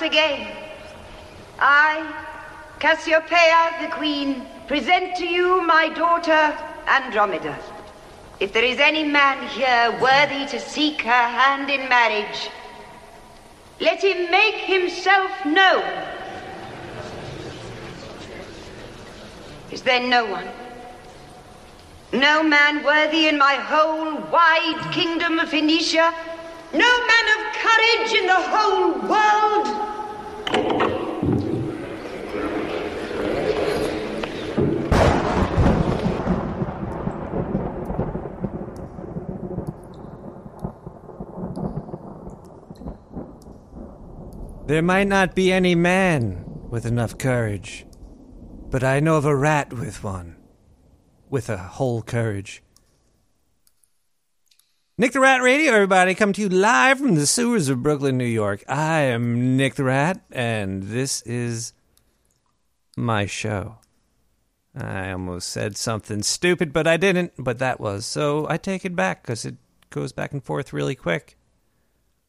once 0.00 0.12
again, 0.12 0.56
I, 1.58 2.10
Cassiopeia 2.78 3.86
the 3.86 3.94
Queen, 3.94 4.46
present 4.66 5.14
to 5.16 5.26
you 5.26 5.60
my 5.60 5.90
daughter 5.90 6.56
Andromeda. 6.86 7.58
If 8.38 8.54
there 8.54 8.64
is 8.64 8.78
any 8.78 9.04
man 9.04 9.46
here 9.48 9.90
worthy 10.00 10.46
to 10.46 10.58
seek 10.58 11.02
her 11.02 11.10
hand 11.10 11.68
in 11.68 11.86
marriage, 11.90 12.48
let 13.78 14.02
him 14.02 14.30
make 14.30 14.54
himself 14.54 15.30
known. 15.44 15.84
Is 19.70 19.82
there 19.82 20.08
no 20.08 20.24
one? 20.24 20.48
No 22.14 22.42
man 22.42 22.82
worthy 22.82 23.28
in 23.28 23.36
my 23.36 23.54
whole 23.54 24.16
wide 24.32 24.92
kingdom 24.92 25.40
of 25.40 25.50
Phoenicia? 25.50 26.14
No 26.72 27.06
man 27.06 27.26
of 27.36 27.52
courage 27.52 28.12
in 28.18 28.26
the 28.26 28.42
whole 28.48 28.92
world? 29.06 29.89
There 44.70 44.82
might 44.82 45.08
not 45.08 45.34
be 45.34 45.50
any 45.52 45.74
man 45.74 46.44
with 46.46 46.86
enough 46.86 47.18
courage, 47.18 47.84
but 48.70 48.84
I 48.84 49.00
know 49.00 49.16
of 49.16 49.24
a 49.24 49.34
rat 49.34 49.72
with 49.72 50.04
one. 50.04 50.36
With 51.28 51.48
a 51.48 51.56
whole 51.56 52.02
courage. 52.02 52.62
Nick 54.96 55.10
the 55.10 55.18
Rat 55.18 55.42
Radio, 55.42 55.72
everybody, 55.72 56.14
come 56.14 56.32
to 56.34 56.40
you 56.40 56.48
live 56.48 56.98
from 56.98 57.16
the 57.16 57.26
sewers 57.26 57.68
of 57.68 57.82
Brooklyn, 57.82 58.16
New 58.16 58.24
York. 58.24 58.62
I 58.68 59.00
am 59.00 59.56
Nick 59.56 59.74
the 59.74 59.82
Rat, 59.82 60.20
and 60.30 60.84
this 60.84 61.20
is 61.22 61.72
my 62.96 63.26
show. 63.26 63.78
I 64.72 65.10
almost 65.10 65.48
said 65.48 65.76
something 65.76 66.22
stupid, 66.22 66.72
but 66.72 66.86
I 66.86 66.96
didn't, 66.96 67.32
but 67.36 67.58
that 67.58 67.80
was. 67.80 68.06
So 68.06 68.46
I 68.48 68.56
take 68.56 68.84
it 68.84 68.94
back 68.94 69.24
because 69.24 69.44
it 69.44 69.56
goes 69.90 70.12
back 70.12 70.30
and 70.30 70.44
forth 70.44 70.72
really 70.72 70.94
quick. 70.94 71.36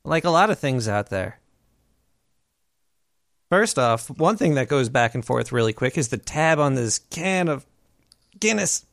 Like 0.03 0.25
a 0.25 0.31
lot 0.31 0.49
of 0.49 0.57
things 0.57 0.88
out 0.88 1.11
there. 1.11 1.41
First 3.52 3.77
off, 3.77 4.09
one 4.09 4.38
thing 4.38 4.55
that 4.55 4.69
goes 4.69 4.88
back 4.88 5.13
and 5.13 5.25
forth 5.25 5.52
really 5.52 5.73
quick 5.73 5.97
is 5.97 6.07
the 6.07 6.17
tab 6.17 6.57
on 6.57 6.75
this 6.75 6.99
can 6.99 7.49
of 7.49 7.66
Guinness. 8.39 8.85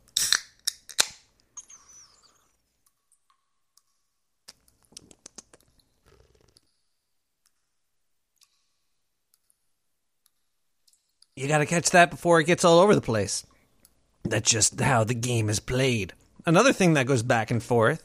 You 11.36 11.46
gotta 11.46 11.64
catch 11.64 11.90
that 11.90 12.10
before 12.10 12.40
it 12.40 12.46
gets 12.48 12.64
all 12.64 12.80
over 12.80 12.96
the 12.96 13.00
place. 13.00 13.46
That's 14.24 14.50
just 14.50 14.80
how 14.80 15.04
the 15.04 15.14
game 15.14 15.48
is 15.48 15.60
played. 15.60 16.14
Another 16.44 16.72
thing 16.72 16.94
that 16.94 17.06
goes 17.06 17.22
back 17.22 17.52
and 17.52 17.62
forth 17.62 18.02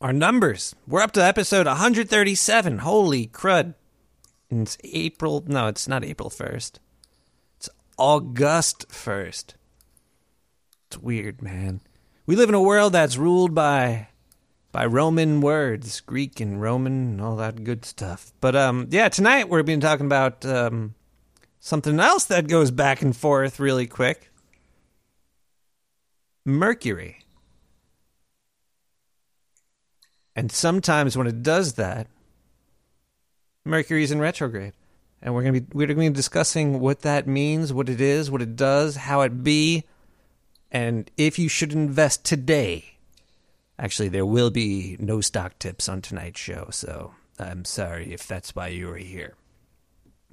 are 0.00 0.12
numbers. 0.12 0.74
We're 0.88 1.00
up 1.00 1.12
to 1.12 1.24
episode 1.24 1.68
137. 1.68 2.78
Holy 2.78 3.28
crud. 3.28 3.74
It's 4.62 4.78
April. 4.84 5.44
No, 5.46 5.66
it's 5.66 5.88
not 5.88 6.04
April 6.04 6.30
1st. 6.30 6.78
It's 7.56 7.68
August 7.98 8.88
1st. 8.88 9.54
It's 10.86 10.98
weird, 10.98 11.42
man. 11.42 11.80
We 12.26 12.36
live 12.36 12.48
in 12.48 12.54
a 12.54 12.62
world 12.62 12.92
that's 12.92 13.16
ruled 13.16 13.54
by 13.54 14.08
by 14.72 14.86
Roman 14.86 15.40
words, 15.40 16.00
Greek 16.00 16.40
and 16.40 16.60
Roman 16.60 16.92
and 16.92 17.20
all 17.20 17.36
that 17.36 17.62
good 17.64 17.84
stuff. 17.84 18.32
But 18.40 18.56
um 18.56 18.88
yeah, 18.90 19.08
tonight 19.08 19.48
we're 19.48 19.62
being 19.62 19.80
talking 19.80 20.06
about 20.06 20.44
um 20.46 20.94
something 21.60 21.98
else 22.00 22.24
that 22.24 22.48
goes 22.48 22.70
back 22.70 23.02
and 23.02 23.16
forth 23.16 23.60
really 23.60 23.86
quick. 23.86 24.30
Mercury. 26.44 27.24
And 30.36 30.50
sometimes 30.50 31.16
when 31.16 31.26
it 31.26 31.42
does 31.42 31.74
that, 31.74 32.08
Mercury's 33.64 34.10
in 34.10 34.20
retrograde. 34.20 34.72
And 35.22 35.34
we're 35.34 35.42
gonna 35.42 35.60
be 35.60 35.66
we're 35.72 35.86
gonna 35.86 36.00
be 36.00 36.10
discussing 36.10 36.80
what 36.80 37.00
that 37.00 37.26
means, 37.26 37.72
what 37.72 37.88
it 37.88 38.00
is, 38.00 38.30
what 38.30 38.42
it 38.42 38.56
does, 38.56 38.96
how 38.96 39.22
it 39.22 39.42
be, 39.42 39.84
and 40.70 41.10
if 41.16 41.38
you 41.38 41.48
should 41.48 41.72
invest 41.72 42.24
today. 42.24 42.96
Actually, 43.78 44.08
there 44.08 44.26
will 44.26 44.50
be 44.50 44.96
no 45.00 45.20
stock 45.20 45.58
tips 45.58 45.88
on 45.88 46.02
tonight's 46.02 46.38
show, 46.38 46.68
so 46.70 47.14
I'm 47.38 47.64
sorry 47.64 48.12
if 48.12 48.26
that's 48.26 48.54
why 48.54 48.68
you 48.68 48.86
were 48.86 48.98
here. 48.98 49.34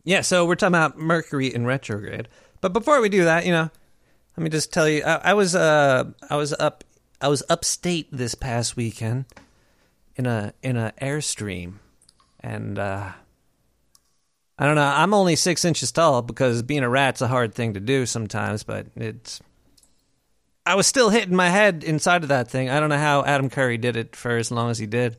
Yeah, 0.04 0.22
so 0.22 0.46
we're 0.46 0.56
talking 0.56 0.76
about 0.76 0.98
Mercury 0.98 1.54
in 1.54 1.66
retrograde. 1.66 2.28
But 2.60 2.74
before 2.74 3.02
we 3.02 3.10
do 3.10 3.24
that, 3.24 3.46
you 3.46 3.52
know, 3.52 3.70
let 4.36 4.44
me 4.44 4.50
just 4.50 4.74
tell 4.74 4.90
you, 4.90 5.04
I, 5.04 5.32
I 5.32 5.34
was 5.34 5.56
uh, 5.56 6.12
I 6.30 6.36
was 6.36 6.54
up, 6.54 6.84
I 7.22 7.28
was 7.28 7.44
upstate 7.50 8.10
this 8.12 8.36
past 8.36 8.76
weekend 8.76 9.26
in 10.16 10.26
a 10.26 10.54
in 10.62 10.76
a 10.76 10.94
airstream, 11.02 11.76
and 12.40 12.78
uh, 12.78 13.12
I 14.62 14.66
don't 14.66 14.76
know. 14.76 14.84
I'm 14.84 15.16
only 15.16 15.36
six 15.36 15.66
inches 15.66 15.92
tall 15.92 16.22
because 16.22 16.62
being 16.62 16.84
a 16.84 16.90
rat's 16.90 17.20
a 17.20 17.28
hard 17.28 17.56
thing 17.56 17.74
to 17.74 17.80
do 17.80 18.06
sometimes, 18.06 18.62
but 18.62 18.86
it's. 18.96 19.42
I 20.68 20.76
was 20.76 20.86
still 20.86 21.10
hitting 21.10 21.36
my 21.36 21.50
head 21.50 21.84
inside 21.84 22.22
of 22.22 22.30
that 22.30 22.48
thing. 22.48 22.70
I 22.70 22.80
don't 22.80 22.90
know 22.90 22.98
how 23.00 23.26
Adam 23.26 23.50
Curry 23.50 23.80
did 23.80 23.96
it 23.96 24.16
for 24.16 24.38
as 24.38 24.52
long 24.52 24.70
as 24.70 24.78
he 24.78 24.86
did. 24.86 25.18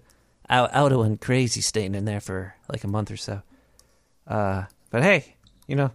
I, 0.49 0.59
I 0.61 0.81
would 0.81 0.93
have 0.93 1.01
went 1.01 1.21
crazy 1.21 1.61
staying 1.61 1.97
in 1.97 2.05
there 2.05 2.21
for 2.21 2.55
like 2.71 2.85
a 2.85 2.87
month 2.87 3.11
or 3.11 3.17
so. 3.17 3.43
Uh, 4.29 4.67
but 4.91 5.03
hey, 5.03 5.35
you 5.67 5.75
know, 5.75 5.91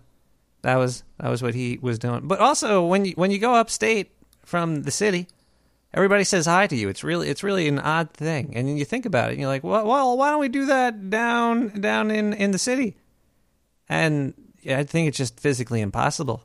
that 0.64 0.76
was 0.76 1.06
that 1.22 1.30
was 1.30 1.42
what 1.42 1.56
he 1.56 1.80
was 1.82 1.98
doing. 1.98 2.28
But 2.28 2.42
also, 2.42 2.86
when 2.86 3.06
you 3.06 3.14
when 3.14 3.32
you 3.32 3.40
go 3.40 3.56
upstate 3.56 4.12
from 4.44 4.84
the 4.84 4.92
city, 4.92 5.26
everybody 5.94 6.26
says 6.26 6.48
hi 6.48 6.68
to 6.68 6.76
you. 6.76 6.90
It's 6.90 7.02
really 7.02 7.30
it's 7.30 7.44
really 7.44 7.70
an 7.70 7.80
odd 7.80 8.12
thing. 8.12 8.52
And 8.58 8.68
then 8.68 8.76
you 8.76 8.84
think 8.84 9.06
about 9.06 9.30
it, 9.30 9.36
and 9.36 9.40
you're 9.40 9.48
like, 9.48 9.64
well, 9.64 9.88
well, 9.88 10.18
why 10.18 10.32
don't 10.32 10.42
we 10.42 10.50
do 10.50 10.66
that 10.66 11.10
down 11.10 11.80
down 11.80 12.12
in 12.12 12.34
in 12.34 12.52
the 12.52 12.60
city? 12.60 12.98
And 13.90 14.34
I 14.70 14.84
think 14.84 15.08
it's 15.08 15.18
just 15.18 15.40
physically 15.40 15.82
impossible 15.82 16.44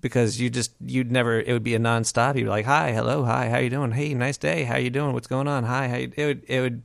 because 0.00 0.40
you 0.40 0.50
just 0.50 0.72
you'd 0.80 1.10
never 1.10 1.40
it 1.40 1.52
would 1.52 1.64
be 1.64 1.74
a 1.74 1.78
nonstop. 1.78 2.36
You'd 2.36 2.44
be 2.44 2.50
like, 2.50 2.66
hi, 2.66 2.92
hello, 2.92 3.24
hi, 3.24 3.48
how 3.48 3.58
you 3.58 3.70
doing? 3.70 3.92
Hey, 3.92 4.14
nice 4.14 4.36
day. 4.36 4.64
How 4.64 4.76
you 4.76 4.90
doing? 4.90 5.12
What's 5.12 5.26
going 5.26 5.48
on? 5.48 5.64
Hi, 5.64 5.88
how 5.88 5.96
you, 5.96 6.12
it 6.16 6.26
would 6.26 6.44
it 6.48 6.60
would 6.60 6.82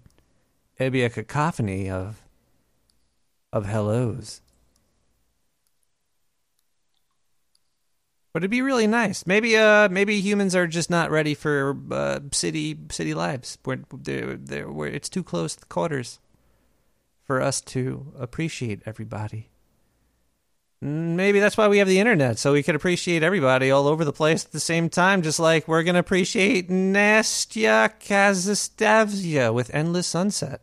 it'd 0.77 0.93
be 0.93 1.03
a 1.03 1.09
cacophony 1.09 1.89
of 1.89 2.21
of 3.51 3.65
hellos. 3.65 4.41
But 8.33 8.39
it'd 8.39 8.49
be 8.49 8.63
really 8.63 8.87
nice. 8.87 9.27
Maybe, 9.27 9.55
uh, 9.55 9.89
maybe 9.89 10.19
humans 10.19 10.55
are 10.55 10.65
just 10.65 10.89
not 10.89 11.11
ready 11.11 11.35
for 11.35 11.77
uh, 11.91 12.19
city 12.31 12.75
city 12.89 13.13
lives. 13.13 13.59
Where 13.63 13.81
they're, 13.93 14.37
they're, 14.37 14.71
where 14.71 14.89
it's 14.89 15.07
too 15.07 15.23
close 15.23 15.55
to 15.55 15.65
quarters 15.67 16.19
for 17.23 17.41
us 17.41 17.61
to 17.61 18.13
appreciate 18.19 18.81
everybody. 18.85 19.49
Maybe 20.81 21.39
that's 21.39 21.55
why 21.55 21.69
we 21.69 21.77
have 21.77 21.87
the 21.87 21.99
internet, 21.99 22.37
so 22.37 22.51
we 22.51 22.61
could 22.61 22.75
appreciate 22.75 23.23
everybody 23.23 23.71
all 23.71 23.87
over 23.87 24.03
the 24.03 24.11
place 24.11 24.43
at 24.43 24.51
the 24.51 24.59
same 24.59 24.89
time, 24.89 25.21
just 25.21 25.39
like 25.39 25.65
we're 25.65 25.83
gonna 25.83 25.99
appreciate 25.99 26.69
Nastya 26.69 27.93
Kazastavia 28.01 29.53
with 29.53 29.73
Endless 29.73 30.07
Sunset. 30.07 30.59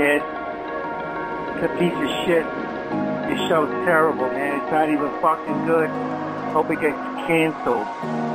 It's 0.00 1.64
a 1.64 1.68
piece 1.76 1.92
of 1.92 2.08
shit. 2.24 2.46
Your 3.28 3.48
show's 3.48 3.70
terrible, 3.84 4.28
man. 4.28 4.60
It's 4.62 4.70
not 4.70 4.88
even 4.88 5.10
fucking 5.20 5.66
good. 5.66 5.90
Hope 6.52 6.70
it 6.70 6.80
gets 6.80 6.96
canceled. 7.26 8.27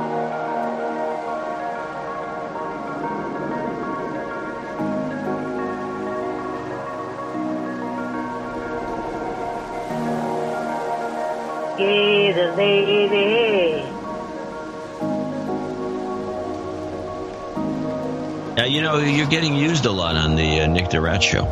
You 18.74 18.82
know, 18.82 18.98
you're 18.98 19.28
getting 19.28 19.54
used 19.54 19.86
a 19.86 19.92
lot 19.92 20.16
on 20.16 20.34
the 20.34 20.62
uh, 20.62 20.66
Nick 20.66 20.90
the 20.90 21.00
Rat 21.00 21.22
show. 21.22 21.46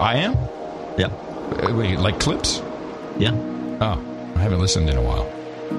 I 0.00 0.16
am? 0.16 0.34
Yeah. 0.98 1.06
Uh, 1.06 1.74
wait, 1.74 1.98
like 1.98 2.20
clips? 2.20 2.60
Yeah. 3.18 3.32
Oh, 3.80 4.34
I 4.36 4.38
haven't 4.38 4.60
listened 4.60 4.90
in 4.90 4.98
a 4.98 5.02
while. 5.02 5.32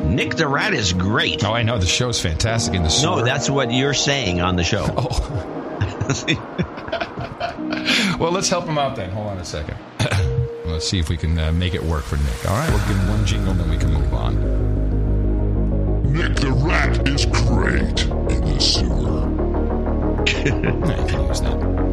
Nick 0.04 0.36
the 0.36 0.48
Rat 0.48 0.74
is 0.74 0.92
great. 0.92 1.44
Oh, 1.44 1.54
I 1.54 1.62
know. 1.62 1.78
The 1.78 1.86
show's 1.86 2.20
fantastic 2.20 2.74
in 2.74 2.82
the 2.82 2.90
sewer. 2.90 3.18
No, 3.18 3.24
that's 3.24 3.52
what 3.52 3.72
you're 3.72 3.94
saying 3.94 4.42
on 4.42 4.56
the 4.56 4.64
show. 4.64 4.88
Oh. 6.12 6.16
well, 8.20 8.32
let's 8.32 8.50
help 8.50 8.66
him 8.66 8.80
out 8.80 8.96
then. 8.96 9.12
Hold 9.12 9.28
on 9.28 9.38
a 9.38 9.46
second. 9.46 9.78
let's 10.66 10.88
see 10.88 10.98
if 10.98 11.08
we 11.08 11.18
can 11.18 11.38
uh, 11.38 11.52
make 11.52 11.76
it 11.76 11.84
work 11.84 12.04
for 12.04 12.18
Nick. 12.18 12.50
All 12.50 12.58
right, 12.58 12.68
we'll 12.68 12.80
give 12.88 12.98
him 12.98 13.08
one 13.10 13.26
jingle, 13.28 13.52
and 13.52 13.60
then 13.60 13.70
we 13.70 13.78
can 13.78 13.94
move 13.94 14.12
on. 14.12 14.42
Nick 16.12 16.36
the 16.38 16.52
Rat 16.52 17.08
is 17.08 17.28
great 17.28 18.06
in 18.06 18.42
the 18.42 18.60
sewer. 18.60 18.99
I 20.46 20.46
can 20.46 21.28
use 21.28 21.42
that. 21.42 21.89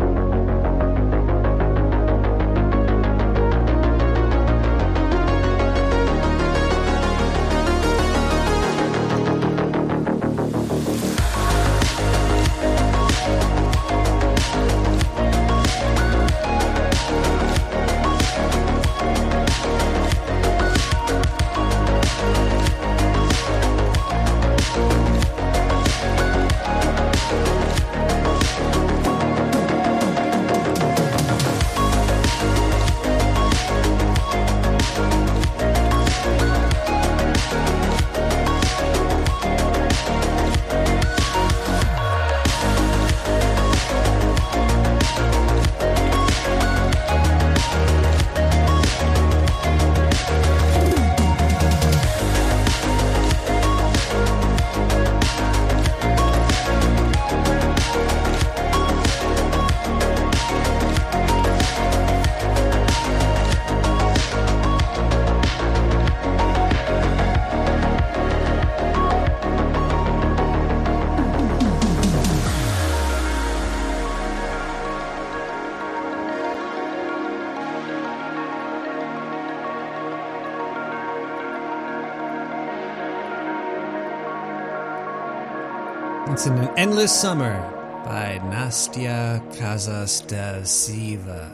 Endless 86.77 87.19
Summer 87.19 87.59
by 88.05 88.39
Nastya 88.51 89.41
Kazastasiva. 89.57 91.51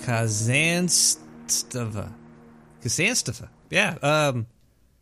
Kazanstava. 0.00 2.12
Kazanstava. 2.82 3.50
Yeah, 3.70 3.96
um, 4.02 4.48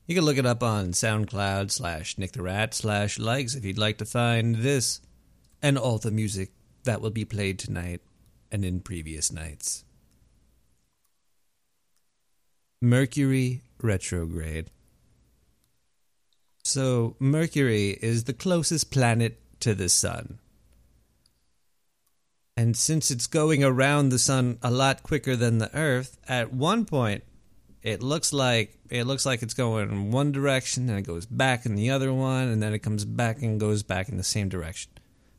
you 0.06 0.14
can 0.14 0.26
look 0.26 0.36
it 0.36 0.44
up 0.44 0.62
on 0.62 0.88
SoundCloud 0.88 1.70
slash 1.70 2.18
Nick 2.18 2.32
the 2.32 2.42
Rat 2.42 2.74
slash 2.74 3.18
likes 3.18 3.54
if 3.54 3.64
you'd 3.64 3.78
like 3.78 3.96
to 3.96 4.04
find 4.04 4.56
this 4.56 5.00
and 5.62 5.78
all 5.78 5.96
the 5.96 6.10
music 6.10 6.50
that 6.84 7.00
will 7.00 7.08
be 7.08 7.24
played 7.24 7.58
tonight 7.58 8.02
and 8.50 8.66
in 8.66 8.80
previous 8.80 9.32
nights. 9.32 9.86
Mercury 12.82 13.62
retrograde. 13.80 14.68
So, 16.62 17.16
Mercury 17.18 17.98
is 18.02 18.24
the 18.24 18.34
closest 18.34 18.90
planet 18.90 19.38
to 19.62 19.74
the 19.74 19.88
Sun. 19.88 20.38
And 22.56 22.76
since 22.76 23.10
it's 23.10 23.26
going 23.26 23.64
around 23.64 24.10
the 24.10 24.18
Sun 24.18 24.58
a 24.62 24.70
lot 24.70 25.02
quicker 25.02 25.34
than 25.36 25.58
the 25.58 25.74
Earth, 25.74 26.18
at 26.28 26.52
one 26.52 26.84
point 26.84 27.24
it 27.82 28.02
looks 28.02 28.32
like 28.32 28.78
it 28.90 29.04
looks 29.04 29.26
like 29.26 29.42
it's 29.42 29.54
going 29.54 29.90
in 29.90 30.10
one 30.12 30.30
direction 30.30 30.88
and 30.88 30.98
it 30.98 31.02
goes 31.02 31.26
back 31.26 31.66
in 31.66 31.74
the 31.74 31.90
other 31.90 32.12
one 32.12 32.48
and 32.48 32.62
then 32.62 32.72
it 32.72 32.80
comes 32.80 33.04
back 33.04 33.42
and 33.42 33.58
goes 33.58 33.82
back 33.82 34.08
in 34.08 34.16
the 34.16 34.22
same 34.22 34.48
direction. 34.48 34.92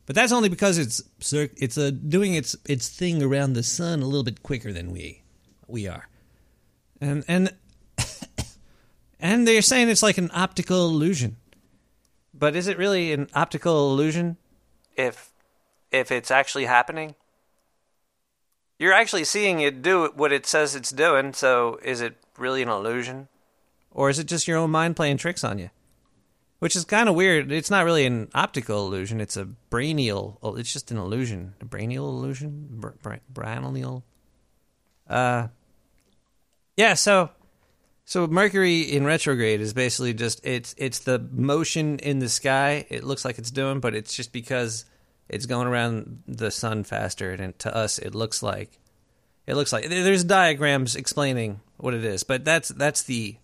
But 0.06 0.16
that's 0.16 0.32
only 0.32 0.50
because 0.50 0.76
it's 0.76 1.02
it's 1.32 1.78
uh, 1.78 1.90
doing 1.90 2.34
its 2.34 2.54
its 2.68 2.88
thing 2.88 3.22
around 3.22 3.54
the 3.54 3.62
sun 3.62 4.02
a 4.02 4.06
little 4.06 4.24
bit 4.24 4.42
quicker 4.42 4.72
than 4.72 4.90
we 4.90 5.22
we 5.66 5.88
are. 5.88 6.08
And 7.00 7.24
and 7.26 7.54
and 9.20 9.48
they're 9.48 9.62
saying 9.62 9.88
it's 9.88 10.02
like 10.02 10.18
an 10.18 10.30
optical 10.34 10.86
illusion. 10.86 11.36
But 12.36 12.56
is 12.56 12.66
it 12.66 12.78
really 12.78 13.12
an 13.12 13.28
optical 13.34 13.92
illusion 13.92 14.36
if 14.96 15.32
if 15.92 16.10
it's 16.10 16.30
actually 16.30 16.64
happening? 16.64 17.14
You're 18.78 18.92
actually 18.92 19.24
seeing 19.24 19.60
it 19.60 19.82
do 19.82 20.10
what 20.14 20.32
it 20.32 20.44
says 20.44 20.74
it's 20.74 20.90
doing, 20.90 21.32
so 21.32 21.78
is 21.82 22.00
it 22.00 22.16
really 22.36 22.62
an 22.62 22.68
illusion? 22.68 23.28
Or 23.92 24.10
is 24.10 24.18
it 24.18 24.26
just 24.26 24.48
your 24.48 24.58
own 24.58 24.70
mind 24.72 24.96
playing 24.96 25.18
tricks 25.18 25.44
on 25.44 25.60
you? 25.60 25.70
Which 26.58 26.74
is 26.74 26.84
kind 26.84 27.08
of 27.08 27.14
weird. 27.14 27.52
It's 27.52 27.70
not 27.70 27.84
really 27.84 28.04
an 28.04 28.28
optical 28.34 28.86
illusion, 28.86 29.20
it's 29.20 29.36
a 29.36 29.48
brainial 29.70 30.38
oh, 30.42 30.56
it's 30.56 30.72
just 30.72 30.90
an 30.90 30.98
illusion. 30.98 31.54
A 31.60 31.64
brainial 31.64 32.08
illusion? 32.08 32.66
Br- 32.70 32.88
br- 33.00 33.14
brainial? 33.32 34.02
Uh 35.08 35.48
Yeah, 36.76 36.94
so 36.94 37.30
so 38.04 38.26
Mercury 38.26 38.82
in 38.82 39.04
retrograde 39.04 39.60
is 39.60 39.72
basically 39.72 40.12
just 40.12 40.44
it's 40.44 40.74
it's 40.76 41.00
the 41.00 41.18
motion 41.18 41.98
in 42.00 42.18
the 42.18 42.28
sky. 42.28 42.86
It 42.90 43.02
looks 43.02 43.24
like 43.24 43.38
it's 43.38 43.50
doing, 43.50 43.80
but 43.80 43.94
it's 43.94 44.14
just 44.14 44.32
because 44.32 44.84
it's 45.28 45.46
going 45.46 45.66
around 45.66 46.22
the 46.26 46.50
sun 46.50 46.84
faster, 46.84 47.32
and 47.32 47.58
to 47.60 47.74
us 47.74 47.98
it 47.98 48.14
looks 48.14 48.42
like 48.42 48.78
it 49.46 49.54
looks 49.54 49.72
like 49.72 49.88
there's 49.88 50.24
diagrams 50.24 50.96
explaining 50.96 51.60
what 51.78 51.94
it 51.94 52.04
is. 52.04 52.24
But 52.24 52.44
that's 52.44 52.68
that's 52.68 53.02
the 53.02 53.36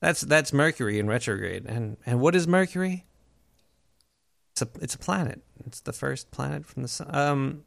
that's 0.00 0.20
that's 0.20 0.52
Mercury 0.52 1.00
in 1.00 1.08
retrograde, 1.08 1.66
and 1.66 1.96
and 2.06 2.20
what 2.20 2.36
is 2.36 2.46
Mercury? 2.46 3.06
It's 4.52 4.62
a 4.62 4.68
it's 4.80 4.94
a 4.94 4.98
planet. 4.98 5.42
It's 5.66 5.80
the 5.80 5.92
first 5.92 6.30
planet 6.30 6.64
from 6.64 6.82
the 6.82 6.88
sun. 6.88 7.10
Um, 7.12 7.64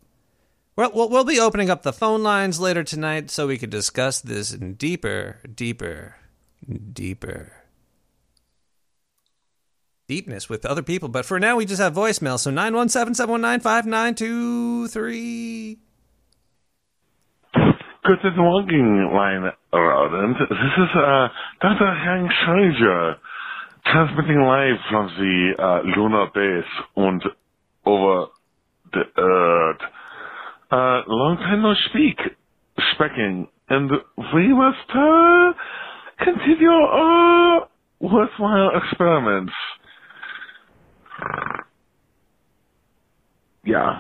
well, 0.76 1.10
we'll 1.10 1.24
be 1.24 1.40
opening 1.40 1.70
up 1.70 1.84
the 1.84 1.94
phone 1.94 2.24
lines 2.24 2.60
later 2.60 2.84
tonight 2.84 3.30
so 3.30 3.48
we 3.48 3.58
can 3.58 3.70
discuss 3.70 4.22
this 4.22 4.54
in 4.54 4.76
deeper, 4.76 5.40
deeper, 5.56 6.16
deeper 6.94 7.62
deepness 10.12 10.50
with 10.50 10.66
other 10.66 10.84
people. 10.84 11.08
But 11.08 11.26
for 11.26 11.40
now, 11.40 11.56
we 11.56 11.66
just 11.66 11.82
have 11.82 11.94
voicemail. 11.94 12.38
So 12.38 12.52
917 12.52 13.16
719 13.16 13.62
5923. 13.62 15.78
Guten 18.04 18.36
Morgen, 18.36 19.14
mein 19.14 19.54
Rodent. 19.72 20.38
This 20.50 20.76
is 20.84 20.90
uh, 20.96 21.28
Dr. 21.62 21.94
Hank 22.04 22.32
Schrödinger, 22.44 23.16
transmitting 23.86 24.42
live 24.42 24.80
from 24.90 25.08
the 25.16 25.54
uh, 25.58 25.82
lunar 25.96 26.28
base 26.34 26.74
and 26.98 27.24
over 27.86 28.26
the 28.92 29.04
earth. 29.18 29.82
Uh, 30.72 31.02
long 31.08 31.36
time 31.38 31.62
no 31.62 31.74
speak, 31.90 32.18
speaking, 32.94 33.48
and 33.68 33.92
we 34.34 34.54
must 34.54 34.90
uh, 34.96 35.52
continue 36.24 36.70
our 36.70 37.68
worthwhile 38.00 38.72
experiments. 38.76 39.52
Yeah. 43.66 44.00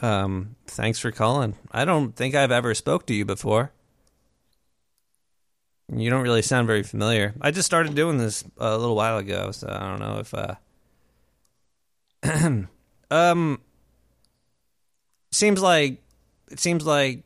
Um, 0.00 0.56
thanks 0.66 0.98
for 0.98 1.10
calling. 1.12 1.56
I 1.70 1.84
don't 1.84 2.16
think 2.16 2.34
I've 2.34 2.50
ever 2.50 2.74
spoke 2.74 3.06
to 3.06 3.14
you 3.14 3.24
before. 3.24 3.72
You 5.94 6.08
don't 6.08 6.22
really 6.22 6.42
sound 6.42 6.66
very 6.66 6.82
familiar. 6.82 7.34
I 7.42 7.50
just 7.50 7.66
started 7.66 7.94
doing 7.94 8.16
this 8.16 8.42
a 8.56 8.76
little 8.76 8.96
while 8.96 9.18
ago, 9.18 9.50
so 9.52 9.68
I 9.70 9.80
don't 9.80 10.00
know 10.00 10.18
if 10.18 10.34
uh 10.34 10.54
um 13.14 13.60
seems 15.30 15.62
like 15.62 16.02
it 16.50 16.58
seems 16.58 16.84
like 16.84 17.22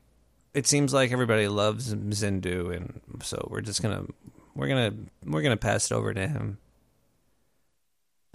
it 0.53 0.67
seems 0.67 0.93
like 0.93 1.13
everybody 1.13 1.49
loves 1.49 1.95
Zindu 1.95 2.77
and 2.77 3.01
so 3.23 3.49
we're 3.51 3.63
just 3.63 3.81
to 3.97 4.13
we're 4.55 4.69
to 4.93 4.99
we're 5.25 5.43
to 5.57 5.57
pass 5.57 5.91
it 5.91 5.95
over 5.95 6.13
to 6.13 6.29
him. 6.29 6.59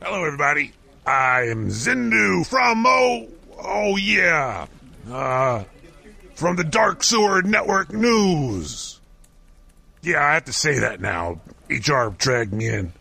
Hello, 0.00 0.24
everybody. 0.24 0.72
I 1.04 1.48
am 1.48 1.68
Zindu 1.68 2.46
from 2.46 2.84
oh 2.86 3.26
oh 3.58 3.96
yeah, 3.96 4.66
uh, 5.10 5.64
from 6.34 6.54
the 6.56 6.64
Dark 6.64 7.02
Sewer 7.02 7.42
Network 7.42 7.92
News. 7.92 9.00
Yeah, 10.02 10.24
I 10.24 10.34
have 10.34 10.44
to 10.44 10.52
say 10.52 10.80
that 10.80 11.00
now. 11.00 11.40
HR 11.78 12.10
dragged 12.16 12.52
me 12.52 12.68
in 12.68 12.92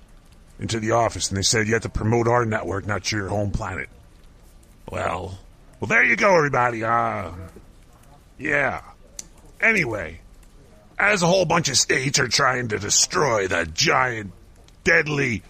into 0.59 0.79
the 0.79 0.91
office, 0.91 1.29
and 1.29 1.37
they 1.37 1.41
said 1.41 1.67
you 1.67 1.73
have 1.73 1.83
to 1.83 1.89
promote 1.89 2.27
our 2.27 2.45
network, 2.45 2.85
not 2.85 3.11
your 3.11 3.27
home 3.27 3.51
planet. 3.51 3.89
Well, 4.91 5.39
well, 5.79 5.87
there 5.87 6.03
you 6.03 6.15
go, 6.15 6.35
everybody. 6.35 6.83
Uh, 6.83 7.31
yeah. 8.37 8.81
Anyway, 9.59 10.21
as 10.99 11.23
a 11.23 11.27
whole 11.27 11.45
bunch 11.45 11.69
of 11.69 11.77
states 11.77 12.19
are 12.19 12.27
trying 12.27 12.67
to 12.67 12.77
destroy 12.77 13.47
the 13.47 13.65
giant, 13.65 14.31
deadly 14.83 15.41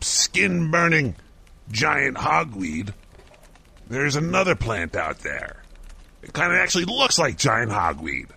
skin 0.00 0.70
burning 0.70 1.16
giant 1.70 2.16
hogweed, 2.16 2.92
there's 3.88 4.16
another 4.16 4.54
plant 4.54 4.94
out 4.94 5.18
there. 5.20 5.62
It 6.22 6.32
kind 6.32 6.52
of 6.52 6.58
actually 6.58 6.84
looks 6.84 7.18
like 7.18 7.36
giant 7.38 7.72
hogweed. 7.72 8.28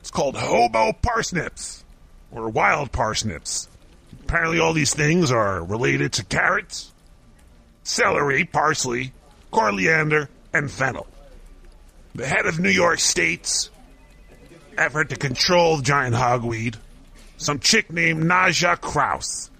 It's 0.00 0.10
called 0.10 0.36
hobo 0.36 0.92
parsnips, 0.94 1.81
or 2.32 2.48
wild 2.48 2.90
parsnips. 2.92 3.68
Apparently, 4.24 4.58
all 4.58 4.72
these 4.72 4.94
things 4.94 5.30
are 5.30 5.62
related 5.62 6.14
to 6.14 6.24
carrots, 6.24 6.92
celery, 7.84 8.44
parsley, 8.44 9.12
coriander, 9.50 10.28
and 10.52 10.70
fennel. 10.70 11.06
The 12.14 12.26
head 12.26 12.46
of 12.46 12.58
New 12.58 12.70
York 12.70 12.98
State's 12.98 13.70
effort 14.76 15.10
to 15.10 15.16
control 15.16 15.80
giant 15.80 16.14
hogweed, 16.14 16.76
some 17.36 17.58
chick 17.58 17.92
named 17.92 18.24
Naja 18.24 18.80
Kraus, 18.80 19.50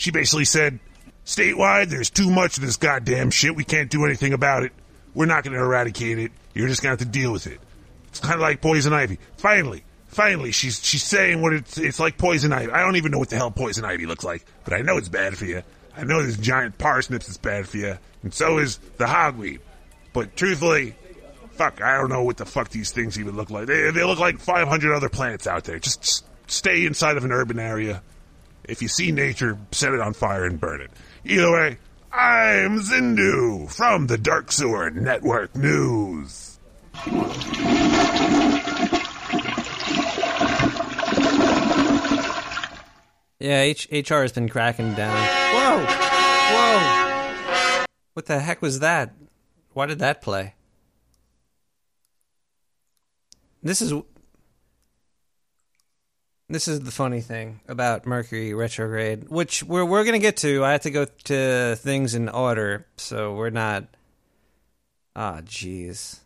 she 0.00 0.10
basically 0.10 0.46
said, 0.46 0.78
statewide, 1.26 1.90
there's 1.90 2.08
too 2.08 2.30
much 2.30 2.56
of 2.56 2.64
this 2.64 2.78
goddamn 2.78 3.30
shit. 3.30 3.54
We 3.54 3.64
can't 3.64 3.90
do 3.90 4.06
anything 4.06 4.32
about 4.32 4.62
it. 4.62 4.72
We're 5.12 5.26
not 5.26 5.44
going 5.44 5.52
to 5.52 5.60
eradicate 5.62 6.18
it. 6.18 6.32
You're 6.54 6.68
just 6.68 6.82
going 6.82 6.96
to 6.96 7.02
have 7.02 7.12
to 7.12 7.18
deal 7.18 7.32
with 7.32 7.46
it. 7.46 7.60
It's 8.08 8.18
kind 8.18 8.34
of 8.34 8.40
like 8.40 8.62
poison 8.62 8.94
ivy. 8.94 9.18
Finally, 9.36 9.84
finally, 10.10 10.52
she's 10.52 10.84
she's 10.84 11.02
saying 11.02 11.40
what 11.40 11.52
it's 11.52 11.78
it's 11.78 11.98
like 11.98 12.18
poison 12.18 12.52
ivy. 12.52 12.70
I 12.70 12.80
don't 12.80 12.96
even 12.96 13.12
know 13.12 13.18
what 13.18 13.30
the 13.30 13.36
hell 13.36 13.50
poison 13.50 13.84
ivy 13.84 14.06
looks 14.06 14.24
like, 14.24 14.44
but 14.64 14.74
I 14.74 14.82
know 14.82 14.98
it's 14.98 15.08
bad 15.08 15.36
for 15.36 15.46
you. 15.46 15.62
I 15.96 16.04
know 16.04 16.22
this 16.22 16.36
giant 16.36 16.78
parsnips 16.78 17.28
is 17.28 17.38
bad 17.38 17.68
for 17.68 17.78
you, 17.78 17.98
and 18.22 18.32
so 18.32 18.58
is 18.58 18.78
the 18.96 19.06
hogweed. 19.06 19.60
But 20.12 20.36
truthfully, 20.36 20.94
fuck, 21.52 21.82
I 21.82 21.96
don't 21.98 22.08
know 22.08 22.22
what 22.22 22.36
the 22.36 22.46
fuck 22.46 22.70
these 22.70 22.90
things 22.90 23.18
even 23.18 23.36
look 23.36 23.50
like. 23.50 23.66
They, 23.66 23.90
they 23.90 24.04
look 24.04 24.18
like 24.18 24.38
500 24.38 24.94
other 24.94 25.08
plants 25.08 25.46
out 25.46 25.64
there. 25.64 25.78
Just, 25.78 26.02
just 26.02 26.24
stay 26.46 26.86
inside 26.86 27.16
of 27.16 27.24
an 27.24 27.32
urban 27.32 27.58
area. 27.58 28.02
If 28.64 28.82
you 28.82 28.88
see 28.88 29.12
nature, 29.12 29.58
set 29.72 29.92
it 29.92 30.00
on 30.00 30.14
fire 30.14 30.44
and 30.44 30.60
burn 30.60 30.80
it. 30.80 30.90
Either 31.24 31.52
way, 31.52 31.78
I'm 32.12 32.80
Zindu 32.80 33.70
from 33.70 34.06
the 34.06 34.18
Dark 34.18 34.52
Sewer 34.52 34.90
Network 34.90 35.54
News. 35.54 36.58
Yeah, 43.40 43.62
H- 43.62 43.88
HR 43.90 44.16
has 44.20 44.32
been 44.32 44.50
cracking 44.50 44.92
down. 44.94 45.16
Whoa! 45.16 45.86
Whoa! 46.54 47.84
What 48.12 48.26
the 48.26 48.38
heck 48.38 48.60
was 48.60 48.80
that? 48.80 49.14
Why 49.72 49.86
did 49.86 49.98
that 50.00 50.20
play? 50.20 50.54
This 53.62 53.80
is 53.80 53.94
this 56.50 56.68
is 56.68 56.80
the 56.80 56.90
funny 56.90 57.20
thing 57.22 57.60
about 57.66 58.06
Mercury 58.06 58.52
retrograde, 58.52 59.28
which 59.28 59.62
we're 59.62 59.84
we're 59.86 60.04
gonna 60.04 60.18
get 60.18 60.36
to. 60.38 60.62
I 60.62 60.72
have 60.72 60.82
to 60.82 60.90
go 60.90 61.06
to 61.24 61.76
things 61.76 62.14
in 62.14 62.28
order, 62.28 62.86
so 62.98 63.34
we're 63.34 63.50
not. 63.50 63.84
Ah, 65.16 65.40
jeez. 65.42 66.18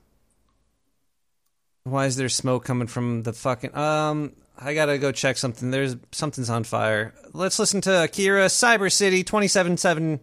Why 1.85 2.07
is 2.07 2.17
there 2.17 2.29
smoke 2.29 2.65
coming 2.65 2.87
from 2.89 3.23
the 3.23 3.33
fucking? 3.33 3.77
Um, 3.77 4.33
I 4.57 4.75
gotta 4.75 4.99
go 4.99 5.13
check 5.13 5.37
something. 5.37 5.71
There's 5.71 5.97
something's 6.13 6.51
on 6.51 6.65
fire. 6.65 7.15
Let's 7.33 7.59
listen 7.59 7.81
to 7.83 8.05
Akira 8.05 8.47
Cyber 8.47 8.91
City 8.91 9.25
277 9.25 10.21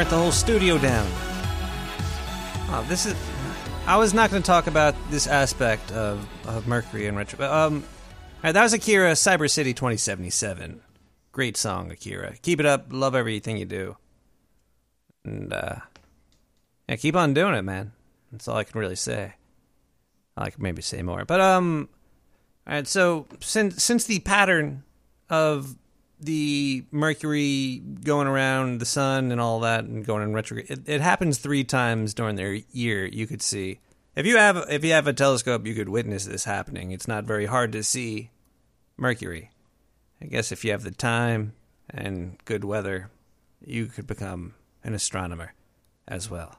burnt 0.00 0.08
the 0.08 0.16
whole 0.16 0.32
studio 0.32 0.78
down. 0.78 1.06
Oh, 2.70 2.82
this 2.88 3.04
is. 3.04 3.14
I 3.86 3.98
was 3.98 4.14
not 4.14 4.30
going 4.30 4.42
to 4.42 4.46
talk 4.46 4.66
about 4.66 4.94
this 5.10 5.26
aspect 5.26 5.92
of, 5.92 6.26
of 6.46 6.66
Mercury 6.66 7.06
and 7.06 7.18
retro. 7.18 7.46
Um, 7.46 7.84
right, 8.42 8.52
that 8.52 8.62
was 8.62 8.72
Akira 8.72 9.12
Cyber 9.12 9.50
City 9.50 9.74
2077. 9.74 10.80
Great 11.32 11.58
song, 11.58 11.90
Akira. 11.90 12.36
Keep 12.40 12.60
it 12.60 12.66
up. 12.66 12.86
Love 12.88 13.14
everything 13.14 13.58
you 13.58 13.66
do. 13.66 13.98
And 15.22 15.52
uh, 15.52 15.76
yeah, 16.88 16.96
keep 16.96 17.14
on 17.14 17.34
doing 17.34 17.52
it, 17.52 17.62
man. 17.62 17.92
That's 18.32 18.48
all 18.48 18.56
I 18.56 18.64
can 18.64 18.80
really 18.80 18.96
say. 18.96 19.34
I 20.34 20.48
could 20.48 20.62
maybe 20.62 20.80
say 20.80 21.02
more, 21.02 21.26
but 21.26 21.42
um, 21.42 21.90
all 22.66 22.72
right. 22.72 22.88
So 22.88 23.26
since 23.40 23.84
since 23.84 24.04
the 24.04 24.20
pattern 24.20 24.82
of 25.28 25.76
the 26.20 26.84
Mercury 26.90 27.78
going 27.78 28.26
around 28.26 28.80
the 28.80 28.86
sun 28.86 29.32
and 29.32 29.40
all 29.40 29.60
that 29.60 29.84
and 29.84 30.04
going 30.04 30.22
in 30.22 30.34
retrograde. 30.34 30.70
It, 30.70 30.88
it, 30.88 31.00
happens 31.00 31.38
three 31.38 31.64
times 31.64 32.14
during 32.14 32.36
their 32.36 32.54
year. 32.72 33.06
You 33.06 33.26
could 33.26 33.42
see 33.42 33.80
if 34.14 34.26
you 34.26 34.36
have 34.36 34.66
if 34.68 34.84
you 34.84 34.92
have 34.92 35.06
a 35.06 35.12
telescope, 35.12 35.66
you 35.66 35.74
could 35.74 35.88
witness 35.88 36.26
this 36.26 36.44
happening. 36.44 36.92
It's 36.92 37.08
not 37.08 37.24
very 37.24 37.46
hard 37.46 37.72
to 37.72 37.82
see 37.82 38.30
Mercury. 38.96 39.50
I 40.20 40.26
guess 40.26 40.52
if 40.52 40.64
you 40.64 40.72
have 40.72 40.82
the 40.82 40.90
time 40.90 41.54
and 41.88 42.36
good 42.44 42.64
weather, 42.64 43.10
you 43.64 43.86
could 43.86 44.06
become 44.06 44.54
an 44.84 44.94
astronomer 44.94 45.54
as 46.06 46.30
well. 46.30 46.58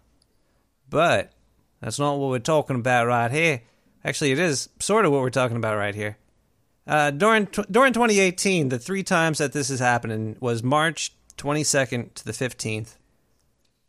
But 0.89 1.33
that's 1.79 1.99
not 1.99 2.17
what 2.17 2.29
we're 2.29 2.39
talking 2.39 2.77
about 2.77 3.07
right 3.07 3.31
here. 3.31 3.61
Actually, 4.03 4.31
it 4.31 4.39
is 4.39 4.69
sort 4.79 5.05
of 5.05 5.11
what 5.11 5.21
we're 5.21 5.29
talking 5.29 5.57
about 5.57 5.77
right 5.77 5.93
here. 5.93 6.17
Uh, 6.87 7.11
during 7.11 7.45
during 7.69 7.93
2018, 7.93 8.69
the 8.69 8.79
three 8.79 9.03
times 9.03 9.37
that 9.37 9.53
this 9.53 9.69
is 9.69 9.79
happening 9.79 10.35
was 10.39 10.63
March 10.63 11.13
22nd 11.37 12.13
to 12.15 12.25
the 12.25 12.31
15th, 12.31 12.97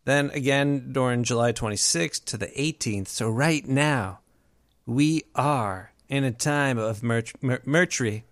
then 0.04 0.30
again 0.30 0.92
during 0.92 1.24
July 1.24 1.52
26th 1.52 2.24
to 2.26 2.36
the 2.36 2.48
18th. 2.48 3.08
So 3.08 3.30
right 3.30 3.66
now, 3.66 4.20
we 4.86 5.22
are 5.34 5.92
in 6.08 6.24
a 6.24 6.32
time 6.32 6.76
of 6.76 7.02
Mer- 7.02 7.22
Mer- 7.40 7.62
Mercury, 7.64 8.24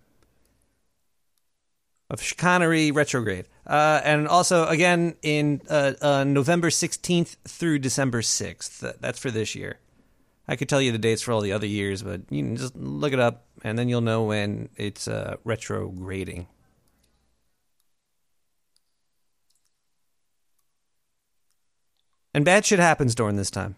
of 2.09 2.21
chicanery 2.21 2.91
retrograde, 2.91 3.47
uh, 3.65 4.01
and 4.03 4.27
also 4.27 4.67
again 4.67 5.15
in 5.23 5.61
uh, 5.69 5.93
uh 6.01 6.23
November 6.23 6.69
16th 6.69 7.37
through 7.47 7.79
December 7.79 8.21
6th. 8.21 8.99
That's 8.99 9.17
for 9.17 9.31
this 9.31 9.55
year. 9.55 9.79
I 10.47 10.55
could 10.55 10.67
tell 10.67 10.81
you 10.81 10.91
the 10.91 10.97
dates 10.97 11.21
for 11.21 11.31
all 11.31 11.41
the 11.41 11.53
other 11.53 11.67
years, 11.67 12.03
but 12.03 12.21
you 12.29 12.43
can 12.43 12.55
just 12.55 12.75
look 12.75 13.13
it 13.13 13.19
up, 13.19 13.45
and 13.63 13.77
then 13.77 13.89
you'll 13.89 14.01
know 14.01 14.23
when 14.23 14.69
it's 14.75 15.07
uh, 15.07 15.37
retrograding. 15.43 16.47
And 22.33 22.45
bad 22.45 22.65
shit 22.65 22.79
happens 22.79 23.13
during 23.13 23.35
this 23.35 23.51
time. 23.51 23.75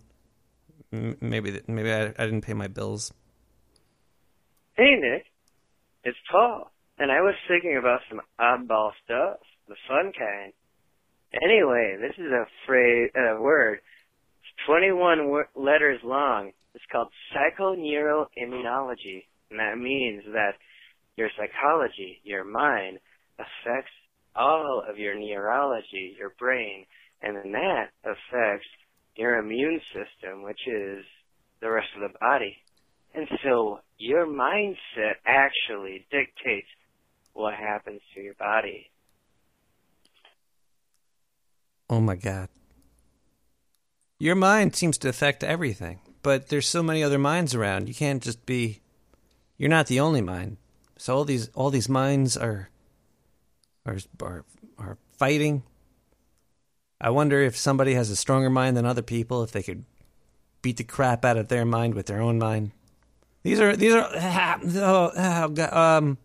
Maybe 0.91 1.61
maybe 1.67 1.91
I, 1.91 2.05
I 2.05 2.25
didn't 2.25 2.41
pay 2.41 2.53
my 2.53 2.67
bills. 2.67 3.13
Hey 4.73 4.95
Nick. 4.95 5.25
It's 6.05 6.17
Paul, 6.31 6.71
and 6.99 7.11
I 7.11 7.21
was 7.21 7.33
thinking 7.47 7.77
about 7.79 8.01
some 8.09 8.21
oddball 8.39 8.91
stuff, 9.03 9.39
the 9.67 9.73
fun 9.87 10.11
kind. 10.15 10.53
Anyway, 11.33 11.97
this 11.99 12.13
is 12.23 12.31
a 12.31 12.45
phrase, 12.67 13.09
a 13.15 13.41
word. 13.41 13.79
It's 13.79 14.67
21 14.67 15.27
wor- 15.29 15.49
letters 15.55 15.99
long. 16.03 16.51
It's 16.75 16.83
called 16.91 17.07
psychoneuroimmunology, 17.33 19.25
and 19.49 19.59
that 19.59 19.79
means 19.79 20.21
that 20.31 20.51
your 21.17 21.29
psychology, 21.35 22.21
your 22.23 22.43
mind, 22.43 22.99
affects 23.39 23.89
all 24.35 24.83
of 24.87 24.99
your 24.99 25.15
neurology, 25.17 26.15
your 26.19 26.35
brain, 26.37 26.85
and 27.23 27.35
then 27.35 27.51
that 27.53 27.89
affects 28.03 28.67
your 29.15 29.39
immune 29.39 29.81
system, 29.91 30.43
which 30.43 30.67
is 30.67 31.03
the 31.61 31.71
rest 31.71 31.87
of 31.95 32.01
the 32.01 32.15
body. 32.19 32.57
And 33.15 33.27
so 33.43 33.79
your 33.97 34.25
mindset 34.25 35.15
actually 35.25 36.05
dictates 36.11 36.67
what 37.33 37.53
happens 37.53 38.01
to 38.13 38.21
your 38.21 38.33
body. 38.35 38.89
Oh 41.89 42.01
my 42.01 42.15
God. 42.15 42.49
Your 44.17 44.35
mind 44.35 44.75
seems 44.75 44.97
to 44.99 45.09
affect 45.09 45.43
everything, 45.43 45.99
but 46.23 46.47
there's 46.47 46.67
so 46.67 46.81
many 46.81 47.03
other 47.03 47.19
minds 47.19 47.53
around. 47.53 47.87
You 47.87 47.93
can't 47.93 48.23
just 48.23 48.45
be 48.45 48.81
you're 49.57 49.69
not 49.69 49.87
the 49.87 49.99
only 49.99 50.21
mind. 50.21 50.57
So 50.97 51.15
all 51.15 51.25
these 51.25 51.49
all 51.49 51.69
these 51.69 51.89
minds 51.89 52.37
are 52.37 52.69
are 53.85 53.97
are, 54.21 54.45
are 54.77 54.97
fighting. 55.17 55.63
I 56.99 57.09
wonder 57.09 57.41
if 57.41 57.57
somebody 57.57 57.93
has 57.93 58.09
a 58.09 58.15
stronger 58.15 58.49
mind 58.49 58.77
than 58.77 58.85
other 58.85 59.01
people, 59.01 59.43
if 59.43 59.51
they 59.51 59.63
could 59.63 59.83
beat 60.61 60.77
the 60.77 60.83
crap 60.83 61.25
out 61.25 61.37
of 61.37 61.49
their 61.49 61.65
mind 61.65 61.93
with 61.93 62.05
their 62.07 62.21
own 62.21 62.39
mind. 62.39 62.71
These 63.45 63.59
are 63.59 63.75
these 63.75 63.93
are 63.93 64.09
oh, 64.11 65.11
oh 65.15 65.47
God, 65.49 65.71
um 65.71 66.17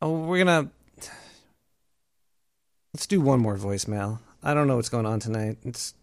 oh 0.00 0.20
we're 0.20 0.38
gonna 0.38 0.70
let's 2.94 3.08
do 3.08 3.20
one 3.20 3.40
more 3.40 3.56
voicemail. 3.56 4.20
I 4.44 4.54
don't 4.54 4.68
know 4.68 4.76
what's 4.76 4.88
going 4.88 5.06
on 5.06 5.18
tonight. 5.18 5.56
It's 5.64 5.94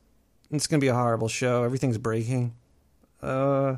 it's 0.52 0.68
gonna 0.68 0.82
be 0.82 0.90
a 0.90 0.94
horrible 0.94 1.30
show. 1.30 1.64
Everything's 1.64 1.98
breaking. 1.98 2.56
Uh. 3.22 3.78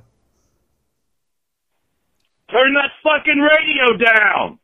Turn 2.50 2.74
that 2.74 2.90
fucking 3.04 3.38
radio 3.40 3.96
down. 3.96 4.58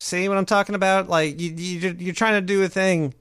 See 0.00 0.28
what 0.28 0.38
I'm 0.38 0.44
talking 0.44 0.74
about? 0.74 1.08
Like 1.08 1.40
you, 1.40 1.52
you 1.52 1.96
you're 2.00 2.14
trying 2.16 2.34
to 2.34 2.40
do 2.40 2.64
a 2.64 2.68
thing 2.68 3.14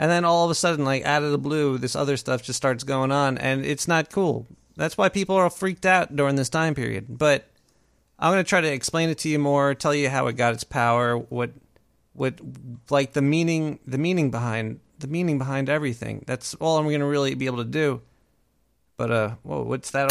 and 0.00 0.10
then 0.10 0.24
all 0.24 0.46
of 0.46 0.50
a 0.50 0.54
sudden, 0.54 0.82
like 0.82 1.04
out 1.04 1.22
of 1.22 1.30
the 1.30 1.36
blue, 1.36 1.76
this 1.76 1.94
other 1.94 2.16
stuff 2.16 2.42
just 2.42 2.56
starts 2.56 2.84
going 2.84 3.12
on, 3.12 3.36
and 3.36 3.66
it's 3.66 3.86
not 3.86 4.10
cool. 4.10 4.46
That's 4.74 4.96
why 4.96 5.10
people 5.10 5.36
are 5.36 5.50
freaked 5.50 5.84
out 5.84 6.16
during 6.16 6.36
this 6.36 6.48
time 6.48 6.74
period. 6.74 7.18
But 7.18 7.46
I'm 8.18 8.32
gonna 8.32 8.42
try 8.42 8.62
to 8.62 8.72
explain 8.72 9.10
it 9.10 9.18
to 9.18 9.28
you 9.28 9.38
more, 9.38 9.74
tell 9.74 9.94
you 9.94 10.08
how 10.08 10.26
it 10.28 10.38
got 10.38 10.54
its 10.54 10.64
power, 10.64 11.18
what, 11.18 11.50
what, 12.14 12.40
like 12.88 13.12
the 13.12 13.20
meaning, 13.20 13.78
the 13.86 13.98
meaning 13.98 14.30
behind 14.30 14.80
the 14.98 15.06
meaning 15.06 15.36
behind 15.36 15.68
everything. 15.68 16.24
That's 16.26 16.54
all 16.54 16.78
I'm 16.78 16.90
gonna 16.90 17.06
really 17.06 17.34
be 17.34 17.44
able 17.44 17.58
to 17.58 17.64
do. 17.64 18.00
But 18.96 19.10
uh, 19.10 19.30
whoa, 19.42 19.64
what's 19.64 19.90
that? 19.90 20.10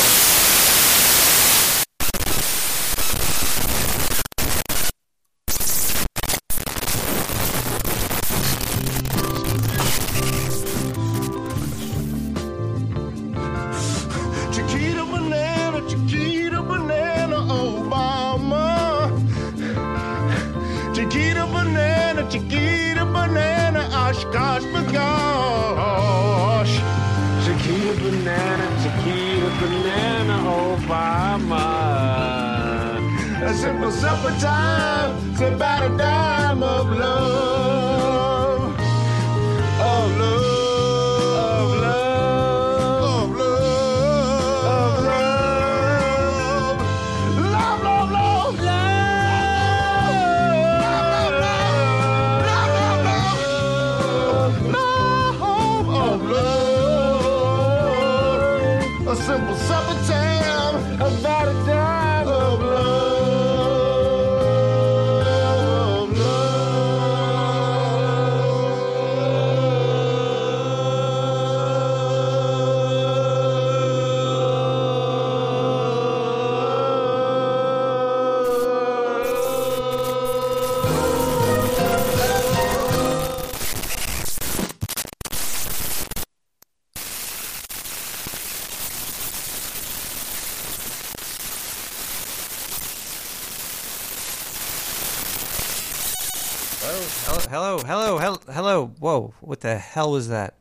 What 99.60 99.74
the 99.74 99.78
hell 99.78 100.12
was 100.12 100.30
that? 100.30 100.54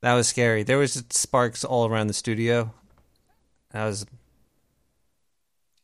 That 0.00 0.14
was 0.14 0.28
scary. 0.28 0.62
There 0.62 0.78
was 0.78 1.02
sparks 1.10 1.64
all 1.64 1.86
around 1.86 2.06
the 2.06 2.14
studio. 2.14 2.72
That 3.72 3.84
was. 3.84 4.06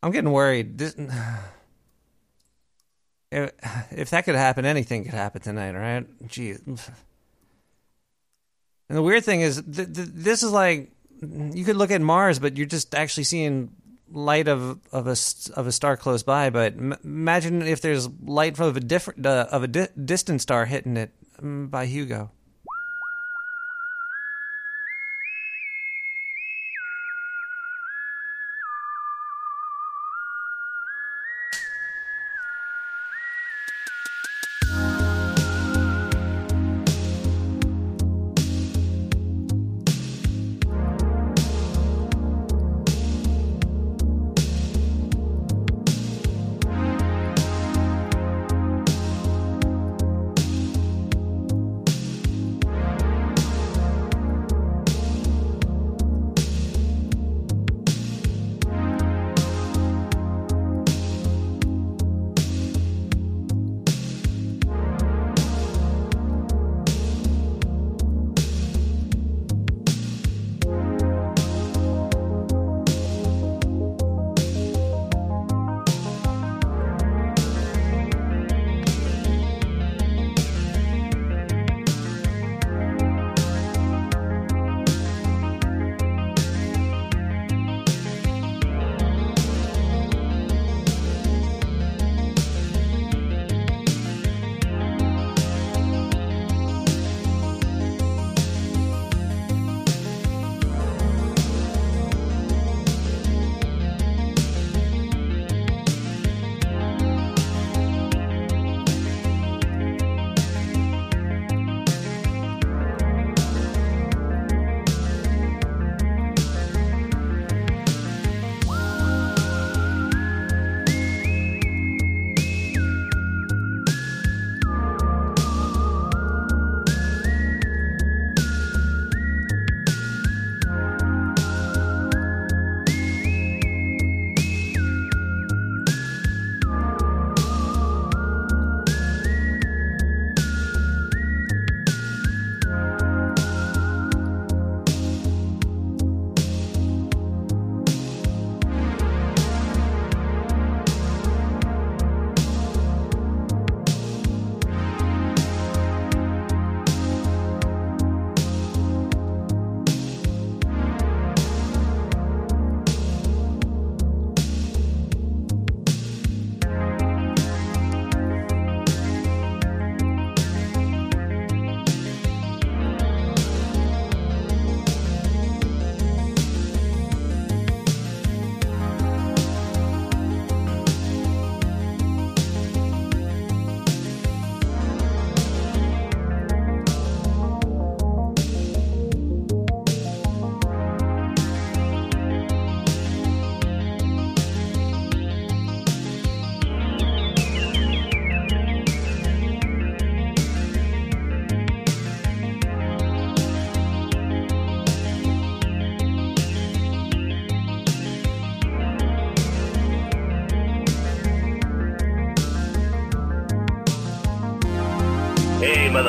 I'm 0.02 0.12
getting 0.12 0.33
worried. 0.33 0.79
This... 0.79 0.96
If, 3.33 3.50
if 3.90 4.11
that 4.11 4.24
could 4.24 4.37
happen, 4.37 4.64
anything 4.64 5.02
could 5.02 5.12
happen 5.12 5.42
tonight, 5.42 5.72
right? 5.72 6.07
Gee. 6.29 6.55
And 8.88 8.96
the 8.96 9.02
weird 9.02 9.24
thing 9.24 9.40
is, 9.40 9.61
th- 9.61 9.92
th- 9.92 10.09
this 10.12 10.44
is 10.44 10.52
like 10.52 10.92
you 11.20 11.64
could 11.64 11.74
look 11.74 11.90
at 11.90 12.00
Mars, 12.00 12.38
but 12.38 12.57
you're 12.57 12.68
just 12.68 12.94
actually 12.94 13.24
seeing 13.24 13.72
light 14.11 14.49
of 14.49 14.79
of 14.92 15.07
a 15.07 15.16
of 15.55 15.66
a 15.66 15.73
star 15.73 15.97
close 15.97 16.23
by. 16.23 16.51
But 16.51 16.75
m- 16.75 16.97
imagine 17.05 17.62
if 17.62 17.81
there's 17.81 18.09
light 18.23 18.57
from 18.57 18.77
a 18.77 18.81
different 18.81 19.27
uh, 19.27 19.47
of 19.51 19.62
a 19.62 19.69
di- 19.69 19.88
distant 20.05 20.42
star 20.42 20.66
hitting 20.66 20.97
it 20.97 21.11
mm, 21.40 21.71
by 21.71 21.87
Hugo. 21.87 22.31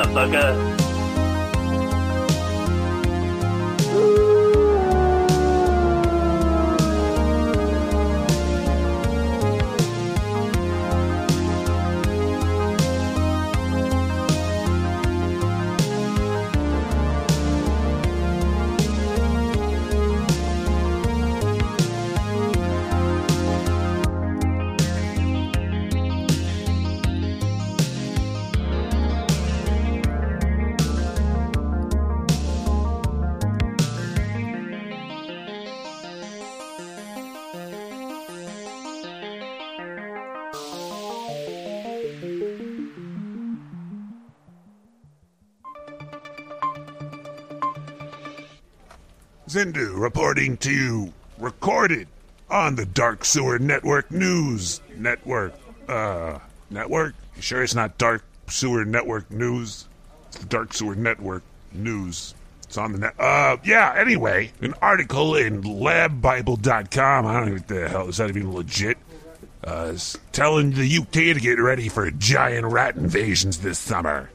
Hey, 0.08 0.14
motherfucker. 0.14 0.67
Zindu 49.58 50.00
reporting 50.00 50.56
to 50.58 50.70
you, 50.70 51.12
recorded 51.36 52.06
on 52.48 52.76
the 52.76 52.86
Dark 52.86 53.24
Sewer 53.24 53.58
Network 53.58 54.08
News 54.08 54.80
Network. 54.96 55.52
Uh, 55.88 56.38
network? 56.70 57.16
You 57.34 57.42
sure 57.42 57.64
it's 57.64 57.74
not 57.74 57.98
Dark 57.98 58.22
Sewer 58.46 58.84
Network 58.84 59.28
News? 59.32 59.88
It's 60.28 60.38
the 60.38 60.46
Dark 60.46 60.72
Sewer 60.74 60.94
Network 60.94 61.42
News. 61.72 62.36
It's 62.62 62.78
on 62.78 62.92
the 62.92 62.98
net. 62.98 63.14
Uh, 63.18 63.56
yeah, 63.64 63.94
anyway, 63.96 64.52
an 64.60 64.74
article 64.80 65.34
in 65.34 65.62
ladbible.com. 65.64 67.26
I 67.26 67.32
don't 67.32 67.46
know 67.46 67.52
what 67.54 67.66
the 67.66 67.88
hell 67.88 68.08
is 68.08 68.18
that 68.18 68.30
even 68.30 68.54
legit. 68.54 68.96
Uh, 69.64 69.96
telling 70.30 70.70
the 70.70 70.98
UK 70.98 71.10
to 71.10 71.40
get 71.40 71.58
ready 71.58 71.88
for 71.88 72.08
giant 72.12 72.64
rat 72.64 72.94
invasions 72.94 73.58
this 73.58 73.80
summer. 73.80 74.30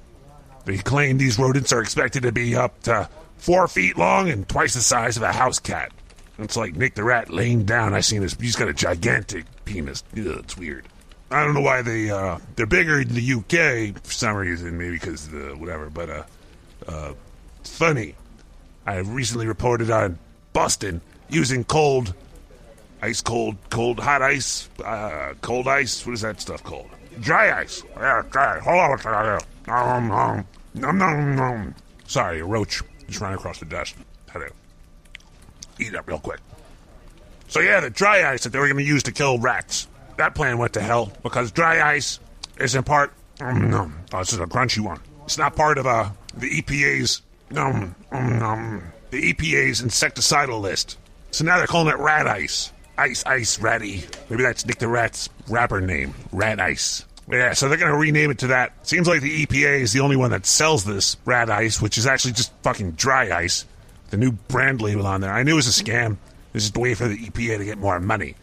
They 0.66 0.80
claim 0.80 1.18
these 1.18 1.40
rodents 1.40 1.72
are 1.72 1.82
expected 1.82 2.24
to 2.24 2.34
be 2.34 2.58
up 2.58 2.84
to 2.84 3.08
four 3.44 3.68
feet 3.68 3.98
long 3.98 4.30
and 4.30 4.48
twice 4.48 4.74
the 4.74 4.80
size 4.82 5.18
of 5.18 5.24
a 5.24 5.34
house 5.34 5.60
cat. 5.60 5.92
It's 6.40 6.56
like 6.56 6.76
Nick 6.76 6.96
the 6.96 7.04
Rat 7.04 7.30
laying 7.30 7.66
down. 7.66 7.94
I 7.94 8.00
seen 8.00 8.22
this. 8.22 8.36
He's 8.36 8.56
got 8.56 8.70
a 8.70 8.74
gigantic 8.74 9.46
penis. 9.66 10.04
Ugh, 10.18 10.26
it's 10.40 10.58
weird. 10.58 10.88
I 11.30 11.44
don't 11.44 11.54
know 11.54 11.62
why 11.62 11.82
they 11.82 12.10
uh, 12.10 12.40
they're 12.56 12.66
bigger 12.66 13.02
in 13.02 13.10
the 13.10 13.34
UK 13.34 14.02
for 14.02 14.12
some 14.12 14.36
reason. 14.38 14.78
Maybe 14.78 14.94
because 14.94 15.28
the 15.28 15.56
whatever. 15.58 15.90
But 15.90 16.10
uh, 16.10 16.24
uh, 16.88 17.14
it's 17.60 17.78
funny. 17.78 18.16
I 18.86 18.98
recently 18.98 19.46
reported 19.46 19.92
on 19.92 20.18
Boston 20.54 21.02
using 21.30 21.66
cold, 21.66 22.14
ice 23.02 23.22
cold, 23.22 23.58
cold 23.70 24.00
hot 24.00 24.22
ice, 24.22 24.70
uh, 24.84 25.34
cold 25.42 25.68
ice. 25.68 26.06
What 26.06 26.14
is 26.14 26.22
that 26.22 26.40
stuff 26.40 26.64
called? 26.64 26.90
Dry 27.20 27.60
ice. 27.60 27.84
Yeah, 27.98 28.24
dry. 28.30 28.60
Hold 28.60 29.06
on. 29.06 30.46
nom, 30.76 30.98
nom, 30.98 31.36
nom. 31.36 31.76
Sorry, 32.08 32.42
roach 32.42 32.82
just 33.14 33.22
ran 33.22 33.34
across 33.34 33.60
the 33.60 33.66
desk. 33.66 33.96
Had 34.30 34.40
to 34.40 34.52
eat 35.80 35.96
up 35.96 36.08
real 36.08 36.20
quick. 36.20 36.40
So 37.48 37.60
yeah, 37.60 37.80
the 37.80 37.90
dry 37.90 38.30
ice 38.32 38.44
that 38.44 38.50
they 38.50 38.60
were 38.60 38.68
going 38.68 38.78
to 38.78 38.84
use 38.84 39.04
to 39.04 39.12
kill 39.12 39.38
rats. 39.38 39.88
That 40.18 40.36
plan 40.36 40.58
went 40.58 40.74
to 40.74 40.82
hell 40.82 41.12
because 41.24 41.52
dry 41.52 41.82
ice 41.82 42.20
is 42.58 42.76
in 42.76 42.84
part. 42.84 43.14
Um, 43.40 44.00
oh, 44.14 44.20
this 44.20 44.34
is 44.34 44.40
a 44.40 44.46
crunchy 44.46 44.80
one. 44.80 45.00
It's 45.26 45.38
not 45.38 45.56
part 45.56 45.78
of 45.78 45.88
uh, 45.88 46.10
the 46.36 46.62
EPA's 46.62 47.22
um, 47.56 47.96
um, 48.12 48.44
um, 48.44 48.84
the 49.12 49.34
EPA's 49.34 49.82
insecticidal 49.82 50.60
list. 50.62 50.98
So 51.32 51.46
now 51.46 51.58
they're 51.58 51.68
calling 51.68 51.94
it 51.94 52.00
rat 52.00 52.28
ice. 52.28 52.72
Ice, 52.98 53.24
ice, 53.26 53.60
ratty. 53.60 54.04
Maybe 54.30 54.44
that's 54.44 54.66
Nick 54.66 54.78
the 54.78 54.88
Rat's 54.88 55.28
rapper 55.50 55.82
name, 55.82 56.14
Rat 56.32 56.60
Ice. 56.60 57.06
Yeah, 57.34 57.54
so 57.54 57.68
they're 57.68 57.80
going 57.80 57.92
to 57.92 57.98
rename 57.98 58.30
it 58.30 58.38
to 58.40 58.48
that. 58.48 58.88
Seems 58.88 59.08
like 59.08 59.22
the 59.22 59.46
EPA 59.46 59.80
is 59.80 59.92
the 59.92 60.02
only 60.02 60.16
one 60.16 60.30
that 60.30 60.46
sells 60.46 60.86
this 60.86 61.18
rat 61.26 61.50
ice, 61.50 61.82
which 61.82 61.98
is 61.98 62.06
actually 62.06 62.34
just 62.34 62.54
fucking 62.62 62.92
dry 62.92 63.36
ice. 63.36 63.66
The 64.12 64.18
new 64.18 64.34
brand 64.34 64.84
label 64.84 65.08
on 65.08 65.22
there. 65.22 65.34
I 65.34 65.42
knew 65.42 65.54
it 65.54 65.56
was 65.56 65.80
a 65.80 65.84
scam. 65.84 66.18
This 66.52 66.64
is 66.66 66.72
the 66.72 66.80
way 66.80 66.94
for 66.94 67.08
the 67.08 67.18
EPA 67.18 67.58
to 67.58 67.66
get 67.66 67.80
more 67.80 68.00
money. 68.00 68.36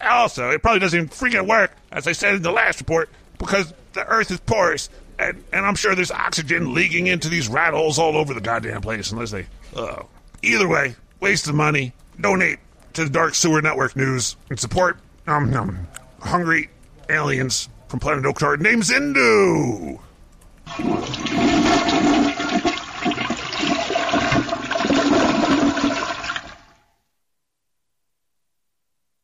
Also, 0.00 0.50
it 0.50 0.62
probably 0.62 0.78
doesn't 0.78 0.96
even 0.96 1.08
freaking 1.08 1.48
work, 1.48 1.72
as 1.90 2.06
I 2.06 2.12
said 2.12 2.36
in 2.36 2.42
the 2.42 2.52
last 2.52 2.78
report, 2.78 3.10
because 3.38 3.74
the 3.94 4.06
Earth 4.06 4.30
is 4.30 4.38
porous, 4.38 4.88
and, 5.18 5.42
and 5.52 5.66
I'm 5.66 5.74
sure 5.74 5.96
there's 5.96 6.12
oxygen 6.12 6.72
leaking 6.72 7.08
into 7.08 7.28
these 7.28 7.48
rat 7.48 7.74
holes 7.74 7.98
all 7.98 8.16
over 8.16 8.32
the 8.34 8.40
goddamn 8.40 8.82
place, 8.82 9.10
unless 9.10 9.32
they. 9.32 9.46
Oh. 9.74 10.06
Either 10.44 10.68
way, 10.68 10.94
waste 11.18 11.48
of 11.48 11.56
money. 11.56 11.92
Donate 12.20 12.60
to 12.92 13.02
the 13.02 13.10
Dark 13.10 13.34
Sewer 13.34 13.60
Network 13.60 13.96
News 13.96 14.36
and 14.48 14.60
support 14.60 14.98
um, 15.26 15.52
um, 15.54 15.88
hungry 16.20 16.70
aliens 17.08 17.68
from 17.88 18.00
Planet 18.00 18.24
Oaktar 18.24 18.60
named 18.60 18.82
Zindu. 18.82 19.98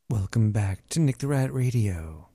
Welcome 0.09 0.51
back 0.51 0.89
to 0.89 1.01
Nick 1.01 1.19
the 1.19 1.29
Rat 1.29 1.53
Radio. 1.53 2.29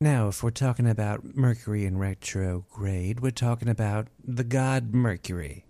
Now, 0.00 0.26
if 0.26 0.42
we're 0.42 0.50
talking 0.50 0.88
about 0.88 1.36
Mercury 1.36 1.86
in 1.86 1.96
retrograde, 1.96 3.20
we're 3.20 3.30
talking 3.30 3.68
about 3.68 4.08
the 4.24 4.42
god 4.42 4.92
Mercury. 4.92 5.64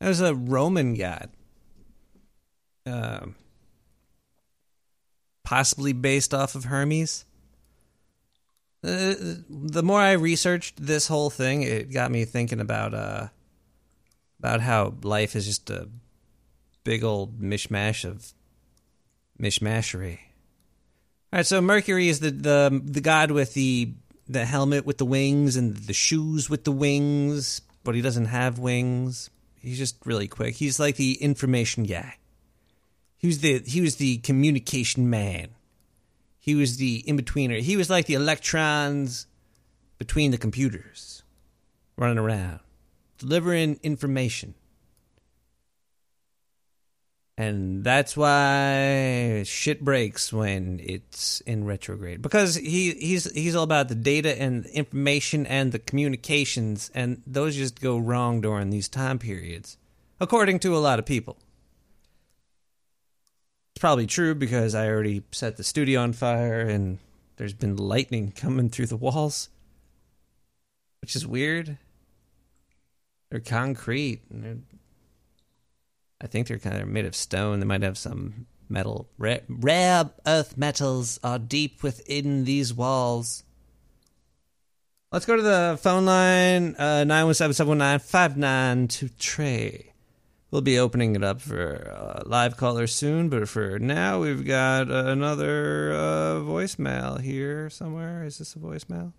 There's 0.00 0.20
a 0.20 0.34
Roman 0.34 0.94
god. 0.94 1.30
Um, 2.84 3.36
possibly 5.48 5.94
based 5.94 6.34
off 6.34 6.54
of 6.54 6.64
Hermes. 6.64 7.24
Uh, 8.84 9.14
the 9.48 9.82
more 9.82 9.98
I 9.98 10.12
researched 10.12 10.76
this 10.76 11.08
whole 11.08 11.30
thing, 11.30 11.62
it 11.62 11.90
got 11.90 12.10
me 12.10 12.26
thinking 12.26 12.60
about 12.60 12.92
uh, 12.92 13.28
about 14.38 14.60
how 14.60 14.92
life 15.02 15.34
is 15.34 15.46
just 15.46 15.70
a 15.70 15.88
big 16.84 17.02
old 17.02 17.40
mishmash 17.40 18.04
of 18.04 18.34
mishmashery. 19.40 20.18
All 21.32 21.38
right, 21.38 21.46
so 21.46 21.62
Mercury 21.62 22.10
is 22.10 22.20
the 22.20 22.30
the 22.30 22.82
the 22.84 23.00
god 23.00 23.30
with 23.30 23.54
the 23.54 23.94
the 24.28 24.44
helmet 24.44 24.84
with 24.84 24.98
the 24.98 25.06
wings 25.06 25.56
and 25.56 25.74
the 25.74 25.94
shoes 25.94 26.50
with 26.50 26.64
the 26.64 26.72
wings, 26.72 27.62
but 27.84 27.94
he 27.94 28.02
doesn't 28.02 28.26
have 28.26 28.58
wings. 28.58 29.30
He's 29.58 29.78
just 29.78 29.96
really 30.04 30.28
quick. 30.28 30.56
He's 30.56 30.78
like 30.78 30.96
the 30.96 31.14
information 31.14 31.84
guy. 31.84 32.18
He 33.18 33.26
was 33.26 33.40
the 33.40 33.62
he 33.66 33.80
was 33.80 33.96
the 33.96 34.18
communication 34.18 35.10
man. 35.10 35.48
He 36.38 36.54
was 36.54 36.76
the 36.76 36.96
in 37.06 37.18
betweener. 37.18 37.60
He 37.60 37.76
was 37.76 37.90
like 37.90 38.06
the 38.06 38.14
electrons 38.14 39.26
between 39.98 40.30
the 40.30 40.38
computers, 40.38 41.24
running 41.96 42.18
around, 42.18 42.60
delivering 43.18 43.80
information. 43.82 44.54
And 47.36 47.84
that's 47.84 48.16
why 48.16 49.44
shit 49.44 49.84
breaks 49.84 50.32
when 50.32 50.80
it's 50.82 51.40
in 51.42 51.64
retrograde 51.64 52.20
because 52.20 52.56
he 52.56 52.92
he's 52.94 53.30
he's 53.30 53.54
all 53.54 53.62
about 53.62 53.88
the 53.88 53.94
data 53.94 54.40
and 54.40 54.64
the 54.64 54.76
information 54.76 55.46
and 55.46 55.70
the 55.70 55.78
communications 55.78 56.90
and 56.96 57.22
those 57.28 57.54
just 57.54 57.80
go 57.80 57.96
wrong 57.96 58.40
during 58.40 58.70
these 58.70 58.88
time 58.88 59.20
periods 59.20 59.76
according 60.20 60.58
to 60.60 60.76
a 60.76 60.78
lot 60.78 60.98
of 60.98 61.06
people. 61.06 61.36
It's 63.78 63.80
probably 63.80 64.08
true 64.08 64.34
because 64.34 64.74
I 64.74 64.88
already 64.88 65.22
set 65.30 65.56
the 65.56 65.62
studio 65.62 66.00
on 66.00 66.12
fire 66.12 66.62
and 66.62 66.98
there's 67.36 67.54
been 67.54 67.76
lightning 67.76 68.32
coming 68.36 68.70
through 68.70 68.86
the 68.86 68.96
walls, 68.96 69.50
which 71.00 71.14
is 71.14 71.24
weird. 71.24 71.78
They're 73.30 73.38
concrete. 73.38 74.22
They're, 74.32 74.56
I 76.20 76.26
think 76.26 76.48
they're 76.48 76.58
kind 76.58 76.82
of 76.82 76.88
made 76.88 77.04
of 77.04 77.14
stone. 77.14 77.60
They 77.60 77.66
might 77.66 77.82
have 77.82 77.96
some 77.96 78.46
metal. 78.68 79.08
Rare, 79.16 79.42
rare 79.48 80.10
earth 80.26 80.56
metals 80.56 81.20
are 81.22 81.38
deep 81.38 81.84
within 81.84 82.46
these 82.46 82.74
walls. 82.74 83.44
Let's 85.12 85.24
go 85.24 85.36
to 85.36 85.42
the 85.42 85.78
phone 85.80 86.04
line 86.04 86.74
uh, 86.80 87.04
917 87.04 87.54
719 87.54 88.00
592 88.00 89.08
Trey. 89.20 89.87
We'll 90.50 90.62
be 90.62 90.78
opening 90.78 91.14
it 91.14 91.22
up 91.22 91.42
for 91.42 91.92
uh, 91.94 92.22
live 92.24 92.56
callers 92.56 92.94
soon, 92.94 93.28
but 93.28 93.46
for 93.50 93.78
now, 93.78 94.20
we've 94.20 94.46
got 94.46 94.90
another 94.90 95.92
uh, 95.92 96.40
voicemail 96.40 97.20
here 97.20 97.68
somewhere. 97.68 98.24
Is 98.24 98.38
this 98.38 98.56
a 98.56 98.58
voicemail? 98.58 99.12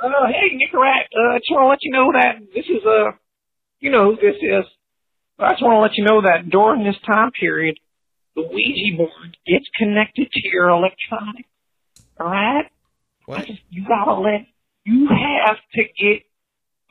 Uh, 0.00 0.26
hey, 0.26 0.56
Nick 0.56 0.74
Rat, 0.74 1.06
uh, 1.16 1.34
I 1.34 1.38
just 1.38 1.50
want 1.52 1.62
to 1.62 1.68
let 1.68 1.78
you 1.82 1.92
know 1.92 2.10
that 2.12 2.40
this 2.52 2.64
is, 2.64 2.84
a, 2.84 3.12
you 3.78 3.92
know 3.92 4.10
who 4.10 4.16
this 4.16 4.34
is. 4.42 4.64
I 5.38 5.52
just 5.52 5.62
want 5.62 5.76
to 5.76 5.80
let 5.80 5.96
you 5.96 6.04
know 6.04 6.22
that 6.22 6.50
during 6.50 6.82
this 6.82 6.98
time 7.06 7.30
period, 7.38 7.78
the 8.34 8.42
Ouija 8.42 8.96
board 8.96 9.36
gets 9.46 9.66
connected 9.78 10.28
to 10.32 10.40
your 10.48 10.70
electronics. 10.70 11.48
All 12.18 12.26
right? 12.26 12.64
What? 13.26 13.48
You 13.70 13.86
gotta 13.86 14.20
let, 14.20 14.46
you 14.84 15.06
have 15.08 15.56
to 15.74 15.82
get 15.84 16.22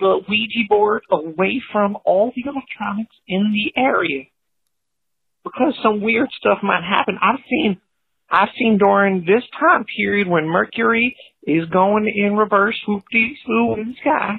the 0.02 0.20
Ouija 0.28 0.68
board 0.68 1.04
away 1.10 1.62
from 1.72 1.98
all 2.04 2.34
the 2.36 2.44
electronics 2.44 3.16
in 3.28 3.54
the 3.54 3.80
area. 3.80 4.26
Because 5.44 5.74
some 5.82 6.02
weird 6.02 6.30
stuff 6.38 6.60
might 6.62 6.84
happen. 6.84 7.18
I've 7.22 7.40
seen, 7.50 7.80
I've 8.30 8.50
seen 8.58 8.78
during 8.78 9.22
this 9.22 9.44
time 9.60 9.86
period 9.86 10.28
when 10.28 10.48
Mercury 10.48 11.16
is 11.44 11.70
going 11.70 12.12
in 12.14 12.36
reverse, 12.36 12.80
swoop 12.86 13.04
in 13.14 13.38
the 13.48 13.96
sky, 14.02 14.36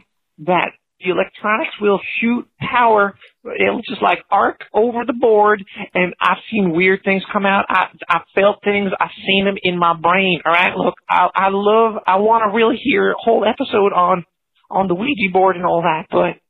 that 0.47 0.73
the 1.03 1.11
electronics 1.11 1.75
will 1.81 2.01
shoot 2.21 2.49
power. 2.61 3.15
It'll 3.59 3.83
just 3.83 4.03
like 4.03 4.19
arc 4.31 4.61
over 4.73 5.05
the 5.05 5.13
board, 5.13 5.65
and 5.95 6.15
I've 6.21 6.39
seen 6.51 6.73
weird 6.73 7.01
things 7.05 7.25
come 7.33 7.45
out. 7.45 7.67
I 7.69 7.87
I 8.09 8.21
felt 8.35 8.63
things. 8.63 8.93
I've 9.01 9.11
seen 9.27 9.45
them 9.45 9.57
in 9.63 9.79
my 9.79 9.95
brain. 9.97 10.41
All 10.47 10.53
right, 10.53 10.77
look, 10.77 10.95
I 11.11 11.29
I 11.35 11.49
love. 11.51 12.01
I 12.07 12.17
want 12.17 12.45
to 12.45 12.57
really 12.57 12.77
hear 12.77 13.11
a 13.11 13.17
whole 13.19 13.45
episode 13.45 13.93
on 13.93 14.25
on 14.73 14.89
the 14.89 14.95
Ouija 14.95 15.33
board 15.33 15.57
and 15.57 15.67
all 15.67 15.83
that, 15.83 16.07
but 16.11 16.41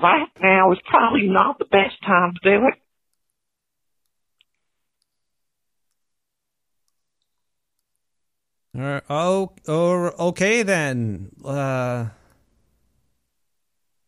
right 0.00 0.28
now 0.40 0.72
is 0.72 0.78
probably 0.86 1.28
not 1.28 1.58
the 1.58 1.66
best 1.66 2.00
time 2.04 2.32
to 2.42 2.50
do 2.50 2.66
it. 2.66 2.74
Or, 8.74 9.02
oh, 9.10 9.52
or 9.68 10.18
okay 10.20 10.62
then. 10.62 11.30
Uh, 11.44 12.06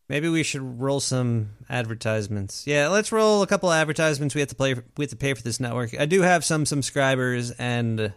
maybe 0.08 0.30
we 0.30 0.42
should 0.42 0.80
roll 0.80 1.00
some 1.00 1.50
advertisements. 1.68 2.66
Yeah, 2.66 2.88
let's 2.88 3.12
roll 3.12 3.42
a 3.42 3.46
couple 3.46 3.70
advertisements. 3.70 4.34
We 4.34 4.40
have 4.40 4.48
to 4.48 4.54
play. 4.54 4.74
We 4.96 5.04
have 5.04 5.10
to 5.10 5.16
pay 5.16 5.34
for 5.34 5.42
this 5.42 5.60
network. 5.60 5.98
I 6.00 6.06
do 6.06 6.22
have 6.22 6.46
some 6.46 6.64
subscribers 6.64 7.50
and 7.50 8.00
a 8.00 8.14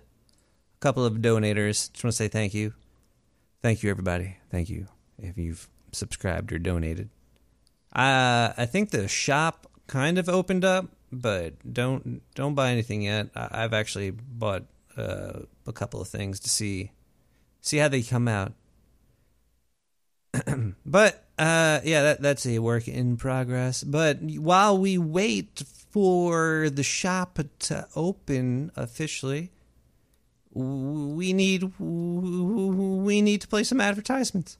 couple 0.79 1.03
of 1.03 1.15
donators. 1.15 1.91
Just 1.91 2.03
want 2.05 2.13
to 2.13 2.17
say 2.17 2.29
thank 2.29 2.53
you, 2.53 2.73
thank 3.61 3.83
you 3.83 3.89
everybody. 3.89 4.37
Thank 4.49 4.69
you 4.69 4.87
if 5.19 5.37
you've 5.37 5.67
subscribed 5.91 6.51
or 6.51 6.59
donated. 6.59 7.09
Uh, 7.93 8.53
I 8.57 8.65
think 8.65 8.91
the 8.91 9.07
shop 9.07 9.67
kind 9.87 10.17
of 10.17 10.29
opened 10.29 10.65
up, 10.65 10.87
but 11.11 11.53
don't 11.73 12.21
don't 12.35 12.55
buy 12.55 12.71
anything 12.71 13.01
yet. 13.01 13.29
I, 13.35 13.63
I've 13.63 13.73
actually 13.73 14.11
bought 14.11 14.65
uh, 14.97 15.39
a 15.65 15.73
couple 15.73 16.01
of 16.01 16.07
things 16.07 16.39
to 16.41 16.49
see 16.49 16.91
see 17.61 17.77
how 17.77 17.87
they 17.87 18.03
come 18.03 18.27
out. 18.27 18.53
but 20.85 21.25
uh, 21.39 21.79
yeah, 21.83 22.01
that 22.03 22.21
that's 22.21 22.45
a 22.45 22.59
work 22.59 22.87
in 22.87 23.17
progress. 23.17 23.83
But 23.83 24.19
while 24.21 24.77
we 24.77 24.97
wait 24.97 25.63
for 25.91 26.69
the 26.69 26.83
shop 26.83 27.39
to 27.59 27.87
open 27.95 28.71
officially, 28.75 29.51
we 30.51 31.33
need 31.33 31.71
we 31.79 33.21
need 33.21 33.41
to 33.41 33.47
play 33.47 33.63
some 33.63 33.81
advertisements. 33.81 34.57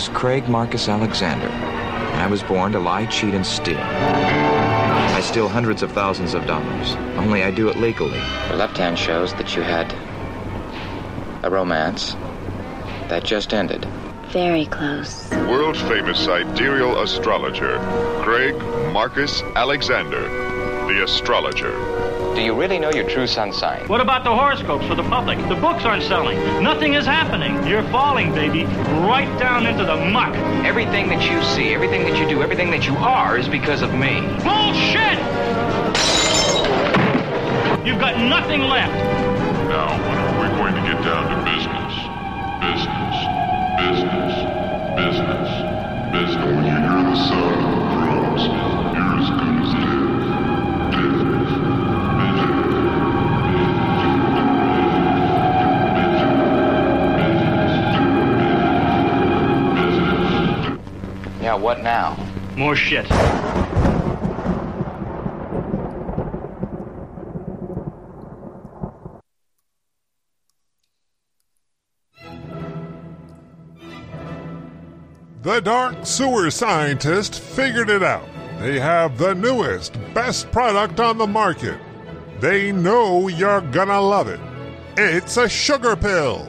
Is 0.00 0.08
Craig 0.08 0.48
Marcus 0.48 0.88
Alexander, 0.88 1.48
and 1.48 2.22
I 2.22 2.26
was 2.26 2.42
born 2.42 2.72
to 2.72 2.78
lie, 2.78 3.04
cheat, 3.04 3.34
and 3.34 3.44
steal. 3.44 3.76
I 3.76 5.20
steal 5.20 5.46
hundreds 5.46 5.82
of 5.82 5.92
thousands 5.92 6.32
of 6.32 6.46
dollars, 6.46 6.94
only 7.18 7.42
I 7.42 7.50
do 7.50 7.68
it 7.68 7.76
legally. 7.76 8.16
Your 8.48 8.56
left 8.56 8.78
hand 8.78 8.98
shows 8.98 9.34
that 9.34 9.54
you 9.54 9.60
had 9.60 9.94
a 11.42 11.50
romance 11.50 12.14
that 13.08 13.24
just 13.24 13.52
ended. 13.52 13.84
Very 14.28 14.64
close. 14.64 15.30
World 15.32 15.76
famous 15.76 16.18
sidereal 16.18 17.02
astrologer, 17.02 17.78
Craig 18.22 18.56
Marcus 18.94 19.42
Alexander, 19.54 20.22
the 20.86 21.04
astrologer. 21.04 21.89
Do 22.34 22.42
you 22.42 22.54
really 22.54 22.78
know 22.78 22.90
your 22.92 23.08
true 23.08 23.26
sun 23.26 23.52
sign? 23.52 23.88
What 23.88 24.00
about 24.00 24.22
the 24.22 24.30
horoscopes 24.30 24.86
for 24.86 24.94
the 24.94 25.02
public? 25.02 25.36
The 25.48 25.56
books 25.56 25.84
aren't 25.84 26.04
selling. 26.04 26.38
Nothing 26.62 26.94
is 26.94 27.04
happening. 27.04 27.66
You're 27.66 27.82
falling, 27.90 28.32
baby, 28.32 28.64
right 29.04 29.28
down 29.38 29.66
into 29.66 29.84
the 29.84 29.96
muck. 29.96 30.34
Everything 30.64 31.08
that 31.08 31.28
you 31.28 31.42
see, 31.42 31.74
everything 31.74 32.04
that 32.04 32.18
you 32.18 32.28
do, 32.28 32.40
everything 32.42 32.70
that 32.70 32.86
you 32.86 32.96
are 32.96 33.36
is 33.36 33.48
because 33.48 33.82
of 33.82 33.92
me. 33.94 34.20
Bullshit! 34.46 35.18
You've 37.84 37.98
got 37.98 38.16
nothing 38.18 38.62
left. 38.62 38.94
Now, 39.68 39.98
we're 40.38 40.50
we 40.50 40.56
going 40.56 40.74
to 40.74 40.82
get 40.82 41.02
down 41.02 41.26
to 41.30 41.36
business. 41.44 41.92
Business. 42.62 43.16
Business. 43.76 44.34
Business. 44.96 45.48
Business. 46.14 46.46
When 46.46 46.64
you 46.64 46.70
hear 46.70 47.02
the 47.10 47.16
sound 47.28 47.59
Yeah, 61.50 61.56
what 61.56 61.82
now? 61.82 62.16
More 62.56 62.76
shit. 62.76 63.08
The 75.42 75.60
Dark 75.64 76.06
Sewer 76.06 76.52
Scientist 76.52 77.40
figured 77.40 77.90
it 77.90 78.04
out. 78.04 78.22
They 78.60 78.78
have 78.78 79.18
the 79.18 79.34
newest, 79.34 79.94
best 80.14 80.52
product 80.52 81.00
on 81.00 81.18
the 81.18 81.26
market. 81.26 81.80
They 82.38 82.70
know 82.70 83.26
you're 83.26 83.62
gonna 83.72 84.00
love 84.00 84.28
it. 84.28 84.38
It's 84.96 85.36
a 85.36 85.48
sugar 85.48 85.96
pill. 85.96 86.48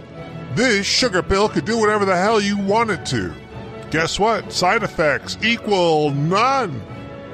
This 0.54 0.86
sugar 0.86 1.24
pill 1.24 1.50
could 1.50 1.66
do 1.66 1.80
whatever 1.80 2.06
the 2.06 2.16
hell 2.16 2.40
you 2.40 2.60
want 2.60 2.92
it 2.92 3.04
to. 3.08 3.34
Guess 3.92 4.20
what? 4.20 4.54
Side 4.54 4.84
effects 4.84 5.38
equal 5.44 6.12
none. 6.12 6.82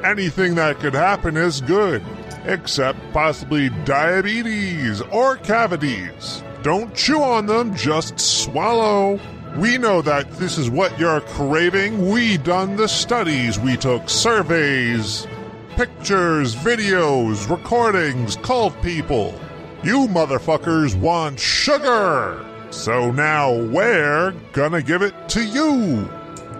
Anything 0.03 0.55
that 0.55 0.79
could 0.79 0.95
happen 0.95 1.37
is 1.37 1.61
good, 1.61 2.03
except 2.45 2.99
possibly 3.13 3.69
diabetes 3.85 5.01
or 5.01 5.37
cavities. 5.37 6.43
Don't 6.63 6.95
chew 6.95 7.21
on 7.21 7.45
them, 7.45 7.75
just 7.75 8.19
swallow. 8.19 9.19
We 9.57 9.77
know 9.77 10.01
that 10.01 10.31
this 10.33 10.57
is 10.57 10.67
what 10.67 10.99
you're 10.99 11.21
craving. 11.21 12.09
We 12.09 12.37
done 12.37 12.75
the 12.75 12.87
studies. 12.87 13.59
We 13.59 13.77
took 13.77 14.09
surveys, 14.09 15.27
pictures, 15.75 16.55
videos, 16.55 17.47
recordings, 17.47 18.35
called 18.37 18.79
people. 18.81 19.39
You 19.83 20.07
motherfuckers 20.07 20.95
want 20.95 21.39
sugar. 21.39 22.43
So 22.71 23.11
now 23.11 23.53
we're 23.53 24.31
gonna 24.53 24.81
give 24.81 25.03
it 25.03 25.29
to 25.29 25.43
you. 25.43 26.09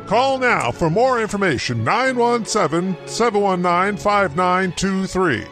Call 0.07 0.37
now 0.37 0.71
for 0.71 0.89
more 0.89 1.21
information 1.21 1.83
917 1.83 2.95
719 3.05 3.97
5923. 3.97 5.45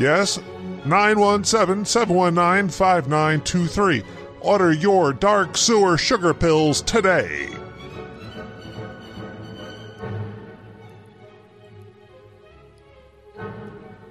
Yes, 0.00 0.40
917 0.84 1.84
719 1.84 2.70
5923. 2.70 4.02
Order 4.40 4.72
your 4.72 5.12
dark 5.12 5.56
sewer 5.56 5.96
sugar 5.96 6.34
pills 6.34 6.82
today. 6.82 7.50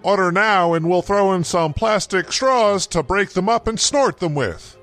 Order 0.02 0.32
now 0.32 0.76
and 0.76 0.90
we'll 0.90 1.02
throw 1.02 1.34
in 1.34 1.44
some 1.44 1.74
plastic 1.74 2.32
straws 2.32 2.88
to 2.88 3.04
break 3.04 3.32
them 3.32 3.50
up 3.50 3.68
and 3.68 3.78
snort 3.78 4.20
them 4.20 4.34
with. 4.34 4.77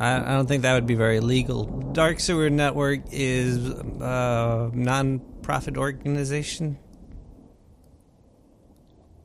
I, 0.00 0.16
I 0.16 0.34
don't 0.34 0.46
think 0.46 0.62
that 0.62 0.72
would 0.72 0.86
be 0.86 0.94
very 0.94 1.20
legal. 1.20 1.66
Dark 1.92 2.20
Sewer 2.20 2.48
Network 2.48 3.02
is 3.10 3.68
a 3.68 4.70
non-profit 4.72 5.76
organization. 5.76 6.78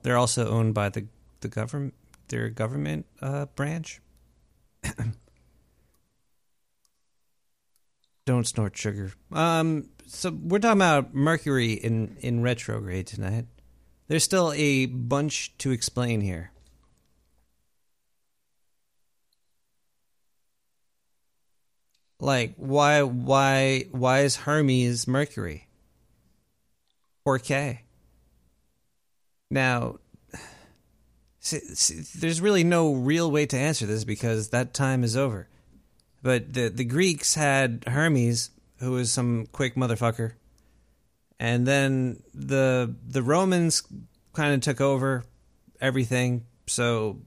They're 0.01 0.17
also 0.17 0.49
owned 0.49 0.73
by 0.73 0.89
the 0.89 1.07
the 1.39 1.47
government, 1.47 1.93
their 2.28 2.49
government 2.49 3.05
uh, 3.21 3.45
branch. 3.55 4.01
Don't 8.26 8.45
snort 8.45 8.76
sugar. 8.76 9.13
Um, 9.32 9.89
so 10.07 10.32
we're 10.32 10.59
talking 10.59 10.80
about 10.80 11.13
Mercury 11.15 11.71
in 11.73 12.17
in 12.19 12.41
retrograde 12.41 13.07
tonight. 13.07 13.45
There's 14.07 14.23
still 14.23 14.51
a 14.55 14.88
bunch 14.88 15.57
to 15.59 15.71
explain 15.71 16.21
here. 16.21 16.51
Like 22.26 22.55
why 22.57 23.03
why 23.03 23.86
why 23.91 24.21
is 24.21 24.36
Hermes 24.36 25.07
Mercury? 25.07 25.67
Or 27.23 27.38
K? 27.38 27.84
Now, 29.51 29.99
see, 31.39 31.59
see, 31.59 32.19
there's 32.19 32.41
really 32.41 32.63
no 32.63 32.93
real 32.93 33.30
way 33.30 33.45
to 33.45 33.55
answer 33.55 33.86
this 33.86 34.05
because 34.05 34.49
that 34.49 34.73
time 34.73 35.03
is 35.03 35.15
over. 35.15 35.47
But 36.23 36.51
the 36.51 36.69
the 36.69 36.84
Greeks 36.84 37.36
had 37.36 37.84
Hermes, 37.86 38.49
who 38.80 38.93
was 38.93 39.13
some 39.13 39.45
quick 39.51 39.76
motherfucker, 39.76 40.32
and 41.39 41.67
then 41.67 42.23
the 42.34 42.95
the 43.07 43.21
Romans 43.21 43.84
kind 44.34 44.55
of 44.55 44.61
took 44.61 44.82
over 44.82 45.26
everything. 45.80 46.47
So, 46.65 47.19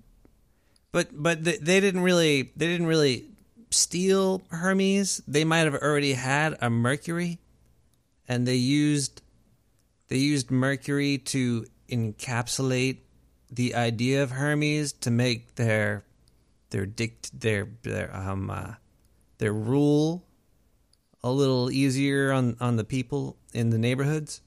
but 0.90 1.10
but 1.12 1.44
they, 1.44 1.58
they 1.58 1.78
didn't 1.78 2.00
really 2.00 2.50
they 2.56 2.66
didn't 2.66 2.88
really 2.88 3.28
steal 3.70 4.42
Hermes. 4.50 5.22
They 5.26 5.44
might 5.44 5.60
have 5.60 5.74
already 5.74 6.14
had 6.14 6.56
a 6.60 6.70
Mercury, 6.70 7.38
and 8.26 8.46
they 8.46 8.56
used 8.56 9.22
they 10.08 10.18
used 10.18 10.50
Mercury 10.50 11.18
to 11.18 11.66
encapsulate 11.90 12.98
the 13.50 13.74
idea 13.74 14.22
of 14.22 14.30
Hermes 14.30 14.92
to 14.92 15.10
make 15.10 15.54
their 15.54 16.04
their 16.70 16.86
dict 16.86 17.38
their 17.38 17.68
their 17.82 18.14
um 18.14 18.50
uh, 18.50 18.74
their 19.38 19.52
rule 19.52 20.24
a 21.22 21.30
little 21.30 21.70
easier 21.70 22.32
on 22.32 22.56
on 22.60 22.76
the 22.76 22.84
people 22.84 23.36
in 23.52 23.70
the 23.70 23.78
neighborhoods. 23.78 24.40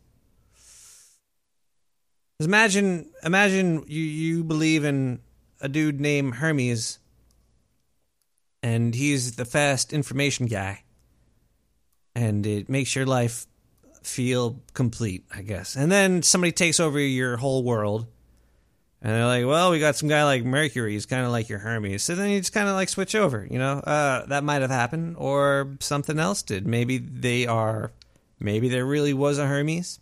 Imagine 2.40 3.12
imagine 3.24 3.84
you 3.88 4.04
you 4.04 4.44
believe 4.44 4.84
in 4.84 5.20
a 5.60 5.70
dude 5.70 6.00
named 6.00 6.36
Hermes 6.36 6.98
and 8.64 8.94
he's 8.94 9.36
the 9.36 9.46
fast 9.46 9.94
information 9.94 10.46
guy. 10.46 10.84
And 12.16 12.46
it 12.46 12.70
makes 12.70 12.96
your 12.96 13.06
life 13.06 13.48
feel 14.04 14.60
complete, 14.74 15.26
I 15.34 15.42
guess. 15.42 15.76
And 15.76 15.92
then 15.92 16.24
somebody 16.24 16.52
takes 16.52 16.80
over 16.80 17.00
your 17.00 17.38
whole 17.38 17.64
world. 17.64 18.08
And 19.02 19.14
they're 19.14 19.26
like, 19.26 19.46
well, 19.46 19.72
we 19.72 19.80
got 19.80 19.96
some 19.96 20.10
guy 20.10 20.24
like 20.26 20.44
Mercury. 20.44 20.94
He's 20.94 21.08
kind 21.08 21.26
of 21.26 21.32
like 21.32 21.50
your 21.50 21.60
Hermes. 21.60 22.04
So 22.04 22.14
then 22.14 22.30
you 22.30 22.40
just 22.40 22.54
kind 22.54 22.68
of 22.68 22.76
like 22.76 22.90
switch 22.90 23.16
over, 23.16 23.48
you 23.50 23.58
know? 23.58 23.80
Uh, 23.80 24.26
that 24.28 24.44
might 24.44 24.62
have 24.62 24.70
happened, 24.70 25.16
or 25.18 25.76
something 25.80 26.20
else 26.20 26.44
did. 26.44 26.68
Maybe 26.68 27.00
they 27.00 27.48
are, 27.48 27.92
maybe 28.40 28.70
there 28.70 28.86
really 28.86 29.14
was 29.14 29.40
a 29.40 29.48
Hermes. 29.48 30.00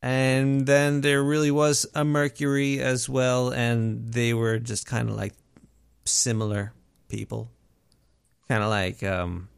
And 0.00 0.66
then 0.66 1.00
there 1.00 1.22
really 1.22 1.50
was 1.50 1.86
a 1.94 2.04
Mercury 2.04 2.80
as 2.80 3.08
well, 3.08 3.50
and 3.50 4.12
they 4.12 4.32
were 4.32 4.58
just 4.58 4.86
kind 4.86 5.10
of 5.10 5.16
like 5.16 5.34
similar 6.04 6.72
people. 7.14 7.50
Kind 8.48 8.62
of 8.62 8.70
like 8.70 9.02
um, 9.02 9.48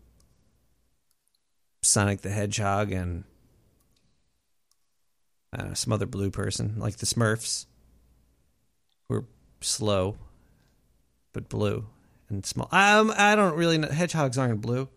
Sonic 1.82 2.20
the 2.20 2.30
Hedgehog 2.30 2.92
and 2.92 3.24
know, 5.56 5.72
some 5.74 5.92
other 5.92 6.06
blue 6.06 6.30
person, 6.30 6.76
like 6.78 6.98
the 6.98 7.06
Smurfs, 7.06 7.66
who 9.08 9.16
are 9.16 9.24
slow 9.60 10.16
but 11.32 11.48
blue 11.48 11.86
and 12.28 12.44
small. 12.44 12.68
Um, 12.70 13.12
I 13.16 13.34
don't 13.36 13.56
really 13.56 13.78
know. 13.78 13.88
Hedgehogs 13.88 14.36
aren't 14.38 14.60
blue. 14.60 14.88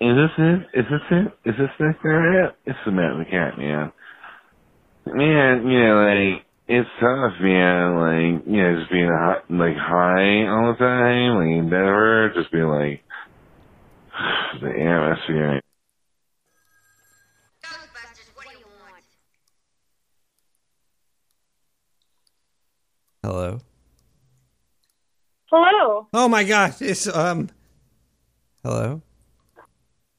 is 0.00 0.16
this 0.16 0.30
it? 0.38 0.78
Is 0.78 0.86
this 0.90 1.00
it? 1.10 1.26
Is 1.48 1.54
this 1.58 1.70
this 1.78 1.96
area? 2.04 2.54
It's 2.64 2.78
the 2.86 2.92
Matt 2.92 3.18
the 3.18 3.24
Cat, 3.24 3.58
man. 3.58 3.92
Man, 5.06 5.66
you 5.68 5.80
know, 5.84 6.04
like, 6.06 6.44
it's 6.72 6.88
tough, 6.98 7.34
man, 7.38 7.96
like, 7.98 8.46
you 8.46 8.62
know, 8.62 8.78
just 8.78 8.90
being 8.90 9.08
hot, 9.08 9.44
like, 9.50 9.76
high 9.76 10.46
all 10.48 10.72
the 10.72 10.78
time, 10.78 11.34
like, 11.36 11.70
never 11.70 12.32
just 12.34 12.50
being 12.50 12.64
like, 12.64 13.04
the 14.62 14.70
atmosphere. 14.70 15.60
Hello. 23.22 23.60
Hello. 25.46 26.08
Oh 26.12 26.28
my 26.28 26.42
gosh! 26.42 26.82
It's 26.82 27.06
um. 27.06 27.50
Hello. 28.64 29.00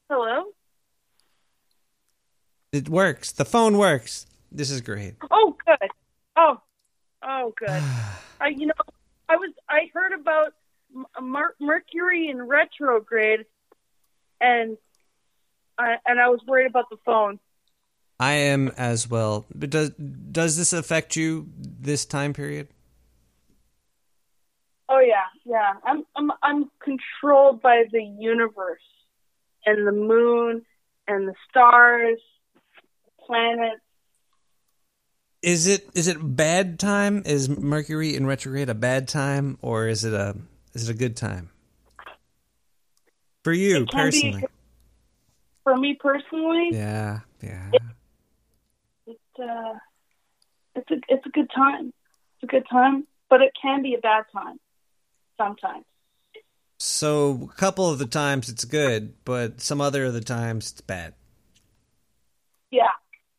Hello. 0.08 0.44
It 2.72 2.88
works. 2.88 3.30
The 3.32 3.44
phone 3.44 3.76
works. 3.76 4.24
This 4.50 4.70
is 4.70 4.80
great. 4.80 5.16
Oh, 5.30 5.54
good. 5.66 5.90
Oh, 6.36 6.60
oh, 7.22 7.52
good. 7.58 7.68
I, 8.40 8.48
you 8.48 8.66
know, 8.66 8.74
I 9.28 9.36
was 9.36 9.50
I 9.68 9.90
heard 9.92 10.12
about 10.12 10.52
M- 10.94 11.06
Mer- 11.30 11.54
Mercury 11.60 12.28
in 12.28 12.42
retrograde, 12.42 13.46
and 14.40 14.76
I 15.78 15.96
and 16.06 16.20
I 16.20 16.28
was 16.28 16.40
worried 16.46 16.66
about 16.66 16.90
the 16.90 16.98
phone. 17.04 17.38
I 18.20 18.32
am 18.34 18.68
as 18.76 19.08
well. 19.08 19.46
But 19.54 19.70
does 19.70 19.90
does 19.90 20.56
this 20.56 20.72
affect 20.72 21.16
you 21.16 21.48
this 21.58 22.04
time 22.04 22.32
period? 22.32 22.68
Oh 24.88 25.00
yeah, 25.00 25.26
yeah. 25.44 25.74
I'm 25.84 26.04
I'm 26.16 26.30
I'm 26.42 26.70
controlled 26.80 27.62
by 27.62 27.84
the 27.90 28.02
universe 28.02 28.82
and 29.66 29.86
the 29.86 29.92
moon 29.92 30.62
and 31.08 31.28
the 31.28 31.34
stars, 31.48 32.20
planets. 33.26 33.80
Is 35.44 35.66
it 35.66 35.86
is 35.94 36.08
it 36.08 36.16
bad 36.20 36.78
time? 36.78 37.22
Is 37.26 37.50
Mercury 37.50 38.16
in 38.16 38.24
retrograde 38.24 38.70
a 38.70 38.74
bad 38.74 39.06
time, 39.08 39.58
or 39.60 39.88
is 39.88 40.02
it 40.02 40.14
a 40.14 40.34
is 40.72 40.88
it 40.88 40.94
a 40.94 40.96
good 40.96 41.18
time 41.18 41.50
for 43.42 43.52
you 43.52 43.82
It 43.82 43.90
can 43.90 44.10
be- 44.10 44.22
personally? 44.22 44.44
For 45.62 45.76
me 45.76 45.98
personally, 46.00 46.70
Yeah, 46.72 47.20
yeah. 47.42 47.72
it's 49.06 49.20
uh, 49.38 49.74
it's 50.76 50.90
a 50.90 50.94
it's 51.08 51.26
a 51.26 51.28
good 51.28 51.50
time. 51.54 51.92
It's 52.36 52.44
a 52.44 52.46
good 52.46 52.64
time, 52.70 53.06
but 53.28 53.42
it 53.42 53.52
can 53.60 53.82
be 53.82 53.94
a 53.94 53.98
bad 54.00 54.24
time 54.32 54.58
sometimes. 55.36 55.84
So 56.78 57.50
a 57.52 57.54
couple 57.56 57.90
of 57.90 57.98
the 57.98 58.06
times 58.06 58.48
it's 58.48 58.64
good, 58.64 59.12
but 59.26 59.60
some 59.60 59.82
other 59.82 60.06
of 60.06 60.14
the 60.14 60.22
times 60.22 60.72
it's 60.72 60.80
bad. 60.80 61.12
Yeah, 62.70 62.88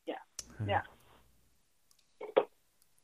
yeah, 0.06 0.14
yeah. 0.68 0.82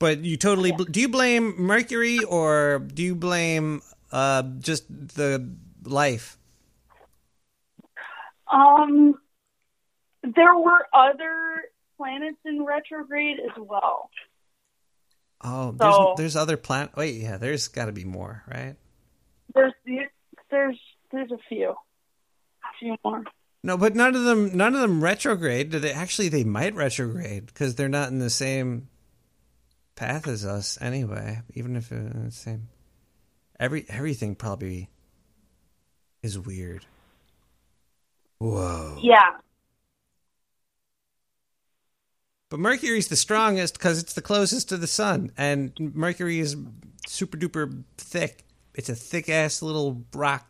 But 0.02 0.26
you 0.26 0.36
totally 0.36 0.72
bl- 0.72 0.86
do 0.86 1.00
you 1.00 1.08
blame 1.10 1.54
Mercury 1.62 2.24
or 2.24 2.80
do 2.80 3.04
you 3.04 3.14
blame 3.14 3.84
uh 4.12 4.42
just 4.60 4.86
the 4.90 5.48
life? 5.84 6.38
Um, 8.52 9.14
there 10.24 10.58
were 10.58 10.88
other 10.92 11.62
planets 11.98 12.40
in 12.46 12.66
retrograde 12.66 13.38
as 13.40 13.56
well. 13.58 14.10
Oh, 15.44 15.72
there's 15.72 15.94
So- 15.96 16.14
there's 16.18 16.36
other 16.36 16.58
planet. 16.58 16.96
Wait, 16.98 17.16
yeah, 17.22 17.38
there's 17.38 17.68
got 17.68 17.86
to 17.86 17.92
be 17.92 18.04
more, 18.04 18.44
right? 18.48 18.76
There's 19.54 19.74
there's 20.50 20.80
there's 21.12 21.32
a 21.32 21.38
few, 21.48 21.70
a 21.70 22.72
few 22.80 22.96
more. 23.06 23.24
No, 23.64 23.78
but 23.78 23.96
none 23.96 24.16
of 24.16 24.24
them 24.24 24.58
none 24.58 24.74
of 24.74 24.82
them 24.82 25.04
retrograde. 25.04 25.70
Do 25.70 25.78
they 25.78 25.94
actually 25.94 26.30
they 26.30 26.44
might 26.44 26.74
retrograde 26.74 27.46
because 27.46 27.76
they're 27.76 27.88
not 27.88 28.10
in 28.10 28.18
the 28.18 28.32
same 28.32 28.88
path 30.02 30.28
as 30.28 30.44
us 30.44 30.80
anyway, 30.82 31.40
even 31.54 31.76
if 31.76 31.92
it's 31.92 32.16
the 32.16 32.32
same. 32.32 32.70
Every 33.60 33.86
everything 33.88 34.34
probably 34.34 34.90
is 36.24 36.40
weird. 36.40 36.88
Whoa. 38.40 38.98
Yeah. 39.04 39.38
But 42.50 42.60
Mercury's 42.60 43.10
the 43.10 43.16
strongest 43.16 43.76
because 43.76 44.02
it's 44.02 44.14
the 44.14 44.24
closest 44.24 44.70
to 44.70 44.78
the 44.78 44.88
sun, 44.88 45.32
and 45.38 45.72
Mercury 45.80 46.40
is 46.40 46.58
super 47.06 47.38
duper 47.38 47.84
thick. 48.00 48.44
It's 48.74 48.90
a 48.90 48.96
thick 48.96 49.30
ass 49.30 49.62
little 49.62 50.04
rock. 50.16 50.48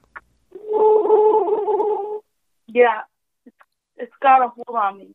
Yeah. 2.67 3.01
It's, 3.45 3.55
it's 3.97 4.13
got 4.21 4.45
a 4.45 4.47
hold 4.47 4.77
on 4.77 4.97
me. 4.97 5.13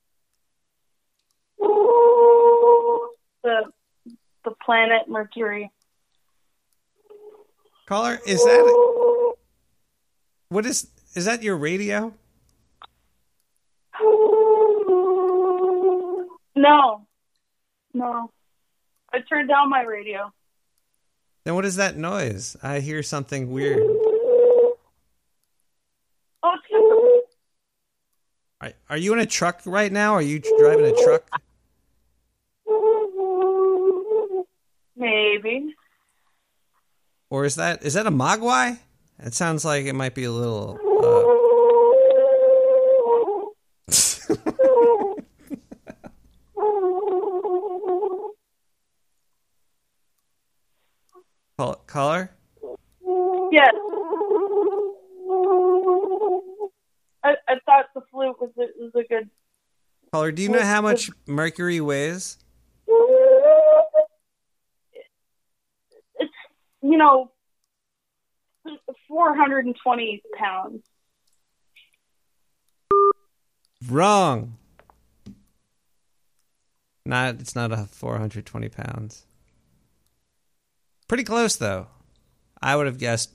The 3.43 3.72
the 4.47 4.53
planet 4.64 5.09
Mercury. 5.09 5.70
Caller, 7.86 8.18
is 8.26 8.42
that 8.42 9.34
what 10.49 10.64
is 10.64 10.88
is 11.14 11.26
that 11.26 11.42
your 11.42 11.57
radio? 11.57 12.14
No. 16.59 17.07
No. 17.92 18.30
I 19.12 19.18
turned 19.20 19.51
down 19.51 19.68
my 19.68 19.82
radio. 19.82 20.32
Then 21.44 21.55
what 21.55 21.66
is 21.66 21.76
that 21.76 21.99
noise? 21.99 22.57
I 22.62 22.80
hear 22.80 23.03
something 23.03 23.51
weird. 23.53 23.82
Oh, 26.42 27.22
Are, 28.62 28.72
are 28.88 28.97
you 28.97 29.12
in 29.12 29.18
a 29.18 29.26
truck 29.26 29.61
right 29.66 29.92
now? 29.92 30.14
Are 30.14 30.22
you 30.22 30.40
driving 30.59 30.86
a 30.86 31.05
truck? 31.05 31.28
Maybe. 34.97 35.74
Or 37.30 37.44
is 37.44 37.57
that 37.57 37.82
is 37.82 37.94
that 37.94 38.07
a 38.07 38.11
mogwai? 38.11 38.78
It 39.18 39.34
sounds 39.34 39.64
like 39.64 39.86
it 39.86 39.94
might 39.94 40.14
be 40.14 40.24
a 40.24 40.30
little. 40.30 40.78
Uh, 41.03 41.47
call, 51.59 51.74
caller? 51.86 52.30
Yes. 53.51 53.74
I, 57.24 57.34
I 57.49 57.55
thought 57.64 57.86
the 57.94 58.03
flute 58.11 58.36
was 58.40 58.51
a, 58.59 58.66
was 58.78 58.92
a 58.94 59.03
good. 59.09 59.30
Caller, 60.12 60.30
do 60.30 60.42
you 60.42 60.49
know 60.51 60.62
how 60.62 60.82
much 60.82 61.11
Mercury 61.26 61.80
weighs? 61.80 62.38
You 66.91 66.99
know, 66.99 67.30
four 69.09 69.34
hundred 69.34 69.66
and 69.66 69.76
twenty 69.82 70.22
pounds. 70.39 70.82
Wrong. 73.89 74.57
Not 77.05 77.37
it's 77.37 77.55
not 77.55 77.72
a 77.72 77.87
420 77.87 78.68
pounds. 78.68 79.26
Pretty 81.07 81.24
close 81.24 81.57
though. 81.57 81.87
I 82.61 82.74
would 82.74 82.87
have 82.87 82.99
guessed 82.99 83.30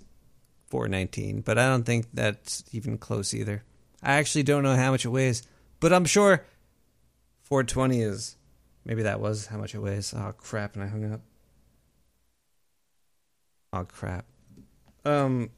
419, 0.68 1.42
but 1.42 1.58
I 1.58 1.68
don't 1.68 1.86
think 1.86 2.08
that's 2.14 2.64
even 2.74 2.98
close 2.98 3.34
either. 3.34 3.64
I 4.04 4.14
actually 4.14 4.44
don't 4.44 4.64
know 4.64 4.76
how 4.76 4.92
much 4.92 5.06
it 5.06 5.10
weighs, 5.10 5.44
but 5.80 5.94
I'm 5.94 6.06
sure 6.06 6.46
420 7.44 8.02
is 8.02 8.36
maybe 8.84 9.04
that 9.04 9.22
was 9.22 9.46
how 9.46 9.58
much 9.58 9.74
it 9.74 9.80
weighs. 9.80 10.14
Oh 10.14 10.34
crap, 10.38 10.76
and 10.76 10.84
I 10.84 10.88
hung 10.88 11.14
up. 11.14 11.22
Oh 13.74 13.86
crap. 13.86 14.26
Um 15.06 15.50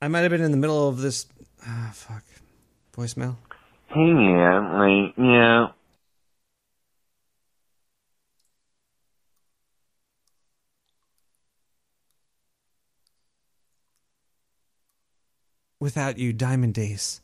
I 0.00 0.08
might 0.08 0.20
have 0.20 0.30
been 0.30 0.42
in 0.42 0.50
the 0.50 0.56
middle 0.56 0.88
of 0.88 0.98
this 0.98 1.26
ah 1.66 1.90
fuck. 1.94 2.24
Voicemail. 2.96 3.36
Hey, 3.88 4.08
yeah, 4.08 4.78
like, 4.78 5.14
yeah. 5.16 5.68
Without 15.80 16.18
you, 16.18 16.32
Diamond 16.32 16.74
Days. 16.74 17.21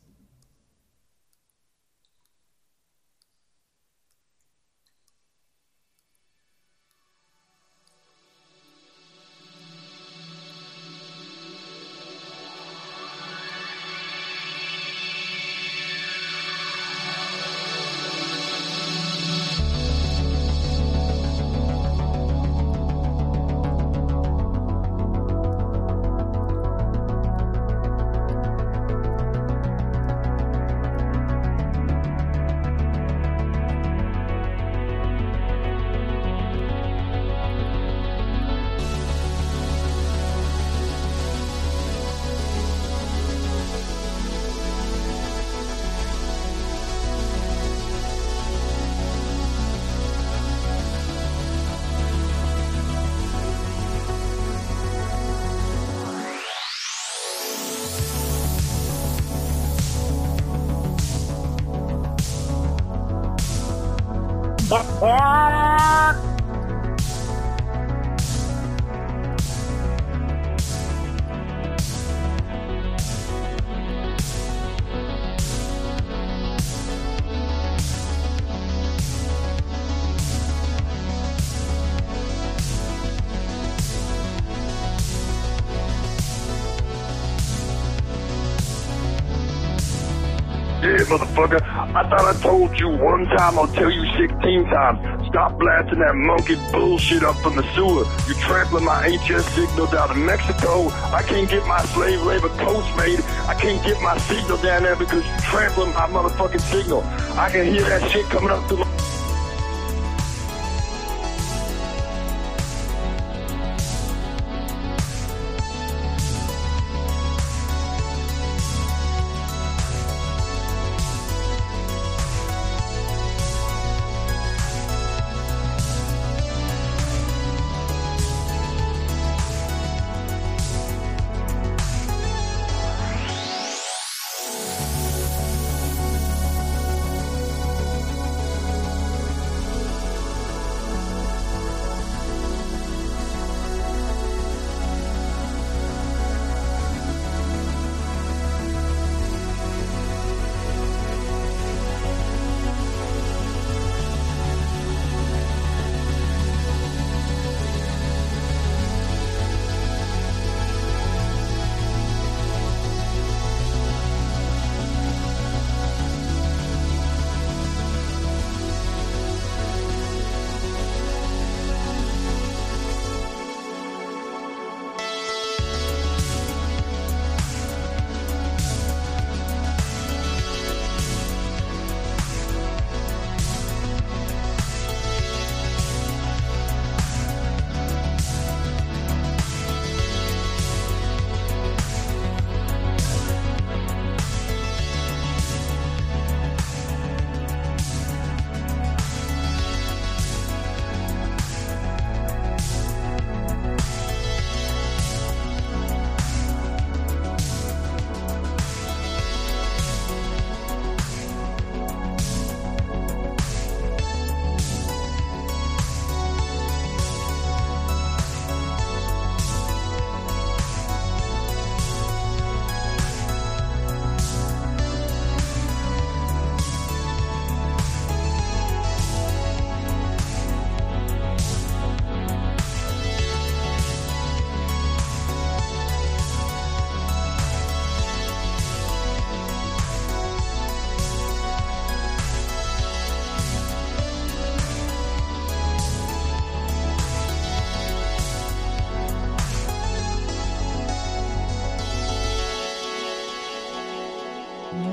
Motherfucker. 91.39 91.61
I 91.95 92.09
thought 92.09 92.35
I 92.35 92.39
told 92.41 92.79
you 92.79 92.89
one 92.89 93.25
time, 93.25 93.57
I'll 93.57 93.67
tell 93.67 93.91
you 93.91 94.05
16 94.17 94.65
times. 94.65 95.27
Stop 95.27 95.59
blasting 95.59 95.99
that 95.99 96.15
monkey 96.15 96.55
bullshit 96.71 97.23
up 97.23 97.35
from 97.37 97.55
the 97.55 97.63
sewer. 97.75 98.05
You 98.27 98.33
trampling 98.41 98.85
my 98.85 99.07
HS 99.09 99.45
signal 99.53 99.87
down 99.87 100.17
in 100.17 100.25
Mexico. 100.25 100.89
I 101.13 101.23
can't 101.23 101.49
get 101.49 101.65
my 101.67 101.81
slave 101.93 102.21
labor 102.23 102.49
coach 102.49 102.85
made. 102.97 103.19
I 103.47 103.55
can't 103.55 103.83
get 103.83 104.01
my 104.01 104.17
signal 104.17 104.57
down 104.57 104.83
there 104.83 104.95
because 104.95 105.25
you 105.25 105.37
trampling 105.41 105.93
my 105.93 106.07
motherfucking 106.07 106.61
signal. 106.61 107.03
I 107.37 107.49
can 107.51 107.65
hear 107.65 107.83
that 107.83 108.09
shit 108.11 108.25
coming 108.25 108.49
up 108.49 108.67
through 108.67 108.79
my 108.79 108.88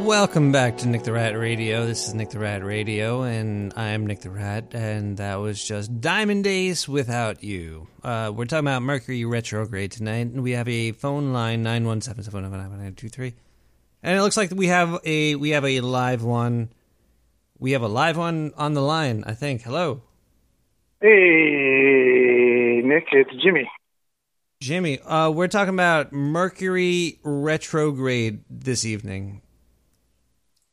Welcome 0.06 0.52
back 0.52 0.78
to 0.78 0.88
Nick 0.88 1.02
the 1.02 1.12
Rat 1.12 1.36
Radio. 1.36 1.84
This 1.84 2.06
is 2.06 2.14
Nick 2.14 2.30
the 2.30 2.38
Rat 2.38 2.64
Radio, 2.64 3.22
and 3.22 3.74
I'm 3.74 4.06
Nick 4.06 4.20
the 4.20 4.30
Rat, 4.30 4.72
and 4.72 5.16
that 5.16 5.34
was 5.40 5.62
just 5.62 6.00
Diamond 6.00 6.44
Days 6.44 6.88
without 6.88 7.42
you. 7.42 7.88
Uh, 8.04 8.30
we're 8.32 8.44
talking 8.44 8.68
about 8.68 8.82
Mercury 8.82 9.24
retrograde 9.24 9.90
tonight, 9.90 10.28
and 10.28 10.44
we 10.44 10.52
have 10.52 10.68
a 10.68 10.92
phone 10.92 11.32
line 11.32 11.64
nine 11.64 11.86
one 11.86 12.00
seven 12.00 12.22
seven 12.22 12.48
nine 12.48 12.78
nine 12.78 12.94
two 12.94 13.08
three, 13.08 13.34
and 14.00 14.16
it 14.16 14.22
looks 14.22 14.36
like 14.36 14.52
we 14.52 14.68
have 14.68 15.00
a 15.04 15.34
we 15.34 15.50
have 15.50 15.64
a 15.64 15.80
live 15.80 16.22
one. 16.22 16.70
We 17.58 17.72
have 17.72 17.82
a 17.82 17.88
live 17.88 18.16
one 18.16 18.52
on 18.56 18.74
the 18.74 18.82
line. 18.82 19.24
I 19.26 19.34
think. 19.34 19.62
Hello, 19.62 20.02
Hey, 21.00 22.80
Nick, 22.84 23.08
it's 23.10 23.42
Jimmy. 23.42 23.68
Jimmy. 24.60 25.00
Uh, 25.00 25.30
we're 25.30 25.48
talking 25.48 25.74
about 25.74 26.12
Mercury 26.12 27.18
retrograde 27.24 28.44
this 28.48 28.84
evening. 28.84 29.42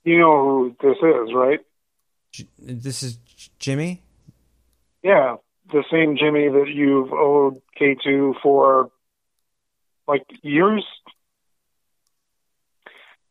You 0.03 0.19
know 0.19 0.43
who 0.43 0.75
this 0.81 0.97
is, 0.97 1.33
right? 1.33 1.59
This 2.59 3.03
is 3.03 3.17
Jimmy. 3.59 4.03
Yeah, 5.01 5.37
the 5.71 5.83
same 5.91 6.17
Jimmy 6.17 6.49
that 6.49 6.67
you've 6.67 7.11
owed 7.13 7.61
K2 7.79 8.35
for 8.41 8.89
like 10.07 10.25
years. 10.41 10.85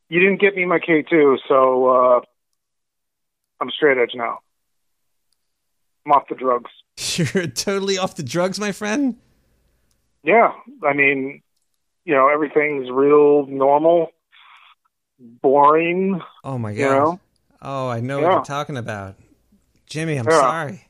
You 0.08 0.20
didn't 0.20 0.40
get 0.40 0.54
me 0.54 0.64
my 0.66 0.78
K2, 0.78 1.38
so 1.48 1.86
uh, 1.88 2.20
I'm 3.60 3.70
straight 3.70 3.98
edge 3.98 4.12
now. 4.14 4.40
I'm 6.04 6.12
off 6.12 6.28
the 6.28 6.34
drugs. 6.34 6.70
You're 7.34 7.46
totally 7.46 7.98
off 7.98 8.16
the 8.16 8.22
drugs, 8.22 8.58
my 8.58 8.72
friend. 8.72 9.16
Yeah, 10.22 10.52
I 10.84 10.92
mean, 10.92 11.42
you 12.04 12.14
know, 12.14 12.28
everything's 12.28 12.90
real 12.90 13.46
normal, 13.46 14.10
boring. 15.22 16.20
Oh 16.44 16.58
my 16.58 16.72
god. 16.72 16.78
You 16.78 16.88
know? 16.88 17.20
Oh, 17.62 17.88
I 17.88 18.00
know 18.00 18.20
Yeah. 18.20 18.26
what 18.28 18.32
you're 18.34 18.44
talking 18.44 18.76
about. 18.76 19.14
Jimmy, 19.86 20.16
I'm 20.16 20.26
Yeah. 20.28 20.40
sorry. 20.40 20.86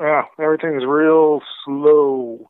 Yeah, 0.00 0.22
everything's 0.40 0.84
real 0.84 1.40
slow. 1.64 2.48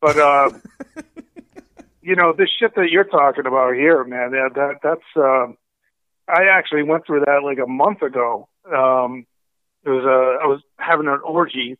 But 0.00 0.18
uh 0.18 0.50
you 2.02 2.16
know, 2.16 2.32
this 2.36 2.50
shit 2.58 2.74
that 2.76 2.90
you're 2.90 3.04
talking 3.04 3.46
about 3.46 3.74
here, 3.74 4.04
man, 4.04 4.32
that, 4.32 4.50
that 4.54 4.74
that's 4.82 5.16
uh 5.16 5.46
I 6.28 6.44
actually 6.50 6.82
went 6.82 7.06
through 7.06 7.20
that 7.20 7.40
like 7.44 7.58
a 7.58 7.66
month 7.70 8.02
ago. 8.02 8.48
Um 8.66 9.26
it 9.84 9.90
was 9.90 10.04
a 10.04 10.44
I 10.44 10.46
was 10.46 10.60
having 10.78 11.06
an 11.08 11.20
orgy 11.24 11.76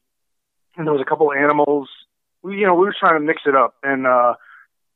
and 0.76 0.86
there 0.86 0.92
was 0.92 1.02
a 1.02 1.08
couple 1.08 1.30
of 1.30 1.36
animals. 1.36 1.88
We 2.42 2.58
you 2.58 2.66
know, 2.66 2.74
we 2.74 2.86
were 2.86 2.96
trying 2.98 3.20
to 3.20 3.26
mix 3.26 3.42
it 3.46 3.54
up 3.54 3.74
and 3.82 4.06
uh 4.06 4.34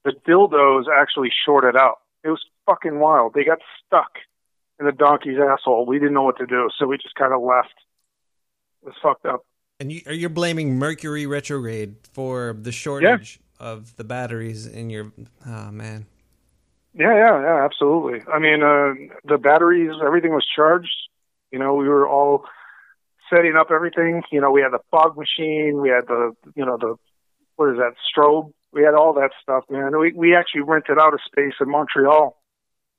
the 0.05 0.13
dildos 0.27 0.85
actually 0.95 1.31
shorted 1.45 1.77
out. 1.77 1.99
It 2.25 2.29
was 2.29 2.45
fucking 2.67 2.99
wild. 2.99 3.35
They 3.35 3.45
got 3.45 3.59
stuck 3.87 4.11
in 4.79 4.87
the 4.87 4.93
donkey's 4.93 5.39
asshole. 5.39 5.87
We 5.87 5.99
didn't 5.99 6.15
know 6.15 6.23
what 6.23 6.39
to 6.39 6.47
do, 6.47 6.69
so 6.79 6.87
we 6.87 6.97
just 6.99 7.15
kind 7.15 7.33
of 7.33 7.43
left. 7.43 7.75
It 8.83 8.87
was 8.87 8.95
fucked 9.03 9.27
up. 9.27 9.45
And 9.81 9.93
you, 9.93 10.01
are 10.07 10.13
you're 10.13 10.29
blaming 10.29 10.77
Mercury 10.79 11.27
retrograde 11.27 11.97
for 12.13 12.57
the 12.61 12.73
shortage 12.73 13.41
of 13.61 13.97
the 13.97 14.05
batteries 14.05 14.67
in 14.67 14.91
your. 14.91 15.13
Oh 15.47 15.71
man. 15.71 16.07
Yeah, 16.95 17.15
yeah, 17.15 17.41
yeah, 17.43 17.65
absolutely. 17.65 18.23
I 18.33 18.39
mean, 18.41 18.63
uh, 18.63 18.95
the 19.25 19.39
batteries, 19.39 19.93
everything 20.05 20.33
was 20.33 20.47
charged. 20.57 20.97
You 21.53 21.59
know, 21.61 21.75
we 21.75 21.89
were 21.89 22.09
all 22.09 22.45
setting 23.33 23.55
up 23.57 23.71
everything. 23.71 24.23
You 24.33 24.41
know, 24.41 24.51
we 24.51 24.63
had 24.63 24.73
the 24.73 24.81
fog 24.91 25.17
machine, 25.17 25.81
we 25.81 25.91
had 25.91 26.09
the, 26.09 26.35
you 26.57 26.65
know, 26.65 26.77
the, 26.77 26.97
what 27.57 27.71
is 27.71 27.77
that, 27.77 27.95
strobe? 28.13 28.53
We 28.73 28.83
had 28.83 28.95
all 28.95 29.15
that 29.15 29.31
stuff, 29.43 29.65
man. 29.71 29.99
We, 29.99 30.13
we 30.13 30.37
actually 30.37 30.63
rented 30.63 30.99
out 30.99 31.15
a 31.15 31.19
space 31.27 31.55
in 31.61 31.71
Montreal 31.71 32.37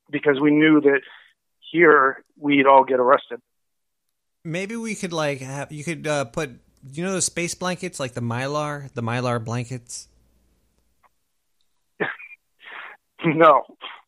because 0.09 0.39
we 0.41 0.51
knew 0.51 0.81
that 0.81 1.01
here 1.71 2.23
we'd 2.37 2.65
all 2.65 2.83
get 2.83 2.99
arrested. 2.99 3.39
Maybe 4.43 4.75
we 4.75 4.95
could 4.95 5.13
like 5.13 5.39
have 5.39 5.71
you 5.71 5.83
could 5.83 6.07
uh, 6.07 6.25
put 6.25 6.51
you 6.91 7.03
know 7.03 7.11
those 7.11 7.25
space 7.25 7.53
blankets 7.53 7.99
like 7.99 8.13
the 8.13 8.21
mylar 8.21 8.91
the 8.93 9.03
mylar 9.03 9.43
blankets. 9.43 10.07
no. 13.25 13.63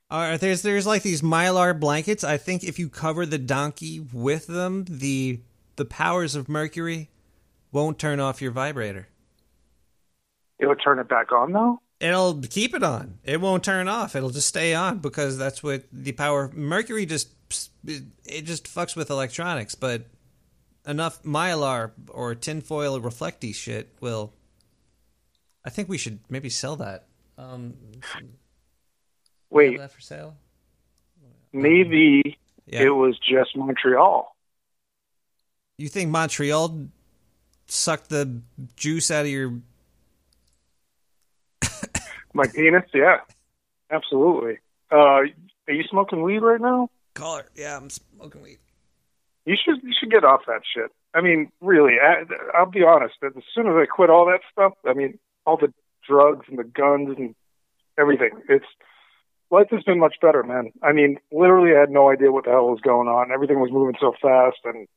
All 0.10 0.20
right, 0.20 0.40
there's 0.40 0.62
there's 0.62 0.88
like 0.88 1.04
these 1.04 1.22
mylar 1.22 1.78
blankets. 1.78 2.24
I 2.24 2.38
think 2.38 2.64
if 2.64 2.80
you 2.80 2.90
cover 2.90 3.26
the 3.26 3.38
donkey 3.38 4.00
with 4.14 4.48
them, 4.48 4.86
the 4.88 5.42
the 5.76 5.86
powers 5.86 6.36
of 6.36 6.50
Mercury 6.50 7.10
won't 7.72 8.00
turn 8.00 8.20
off 8.20 8.42
your 8.42 8.52
vibrator. 8.52 9.08
It 10.62 10.68
would 10.68 10.80
turn 10.82 11.00
it 11.00 11.10
back 11.10 11.32
on 11.32 11.52
though? 11.52 11.82
It'll 12.00 12.40
keep 12.42 12.74
it 12.74 12.84
on. 12.84 13.20
It 13.24 13.42
won't 13.42 13.64
turn 13.64 13.88
off. 13.88 14.16
It'll 14.16 14.30
just 14.30 14.48
stay 14.48 14.74
on 14.74 15.00
because 15.00 15.38
that's 15.38 15.62
what 15.62 15.84
the 15.92 16.14
power. 16.14 16.50
Mercury 16.54 17.06
just 17.06 17.30
it 17.86 18.42
just 18.44 18.66
fucks 18.66 18.96
with 18.96 19.10
electronics, 19.10 19.76
but 19.76 20.06
enough 20.88 21.22
mylar 21.24 21.92
or 22.10 22.34
tinfoil 22.36 23.00
reflecty 23.02 23.54
shit 23.54 23.90
will. 24.00 24.34
I 25.66 25.70
think 25.70 25.90
we 25.90 25.98
should 25.98 26.20
maybe 26.30 26.50
sell 26.50 26.76
that. 26.78 27.06
Um, 27.38 27.76
Wait, 29.50 29.78
that 29.78 29.92
for 29.92 30.02
sale? 30.02 30.36
maybe 31.54 32.38
Yeah. 32.66 32.82
it 32.84 32.90
was 32.90 33.18
just 33.20 33.56
Montreal. 33.56 34.36
You 35.78 35.90
think 35.90 36.10
Montreal 36.10 36.88
sucked 37.68 38.10
the 38.10 38.42
juice 38.76 39.12
out 39.12 39.26
of 39.26 39.32
your? 39.32 39.60
My 42.34 42.48
penis, 42.48 42.84
yeah, 42.94 43.18
absolutely. 43.90 44.60
Uh, 44.92 44.96
are 45.68 45.74
you 45.74 45.84
smoking 45.90 46.22
weed 46.22 46.40
right 46.40 46.62
now? 46.62 46.90
Caller, 47.14 47.46
yeah, 47.56 47.78
I'm 47.78 47.90
smoking 47.90 48.42
weed. 48.42 48.60
You 49.46 49.56
should 49.64 49.84
you 49.84 49.94
should 50.00 50.12
get 50.12 50.24
off 50.24 50.42
that 50.48 50.62
shit. 50.74 50.92
I 51.14 51.22
mean, 51.22 51.52
really, 51.62 51.96
I, 52.02 52.24
I'll 52.58 52.70
be 52.70 52.84
honest. 52.84 53.16
As 53.24 53.34
soon 53.54 53.68
as 53.68 53.74
I 53.76 53.86
quit 53.86 54.10
all 54.10 54.26
that 54.28 54.42
stuff, 54.52 54.74
I 54.86 54.94
mean, 54.94 55.20
all 55.46 55.58
the 55.58 55.74
drugs 56.08 56.46
and 56.48 56.58
the 56.58 56.64
guns 56.64 57.18
and 57.18 57.36
everything, 57.98 58.32
it's 58.48 58.66
life 59.50 59.68
has 59.72 59.84
been 59.84 60.00
much 60.00 60.16
better, 60.22 60.44
man. 60.44 60.72
I 60.82 60.94
mean, 60.94 61.20
literally, 61.32 61.76
I 61.76 61.80
had 61.82 61.90
no 61.90 62.10
idea 62.10 62.32
what 62.32 62.46
the 62.46 62.52
hell 62.52 62.70
was 62.70 62.82
going 62.82 63.08
on. 63.08 63.32
Everything 63.32 63.60
was 63.60 63.72
moving 63.72 63.96
so 64.00 64.14
fast, 64.22 64.60
and 64.64 64.88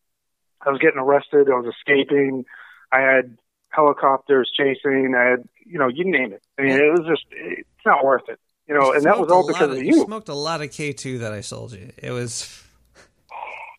I 0.65 0.71
was 0.71 0.81
getting 0.81 1.01
arrested. 1.01 1.49
I 1.51 1.59
was 1.59 1.75
escaping. 1.75 2.45
I 2.93 3.01
had 3.01 3.37
helicopters 3.75 4.51
chasing. 4.57 5.15
I 5.17 5.25
had, 5.25 5.49
you 5.67 5.79
know, 5.79 5.89
you 5.89 6.05
name 6.05 6.33
it. 6.33 6.43
I 6.59 6.63
mean, 6.63 6.73
it 6.79 6.91
was 6.93 7.07
just, 7.09 7.25
it's 7.33 7.69
not 7.87 8.05
worth 8.05 8.29
it. 8.29 8.39
You 8.67 8.75
know, 8.75 8.93
and 8.93 9.03
that 9.05 9.19
was 9.19 9.31
all 9.31 9.47
because 9.47 9.77
of, 9.77 9.79
you. 9.83 9.97
you. 9.97 10.05
smoked 10.05 10.29
a 10.31 10.35
lot 10.35 10.63
of 10.63 10.71
K 10.73 10.93
two 10.95 11.19
that 11.19 11.33
I 11.33 11.41
sold 11.43 11.73
you. 11.73 11.91
It 11.99 12.11
was. 12.11 12.61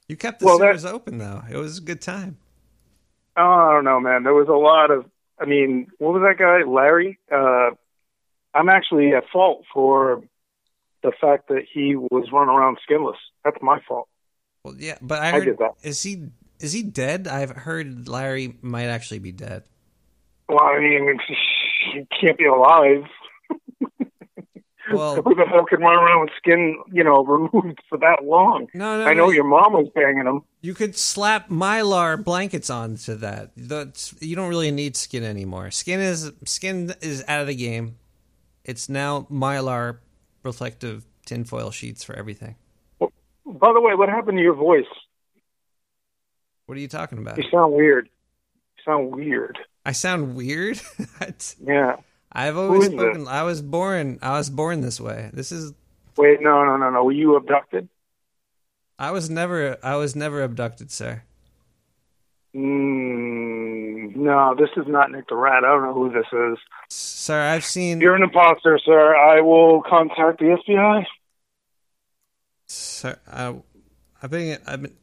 You 0.08 0.16
kept 0.16 0.40
the 0.40 0.46
Well, 0.46 0.60
that- 0.60 0.86
open 0.86 1.18
though. 1.18 1.42
It 1.50 1.58
was 1.58 1.80
a 1.80 1.82
good 1.82 2.00
time. 2.00 2.38
Oh, 3.36 3.42
I 3.42 3.72
don't 3.74 3.84
know, 3.86 4.00
man. 4.00 4.22
There 4.22 4.36
was 4.36 4.48
a 4.48 4.52
lot 4.54 4.92
of. 4.92 5.06
I 5.40 5.46
mean, 5.46 5.88
what 5.98 6.14
was 6.14 6.22
that 6.22 6.38
guy, 6.38 6.62
Larry? 6.70 7.18
Uh, 7.32 7.72
I'm 8.54 8.70
actually 8.70 9.14
at 9.16 9.24
fault 9.34 9.64
for 9.74 10.22
the 11.02 11.12
fact 11.20 11.48
that 11.50 11.64
he 11.74 11.96
was 11.96 12.30
running 12.32 12.54
around 12.54 12.78
skinless. 12.84 13.18
That's 13.44 13.58
my 13.64 13.80
fault. 13.88 14.08
Well, 14.64 14.76
yeah, 14.78 14.98
but 15.02 15.22
I 15.24 15.30
I 15.30 15.32
heard 15.32 15.46
did 15.46 15.58
that. 15.58 15.72
is 15.82 16.04
he 16.04 16.28
is 16.60 16.72
he 16.72 16.84
dead? 16.84 17.28
I've 17.28 17.50
heard 17.50 18.08
Larry 18.08 18.58
might 18.62 18.86
actually 18.86 19.20
be 19.20 19.32
dead. 19.32 19.64
Well, 20.48 20.62
I 20.62 20.80
mean, 20.80 21.20
he 21.94 22.06
can't 22.20 22.38
be 22.38 22.46
alive. 22.46 23.04
Well, 24.92 25.16
Who 25.24 25.36
the 25.36 25.46
hell 25.46 25.66
can 25.66 25.80
run 25.80 25.98
around 25.98 26.22
with 26.22 26.30
skin, 26.38 26.78
you 26.92 27.04
know, 27.04 27.24
removed 27.26 27.82
for 27.90 27.98
that 27.98 28.24
long? 28.24 28.68
No, 28.74 29.00
no, 29.00 29.06
I 29.06 29.14
know 29.14 29.28
no. 29.28 29.32
your 29.32 29.44
mom 29.44 29.74
was 29.74 29.90
banging 29.94 30.26
him. 30.26 30.42
You 30.62 30.74
could 30.74 30.96
slap 30.96 31.50
mylar 31.50 32.24
blankets 32.24 32.70
onto 32.70 33.16
that. 33.16 33.52
That's 33.56 34.14
you 34.22 34.36
don't 34.36 34.50
really 34.50 34.72
need 34.72 34.96
skin 34.96 35.24
anymore. 35.24 35.72
Skin 35.72 36.00
is 36.00 36.32
skin 36.46 36.94
is 37.02 37.24
out 37.28 37.42
of 37.42 37.48
the 37.48 37.56
game. 37.56 37.98
It's 38.64 38.90
now 38.90 39.28
mylar 39.32 40.00
reflective 40.44 41.06
tinfoil 41.26 41.72
sheets 41.72 42.04
for 42.04 42.16
everything. 42.16 42.56
Well, 43.00 43.12
By 43.46 43.74
the 43.74 43.82
way, 43.82 43.96
what 43.96 44.10
happened 44.10 44.38
to 44.38 44.44
your 44.44 44.56
voice? 44.56 44.86
What 46.66 46.78
are 46.78 46.82
you 46.82 46.88
talking 46.88 47.20
about? 47.20 47.38
You 47.38 47.44
sound 47.52 47.74
weird. 47.74 48.10
You 48.78 48.84
sound 48.84 49.16
weird. 49.16 49.58
I 49.86 49.92
sound 49.92 50.36
weird. 50.36 50.82
Yeah. 51.62 51.98
I've 52.32 52.58
always 52.58 52.84
is 52.84 52.90
this? 52.90 53.00
spoken. 53.00 53.28
I 53.28 53.44
was 53.44 53.62
born. 53.62 54.20
I 54.22 54.32
was 54.38 54.50
born 54.50 54.82
this 54.82 55.00
way. 55.00 55.30
This 55.32 55.52
is. 55.52 55.74
Wait, 56.18 56.42
no, 56.42 56.66
no, 56.66 56.76
no, 56.76 56.90
no. 56.90 57.04
Were 57.04 57.14
you 57.14 57.36
abducted? 57.36 57.88
I 59.00 59.12
was 59.12 59.30
never. 59.30 59.78
I 59.82 59.96
was 59.96 60.16
never 60.16 60.44
abducted, 60.44 60.92
sir. 60.92 61.24
Mm, 62.56 64.16
no, 64.16 64.56
this 64.58 64.70
is 64.76 64.86
not 64.88 65.12
Nick 65.12 65.30
the 65.30 65.36
Rat. 65.36 65.64
I 65.64 65.68
don't 65.68 65.84
know 65.84 65.94
who 65.94 66.12
this 66.12 66.26
is. 66.32 66.58
Sir, 66.90 67.42
I've 67.42 67.66
seen. 67.66 68.02
You're 68.02 68.16
an 68.16 68.24
imposter, 68.24 68.80
sir. 68.84 69.16
I 69.16 69.42
will 69.42 69.82
contact 69.82 70.40
the 70.40 70.58
FBI. 70.68 71.06
Sir, 72.68 73.18
I, 73.32 73.56
I've 74.22 74.32
been. 74.32 74.60
I've 74.68 74.82
been. 74.82 74.96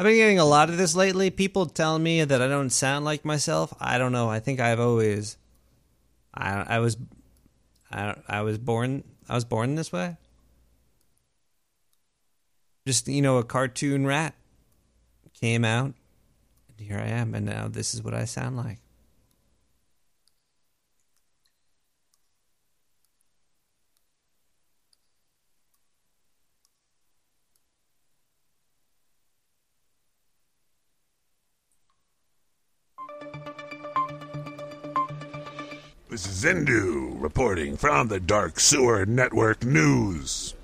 I've 0.00 0.06
been 0.06 0.16
getting 0.16 0.38
a 0.38 0.46
lot 0.46 0.70
of 0.70 0.78
this 0.78 0.96
lately. 0.96 1.28
People 1.28 1.66
telling 1.66 2.02
me 2.02 2.24
that 2.24 2.40
I 2.40 2.48
don't 2.48 2.70
sound 2.70 3.04
like 3.04 3.22
myself. 3.22 3.74
I 3.78 3.98
don't 3.98 4.12
know. 4.12 4.30
I 4.30 4.40
think 4.40 4.58
I've 4.58 4.80
always. 4.80 5.36
I 6.32 6.76
I 6.76 6.78
was. 6.78 6.96
I 7.92 8.16
I 8.26 8.40
was 8.40 8.56
born. 8.56 9.04
I 9.28 9.34
was 9.34 9.44
born 9.44 9.74
this 9.74 9.92
way. 9.92 10.16
just 12.90 13.06
you 13.06 13.22
know 13.22 13.38
a 13.38 13.44
cartoon 13.44 14.04
rat 14.04 14.34
came 15.32 15.64
out 15.64 15.94
and 16.68 16.80
here 16.88 16.98
i 16.98 17.06
am 17.06 17.36
and 17.36 17.46
now 17.46 17.68
this 17.68 17.94
is 17.94 18.02
what 18.02 18.14
i 18.14 18.24
sound 18.24 18.56
like 18.56 18.79
This 36.10 36.26
is 36.26 36.42
Zindu 36.42 37.22
reporting 37.22 37.76
from 37.76 38.08
the 38.08 38.18
Dark 38.18 38.58
Sewer 38.58 39.06
Network 39.06 39.64
News. 39.64 40.54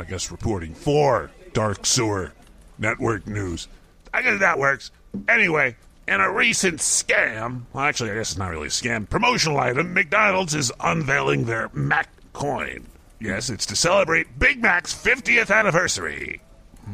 I 0.00 0.04
guess 0.04 0.30
reporting 0.30 0.72
for 0.72 1.30
Dark 1.52 1.84
Sewer 1.84 2.32
Network 2.78 3.26
News. 3.26 3.68
I 4.14 4.22
guess 4.22 4.40
that 4.40 4.58
works. 4.58 4.90
Anyway, 5.28 5.76
in 6.08 6.22
a 6.22 6.32
recent 6.32 6.78
scam, 6.78 7.64
well, 7.74 7.84
actually, 7.84 8.12
I 8.12 8.14
guess 8.14 8.30
it's 8.30 8.38
not 8.38 8.48
really 8.48 8.68
a 8.68 8.70
scam, 8.70 9.06
promotional 9.06 9.60
item, 9.60 9.92
McDonald's 9.92 10.54
is 10.54 10.72
unveiling 10.80 11.44
their 11.44 11.68
Mac 11.74 12.08
coin. 12.32 12.86
Yes, 13.20 13.50
it's 13.50 13.66
to 13.66 13.76
celebrate 13.76 14.38
Big 14.38 14.62
Mac's 14.62 14.94
50th 14.94 15.54
anniversary. 15.54 16.40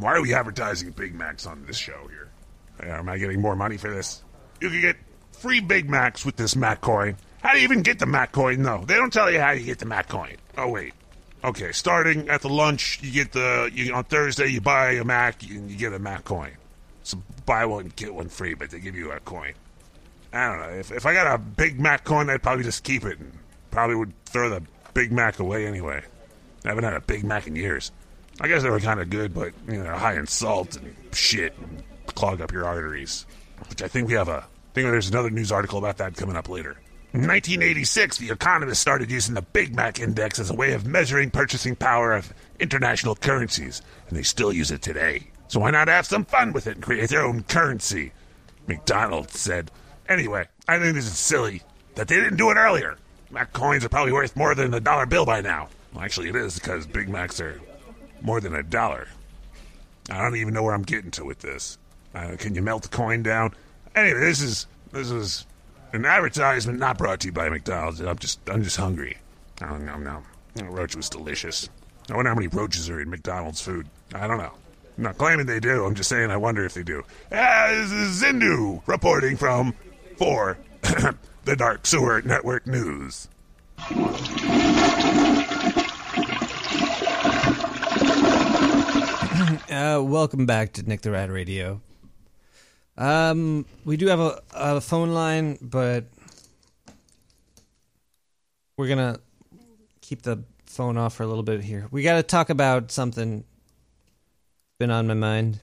Why 0.00 0.14
are 0.14 0.22
we 0.22 0.34
advertising 0.34 0.90
Big 0.90 1.14
Macs 1.14 1.46
on 1.46 1.64
this 1.64 1.76
show 1.76 2.08
here? 2.10 2.28
Am 2.80 3.08
I 3.08 3.18
getting 3.18 3.40
more 3.40 3.54
money 3.54 3.76
for 3.76 3.88
this? 3.88 4.24
You 4.60 4.68
can 4.68 4.80
get 4.80 4.96
free 5.30 5.60
Big 5.60 5.88
Macs 5.88 6.26
with 6.26 6.34
this 6.34 6.56
Mac 6.56 6.80
coin. 6.80 7.16
How 7.44 7.52
do 7.52 7.58
you 7.58 7.64
even 7.64 7.82
get 7.82 7.98
the 7.98 8.06
Mac 8.06 8.32
coin? 8.32 8.62
No, 8.62 8.84
they 8.86 8.94
don't 8.94 9.12
tell 9.12 9.30
you 9.30 9.38
how 9.38 9.50
you 9.50 9.66
get 9.66 9.78
the 9.78 9.84
Mac 9.84 10.08
coin. 10.08 10.36
Oh 10.56 10.68
wait, 10.68 10.94
okay. 11.44 11.72
Starting 11.72 12.30
at 12.30 12.40
the 12.40 12.48
lunch, 12.48 13.00
you 13.02 13.12
get 13.12 13.32
the 13.32 13.70
you, 13.72 13.92
on 13.92 14.04
Thursday. 14.04 14.46
You 14.46 14.62
buy 14.62 14.92
a 14.92 15.04
Mac 15.04 15.42
and 15.42 15.70
you 15.70 15.76
get 15.76 15.92
a 15.92 15.98
Mac 15.98 16.24
coin. 16.24 16.52
So 17.02 17.18
buy 17.44 17.66
one 17.66 17.92
get 17.96 18.14
one 18.14 18.30
free, 18.30 18.54
but 18.54 18.70
they 18.70 18.80
give 18.80 18.94
you 18.96 19.12
a 19.12 19.20
coin. 19.20 19.52
I 20.32 20.48
don't 20.48 20.58
know. 20.58 20.78
If 20.78 20.90
if 20.90 21.04
I 21.04 21.12
got 21.12 21.34
a 21.34 21.36
Big 21.36 21.78
Mac 21.78 22.04
coin, 22.04 22.30
I'd 22.30 22.42
probably 22.42 22.64
just 22.64 22.82
keep 22.82 23.04
it 23.04 23.18
and 23.18 23.30
probably 23.70 23.96
would 23.96 24.14
throw 24.24 24.48
the 24.48 24.62
Big 24.94 25.12
Mac 25.12 25.38
away 25.38 25.66
anyway. 25.66 26.02
I 26.64 26.68
haven't 26.68 26.84
had 26.84 26.94
a 26.94 27.00
Big 27.00 27.24
Mac 27.24 27.46
in 27.46 27.56
years. 27.56 27.92
I 28.40 28.48
guess 28.48 28.62
they 28.62 28.70
were 28.70 28.80
kind 28.80 29.00
of 29.00 29.10
good, 29.10 29.34
but 29.34 29.52
you 29.68 29.84
know, 29.84 29.94
high 29.96 30.14
in 30.14 30.26
salt 30.26 30.76
and 30.76 30.96
shit, 31.12 31.54
and 31.58 31.82
clog 32.06 32.40
up 32.40 32.52
your 32.52 32.64
arteries. 32.64 33.26
Which 33.68 33.82
I 33.82 33.88
think 33.88 34.08
we 34.08 34.14
have 34.14 34.28
a. 34.28 34.38
I 34.38 34.74
think 34.74 34.90
there's 34.90 35.10
another 35.10 35.30
news 35.30 35.52
article 35.52 35.78
about 35.78 35.98
that 35.98 36.16
coming 36.16 36.36
up 36.36 36.48
later. 36.48 36.78
In 37.14 37.20
1986, 37.20 38.18
the 38.18 38.30
economists 38.30 38.80
started 38.80 39.08
using 39.08 39.36
the 39.36 39.42
Big 39.42 39.72
Mac 39.72 40.00
Index 40.00 40.40
as 40.40 40.50
a 40.50 40.54
way 40.54 40.72
of 40.72 40.84
measuring 40.84 41.30
purchasing 41.30 41.76
power 41.76 42.12
of 42.12 42.34
international 42.58 43.14
currencies, 43.14 43.82
and 44.08 44.18
they 44.18 44.24
still 44.24 44.52
use 44.52 44.72
it 44.72 44.82
today. 44.82 45.28
So 45.46 45.60
why 45.60 45.70
not 45.70 45.86
have 45.86 46.06
some 46.06 46.24
fun 46.24 46.52
with 46.52 46.66
it 46.66 46.74
and 46.74 46.82
create 46.82 47.10
their 47.10 47.24
own 47.24 47.44
currency? 47.44 48.10
McDonald's 48.66 49.38
said. 49.38 49.70
Anyway, 50.08 50.48
I 50.66 50.80
think 50.80 50.96
this 50.96 51.06
is 51.06 51.16
silly 51.16 51.62
that 51.94 52.08
they 52.08 52.16
didn't 52.16 52.36
do 52.36 52.50
it 52.50 52.56
earlier. 52.56 52.96
Mac 53.30 53.52
coins 53.52 53.84
are 53.84 53.88
probably 53.88 54.12
worth 54.12 54.34
more 54.34 54.56
than 54.56 54.74
a 54.74 54.80
dollar 54.80 55.06
bill 55.06 55.24
by 55.24 55.40
now. 55.40 55.68
Well, 55.92 56.02
actually, 56.02 56.30
it 56.30 56.34
is 56.34 56.58
because 56.58 56.84
Big 56.84 57.08
Macs 57.08 57.38
are 57.38 57.60
more 58.22 58.40
than 58.40 58.56
a 58.56 58.62
dollar. 58.64 59.06
I 60.10 60.20
don't 60.20 60.34
even 60.34 60.52
know 60.52 60.64
where 60.64 60.74
I'm 60.74 60.82
getting 60.82 61.12
to 61.12 61.24
with 61.24 61.38
this. 61.38 61.78
Uh, 62.12 62.34
can 62.36 62.56
you 62.56 62.62
melt 62.62 62.82
the 62.82 62.88
coin 62.88 63.22
down? 63.22 63.54
Anyway, 63.94 64.18
this 64.18 64.40
is 64.40 64.66
this 64.90 65.12
is 65.12 65.46
an 65.94 66.04
advertisement 66.04 66.80
not 66.80 66.98
brought 66.98 67.20
to 67.20 67.28
you 67.28 67.32
by 67.32 67.48
McDonald's. 67.48 68.00
I'm 68.00 68.18
just 68.18 68.40
I'm 68.50 68.64
just 68.64 68.76
hungry. 68.76 69.16
Oh 69.62 69.76
no 69.78 69.96
no, 69.96 70.22
that 70.54 70.68
roach 70.70 70.96
was 70.96 71.08
delicious. 71.08 71.68
I 72.10 72.16
wonder 72.16 72.30
how 72.30 72.34
many 72.34 72.48
roaches 72.48 72.90
are 72.90 73.00
in 73.00 73.08
McDonald's 73.08 73.60
food. 73.60 73.86
I 74.12 74.26
don't 74.26 74.38
know. 74.38 74.52
I'm 74.98 75.04
not 75.04 75.18
claiming 75.18 75.46
they 75.46 75.60
do. 75.60 75.84
I'm 75.84 75.94
just 75.94 76.08
saying 76.08 76.30
I 76.32 76.36
wonder 76.36 76.64
if 76.64 76.74
they 76.74 76.82
do. 76.82 77.04
Is 77.30 77.90
Zindu 78.22 78.82
reporting 78.86 79.36
from 79.36 79.74
for 80.16 80.58
the 81.44 81.56
Dark 81.56 81.86
Sewer 81.86 82.22
Network 82.22 82.66
News. 82.66 83.28
uh, 89.70 90.02
welcome 90.02 90.44
back 90.44 90.72
to 90.72 90.82
Nick 90.82 91.02
the 91.02 91.12
Rat 91.12 91.30
Radio. 91.30 91.80
Um, 92.96 93.66
we 93.84 93.96
do 93.96 94.06
have 94.06 94.20
a, 94.20 94.40
a 94.52 94.80
phone 94.80 95.12
line, 95.14 95.58
but 95.60 96.04
we're 98.76 98.88
gonna 98.88 99.18
keep 100.00 100.22
the 100.22 100.44
phone 100.66 100.96
off 100.96 101.14
for 101.14 101.22
a 101.22 101.26
little 101.26 101.42
bit 101.42 101.62
here. 101.62 101.88
We 101.90 102.02
got 102.02 102.16
to 102.16 102.22
talk 102.22 102.50
about 102.50 102.90
something 102.90 103.44
been 104.78 104.90
on 104.90 105.06
my 105.06 105.14
mind. 105.14 105.60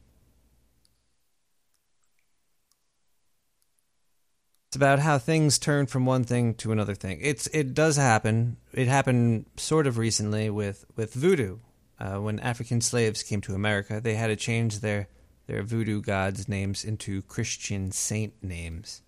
It's 4.69 4.77
about 4.77 4.99
how 4.99 5.17
things 5.17 5.59
turn 5.59 5.86
from 5.86 6.05
one 6.05 6.23
thing 6.23 6.53
to 6.55 6.71
another 6.71 6.95
thing. 6.95 7.19
It's 7.21 7.47
it 7.47 7.73
does 7.73 7.97
happen. 7.97 8.55
It 8.71 8.88
happened 8.88 9.47
sort 9.57 9.86
of 9.86 9.97
recently 9.97 10.49
with 10.49 10.86
with 10.95 11.13
voodoo. 11.13 11.57
Uh, 11.99 12.19
when 12.19 12.39
African 12.39 12.82
slaves 12.82 13.21
came 13.21 13.41
to 13.41 13.53
America, 13.53 13.99
they 14.01 14.15
had 14.15 14.27
to 14.27 14.36
change 14.36 14.79
their 14.79 15.07
their 15.52 15.64
voodoo 15.64 16.02
gods' 16.02 16.47
names 16.47 16.86
into 16.86 17.22
Christian 17.24 17.91
saint 17.91 18.41
names, 18.41 19.02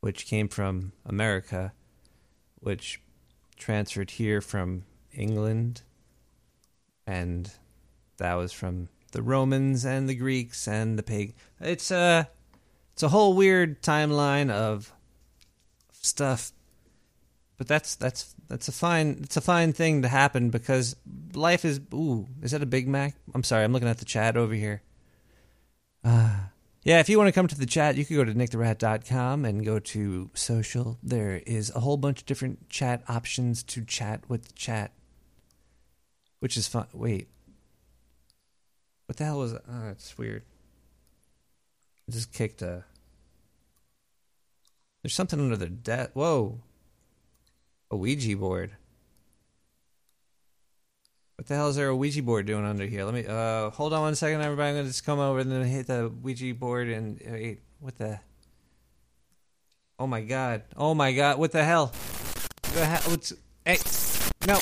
which 0.00 0.26
came 0.26 0.48
from 0.48 0.90
America, 1.06 1.72
which 2.56 3.00
transferred 3.56 4.10
here 4.10 4.40
from 4.40 4.82
England, 5.12 5.82
and 7.06 7.52
that 8.16 8.34
was 8.34 8.52
from 8.52 8.88
the 9.12 9.22
Romans 9.22 9.84
and 9.84 10.08
the 10.08 10.16
Greeks 10.16 10.66
and 10.66 10.98
the 10.98 11.02
pig. 11.04 11.36
It's 11.60 11.92
a 11.92 12.28
it's 12.92 13.04
a 13.04 13.10
whole 13.10 13.34
weird 13.34 13.82
timeline 13.82 14.50
of 14.50 14.92
stuff, 15.92 16.50
but 17.56 17.68
that's 17.68 17.94
that's 17.94 18.34
that's 18.48 18.66
a 18.66 18.72
fine 18.72 19.20
it's 19.22 19.36
a 19.36 19.40
fine 19.40 19.72
thing 19.72 20.02
to 20.02 20.08
happen 20.08 20.50
because 20.50 20.96
life 21.34 21.64
is 21.64 21.80
ooh 21.94 22.26
is 22.42 22.50
that 22.50 22.64
a 22.64 22.66
Big 22.66 22.88
Mac? 22.88 23.14
I'm 23.32 23.44
sorry, 23.44 23.62
I'm 23.62 23.72
looking 23.72 23.86
at 23.86 23.98
the 23.98 24.04
chat 24.04 24.36
over 24.36 24.54
here. 24.54 24.82
Uh, 26.04 26.36
yeah, 26.84 27.00
if 27.00 27.08
you 27.08 27.18
want 27.18 27.28
to 27.28 27.32
come 27.32 27.48
to 27.48 27.58
the 27.58 27.66
chat, 27.66 27.96
you 27.96 28.04
can 28.04 28.16
go 28.16 28.24
to 28.24 28.34
nicktherat.com 28.34 29.44
and 29.44 29.64
go 29.64 29.78
to 29.78 30.30
social. 30.34 30.98
There 31.02 31.42
is 31.46 31.70
a 31.74 31.80
whole 31.80 31.96
bunch 31.96 32.20
of 32.20 32.26
different 32.26 32.68
chat 32.68 33.02
options 33.08 33.62
to 33.64 33.84
chat 33.84 34.28
with 34.28 34.46
the 34.46 34.52
chat, 34.52 34.92
which 36.40 36.56
is 36.56 36.68
fun. 36.68 36.86
Wait, 36.92 37.28
what 39.06 39.16
the 39.16 39.24
hell 39.24 39.38
was 39.38 39.52
that? 39.52 39.62
Oh, 39.68 39.88
it's 39.88 40.16
weird. 40.16 40.42
I 42.08 42.12
just 42.12 42.32
kicked 42.32 42.62
a. 42.62 42.84
There's 45.02 45.14
something 45.14 45.38
under 45.38 45.56
the 45.56 45.68
desk. 45.68 46.10
Whoa. 46.14 46.60
A 47.90 47.96
Ouija 47.96 48.36
board. 48.36 48.76
What 51.44 51.48
the 51.48 51.56
hell 51.56 51.68
is 51.68 51.76
there 51.76 51.88
a 51.88 51.94
Ouija 51.94 52.22
board 52.22 52.46
doing 52.46 52.64
under 52.64 52.86
here? 52.86 53.04
Let 53.04 53.12
me 53.12 53.26
uh 53.26 53.68
hold 53.68 53.92
on 53.92 54.00
one 54.00 54.14
second, 54.14 54.40
everybody. 54.40 54.70
I'm 54.70 54.76
gonna 54.76 54.88
just 54.88 55.04
come 55.04 55.18
over 55.18 55.40
and 55.40 55.52
then 55.52 55.62
hit 55.64 55.88
the 55.88 56.10
Ouija 56.22 56.54
board 56.54 56.88
and 56.88 57.20
wait, 57.22 57.60
what 57.80 57.98
the 57.98 58.18
Oh 59.98 60.06
my 60.06 60.22
god. 60.22 60.62
Oh 60.74 60.94
my 60.94 61.12
god, 61.12 61.36
what 61.38 61.52
the 61.52 61.62
hell? 61.62 61.88
What 62.62 62.72
the 62.72 62.86
hell? 62.86 63.02
What's 63.10 63.34
hey 63.66 63.76
no. 64.46 64.58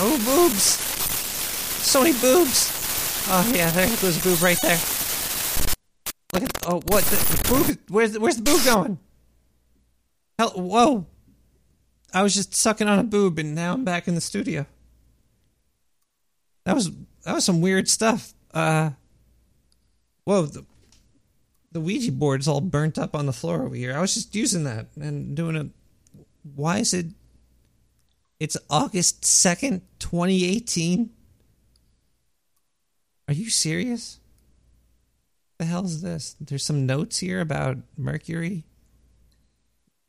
Oh 0.00 0.18
boobs! 0.24 0.64
So 1.84 2.02
many 2.02 2.14
boobs! 2.14 2.72
Oh 3.28 3.52
yeah, 3.54 3.70
there 3.70 3.86
goes 3.98 4.18
a 4.18 4.20
boob 4.20 4.42
right 4.42 4.60
there. 4.60 4.80
Look 6.32 6.44
at 6.44 6.66
oh 6.66 6.80
what 6.86 7.04
the, 7.04 7.16
the 7.16 7.48
boob? 7.48 7.78
Where's 7.88 8.12
the, 8.12 8.20
where's 8.20 8.36
the 8.36 8.42
boob 8.42 8.64
going? 8.64 8.98
Hell, 10.38 10.50
whoa! 10.50 11.06
I 12.14 12.22
was 12.22 12.34
just 12.34 12.54
sucking 12.54 12.88
on 12.88 12.98
a 12.98 13.04
boob, 13.04 13.38
and 13.38 13.54
now 13.54 13.74
I'm 13.74 13.84
back 13.84 14.08
in 14.08 14.14
the 14.14 14.20
studio. 14.20 14.66
That 16.64 16.74
was 16.74 16.90
that 17.24 17.34
was 17.34 17.44
some 17.44 17.60
weird 17.60 17.88
stuff. 17.88 18.32
Uh, 18.54 18.90
whoa! 20.24 20.46
The, 20.46 20.64
the 21.70 21.80
Ouija 21.80 22.12
board's 22.12 22.48
all 22.48 22.60
burnt 22.60 22.98
up 22.98 23.14
on 23.14 23.26
the 23.26 23.32
floor 23.32 23.62
over 23.62 23.74
here. 23.74 23.94
I 23.94 24.00
was 24.00 24.14
just 24.14 24.34
using 24.34 24.64
that 24.64 24.86
and 24.98 25.36
doing 25.36 25.56
a. 25.56 25.68
Why 26.54 26.78
is 26.78 26.94
it? 26.94 27.06
It's 28.40 28.56
August 28.70 29.24
second, 29.24 29.82
twenty 29.98 30.44
eighteen. 30.46 31.10
Are 33.28 33.34
you 33.34 33.50
serious? 33.50 34.18
The 35.62 35.68
hell 35.68 35.84
is 35.84 36.02
this? 36.02 36.34
There's 36.40 36.64
some 36.64 36.86
notes 36.86 37.18
here 37.18 37.40
about 37.40 37.76
Mercury. 37.96 38.64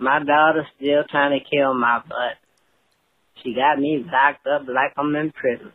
My 0.00 0.18
daughter's 0.18 0.66
still 0.76 1.04
trying 1.08 1.38
to 1.38 1.44
kill 1.48 1.74
my 1.74 2.02
butt. 2.08 2.39
She 3.42 3.54
got 3.54 3.78
me 3.78 4.04
locked 4.04 4.46
up 4.46 4.68
like 4.68 4.92
I'm 4.96 5.14
in 5.16 5.32
prison. 5.32 5.72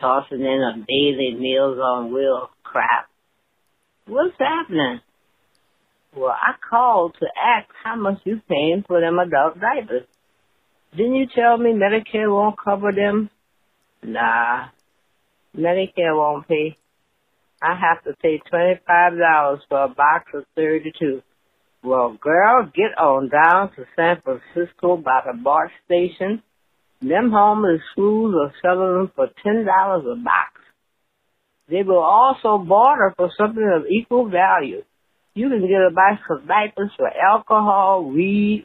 Tossing 0.00 0.40
in 0.40 0.62
a 0.62 0.84
daily 0.86 1.36
meals 1.38 1.78
on 1.78 2.12
wheel 2.12 2.50
crap. 2.62 3.08
What's 4.06 4.34
happening? 4.38 5.00
Well, 6.16 6.30
I 6.30 6.54
called 6.68 7.16
to 7.20 7.26
ask 7.26 7.68
how 7.82 7.96
much 7.96 8.18
you 8.24 8.40
paying 8.48 8.84
for 8.86 9.00
them 9.00 9.18
adult 9.18 9.58
diapers. 9.60 10.06
Didn't 10.96 11.14
you 11.14 11.26
tell 11.34 11.56
me 11.56 11.72
Medicare 11.72 12.32
won't 12.32 12.56
cover 12.62 12.92
them? 12.92 13.30
Nah, 14.02 14.68
Medicare 15.56 16.16
won't 16.16 16.46
pay. 16.46 16.76
I 17.62 17.74
have 17.74 18.04
to 18.04 18.14
pay 18.20 18.40
$25 18.52 19.58
for 19.68 19.84
a 19.84 19.88
box 19.88 20.30
of 20.34 20.44
32. 20.54 21.22
Well, 21.84 22.16
girl, 22.18 22.64
get 22.74 22.96
on 22.96 23.28
down 23.28 23.70
to 23.76 23.84
San 23.94 24.16
Francisco 24.22 24.96
by 24.96 25.20
the 25.26 25.36
BART 25.36 25.70
station. 25.84 26.42
Them 27.02 27.30
homeless 27.30 27.82
fools 27.94 28.34
are 28.34 28.54
selling 28.62 28.94
them 28.94 29.12
for 29.14 29.28
$10 29.44 29.66
a 29.66 30.16
box. 30.16 30.60
They 31.68 31.82
will 31.82 32.02
also 32.02 32.56
barter 32.64 33.12
for 33.18 33.30
something 33.36 33.62
of 33.62 33.84
equal 33.90 34.30
value. 34.30 34.82
You 35.34 35.50
can 35.50 35.60
get 35.60 35.82
a 35.86 35.90
box 35.94 36.22
of 36.30 36.48
diapers 36.48 36.90
for 36.96 37.06
alcohol, 37.06 38.04
weed, 38.04 38.64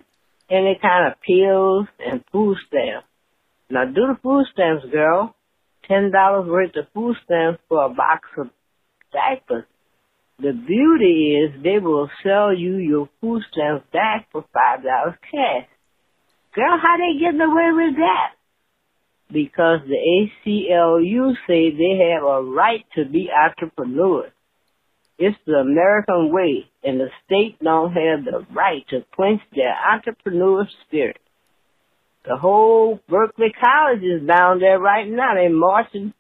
any 0.50 0.80
kind 0.82 1.12
of 1.12 1.20
pills, 1.20 1.88
and 2.00 2.24
food 2.32 2.56
stamps. 2.68 3.08
Now 3.70 3.84
do 3.84 4.08
the 4.08 4.18
food 4.24 4.46
stamps, 4.54 4.86
girl. 4.90 5.36
Ten 5.90 6.12
dollars 6.12 6.48
worth 6.50 6.76
of 6.78 6.86
food 6.94 7.18
stamps 7.26 7.60
for 7.68 7.84
a 7.84 7.90
box 7.90 8.30
of 8.38 8.48
diapers. 9.12 9.66
The 10.42 10.54
beauty 10.54 11.36
is 11.36 11.64
they 11.64 11.80
will 11.80 12.10
sell 12.24 12.56
you 12.56 12.78
your 12.78 13.10
food 13.20 13.44
stamps 13.52 13.86
back 13.92 14.28
for 14.32 14.46
five 14.54 14.84
dollars 14.84 15.16
cash. 15.30 15.68
Girl, 16.56 16.80
how 16.82 16.96
they 16.98 17.20
getting 17.20 17.42
away 17.42 17.72
with 17.74 17.96
that? 17.98 18.32
Because 19.32 19.82
the 19.86 20.00
ACLU 20.48 21.34
say 21.46 21.72
they 21.72 22.14
have 22.14 22.24
a 22.24 22.42
right 22.42 22.86
to 22.96 23.06
be 23.06 23.30
entrepreneurs. 23.30 24.32
It's 25.20 25.38
the 25.46 25.56
American 25.56 26.32
way, 26.32 26.66
and 26.84 27.00
the 27.02 27.10
state 27.26 27.60
don't 27.62 27.92
have 27.92 28.24
the 28.24 28.48
right 28.54 28.88
to 28.90 29.06
quench 29.16 29.42
their 29.54 29.76
entrepreneur 29.94 30.66
spirit. 30.88 31.20
The 32.26 32.38
whole 32.38 33.02
Berkeley 33.10 33.54
College 33.60 34.04
is 34.04 34.26
down 34.26 34.60
there 34.60 34.80
right 34.80 35.08
now. 35.08 35.36
They're 35.36 35.50
marching 35.50 36.14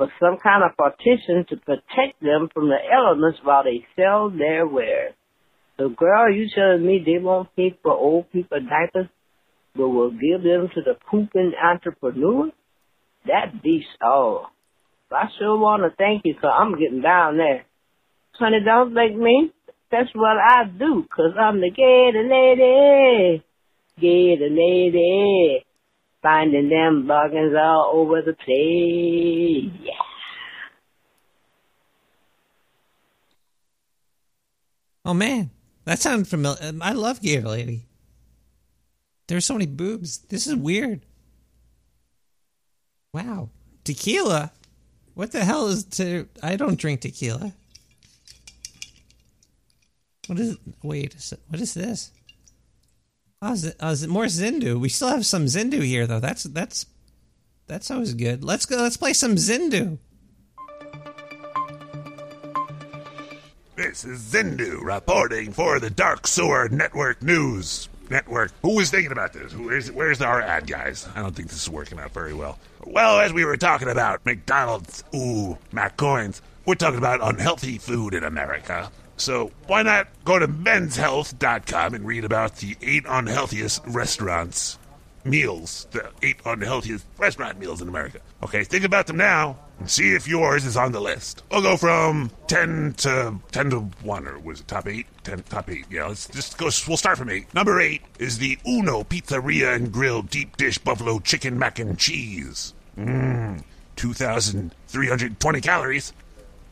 for 0.00 0.10
some 0.18 0.38
kind 0.42 0.64
of 0.64 0.74
partition 0.78 1.44
to 1.50 1.56
protect 1.58 2.22
them 2.22 2.48
from 2.54 2.70
the 2.70 2.78
elements 2.90 3.38
while 3.42 3.62
they 3.62 3.84
sell 3.94 4.30
their 4.30 4.66
wares. 4.66 5.12
So, 5.76 5.90
girl, 5.90 6.32
you 6.32 6.48
telling 6.54 6.86
me 6.86 7.02
they 7.04 7.22
won't 7.22 7.54
pay 7.54 7.76
for 7.82 7.92
old 7.92 8.32
people 8.32 8.60
diapers, 8.60 9.10
but 9.76 9.88
will 9.90 10.10
give 10.10 10.42
them 10.42 10.70
to 10.74 10.80
the 10.80 10.94
pooping 11.10 11.52
entrepreneur? 11.62 12.50
That 13.26 13.62
beats 13.62 13.84
all. 14.00 14.46
I 15.12 15.26
sure 15.38 15.58
want 15.58 15.82
to 15.82 15.94
thank 15.94 16.22
you, 16.24 16.34
cause 16.40 16.50
I'm 16.58 16.78
getting 16.78 17.02
down 17.02 17.36
there. 17.36 17.66
Honey, 18.38 18.60
don't 18.64 18.94
thank 18.94 19.14
me. 19.18 19.52
That's 19.90 20.08
what 20.14 20.38
I 20.38 20.64
do, 20.64 21.04
cause 21.14 21.34
I'm 21.38 21.60
the 21.60 21.68
gator 21.68 22.26
lady. 22.26 23.44
Gator 24.00 24.48
lady. 24.48 25.66
Finding 26.22 26.68
them 26.68 27.06
buggins 27.08 27.58
all 27.58 27.92
over 27.94 28.20
the 28.20 28.34
place. 28.34 29.72
Yeah. 29.82 29.92
Oh 35.04 35.14
man, 35.14 35.50
that 35.86 35.98
sounded 35.98 36.28
familiar. 36.28 36.58
Um, 36.62 36.82
I 36.82 36.92
love 36.92 37.22
Gator 37.22 37.48
Lady. 37.48 37.86
There's 39.28 39.46
so 39.46 39.54
many 39.54 39.66
boobs. 39.66 40.18
This 40.18 40.46
is 40.46 40.54
weird. 40.54 41.06
Wow, 43.14 43.48
tequila. 43.84 44.52
What 45.14 45.32
the 45.32 45.44
hell 45.44 45.68
is 45.68 45.84
to? 45.84 46.28
I 46.42 46.56
don't 46.56 46.78
drink 46.78 47.00
tequila. 47.00 47.54
What 50.26 50.38
is? 50.38 50.58
Wait, 50.82 51.16
what 51.48 51.60
is 51.60 51.74
this? 51.74 52.12
Oh, 53.42 53.56
oh, 53.80 53.86
uh, 53.86 53.90
is 53.90 54.06
more 54.06 54.26
Zindu? 54.26 54.78
We 54.78 54.90
still 54.90 55.08
have 55.08 55.24
some 55.24 55.46
Zindu 55.46 55.82
here, 55.82 56.06
though. 56.06 56.20
That's 56.20 56.42
that's 56.42 56.84
that's 57.66 57.90
always 57.90 58.12
good. 58.12 58.44
Let's 58.44 58.66
go. 58.66 58.76
Let's 58.76 58.98
play 58.98 59.14
some 59.14 59.36
Zindu. 59.36 59.96
This 63.76 64.04
is 64.04 64.20
Zindu 64.20 64.82
reporting 64.82 65.52
for 65.52 65.80
the 65.80 65.88
Dark 65.88 66.26
Sewer 66.26 66.68
Network 66.68 67.22
News 67.22 67.88
Network. 68.10 68.52
Who 68.60 68.76
was 68.76 68.90
thinking 68.90 69.12
about 69.12 69.32
this? 69.32 69.52
Who 69.52 69.70
is, 69.70 69.90
where's 69.90 70.20
our 70.20 70.42
ad, 70.42 70.66
guys? 70.66 71.08
I 71.14 71.22
don't 71.22 71.34
think 71.34 71.48
this 71.48 71.62
is 71.62 71.70
working 71.70 71.98
out 71.98 72.12
very 72.12 72.34
well. 72.34 72.58
Well, 72.84 73.20
as 73.20 73.32
we 73.32 73.46
were 73.46 73.56
talking 73.56 73.88
about 73.88 74.26
McDonald's, 74.26 75.02
ooh, 75.14 75.56
McCoins, 75.72 76.42
we're 76.66 76.74
talking 76.74 76.98
about 76.98 77.20
unhealthy 77.22 77.78
food 77.78 78.12
in 78.12 78.22
America. 78.22 78.90
So 79.20 79.52
why 79.66 79.82
not 79.82 80.08
go 80.24 80.38
to 80.38 80.48
menshealth.com 80.48 81.94
and 81.94 82.06
read 82.06 82.24
about 82.24 82.56
the 82.56 82.76
eight 82.80 83.04
unhealthiest 83.04 83.82
restaurants 83.86 84.78
meals, 85.24 85.86
the 85.90 86.10
eight 86.22 86.38
unhealthiest 86.44 87.04
restaurant 87.18 87.58
meals 87.58 87.82
in 87.82 87.88
America. 87.88 88.20
Okay, 88.42 88.64
think 88.64 88.84
about 88.84 89.06
them 89.06 89.18
now 89.18 89.58
and 89.78 89.90
see 89.90 90.14
if 90.14 90.26
yours 90.26 90.64
is 90.64 90.76
on 90.76 90.92
the 90.92 91.00
list. 91.00 91.42
We'll 91.50 91.60
go 91.60 91.76
from 91.76 92.30
10 92.46 92.94
to 92.98 93.34
10 93.52 93.70
to 93.70 93.80
1 93.80 94.26
or 94.26 94.38
was 94.38 94.60
it 94.60 94.68
top 94.68 94.88
8? 94.88 95.06
10 95.24 95.42
top 95.42 95.68
8. 95.70 95.84
Yeah, 95.90 96.06
let's 96.06 96.26
just 96.26 96.56
go 96.56 96.70
we'll 96.88 96.96
start 96.96 97.18
from 97.18 97.28
8. 97.28 97.52
Number 97.52 97.78
8 97.78 98.00
is 98.18 98.38
the 98.38 98.58
Uno 98.66 99.02
Pizzeria 99.02 99.74
and 99.74 99.92
Grill 99.92 100.22
deep 100.22 100.56
dish 100.56 100.78
buffalo 100.78 101.18
chicken 101.18 101.58
mac 101.58 101.78
and 101.78 101.98
cheese. 101.98 102.72
Mmm, 102.98 103.62
2320 103.96 105.60
calories. 105.60 106.12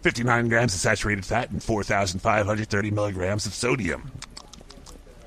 59 0.02 0.48
grams 0.48 0.74
of 0.74 0.80
saturated 0.80 1.24
fat 1.24 1.50
and 1.50 1.62
4,530 1.62 2.90
milligrams 2.90 3.46
of 3.46 3.54
sodium. 3.54 4.10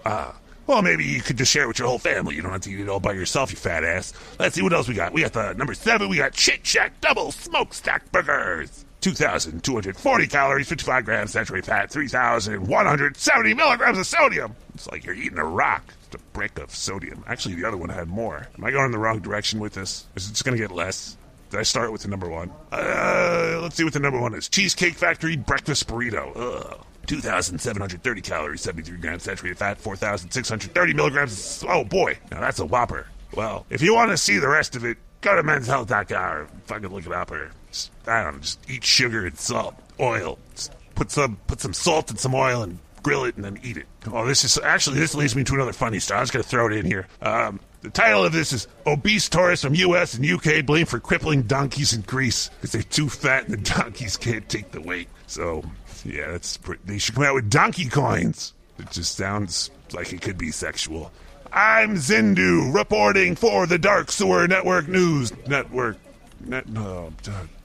Ah, 0.06 0.36
well, 0.68 0.82
maybe 0.82 1.04
you 1.04 1.22
could 1.22 1.38
just 1.38 1.52
share 1.52 1.64
it 1.64 1.68
with 1.68 1.80
your 1.80 1.88
whole 1.88 2.00
family. 2.00 2.36
You 2.36 2.42
don't 2.42 2.52
have 2.52 2.62
to 2.62 2.72
eat 2.72 2.80
it 2.80 2.90
all 2.90 3.00
by 3.00 3.14
yourself, 3.14 3.52
you 3.52 3.58
fat 3.58 3.84
ass. 3.84 4.14
Let's 4.40 4.56
see 4.56 4.62
what 4.62 4.74
else 4.74 4.88
we 4.88 4.94
got. 4.94 5.12
We 5.12 5.22
got 5.22 5.34
the 5.34 5.54
number 5.54 5.74
seven. 5.74 6.10
We 6.10 6.18
got 6.18 6.36
Shake 6.36 6.66
Shack 6.66 7.02
Double 7.02 7.32
Smokestack 7.32 8.12
Burgers. 8.12 8.86
2,240 9.02 10.28
calories, 10.28 10.70
55 10.70 11.06
grams 11.06 11.32
of 11.32 11.34
saturated 11.34 11.66
fat, 11.66 11.92
3,170 11.92 13.54
milligrams 13.56 13.98
of 13.98 14.06
sodium. 14.06 14.56
It's 14.76 14.88
like 14.88 15.04
you're 15.04 15.16
eating 15.16 15.40
a 15.40 15.44
rock. 15.44 15.94
Just 16.02 16.16
a 16.16 16.20
brick 16.34 16.60
of 16.60 16.74
sodium. 16.74 17.24
Actually, 17.28 17.56
the 17.56 17.66
other 17.66 17.78
one 17.78 17.90
had 17.90 18.08
more. 18.08 18.48
Am 18.56 18.64
I 18.64 18.70
going 18.70 18.86
in 18.86 18.92
the 18.92 19.00
wrong 19.00 19.20
direction 19.20 19.60
with 19.60 19.74
this? 19.74 20.06
Is 20.16 20.28
it 20.28 20.32
just 20.32 20.46
going 20.46 20.56
to 20.56 20.62
get 20.62 20.72
less? 20.72 21.18
Did 21.52 21.60
I 21.60 21.64
start 21.64 21.92
with 21.92 22.04
the 22.04 22.08
number 22.08 22.30
one? 22.30 22.50
Uh, 22.72 23.60
let's 23.62 23.76
see 23.76 23.84
what 23.84 23.92
the 23.92 24.00
number 24.00 24.20
one 24.20 24.34
is. 24.34 24.48
Cheesecake 24.48 24.94
Factory 24.94 25.36
Breakfast 25.36 25.86
Burrito. 25.86 26.32
Ugh. 26.34 26.86
2,730 27.08 28.22
calories, 28.22 28.62
73 28.62 28.98
grams 29.00 29.24
saturated 29.24 29.58
fat, 29.58 29.78
4,630 29.78 30.94
milligrams. 30.94 31.66
Oh 31.68 31.84
boy, 31.84 32.18
now 32.32 32.40
that's 32.40 32.60
a 32.60 32.66
whopper. 32.66 33.08
Well, 33.36 33.66
if 33.70 33.82
you 33.82 33.94
want 33.94 34.12
to 34.12 34.18
see 34.18 34.38
the 34.38 34.48
rest 34.48 34.78
of 34.78 34.86
it, 34.86 34.98
go 35.20 35.36
to 35.36 35.44
menshealth.com 35.44 36.38
or 36.38 36.48
fucking 36.68 36.88
look 36.88 37.06
it 37.06 37.12
up 37.12 37.32
or 37.32 37.52
just, 37.70 37.92
I 38.08 38.24
don't 38.24 38.36
know, 38.36 38.40
just 38.40 38.60
eat 38.70 38.86
sugar 38.86 39.26
and 39.26 39.38
salt, 39.38 39.76
oil. 40.00 40.40
Just 40.56 40.72
put 40.96 41.12
some 41.12 41.38
put 41.48 41.60
some 41.60 41.74
salt 41.74 42.10
and 42.12 42.20
some 42.20 42.34
oil 42.34 42.64
and 42.64 42.80
grill 43.04 43.26
it 43.26 43.36
and 43.36 43.44
then 43.44 43.60
eat 43.62 43.76
it. 43.76 43.88
Oh, 44.10 44.26
this 44.26 44.46
is 44.46 44.58
actually 44.64 45.00
this 45.00 45.14
leads 45.14 45.36
me 45.36 45.44
to 45.44 45.56
another 45.56 45.74
funny 45.74 46.00
story. 46.00 46.20
I 46.20 46.22
was 46.22 46.32
to 46.32 46.44
throw 46.44 46.68
it 46.68 46.74
in 46.74 46.86
here. 46.86 47.08
Um, 47.22 47.60
the 47.82 47.90
title 47.90 48.24
of 48.24 48.32
this 48.32 48.54
is 48.54 48.68
Obese 48.86 49.30
Tourists 49.30 49.66
from 49.66 49.76
U.S. 49.76 50.14
and 50.14 50.26
U.K. 50.26 50.62
Blame 50.62 50.86
for 50.86 51.00
Crippling 51.00 51.44
Donkeys 51.44 51.94
in 51.94 52.02
Greece 52.02 52.50
because 52.50 52.72
they're 52.72 52.84
too 52.84 53.10
fat 53.10 53.46
and 53.46 53.54
the 53.54 53.58
donkeys 53.76 54.18
can't 54.18 54.48
take 54.48 54.72
the 54.72 54.82
weight. 54.82 55.10
So, 55.28 55.64
yeah, 56.06 56.32
that's 56.32 56.58
pretty, 56.58 56.82
they 56.86 56.98
should 56.98 57.16
come 57.16 57.24
out 57.24 57.36
with 57.36 57.50
donkey 57.50 57.90
coins. 57.90 58.54
It 58.78 58.92
just 58.92 59.16
sounds 59.16 59.72
like 59.94 60.14
it 60.14 60.22
could 60.22 60.38
be 60.38 60.52
sexual. 60.52 61.12
I'm 61.54 61.96
Zindu 61.96 62.74
reporting 62.74 63.36
for 63.36 63.68
the 63.68 63.78
Dark 63.78 64.12
Sewer 64.12 64.48
Network 64.48 64.88
News 64.88 65.34
Network. 65.48 65.98
Net, 66.40 66.68
no, 66.70 67.14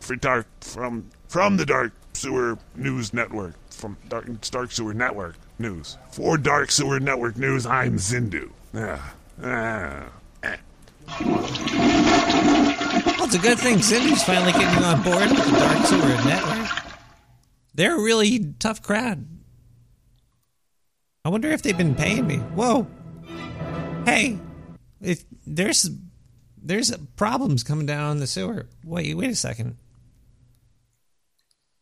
for 0.00 0.16
dark 0.16 0.46
from 0.60 1.08
from 1.28 1.56
the 1.56 1.64
Dark 1.64 1.92
Sewer 2.12 2.58
News 2.74 3.14
Network 3.14 3.54
from 3.70 3.96
Dark, 4.08 4.26
Dark 4.50 4.72
Sewer 4.72 4.92
Network 4.92 5.36
News 5.58 5.96
for 6.10 6.36
Dark 6.36 6.70
Sewer 6.70 7.00
Network 7.00 7.36
News. 7.36 7.64
I'm 7.64 7.96
Zindu. 7.96 8.50
Yeah. 8.74 9.00
Well, 9.38 10.12
it's 13.22 13.34
a 13.34 13.38
good 13.38 13.58
thing 13.58 13.82
Cindy's 13.82 14.22
finally 14.22 14.52
getting 14.52 14.84
on 14.84 15.02
board 15.02 15.30
with 15.30 15.44
the 15.44 15.50
Dark 15.58 15.86
Sewer 15.86 16.28
Network. 16.28 16.70
They're 17.74 17.96
a 17.96 18.02
really 18.02 18.54
tough 18.58 18.80
crowd. 18.82 19.26
I 21.24 21.28
wonder 21.28 21.50
if 21.50 21.62
they've 21.62 21.76
been 21.76 21.94
paying 21.94 22.26
me. 22.26 22.36
Whoa. 22.36 22.86
Hey, 24.06 24.38
if 25.00 25.24
there's 25.46 25.90
there's 26.62 26.96
problems 27.16 27.62
coming 27.62 27.86
down 27.86 28.10
on 28.10 28.18
the 28.18 28.26
sewer. 28.26 28.68
Wait, 28.84 29.14
wait 29.14 29.30
a 29.30 29.34
second. 29.34 29.76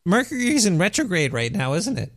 Mercury's 0.04 0.66
in 0.66 0.78
retrograde 0.78 1.32
right 1.32 1.52
now, 1.52 1.74
isn't 1.74 1.98
it? 1.98 2.12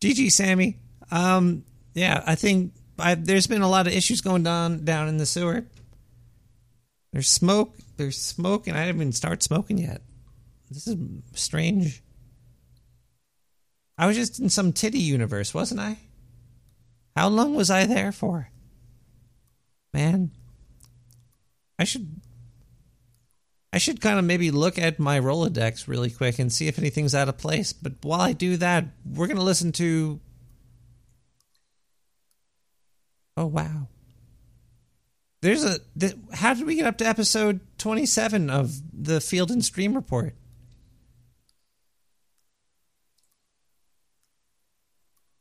GG, 0.00 0.32
Sammy. 0.32 0.78
Um, 1.10 1.64
yeah, 1.94 2.22
I 2.26 2.34
think 2.34 2.72
I, 2.98 3.14
there's 3.14 3.46
been 3.46 3.62
a 3.62 3.68
lot 3.68 3.86
of 3.86 3.92
issues 3.92 4.20
going 4.20 4.46
on 4.46 4.84
down 4.84 5.08
in 5.08 5.16
the 5.16 5.26
sewer. 5.26 5.64
There's 7.12 7.28
smoke. 7.28 7.76
There's 7.96 8.20
smoke, 8.20 8.66
and 8.66 8.76
I 8.76 8.86
didn't 8.86 8.96
even 8.96 9.12
start 9.12 9.42
smoking 9.42 9.78
yet. 9.78 10.02
This 10.70 10.86
is 10.86 10.96
strange. 11.32 12.02
I 13.96 14.06
was 14.06 14.16
just 14.16 14.38
in 14.38 14.48
some 14.48 14.72
titty 14.72 15.00
universe, 15.00 15.52
wasn't 15.52 15.80
I? 15.80 15.98
How 17.16 17.28
long 17.28 17.54
was 17.54 17.70
I 17.70 17.86
there 17.86 18.12
for? 18.12 18.50
Man, 19.92 20.30
I 21.78 21.84
should. 21.84 22.20
I 23.72 23.78
should 23.78 24.00
kind 24.00 24.18
of 24.18 24.24
maybe 24.24 24.50
look 24.50 24.78
at 24.78 24.98
my 24.98 25.20
Rolodex 25.20 25.88
really 25.88 26.10
quick 26.10 26.38
and 26.38 26.52
see 26.52 26.68
if 26.68 26.78
anything's 26.78 27.14
out 27.14 27.28
of 27.28 27.36
place. 27.36 27.72
But 27.72 27.94
while 28.02 28.20
I 28.20 28.32
do 28.32 28.56
that, 28.58 28.86
we're 29.04 29.26
going 29.26 29.36
to 29.36 29.42
listen 29.42 29.72
to. 29.72 30.20
Oh, 33.38 33.46
wow. 33.46 33.86
There's 35.42 35.62
a. 35.62 35.78
Th- 35.96 36.16
how 36.34 36.54
did 36.54 36.66
we 36.66 36.74
get 36.74 36.88
up 36.88 36.98
to 36.98 37.06
episode 37.06 37.60
27 37.78 38.50
of 38.50 38.82
the 38.92 39.20
Field 39.20 39.52
and 39.52 39.64
Stream 39.64 39.94
Report? 39.94 40.34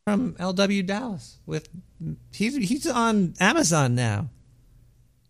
From 0.05 0.33
LW 0.35 0.85
Dallas 0.85 1.39
with 1.47 1.69
he's 2.31 2.55
he's 2.55 2.85
on 2.85 3.33
Amazon 3.39 3.95
now. 3.95 4.29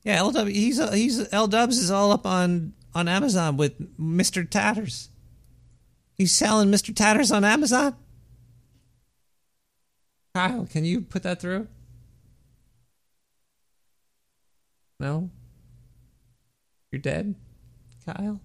Yeah, 0.03 0.17
LW 0.19 0.51
he's 0.51 0.93
he's 0.93 1.33
L 1.33 1.47
Dubs 1.47 1.77
is 1.77 1.89
all 1.89 2.11
up 2.11 2.25
on 2.25 2.73
on 2.93 3.07
Amazon 3.07 3.55
with 3.55 3.97
Mr. 3.97 4.47
Tatters. 4.47 5.07
He's 6.15 6.33
selling 6.33 6.69
Mr. 6.69 6.93
Tatters 6.93 7.31
on 7.31 7.45
Amazon. 7.45 7.95
Kyle, 10.35 10.67
can 10.69 10.83
you 10.83 10.99
put 10.99 11.23
that 11.23 11.39
through? 11.39 11.69
No? 14.99 15.29
You're 16.91 17.01
dead? 17.01 17.35
Kyle? 18.05 18.41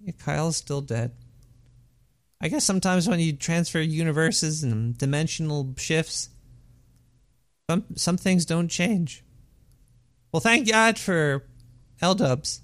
Yeah, 0.00 0.12
Kyle's 0.18 0.56
still 0.56 0.80
dead. 0.80 1.12
I 2.40 2.48
guess 2.48 2.64
sometimes 2.64 3.08
when 3.08 3.20
you 3.20 3.32
transfer 3.34 3.80
universes 3.80 4.64
and 4.64 4.98
dimensional 4.98 5.74
shifts, 5.76 6.30
some 7.70 7.84
some 7.94 8.16
things 8.16 8.44
don't 8.44 8.68
change. 8.68 9.22
Well, 10.32 10.40
thank 10.40 10.68
God 10.68 10.98
for 10.98 11.44
L 12.00 12.16
Dubs. 12.16 12.62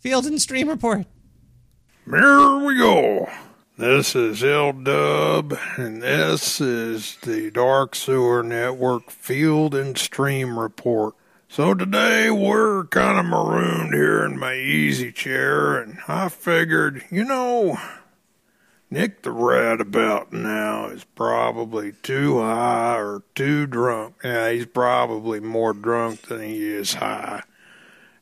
Field 0.00 0.26
and 0.26 0.42
Stream 0.42 0.68
Report. 0.68 1.06
Here 2.04 2.58
we 2.58 2.76
go. 2.76 3.30
This 3.78 4.14
is 4.14 4.44
L 4.44 4.74
Dub, 4.74 5.56
and 5.76 6.02
this 6.02 6.60
is 6.60 7.16
the 7.22 7.50
Dark 7.50 7.94
Sewer 7.94 8.42
Network 8.42 9.10
Field 9.10 9.74
and 9.74 9.96
Stream 9.96 10.58
Report. 10.58 11.14
So 11.54 11.72
today 11.72 12.32
we're 12.32 12.82
kind 12.86 13.16
of 13.16 13.26
marooned 13.26 13.94
here 13.94 14.24
in 14.24 14.40
my 14.40 14.56
easy 14.56 15.12
chair, 15.12 15.80
and 15.80 15.98
I 16.08 16.28
figured, 16.28 17.04
you 17.12 17.22
know, 17.22 17.78
Nick 18.90 19.22
the 19.22 19.30
Rat 19.30 19.80
about 19.80 20.32
now 20.32 20.86
is 20.86 21.04
probably 21.04 21.92
too 21.92 22.40
high 22.40 22.96
or 22.96 23.22
too 23.36 23.68
drunk. 23.68 24.16
Yeah, 24.24 24.50
he's 24.50 24.66
probably 24.66 25.38
more 25.38 25.72
drunk 25.72 26.22
than 26.22 26.42
he 26.42 26.66
is 26.66 26.94
high. 26.94 27.44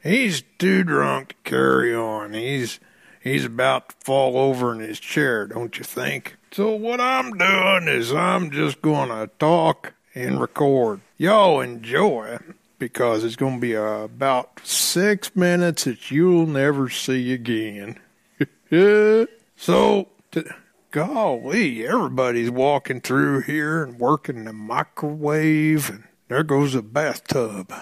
He's 0.03 0.43
too 0.59 0.85
drunk 0.85 1.29
to 1.29 1.51
carry 1.51 1.95
on. 1.95 2.35
He's 2.35 2.81
he's 3.19 3.47
about 3.47 3.89
to 3.89 3.97
fall 4.05 4.37
over 4.37 4.75
in 4.75 4.81
his 4.81 5.01
chair, 5.01 5.47
don't 5.47 5.79
you 5.79 5.85
think? 5.85 6.37
So 6.51 6.75
what 6.75 7.01
I'm 7.01 7.33
doing 7.39 7.89
is 7.89 8.13
I'm 8.13 8.51
just 8.51 8.83
gonna 8.83 9.29
talk 9.39 9.95
and 10.15 10.39
record. 10.39 11.01
Y'all 11.17 11.63
enjoy 11.63 12.39
because 12.83 13.23
it's 13.23 13.37
gonna 13.37 13.61
be 13.61 13.77
uh, 13.77 14.01
about 14.01 14.59
six 14.65 15.37
minutes 15.37 15.85
that 15.85 16.11
you'll 16.11 16.49
never 16.49 16.89
see 16.89 17.33
again. 17.33 17.97
so, 19.57 20.09
t- 20.33 20.43
golly, 20.91 21.87
everybody's 21.87 22.51
walking 22.51 23.01
through 23.01 23.43
here 23.43 23.85
and 23.85 24.01
working 24.01 24.47
the 24.47 24.53
microwave, 24.53 25.91
and 25.91 26.03
there 26.27 26.43
goes 26.43 26.75
a 26.75 26.83
bathtub. 26.83 27.73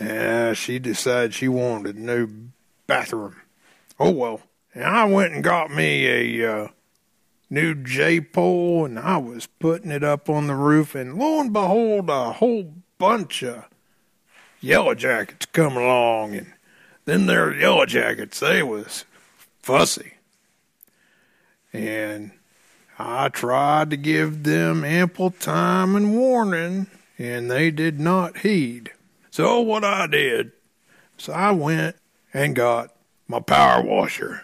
Yeah, 0.00 0.52
she 0.52 0.78
decided 0.78 1.34
she 1.34 1.48
wanted 1.48 1.96
a 1.96 2.00
new 2.00 2.28
bathroom. 2.86 3.34
Oh 3.98 4.12
well. 4.12 4.42
And 4.74 4.84
I 4.84 5.06
went 5.06 5.34
and 5.34 5.42
got 5.42 5.72
me 5.72 6.06
a 6.38 6.52
uh, 6.52 6.68
new 7.50 7.74
J 7.74 8.20
pole, 8.20 8.84
and 8.84 8.96
I 8.96 9.16
was 9.16 9.48
putting 9.48 9.90
it 9.90 10.04
up 10.04 10.30
on 10.30 10.46
the 10.46 10.54
roof, 10.54 10.94
and 10.94 11.18
lo 11.18 11.40
and 11.40 11.52
behold, 11.52 12.08
a 12.10 12.34
whole 12.34 12.74
bunch 12.96 13.42
of 13.42 13.64
yellow 14.62 14.94
jackets 14.94 15.46
come 15.46 15.76
along, 15.76 16.34
and 16.34 16.52
then 17.04 17.26
their 17.26 17.52
yellow 17.54 17.84
jackets, 17.84 18.40
they 18.40 18.62
was 18.62 19.04
fussy. 19.60 20.14
And 21.72 22.30
I 22.98 23.28
tried 23.28 23.90
to 23.90 23.96
give 23.96 24.44
them 24.44 24.84
ample 24.84 25.30
time 25.30 25.96
and 25.96 26.16
warning, 26.16 26.86
and 27.18 27.50
they 27.50 27.70
did 27.70 28.00
not 28.00 28.38
heed. 28.38 28.92
So 29.30 29.60
what 29.60 29.84
I 29.84 30.06
did, 30.06 30.52
so 31.16 31.32
I 31.32 31.50
went 31.50 31.96
and 32.32 32.54
got 32.54 32.94
my 33.26 33.40
power 33.40 33.82
washer. 33.82 34.42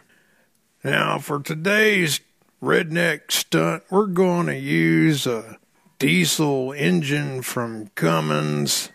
Now 0.82 1.18
for 1.18 1.40
today's 1.40 2.20
redneck 2.62 3.30
stunt, 3.30 3.84
we're 3.90 4.06
going 4.06 4.46
to 4.46 4.58
use 4.58 5.26
a 5.26 5.58
diesel 5.98 6.72
engine 6.72 7.42
from 7.42 7.88
Cummins 7.94 8.90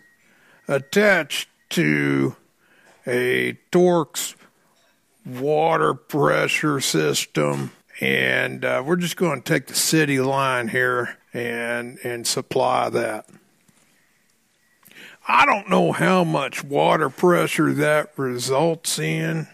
attached 0.67 1.49
to 1.69 2.35
a 3.05 3.57
Torx 3.71 4.35
water 5.25 5.93
pressure 5.93 6.79
system. 6.79 7.71
And 7.99 8.65
uh, 8.65 8.83
we're 8.85 8.95
just 8.95 9.17
going 9.17 9.41
to 9.41 9.53
take 9.53 9.67
the 9.67 9.75
city 9.75 10.19
line 10.19 10.69
here 10.69 11.17
and 11.33 11.97
and 12.03 12.27
supply 12.27 12.89
that. 12.89 13.27
I 15.27 15.45
don't 15.45 15.69
know 15.69 15.93
how 15.93 16.23
much 16.23 16.63
water 16.63 17.09
pressure 17.09 17.71
that 17.73 18.11
results 18.17 18.99
in, 18.99 19.47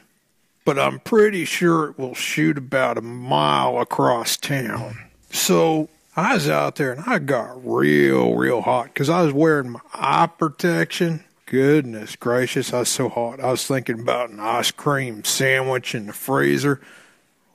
but 0.66 0.80
I'm 0.80 1.00
pretty 1.00 1.46
sure 1.46 1.90
it 1.90 2.00
will 2.00 2.16
shoot 2.16 2.58
about 2.58 2.98
a 2.98 3.02
mile 3.02 3.80
across 3.80 4.36
town. 4.36 4.98
So 5.30 5.90
I 6.20 6.34
was 6.34 6.50
out 6.50 6.76
there 6.76 6.92
and 6.92 7.04
I 7.06 7.20
got 7.20 7.66
real, 7.66 8.36
real 8.36 8.62
hot 8.62 8.86
because 8.86 9.10
I 9.10 9.24
was 9.24 9.34
wearing 9.34 9.72
my 9.72 9.80
eye 9.94 10.28
protection. 10.28 11.24
Goodness 11.46 12.16
gracious, 12.16 12.74
I 12.74 12.80
was 12.80 12.90
so 12.90 13.10
hot. 13.10 13.40
I 13.40 13.52
was 13.52 13.66
thinking 13.66 14.00
about 14.00 14.30
an 14.30 14.40
ice 14.40 14.72
cream 14.72 15.24
sandwich 15.24 15.96
in 15.96 16.08
the 16.08 16.14
freezer. 16.14 16.82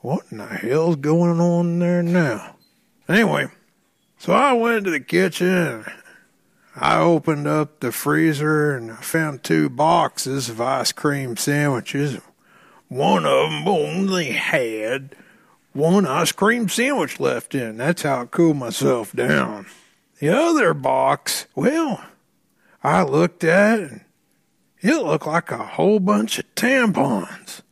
What 0.00 0.24
in 0.30 0.38
the 0.38 0.46
hell's 0.46 0.96
going 0.96 1.40
on 1.40 1.78
there 1.78 2.02
now? 2.02 2.56
Anyway, 3.08 3.48
so 4.18 4.32
I 4.32 4.52
went 4.54 4.84
to 4.84 4.90
the 4.90 5.00
kitchen 5.00 5.84
I 6.76 6.98
opened 6.98 7.46
up 7.46 7.78
the 7.78 7.92
freezer 7.92 8.76
and 8.76 8.90
I 8.90 8.96
found 8.96 9.44
two 9.44 9.68
boxes 9.68 10.48
of 10.48 10.60
ice 10.60 10.90
cream 10.90 11.36
sandwiches. 11.36 12.18
One 12.88 13.24
of 13.24 13.50
them 13.50 13.68
only 13.68 14.32
had 14.32 15.14
one 15.74 16.06
ice 16.06 16.32
cream 16.32 16.68
sandwich 16.68 17.20
left 17.20 17.54
in. 17.54 17.76
That's 17.76 18.02
how 18.02 18.22
I 18.22 18.26
cooled 18.26 18.56
myself 18.56 19.12
down. 19.12 19.66
The 20.18 20.30
other 20.30 20.72
box, 20.72 21.46
well, 21.54 22.02
I 22.82 23.02
looked 23.02 23.44
at 23.44 23.80
it 23.80 23.90
and 23.90 24.00
it 24.80 25.02
looked 25.02 25.26
like 25.26 25.50
a 25.50 25.58
whole 25.58 26.00
bunch 26.00 26.38
of 26.38 26.54
tampons. 26.54 27.62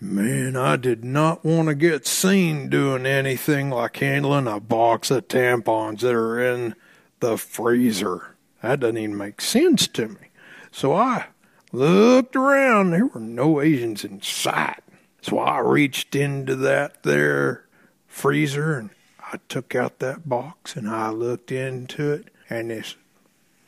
Man, 0.00 0.56
I 0.56 0.76
did 0.76 1.04
not 1.04 1.44
want 1.44 1.68
to 1.68 1.74
get 1.74 2.06
seen 2.06 2.68
doing 2.68 3.06
anything 3.06 3.70
like 3.70 3.96
handling 3.96 4.46
a 4.46 4.60
box 4.60 5.10
of 5.10 5.26
tampons 5.26 6.00
that 6.00 6.12
are 6.12 6.38
in 6.38 6.74
the 7.20 7.38
freezer. 7.38 8.36
That 8.60 8.80
doesn't 8.80 8.98
even 8.98 9.16
make 9.16 9.40
sense 9.40 9.88
to 9.88 10.08
me. 10.08 10.30
So 10.70 10.92
I 10.92 11.26
looked 11.72 12.36
around. 12.36 12.90
There 12.90 13.06
were 13.06 13.20
no 13.20 13.62
Asians 13.62 14.04
in 14.04 14.20
sight. 14.20 14.82
So 15.26 15.40
I 15.40 15.58
reached 15.58 16.14
into 16.14 16.54
that 16.54 17.02
there 17.02 17.64
freezer 18.06 18.78
and 18.78 18.90
I 19.18 19.40
took 19.48 19.74
out 19.74 19.98
that 19.98 20.28
box 20.28 20.76
and 20.76 20.88
I 20.88 21.10
looked 21.10 21.50
into 21.50 22.12
it 22.12 22.28
and 22.48 22.70
this 22.70 22.94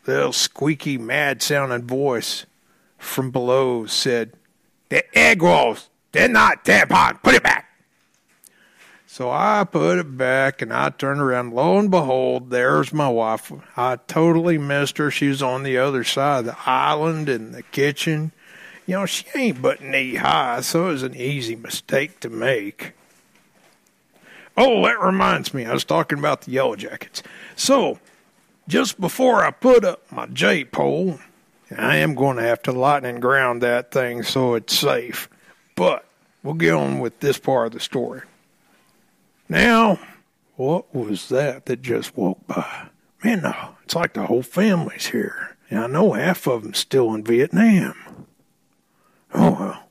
little 0.06 0.32
squeaky, 0.32 0.98
mad 0.98 1.42
sounding 1.42 1.84
voice 1.84 2.46
from 2.96 3.32
below 3.32 3.86
said, 3.86 4.34
The 4.88 5.02
egg 5.18 5.42
rolls, 5.42 5.90
they're 6.12 6.28
not 6.28 6.64
tampon, 6.64 7.20
put 7.24 7.34
it 7.34 7.42
back. 7.42 7.68
So 9.08 9.28
I 9.28 9.64
put 9.64 9.98
it 9.98 10.16
back 10.16 10.62
and 10.62 10.72
I 10.72 10.90
turned 10.90 11.20
around. 11.20 11.54
Lo 11.54 11.76
and 11.76 11.90
behold, 11.90 12.50
there's 12.50 12.92
my 12.92 13.08
wife. 13.08 13.50
I 13.76 13.96
totally 13.96 14.58
missed 14.58 14.98
her. 14.98 15.10
She 15.10 15.26
was 15.26 15.42
on 15.42 15.64
the 15.64 15.76
other 15.76 16.04
side 16.04 16.38
of 16.38 16.44
the 16.44 16.56
island 16.70 17.28
in 17.28 17.50
the 17.50 17.64
kitchen. 17.64 18.30
You 18.88 18.94
know, 18.94 19.04
she 19.04 19.26
ain't 19.34 19.60
but 19.60 19.82
knee 19.82 20.14
high, 20.14 20.62
so 20.62 20.88
it 20.88 20.92
was 20.92 21.02
an 21.02 21.14
easy 21.14 21.54
mistake 21.54 22.20
to 22.20 22.30
make. 22.30 22.94
Oh, 24.56 24.82
that 24.86 24.98
reminds 24.98 25.52
me, 25.52 25.66
I 25.66 25.74
was 25.74 25.84
talking 25.84 26.18
about 26.18 26.40
the 26.40 26.52
Yellow 26.52 26.74
Jackets. 26.74 27.22
So, 27.54 27.98
just 28.66 28.98
before 28.98 29.44
I 29.44 29.50
put 29.50 29.84
up 29.84 30.10
my 30.10 30.24
J 30.24 30.64
pole, 30.64 31.20
I 31.76 31.96
am 31.96 32.14
going 32.14 32.38
to 32.38 32.42
have 32.42 32.62
to 32.62 32.72
lightning 32.72 33.20
ground 33.20 33.62
that 33.62 33.90
thing 33.90 34.22
so 34.22 34.54
it's 34.54 34.78
safe. 34.78 35.28
But 35.74 36.06
we'll 36.42 36.54
get 36.54 36.72
on 36.72 36.98
with 36.98 37.20
this 37.20 37.36
part 37.36 37.66
of 37.66 37.72
the 37.74 37.80
story. 37.80 38.22
Now, 39.50 40.00
what 40.56 40.94
was 40.94 41.28
that 41.28 41.66
that 41.66 41.82
just 41.82 42.16
walked 42.16 42.46
by? 42.46 42.88
Man, 43.22 43.42
no, 43.42 43.74
it's 43.84 43.94
like 43.94 44.14
the 44.14 44.24
whole 44.24 44.42
family's 44.42 45.08
here. 45.08 45.58
And 45.68 45.78
I 45.78 45.86
know 45.88 46.14
half 46.14 46.46
of 46.46 46.62
them's 46.62 46.78
still 46.78 47.12
in 47.12 47.22
Vietnam. 47.22 47.94
Oh, 49.34 49.50
well. 49.58 49.88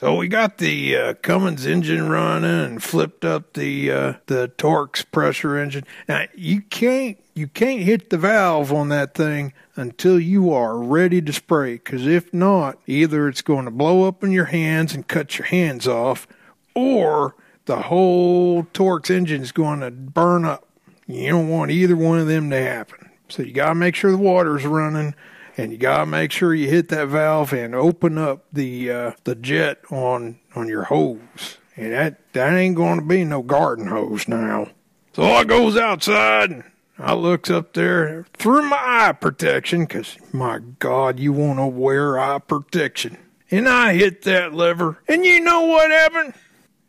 So 0.00 0.16
we 0.16 0.28
got 0.28 0.56
the 0.56 0.96
uh, 0.96 1.14
Cummins 1.14 1.66
engine 1.66 2.08
running 2.08 2.48
and 2.48 2.82
flipped 2.82 3.22
up 3.22 3.52
the 3.52 3.90
uh, 3.90 4.14
the 4.28 4.50
Torx 4.56 5.04
pressure 5.10 5.58
engine. 5.58 5.84
Now 6.08 6.24
you 6.34 6.62
can't 6.62 7.18
you 7.34 7.48
can't 7.48 7.82
hit 7.82 8.08
the 8.08 8.16
valve 8.16 8.72
on 8.72 8.88
that 8.88 9.12
thing 9.12 9.52
until 9.76 10.18
you 10.18 10.54
are 10.54 10.78
ready 10.78 11.20
to 11.20 11.34
spray. 11.34 11.74
Because 11.74 12.06
if 12.06 12.32
not, 12.32 12.78
either 12.86 13.28
it's 13.28 13.42
going 13.42 13.66
to 13.66 13.70
blow 13.70 14.08
up 14.08 14.24
in 14.24 14.32
your 14.32 14.46
hands 14.46 14.94
and 14.94 15.06
cut 15.06 15.36
your 15.36 15.46
hands 15.48 15.86
off, 15.86 16.26
or 16.74 17.34
the 17.66 17.82
whole 17.82 18.64
Torx 18.64 19.10
engine 19.10 19.42
is 19.42 19.52
going 19.52 19.80
to 19.80 19.90
burn 19.90 20.46
up. 20.46 20.66
You 21.06 21.28
don't 21.28 21.48
want 21.48 21.72
either 21.72 21.94
one 21.94 22.18
of 22.18 22.26
them 22.26 22.48
to 22.48 22.56
happen. 22.56 23.10
So 23.28 23.42
you 23.42 23.52
got 23.52 23.68
to 23.68 23.74
make 23.74 23.94
sure 23.94 24.10
the 24.10 24.16
water's 24.16 24.64
running 24.64 25.14
and 25.60 25.72
you 25.72 25.78
gotta 25.78 26.06
make 26.06 26.32
sure 26.32 26.54
you 26.54 26.68
hit 26.68 26.88
that 26.88 27.08
valve 27.08 27.52
and 27.52 27.74
open 27.74 28.16
up 28.16 28.44
the 28.52 28.90
uh, 28.90 29.12
the 29.24 29.34
jet 29.34 29.78
on 29.90 30.38
on 30.54 30.68
your 30.68 30.84
hose. 30.84 31.58
And 31.76 31.92
that 31.92 32.32
that 32.32 32.52
ain't 32.54 32.76
gonna 32.76 33.02
be 33.02 33.24
no 33.24 33.42
garden 33.42 33.86
hose 33.86 34.26
now. 34.26 34.68
So 35.12 35.24
I 35.24 35.44
goes 35.44 35.76
outside 35.76 36.50
and 36.50 36.64
I 36.98 37.14
looks 37.14 37.50
up 37.50 37.74
there 37.74 38.26
through 38.34 38.68
my 38.68 38.76
eye 38.78 39.12
protection, 39.12 39.86
'cause 39.86 40.16
my 40.32 40.60
God, 40.78 41.18
you 41.18 41.32
want 41.32 41.58
to 41.58 41.66
wear 41.66 42.18
eye 42.18 42.38
protection. 42.38 43.16
And 43.50 43.68
I 43.68 43.94
hit 43.94 44.22
that 44.22 44.54
lever, 44.54 44.98
and 45.08 45.24
you 45.24 45.40
know 45.40 45.62
what 45.62 45.90
happened? 45.90 46.34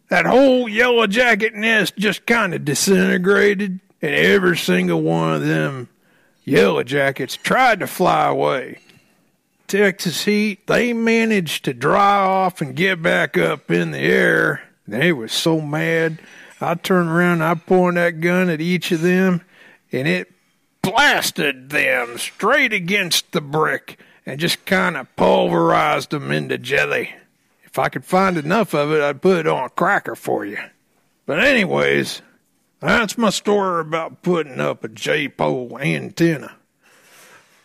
That 0.09 0.25
whole 0.25 0.69
yellow 0.69 1.07
jacket 1.07 1.55
nest 1.55 1.97
just 1.97 2.25
kind 2.25 2.53
of 2.53 2.63
disintegrated, 2.65 3.79
and 4.01 4.13
every 4.13 4.57
single 4.57 5.01
one 5.01 5.33
of 5.33 5.45
them 5.45 5.89
Yellow 6.43 6.83
Jackets 6.83 7.37
tried 7.37 7.79
to 7.81 7.87
fly 7.87 8.27
away. 8.27 8.79
Texas 9.67 10.25
heat, 10.25 10.67
they 10.67 10.91
managed 10.91 11.65
to 11.65 11.73
dry 11.73 12.17
off 12.17 12.61
and 12.61 12.75
get 12.75 13.01
back 13.01 13.37
up 13.37 13.71
in 13.71 13.91
the 13.91 13.99
air. 13.99 14.63
They 14.87 15.13
was 15.13 15.31
so 15.31 15.61
mad. 15.61 16.19
I 16.59 16.75
turned 16.75 17.09
around, 17.09 17.41
I 17.41 17.55
pointed 17.55 18.01
that 18.01 18.21
gun 18.21 18.49
at 18.49 18.59
each 18.59 18.91
of 18.91 19.01
them, 19.01 19.41
and 19.91 20.07
it 20.07 20.31
blasted 20.81 21.69
them 21.69 22.17
straight 22.17 22.73
against 22.73 23.31
the 23.31 23.41
brick 23.41 23.99
and 24.25 24.39
just 24.39 24.65
kind 24.65 24.97
of 24.97 25.15
pulverized 25.15 26.09
them 26.09 26.31
into 26.31 26.57
jelly. 26.57 27.15
If 27.63 27.79
I 27.79 27.89
could 27.89 28.03
find 28.03 28.37
enough 28.37 28.73
of 28.73 28.91
it, 28.91 29.01
I'd 29.01 29.21
put 29.21 29.39
it 29.39 29.47
on 29.47 29.63
a 29.63 29.69
cracker 29.69 30.15
for 30.15 30.45
you. 30.45 30.57
But 31.25 31.39
anyways, 31.39 32.21
that's 32.81 33.17
my 33.17 33.29
story 33.29 33.81
about 33.81 34.21
putting 34.23 34.59
up 34.59 34.83
a 34.83 34.87
J-pole 34.87 35.77
antenna 35.79 36.55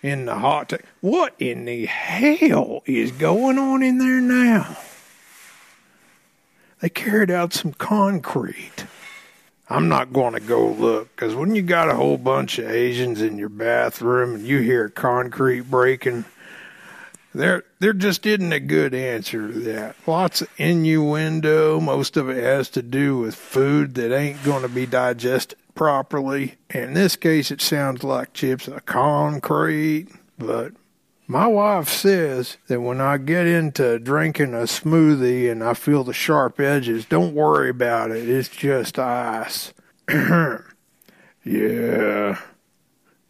in 0.02 0.26
the 0.26 0.36
hot 0.36 0.68
tank. 0.70 0.84
What 1.00 1.34
in 1.38 1.64
the 1.64 1.86
hell 1.86 2.82
is 2.84 3.12
going 3.12 3.58
on 3.58 3.82
in 3.82 3.98
there 3.98 4.20
now? 4.20 4.76
They 6.80 6.90
carried 6.90 7.30
out 7.30 7.54
some 7.54 7.72
concrete. 7.72 8.84
I'm 9.68 9.88
not 9.88 10.12
going 10.12 10.34
to 10.34 10.40
go 10.40 10.68
look 10.68 11.14
because 11.16 11.34
when 11.34 11.54
you 11.56 11.62
got 11.62 11.88
a 11.88 11.94
whole 11.94 12.18
bunch 12.18 12.58
of 12.58 12.70
Asians 12.70 13.20
in 13.20 13.38
your 13.38 13.48
bathroom 13.48 14.36
and 14.36 14.46
you 14.46 14.60
hear 14.60 14.88
concrete 14.88 15.62
breaking, 15.62 16.24
there 17.36 17.64
there 17.78 17.92
just 17.92 18.24
isn't 18.26 18.52
a 18.52 18.60
good 18.60 18.94
answer 18.94 19.52
to 19.52 19.60
that. 19.60 19.96
Lots 20.06 20.42
of 20.42 20.48
innuendo. 20.56 21.80
Most 21.80 22.16
of 22.16 22.28
it 22.28 22.42
has 22.42 22.70
to 22.70 22.82
do 22.82 23.18
with 23.18 23.34
food 23.34 23.94
that 23.94 24.16
ain't 24.16 24.42
going 24.42 24.62
to 24.62 24.68
be 24.68 24.86
digested 24.86 25.58
properly. 25.74 26.56
In 26.70 26.94
this 26.94 27.16
case, 27.16 27.50
it 27.50 27.60
sounds 27.60 28.02
like 28.02 28.32
chips 28.32 28.66
of 28.66 28.86
concrete, 28.86 30.08
but 30.38 30.72
my 31.28 31.46
wife 31.46 31.88
says 31.88 32.56
that 32.68 32.80
when 32.80 33.00
I 33.00 33.18
get 33.18 33.46
into 33.46 33.98
drinking 33.98 34.54
a 34.54 34.64
smoothie 34.64 35.50
and 35.50 35.62
I 35.62 35.74
feel 35.74 36.04
the 36.04 36.12
sharp 36.12 36.58
edges, 36.58 37.04
don't 37.04 37.34
worry 37.34 37.70
about 37.70 38.10
it. 38.10 38.28
It's 38.28 38.48
just 38.48 38.98
ice. 38.98 39.74
yeah, 40.08 40.62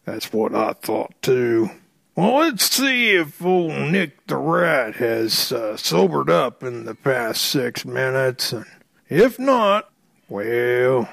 that's 0.05 0.33
what 0.33 0.55
I 0.55 0.75
thought 0.75 1.15
too. 1.23 1.71
Well, 2.17 2.37
let's 2.37 2.71
see 2.71 3.11
if 3.11 3.45
old 3.45 3.73
Nick 3.73 4.27
the 4.27 4.39
Rat 4.39 4.97
has 4.97 5.53
uh, 5.53 5.77
sobered 5.77 6.31
up 6.31 6.63
in 6.63 6.87
the 6.87 6.95
past 6.95 7.43
six 7.43 7.85
minutes. 7.85 8.55
And 8.55 8.65
if 9.11 9.39
not, 9.39 9.91
well, 10.27 11.11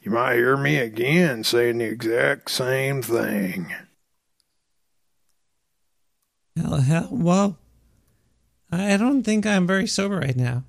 you 0.00 0.10
might 0.12 0.36
hear 0.36 0.56
me 0.56 0.76
again 0.76 1.42
saying 1.42 1.78
the 1.78 1.86
exact 1.86 2.52
same 2.52 3.02
thing. 3.02 3.74
Hell, 6.56 6.76
hell, 6.76 7.08
well, 7.10 7.58
I 8.70 8.96
don't 8.96 9.24
think 9.24 9.44
I'm 9.44 9.66
very 9.66 9.88
sober 9.88 10.18
right 10.18 10.36
now. 10.36 10.62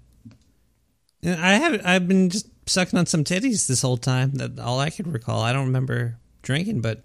I 1.24 1.54
have 1.54 1.80
I've 1.86 2.08
been 2.08 2.32
just 2.32 2.48
sucking 2.66 2.98
on 2.98 3.06
some 3.06 3.24
titties 3.24 3.68
this 3.68 3.84
whole 3.84 3.98
time. 3.98 4.32
That 4.32 4.58
all 4.58 4.80
I 4.80 4.90
could 4.90 5.08
recall. 5.08 5.42
I 5.42 5.54
don't 5.54 5.68
remember 5.68 6.18
drinking, 6.42 6.82
but 6.82 7.04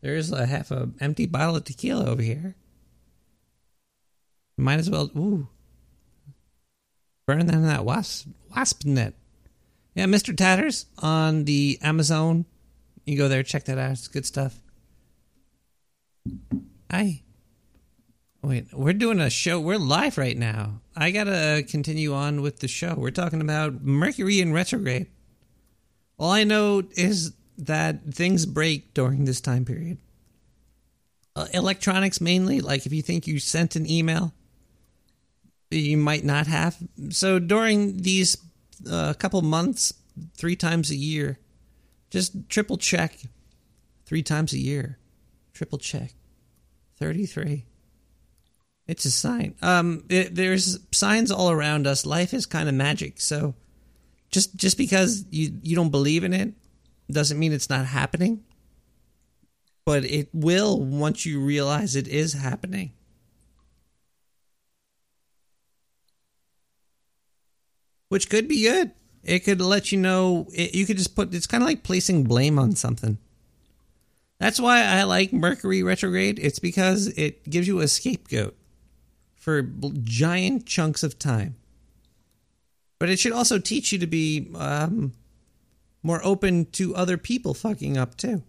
there's 0.00 0.32
a 0.32 0.46
half 0.46 0.70
a 0.70 0.90
empty 1.00 1.26
bottle 1.26 1.56
of 1.56 1.64
tequila 1.64 2.06
over 2.06 2.22
here. 2.22 2.56
Might 4.56 4.78
as 4.78 4.90
well 4.90 5.10
ooh. 5.16 5.48
Burn 7.26 7.46
that 7.46 7.54
in 7.54 7.66
that 7.66 7.84
wasp 7.84 8.28
wasp 8.54 8.84
net. 8.84 9.14
Yeah, 9.94 10.06
Mr. 10.06 10.36
Tatters 10.36 10.86
on 10.98 11.44
the 11.44 11.78
Amazon. 11.82 12.44
You 13.04 13.16
go 13.16 13.28
there, 13.28 13.42
check 13.42 13.64
that 13.64 13.78
out. 13.78 13.92
It's 13.92 14.08
good 14.08 14.26
stuff. 14.26 14.60
Hi. 16.90 17.22
Wait, 18.42 18.66
we're 18.72 18.94
doing 18.94 19.20
a 19.20 19.28
show. 19.28 19.60
We're 19.60 19.78
live 19.78 20.16
right 20.16 20.36
now. 20.36 20.80
I 20.96 21.10
gotta 21.10 21.64
continue 21.68 22.14
on 22.14 22.40
with 22.40 22.60
the 22.60 22.68
show. 22.68 22.94
We're 22.96 23.10
talking 23.10 23.40
about 23.40 23.82
Mercury 23.82 24.40
in 24.40 24.52
retrograde. 24.52 25.08
All 26.18 26.30
I 26.30 26.44
know 26.44 26.82
is 26.96 27.32
that 27.66 28.14
things 28.14 28.46
break 28.46 28.94
during 28.94 29.24
this 29.24 29.40
time 29.40 29.64
period. 29.64 29.98
Uh, 31.36 31.46
electronics 31.52 32.20
mainly, 32.20 32.60
like 32.60 32.86
if 32.86 32.92
you 32.92 33.02
think 33.02 33.26
you 33.26 33.38
sent 33.38 33.76
an 33.76 33.88
email, 33.88 34.32
you 35.70 35.96
might 35.96 36.24
not 36.24 36.46
have. 36.46 36.76
So 37.10 37.38
during 37.38 38.02
these 38.02 38.36
uh, 38.90 39.14
couple 39.14 39.40
months, 39.42 39.92
three 40.36 40.56
times 40.56 40.90
a 40.90 40.96
year, 40.96 41.38
just 42.10 42.48
triple 42.48 42.76
check. 42.76 43.16
Three 44.04 44.22
times 44.24 44.52
a 44.52 44.58
year, 44.58 44.98
triple 45.54 45.78
check. 45.78 46.12
Thirty-three. 46.98 47.64
It's 48.88 49.04
a 49.04 49.10
sign. 49.10 49.54
Um, 49.62 50.02
it, 50.08 50.34
there's 50.34 50.80
signs 50.90 51.30
all 51.30 51.52
around 51.52 51.86
us. 51.86 52.04
Life 52.04 52.34
is 52.34 52.44
kind 52.44 52.68
of 52.68 52.74
magic. 52.74 53.20
So, 53.20 53.54
just 54.32 54.56
just 54.56 54.76
because 54.76 55.24
you 55.30 55.52
you 55.62 55.76
don't 55.76 55.90
believe 55.90 56.24
in 56.24 56.32
it, 56.32 56.54
doesn't 57.12 57.38
mean 57.38 57.52
it's 57.52 57.70
not 57.70 57.86
happening. 57.86 58.44
But 59.84 60.04
it 60.04 60.28
will 60.32 60.80
once 60.80 61.26
you 61.26 61.40
realize 61.40 61.96
it 61.96 62.06
is 62.08 62.34
happening. 62.34 62.92
Which 68.08 68.28
could 68.28 68.48
be 68.48 68.64
good. 68.64 68.92
It 69.22 69.40
could 69.40 69.60
let 69.60 69.92
you 69.92 69.98
know. 69.98 70.48
It, 70.52 70.74
you 70.74 70.86
could 70.86 70.96
just 70.96 71.14
put. 71.14 71.34
It's 71.34 71.46
kind 71.46 71.62
of 71.62 71.68
like 71.68 71.82
placing 71.82 72.24
blame 72.24 72.58
on 72.58 72.74
something. 72.74 73.18
That's 74.38 74.58
why 74.58 74.82
I 74.82 75.02
like 75.04 75.32
Mercury 75.32 75.82
retrograde. 75.82 76.38
It's 76.38 76.58
because 76.58 77.08
it 77.08 77.48
gives 77.48 77.68
you 77.68 77.80
a 77.80 77.88
scapegoat 77.88 78.56
for 79.36 79.62
giant 79.62 80.66
chunks 80.66 81.02
of 81.02 81.18
time. 81.18 81.56
But 82.98 83.10
it 83.10 83.18
should 83.18 83.32
also 83.32 83.58
teach 83.58 83.92
you 83.92 83.98
to 83.98 84.06
be 84.06 84.50
um, 84.54 85.12
more 86.02 86.20
open 86.24 86.66
to 86.72 86.94
other 86.94 87.16
people 87.16 87.54
fucking 87.54 87.96
up 87.96 88.16
too. 88.16 88.42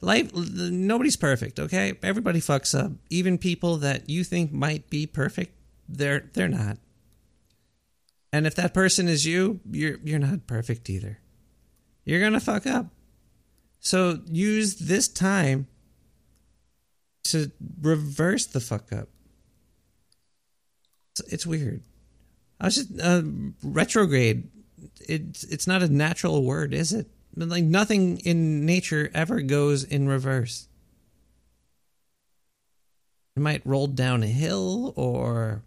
Life, 0.00 0.34
nobody's 0.34 1.16
perfect, 1.16 1.58
okay? 1.58 1.94
Everybody 2.02 2.40
fucks 2.40 2.78
up. 2.78 2.92
Even 3.08 3.38
people 3.38 3.78
that 3.78 4.10
you 4.10 4.22
think 4.22 4.52
might 4.52 4.90
be 4.90 5.06
perfect, 5.06 5.54
they're 5.88 6.30
they're 6.34 6.48
not. 6.48 6.78
And 8.32 8.46
if 8.46 8.54
that 8.56 8.74
person 8.74 9.08
is 9.08 9.24
you, 9.24 9.60
you're 9.70 9.98
you're 10.04 10.18
not 10.18 10.46
perfect 10.46 10.90
either. 10.90 11.20
You're 12.04 12.20
gonna 12.20 12.40
fuck 12.40 12.66
up. 12.66 12.86
So 13.80 14.20
use 14.26 14.76
this 14.76 15.08
time 15.08 15.68
to 17.24 17.50
reverse 17.80 18.46
the 18.46 18.60
fuck 18.60 18.92
up. 18.92 19.08
It's, 21.12 21.32
it's 21.32 21.46
weird. 21.46 21.82
I 22.60 22.66
was 22.66 22.76
just 22.76 23.00
uh, 23.00 23.22
retrograde. 23.62 24.50
It's 25.00 25.44
it's 25.44 25.66
not 25.66 25.82
a 25.82 25.88
natural 25.88 26.42
word, 26.42 26.74
is 26.74 26.92
it? 26.92 27.06
Like 27.36 27.64
nothing 27.64 28.18
in 28.18 28.64
nature 28.64 29.10
ever 29.14 29.40
goes 29.40 29.84
in 29.84 30.08
reverse. 30.08 30.68
It 33.36 33.40
might 33.40 33.66
roll 33.66 33.88
down 33.88 34.22
a 34.22 34.28
hill 34.28 34.92
or 34.96 35.62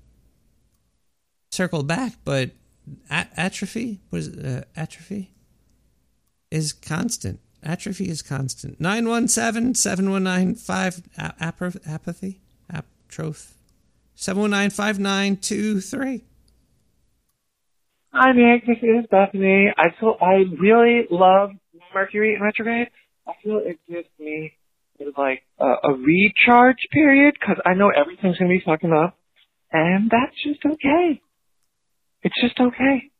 circle 1.51 1.83
back, 1.83 2.13
but 2.23 2.51
atrophy 3.09 3.99
was 4.11 4.29
uh, 4.29 4.63
atrophy 4.75 5.31
is 6.49 6.71
constant. 6.71 7.39
Atrophy 7.63 8.09
is 8.09 8.21
constant. 8.21 8.79
917 8.79 9.73
719 9.75 10.55
5 10.55 11.01
apathy 11.17 12.39
aptroph 12.71 13.53
719 14.15 14.69
5923. 14.69 16.23
Hi, 18.19 18.31
Nick. 18.31 18.65
This 18.65 18.77
is 18.81 19.05
Bethany. 19.11 19.67
I 19.77 19.89
feel 19.99 20.15
I 20.19 20.41
really 20.59 21.05
love 21.11 21.51
Mercury 21.93 22.33
in 22.33 22.41
retrograde. 22.41 22.87
I 23.27 23.33
feel 23.43 23.61
it 23.63 23.77
gives 23.87 24.07
me 24.17 24.53
like 25.15 25.43
a, 25.59 25.65
a 25.65 25.93
recharge 25.93 26.87
period 26.91 27.35
because 27.39 27.57
I 27.63 27.75
know 27.75 27.91
everything's 27.95 28.39
gonna 28.39 28.49
be 28.49 28.63
fucking 28.65 28.91
up, 28.91 29.19
and 29.71 30.09
that's 30.09 30.35
just 30.43 30.65
okay. 30.65 31.21
It's 32.23 32.33
just 32.41 32.59
okay. 32.59 33.11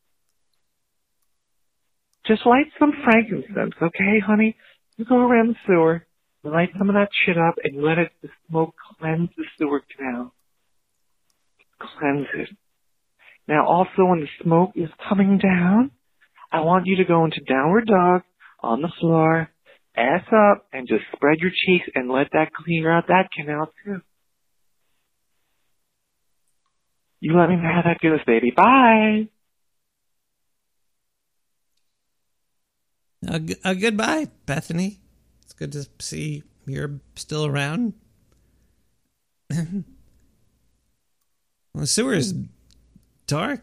Just 2.26 2.44
light 2.44 2.66
some 2.80 2.92
frankincense, 3.04 3.74
okay, 3.80 4.18
honey? 4.26 4.56
You 4.96 5.04
go 5.04 5.18
around 5.18 5.50
the 5.50 5.56
sewer, 5.64 6.08
light 6.42 6.70
some 6.76 6.88
of 6.88 6.96
that 6.96 7.10
shit 7.24 7.38
up, 7.38 7.54
and 7.62 7.76
you 7.76 7.86
let 7.86 7.98
it 7.98 8.10
the 8.20 8.30
smoke 8.48 8.74
cleanse 8.98 9.30
the 9.36 9.44
sewer 9.60 9.80
canal. 9.96 10.34
Cleanse 11.78 12.26
it. 12.34 12.48
Now, 13.48 13.66
also, 13.66 14.04
when 14.04 14.20
the 14.20 14.28
smoke 14.42 14.72
is 14.76 14.90
coming 15.08 15.38
down, 15.38 15.90
I 16.52 16.60
want 16.60 16.86
you 16.86 16.96
to 16.96 17.04
go 17.04 17.24
into 17.24 17.40
downward 17.48 17.86
dog 17.86 18.22
on 18.60 18.82
the 18.82 18.92
floor, 19.00 19.48
ass 19.96 20.24
up, 20.30 20.66
and 20.70 20.86
just 20.86 21.04
spread 21.16 21.38
your 21.38 21.50
cheeks 21.50 21.88
and 21.94 22.10
let 22.10 22.28
that 22.32 22.52
clear 22.52 22.92
out 22.92 23.06
that 23.08 23.30
canal 23.34 23.72
too. 23.84 24.02
You 27.20 27.36
let 27.36 27.48
me 27.48 27.56
know 27.56 27.62
how 27.62 27.82
that 27.84 28.00
goes, 28.00 28.20
baby. 28.26 28.52
Bye. 28.54 29.28
Uh, 33.26 33.74
goodbye, 33.74 34.28
Bethany. 34.46 35.00
It's 35.42 35.54
good 35.54 35.72
to 35.72 35.86
see 35.98 36.44
you're 36.66 37.00
still 37.16 37.46
around. 37.46 37.94
well, 39.50 39.84
the 41.74 41.86
sewer 41.86 42.14
is 42.14 42.34
dark 43.28 43.62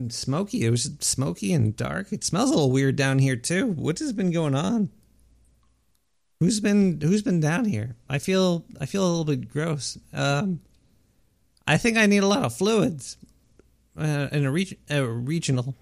and 0.00 0.12
smoky. 0.12 0.64
It 0.64 0.70
was 0.70 0.90
smoky 1.00 1.52
and 1.52 1.76
dark. 1.76 2.12
It 2.12 2.24
smells 2.24 2.48
a 2.48 2.54
little 2.54 2.70
weird 2.70 2.96
down 2.96 3.18
here 3.18 3.36
too. 3.36 3.66
What 3.72 3.98
has 3.98 4.14
been 4.14 4.32
going 4.32 4.54
on? 4.54 4.88
Who's 6.40 6.58
been 6.58 7.00
Who's 7.02 7.22
been 7.22 7.40
down 7.40 7.66
here? 7.66 7.96
I 8.08 8.18
feel 8.18 8.64
I 8.80 8.86
feel 8.86 9.06
a 9.06 9.08
little 9.08 9.26
bit 9.26 9.50
gross. 9.50 9.98
Um, 10.14 10.60
I 11.68 11.76
think 11.76 11.98
I 11.98 12.06
need 12.06 12.22
a 12.22 12.26
lot 12.26 12.44
of 12.44 12.54
fluids. 12.54 13.18
Uh, 13.98 14.28
in 14.32 14.46
a, 14.46 14.66
a 14.96 15.06
regional 15.06 15.74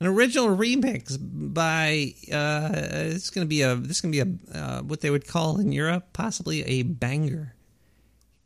an 0.00 0.06
original 0.06 0.56
remix 0.56 1.16
by 1.20 2.14
uh 2.32 2.70
it's 2.72 3.30
gonna 3.30 3.46
be 3.46 3.62
a 3.62 3.76
this 3.76 3.98
is 3.98 4.00
gonna 4.00 4.12
be 4.12 4.20
a 4.20 4.58
uh, 4.58 4.80
what 4.82 5.00
they 5.02 5.10
would 5.10 5.28
call 5.28 5.60
in 5.60 5.70
Europe 5.70 6.12
possibly 6.12 6.64
a 6.64 6.82
banger. 6.82 7.54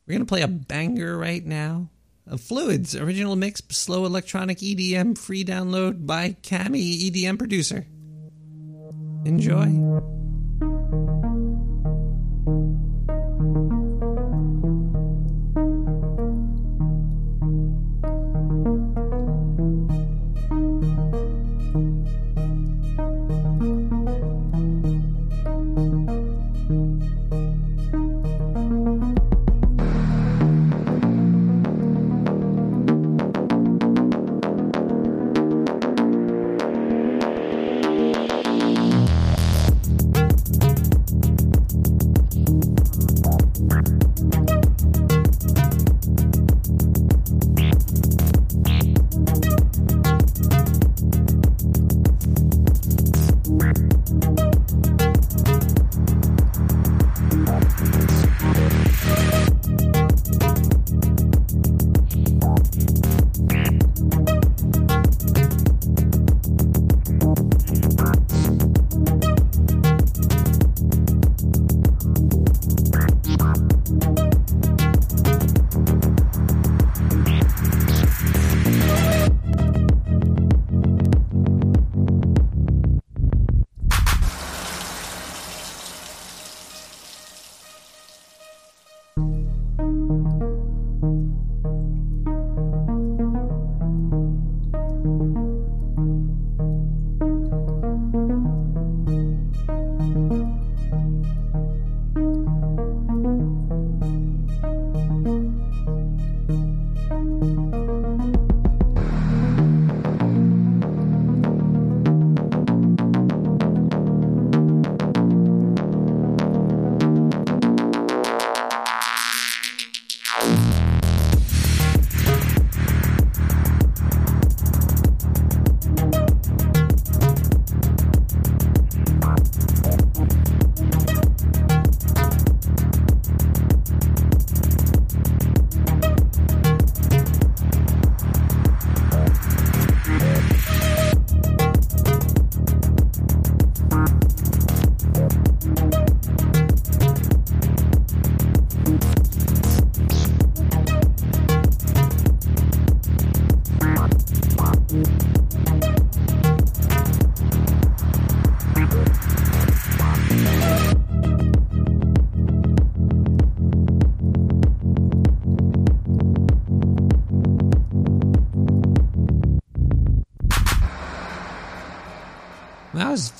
We're 0.06 0.14
gonna 0.14 0.24
play 0.24 0.42
a 0.42 0.48
banger 0.48 1.16
right 1.16 1.44
now. 1.44 1.88
Of 2.26 2.40
Fluids, 2.40 2.94
original 2.94 3.34
mix, 3.34 3.62
slow 3.70 4.04
electronic 4.06 4.58
EDM, 4.58 5.18
free 5.18 5.44
download 5.44 6.06
by 6.06 6.36
Cami, 6.42 7.10
EDM 7.10 7.36
producer. 7.36 7.86
Enjoy. 9.24 10.21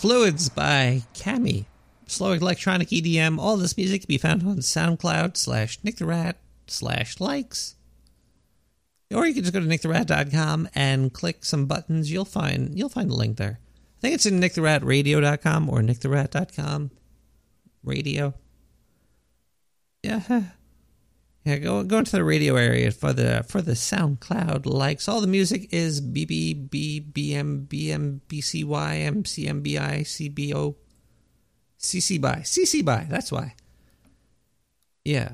Fluids 0.03 0.49
by 0.49 1.05
Cami. 1.15 1.67
Slow 2.09 2.33
electronic 2.33 2.89
EDM. 2.89 3.39
All 3.39 3.57
this 3.57 3.77
music 3.77 4.01
can 4.01 4.09
be 4.09 4.19
found 4.19 4.43
on 4.43 4.57
SoundCloud 4.57 5.37
slash 5.37 5.79
Nick 5.85 5.99
the 5.99 6.07
Rat 6.07 6.39
slash 6.67 7.21
likes. 7.21 7.77
Or 9.15 9.29
you 9.29 9.33
can 9.33 9.45
just 9.45 9.55
go 9.55 9.61
to 9.61 9.67
nicktherat.com 9.67 10.69
and 10.75 11.13
click 11.13 11.45
some 11.45 11.67
buttons. 11.67 12.11
You'll 12.11 12.25
find 12.25 12.77
you'll 12.77 12.89
find 12.89 13.13
a 13.13 13.15
link 13.15 13.37
there. 13.37 13.61
I 13.61 14.01
think 14.01 14.15
it's 14.17 14.27
in 14.27 14.41
nicktheratradio.com 14.41 15.71
or 15.71 15.83
nicktherat.com. 15.83 16.91
Radio. 17.85 18.35
Yeah. 20.03 20.43
Yeah, 21.45 21.57
go 21.57 21.83
go 21.83 21.99
into 21.99 22.13
the 22.13 22.23
radio 22.23 22.55
area 22.55 22.93
for 22.93 23.13
the 23.13 23.45
for 23.49 23.61
the 23.63 23.73
SoundCloud 23.73 24.65
likes. 24.65 25.09
All 25.09 25.21
the 25.21 25.27
music 25.27 25.73
is 25.73 26.01
BB 26.01 26.71
B 26.71 27.05
BM 27.13 27.67
BM 27.67 28.21
BCY 28.29 29.09
CBO 30.05 30.77
CC 31.81 32.21
by 32.21 32.37
CC 32.37 32.85
by. 32.85 33.07
That's 33.11 33.33
why. 33.33 33.57
Yeah. 35.05 35.33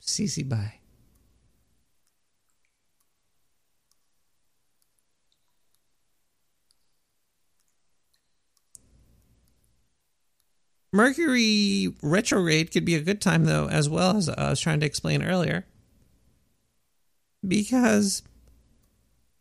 CC 0.00 0.48
by. 0.48 0.80
Mercury 10.96 11.94
retrograde 12.02 12.72
could 12.72 12.86
be 12.86 12.94
a 12.94 13.02
good 13.02 13.20
time, 13.20 13.44
though, 13.44 13.68
as 13.68 13.86
well 13.88 14.16
as 14.16 14.30
uh, 14.30 14.34
I 14.38 14.50
was 14.50 14.60
trying 14.60 14.80
to 14.80 14.86
explain 14.86 15.22
earlier. 15.22 15.66
Because 17.46 18.22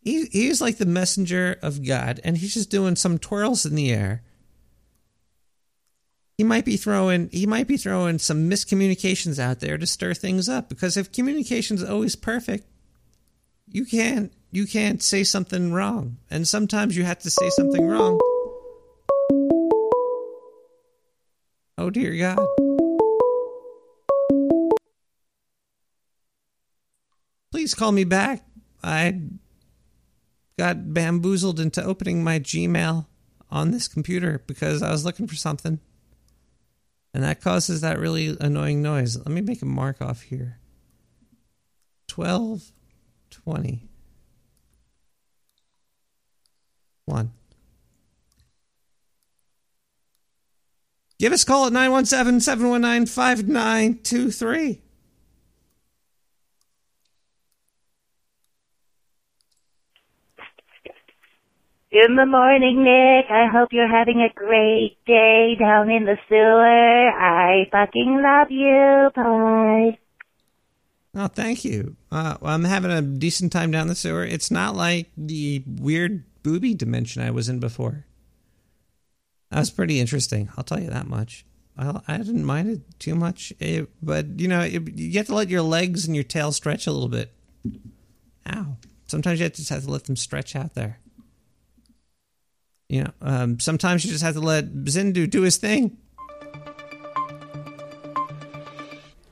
he, 0.02 0.26
he's 0.26 0.62
like 0.62 0.78
the 0.78 0.86
messenger 0.86 1.58
of 1.62 1.86
God, 1.86 2.20
and 2.26 2.38
he's 2.38 2.54
just 2.54 2.70
doing 2.70 2.98
some 2.98 3.18
twirls 3.18 3.66
in 3.66 3.74
the 3.74 3.92
air. 3.92 4.22
He 6.38 6.44
might 6.44 6.66
be 6.66 6.76
throwing 6.76 7.30
he 7.30 7.46
might 7.46 7.66
be 7.66 7.78
throwing 7.78 8.20
some 8.20 8.50
miscommunications 8.50 9.40
out 9.40 9.62
there 9.62 9.78
to 9.78 9.88
stir 9.88 10.14
things 10.14 10.50
up. 10.50 10.68
Because 10.68 10.98
if 10.98 11.14
communication's 11.14 11.82
always 11.82 12.18
perfect, 12.18 12.68
you 13.72 13.86
can't 13.86 14.34
you 14.52 14.68
can't 14.68 15.02
say 15.02 15.24
something 15.24 15.72
wrong. 15.72 16.18
And 16.30 16.46
sometimes 16.46 16.98
you 16.98 17.06
have 17.06 17.20
to 17.20 17.30
say 17.30 17.50
something 17.52 17.88
wrong. 17.88 18.20
Oh 21.86 21.92
dear 21.92 22.16
God. 22.16 22.40
Please 27.52 27.76
call 27.76 27.92
me 27.92 28.04
back. 28.04 28.44
I 28.84 29.22
got 30.58 30.96
bamboozled 30.96 31.60
into 31.60 31.84
opening 31.84 32.24
my 32.24 32.40
Gmail 32.40 33.06
on 33.52 33.70
this 33.70 33.88
computer 33.88 34.42
because 34.48 34.82
I 34.82 34.90
was 34.90 35.06
looking 35.06 35.28
for 35.28 35.36
something. 35.36 35.80
And 37.14 37.24
that 37.24 37.40
causes 37.40 37.82
that 37.82 38.00
really 38.00 38.36
annoying 38.42 38.82
noise. 38.82 39.16
Let 39.18 39.28
me 39.28 39.42
make 39.42 39.62
a 39.62 39.68
mark 39.68 40.02
off 40.02 40.24
here. 40.24 40.58
12 42.08 42.72
20 43.30 43.88
1 47.06 47.32
Give 51.26 51.34
us 51.34 51.42
a 51.42 51.46
call 51.48 51.66
at 51.66 51.74
917 51.74 52.40
719 52.40 53.08
5923. 53.08 54.82
Good 61.92 62.10
morning, 62.28 62.84
Nick. 62.84 63.26
I 63.32 63.48
hope 63.52 63.70
you're 63.72 63.88
having 63.88 64.22
a 64.22 64.32
great 64.36 65.00
day 65.08 65.56
down 65.60 65.90
in 65.90 66.06
the 66.06 66.16
sewer. 66.30 67.10
I 67.10 67.68
fucking 67.72 68.22
love 68.22 68.52
you. 68.52 69.10
Bye. 69.16 69.98
Oh, 71.16 71.28
thank 71.28 71.66
you. 71.66 71.96
Uh, 72.12 72.38
I'm 72.44 72.66
having 72.66 72.92
a 72.92 73.02
decent 73.02 73.52
time 73.52 73.72
down 73.72 73.88
the 73.88 73.96
sewer. 73.96 74.24
It's 74.24 74.52
not 74.52 74.76
like 74.76 75.10
the 75.18 75.64
weird 75.66 76.24
booby 76.44 76.76
dimension 76.76 77.24
I 77.24 77.32
was 77.32 77.50
in 77.50 77.60
before. 77.60 78.06
That 79.52 79.60
was 79.60 79.72
pretty 79.72 80.00
interesting. 80.00 80.50
I'll 80.58 80.64
tell 80.64 80.80
you 80.80 80.90
that 80.90 81.08
much. 81.08 81.46
I, 81.78 82.02
I 82.08 82.18
didn't 82.18 82.46
mind 82.46 82.70
it 82.70 83.00
too 83.00 83.16
much, 83.16 83.54
it, 83.60 83.90
but 84.02 84.40
you 84.40 84.48
know, 84.48 84.62
it, 84.62 84.98
you 84.98 85.18
have 85.18 85.28
to 85.28 85.36
let 85.36 85.50
your 85.50 85.62
legs 85.62 86.06
and 86.06 86.16
your 86.16 86.24
tail 86.24 86.52
stretch 86.52 86.88
a 86.88 86.92
little 86.92 87.10
bit. 87.10 87.32
Ow! 88.48 88.78
Sometimes 89.08 89.40
you 89.40 89.50
just 89.50 89.70
have 89.70 89.84
to 89.84 89.92
let 89.92 90.06
them 90.06 90.16
stretch 90.16 90.56
out 90.56 90.74
there. 90.74 91.00
You 92.90 93.04
know, 93.04 93.12
um, 93.22 93.60
sometimes 93.60 94.06
you 94.06 94.12
just 94.12 94.24
have 94.24 94.36
to 94.36 94.40
let 94.40 94.74
Zindu 94.86 95.30
do 95.30 95.42
his 95.42 95.58
thing. 95.58 95.98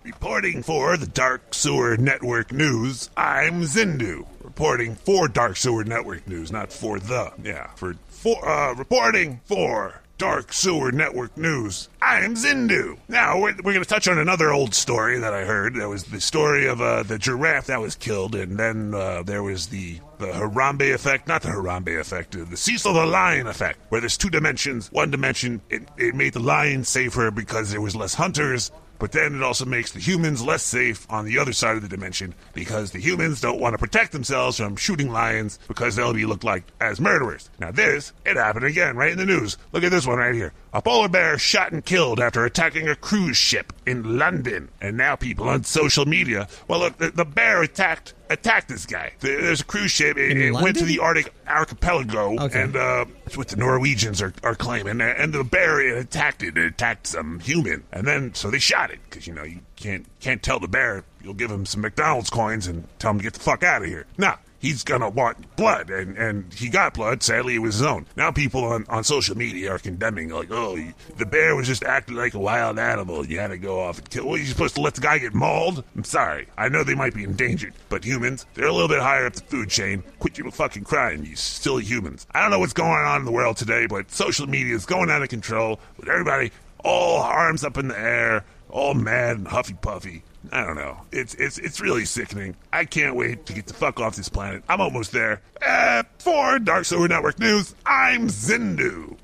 Reporting 0.03 0.63
for 0.63 0.97
the 0.97 1.07
Dark 1.07 1.53
Sewer 1.53 1.97
Network 1.97 2.51
News, 2.51 3.09
I'm 3.15 3.63
Zindu. 3.63 4.25
Reporting 4.43 4.95
for 4.95 5.27
Dark 5.27 5.55
Sewer 5.55 5.83
Network 5.83 6.27
News, 6.27 6.51
not 6.51 6.71
for 6.71 6.99
the. 6.99 7.31
Yeah, 7.43 7.67
for 7.75 7.95
for 8.07 8.47
uh, 8.47 8.73
reporting 8.73 9.41
for 9.45 10.02
Dark 10.23 10.53
Sewer 10.53 10.93
Network 10.93 11.35
News. 11.35 11.89
I'm 12.01 12.35
Zindu. 12.35 12.97
Now 13.09 13.41
we're, 13.41 13.55
we're 13.57 13.73
going 13.73 13.83
to 13.83 13.85
touch 13.85 14.07
on 14.07 14.17
another 14.17 14.53
old 14.53 14.73
story 14.73 15.19
that 15.19 15.33
I 15.33 15.43
heard. 15.43 15.75
That 15.75 15.89
was 15.89 16.05
the 16.05 16.21
story 16.21 16.65
of 16.65 16.81
uh, 16.81 17.03
the 17.03 17.19
giraffe 17.19 17.65
that 17.65 17.81
was 17.81 17.95
killed, 17.95 18.33
and 18.33 18.57
then 18.57 18.93
uh, 18.93 19.23
there 19.23 19.43
was 19.43 19.67
the 19.67 19.99
the 20.19 20.27
Harambe 20.27 20.93
effect, 20.93 21.27
not 21.27 21.41
the 21.41 21.49
Harambe 21.49 21.99
effect, 21.99 22.37
uh, 22.37 22.45
the 22.45 22.55
Cecil 22.55 22.93
the 22.93 23.05
Lion 23.05 23.47
effect, 23.47 23.79
where 23.89 23.99
there's 23.99 24.17
two 24.17 24.29
dimensions. 24.29 24.89
One 24.93 25.11
dimension, 25.11 25.59
it, 25.69 25.89
it 25.97 26.15
made 26.15 26.31
the 26.31 26.39
lion 26.39 26.85
safer 26.85 27.29
because 27.29 27.71
there 27.71 27.81
was 27.81 27.93
less 27.93 28.13
hunters, 28.13 28.71
but 28.99 29.11
then 29.11 29.35
it 29.35 29.43
also 29.43 29.65
makes 29.65 29.91
the 29.91 29.99
humans 29.99 30.41
less 30.41 30.63
safe 30.63 31.05
on 31.09 31.25
the 31.25 31.37
other 31.37 31.53
side 31.53 31.75
of 31.75 31.81
the 31.81 31.87
dimension 31.87 32.33
because 32.53 32.91
the 32.91 32.99
humans 32.99 33.41
don't 33.41 33.59
want 33.59 33.73
to 33.73 33.77
protect 33.77 34.11
themselves 34.11 34.57
from 34.57 34.75
shooting 34.75 35.11
lions 35.11 35.59
because 35.67 35.95
they'll 35.95 36.13
be 36.13 36.25
looked 36.25 36.43
like 36.43 36.63
as 36.79 37.01
murderers. 37.01 37.49
Now 37.59 37.71
this, 37.71 38.13
it 38.25 38.37
happened 38.37 38.65
again 38.65 38.95
right 38.95 39.11
in 39.11 39.17
the 39.17 39.25
news. 39.25 39.57
Look 39.71 39.83
at 39.83 39.91
this 39.91 40.07
one 40.07 40.19
right 40.19 40.35
here. 40.35 40.53
A 40.75 40.81
polar 40.81 41.07
bear 41.07 41.37
shot 41.37 41.71
and 41.71 41.85
killed 41.85 42.19
after 42.19 42.43
attacking 42.45 42.87
a 42.89 42.95
cruise 42.95 43.37
ship 43.37 43.71
in 43.85 44.17
London. 44.17 44.69
And 44.81 44.97
now 44.97 45.15
people 45.15 45.47
on 45.47 45.63
social 45.63 46.05
media, 46.05 46.47
well, 46.67 46.79
look, 46.79 46.97
the, 46.97 47.11
the 47.11 47.25
bear 47.25 47.61
attacked 47.61 48.15
attacked 48.27 48.69
this 48.69 48.87
guy. 48.87 49.13
There's 49.19 49.61
a 49.61 49.65
cruise 49.65 49.91
ship. 49.91 50.17
It, 50.17 50.35
it 50.35 50.51
went 50.51 50.77
to 50.77 50.85
the 50.85 50.97
Arctic 50.97 51.31
archipelago, 51.47 52.39
Okay. 52.39 52.63
and 52.63 52.75
uh, 52.75 53.05
it's 53.27 53.37
what 53.37 53.49
the 53.49 53.55
Norwegians 53.57 54.19
are, 54.23 54.33
are 54.43 54.55
claiming. 54.55 54.99
And 54.99 55.31
the 55.31 55.43
bear 55.43 55.79
it 55.79 55.95
attacked 55.97 56.41
it. 56.41 56.57
It 56.57 56.65
attacked 56.65 57.05
some 57.05 57.39
human, 57.39 57.83
and 57.91 58.07
then 58.07 58.33
so 58.33 58.49
they 58.49 58.57
shot 58.57 58.89
it 58.89 58.99
because 59.07 59.27
you 59.27 59.33
know 59.35 59.43
you 59.43 59.59
can't 59.75 60.07
can't 60.19 60.41
tell 60.41 60.59
the 60.59 60.67
bear. 60.67 61.03
You'll 61.23 61.35
give 61.35 61.51
him 61.51 61.67
some 61.67 61.81
McDonald's 61.81 62.31
coins 62.31 62.65
and 62.65 62.87
tell 62.97 63.11
him 63.11 63.19
to 63.19 63.23
get 63.23 63.33
the 63.33 63.39
fuck 63.39 63.61
out 63.61 63.83
of 63.83 63.87
here. 63.87 64.07
Nah. 64.17 64.37
He's 64.63 64.85
gonna 64.85 65.09
want 65.09 65.57
blood, 65.57 65.89
and, 65.89 66.17
and 66.17 66.53
he 66.53 66.69
got 66.69 66.93
blood. 66.93 67.21
Sadly, 67.21 67.55
it 67.55 67.59
was 67.59 67.75
his 67.75 67.81
own. 67.81 68.05
Now 68.15 68.31
people 68.31 68.63
on, 68.63 68.85
on 68.87 69.03
social 69.03 69.35
media 69.35 69.71
are 69.71 69.77
condemning, 69.77 70.29
like, 70.29 70.49
oh, 70.51 70.77
the 71.17 71.25
bear 71.25 71.53
was 71.53 71.67
just 71.67 71.83
acting 71.83 72.15
like 72.15 72.33
a 72.33 72.39
wild 72.39 72.79
animal. 72.79 73.25
You 73.25 73.39
had 73.39 73.49
to 73.49 73.57
go 73.57 73.81
off 73.81 73.97
and 73.97 74.09
kill. 74.09 74.25
What, 74.25 74.39
you 74.39 74.45
supposed 74.45 74.75
to 74.75 74.81
let 74.81 74.95
the 74.95 75.01
guy 75.01 75.17
get 75.17 75.33
mauled? 75.33 75.83
I'm 75.97 76.05
sorry. 76.05 76.47
I 76.57 76.69
know 76.69 76.85
they 76.85 76.95
might 76.95 77.13
be 77.13 77.25
endangered, 77.25 77.73
but 77.89 78.05
humans, 78.05 78.45
they're 78.53 78.67
a 78.67 78.71
little 78.71 78.87
bit 78.87 79.01
higher 79.01 79.25
up 79.25 79.33
the 79.33 79.41
food 79.41 79.69
chain. 79.69 80.01
Quit 80.19 80.37
your 80.37 80.49
fucking 80.49 80.85
crying, 80.85 81.25
you 81.25 81.35
silly 81.35 81.83
humans. 81.83 82.25
I 82.31 82.39
don't 82.39 82.49
know 82.49 82.59
what's 82.59 82.71
going 82.71 82.89
on 82.89 83.19
in 83.19 83.25
the 83.25 83.33
world 83.33 83.57
today, 83.57 83.85
but 83.85 84.11
social 84.11 84.47
media 84.47 84.75
is 84.75 84.85
going 84.85 85.11
out 85.11 85.21
of 85.21 85.27
control 85.27 85.81
with 85.97 86.07
everybody 86.07 86.51
all 86.85 87.21
arms 87.21 87.63
up 87.65 87.77
in 87.77 87.89
the 87.89 87.99
air, 87.99 88.45
all 88.69 88.93
mad 88.93 89.37
and 89.37 89.47
huffy 89.47 89.73
puffy. 89.73 90.23
I 90.51 90.63
don't 90.65 90.75
know. 90.75 90.97
It's 91.11 91.33
it's 91.35 91.57
it's 91.57 91.79
really 91.79 92.05
sickening. 92.05 92.55
I 92.71 92.85
can't 92.85 93.15
wait 93.15 93.45
to 93.45 93.53
get 93.53 93.67
the 93.67 93.73
fuck 93.73 93.99
off 93.99 94.15
this 94.15 94.29
planet. 94.29 94.63
I'm 94.67 94.81
almost 94.81 95.11
there. 95.11 95.41
Uh, 95.65 96.03
for 96.19 96.59
Dark 96.59 96.85
Sewer 96.85 97.07
Network 97.07 97.39
News, 97.39 97.75
I'm 97.85 98.27
Zindu. 98.27 99.17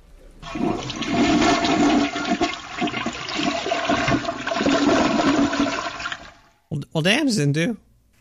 Well, 6.69 6.81
well 6.93 7.01
damn, 7.03 7.27
Zindu. 7.27 7.77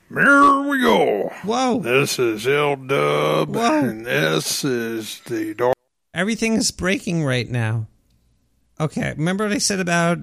Here 0.08 0.60
we 0.62 0.80
go. 0.80 1.30
Whoa. 1.44 1.80
This 1.80 2.18
is 2.18 2.46
L 2.46 2.76
Dub, 2.76 3.54
and 3.54 4.06
this 4.06 4.64
is 4.64 5.20
the 5.20 5.54
dark. 5.54 5.74
Everything 6.14 6.54
is 6.54 6.70
breaking 6.70 7.24
right 7.24 7.48
now. 7.48 7.86
Okay, 8.80 9.14
remember 9.16 9.44
what 9.44 9.52
I 9.52 9.58
said 9.58 9.80
about 9.80 10.18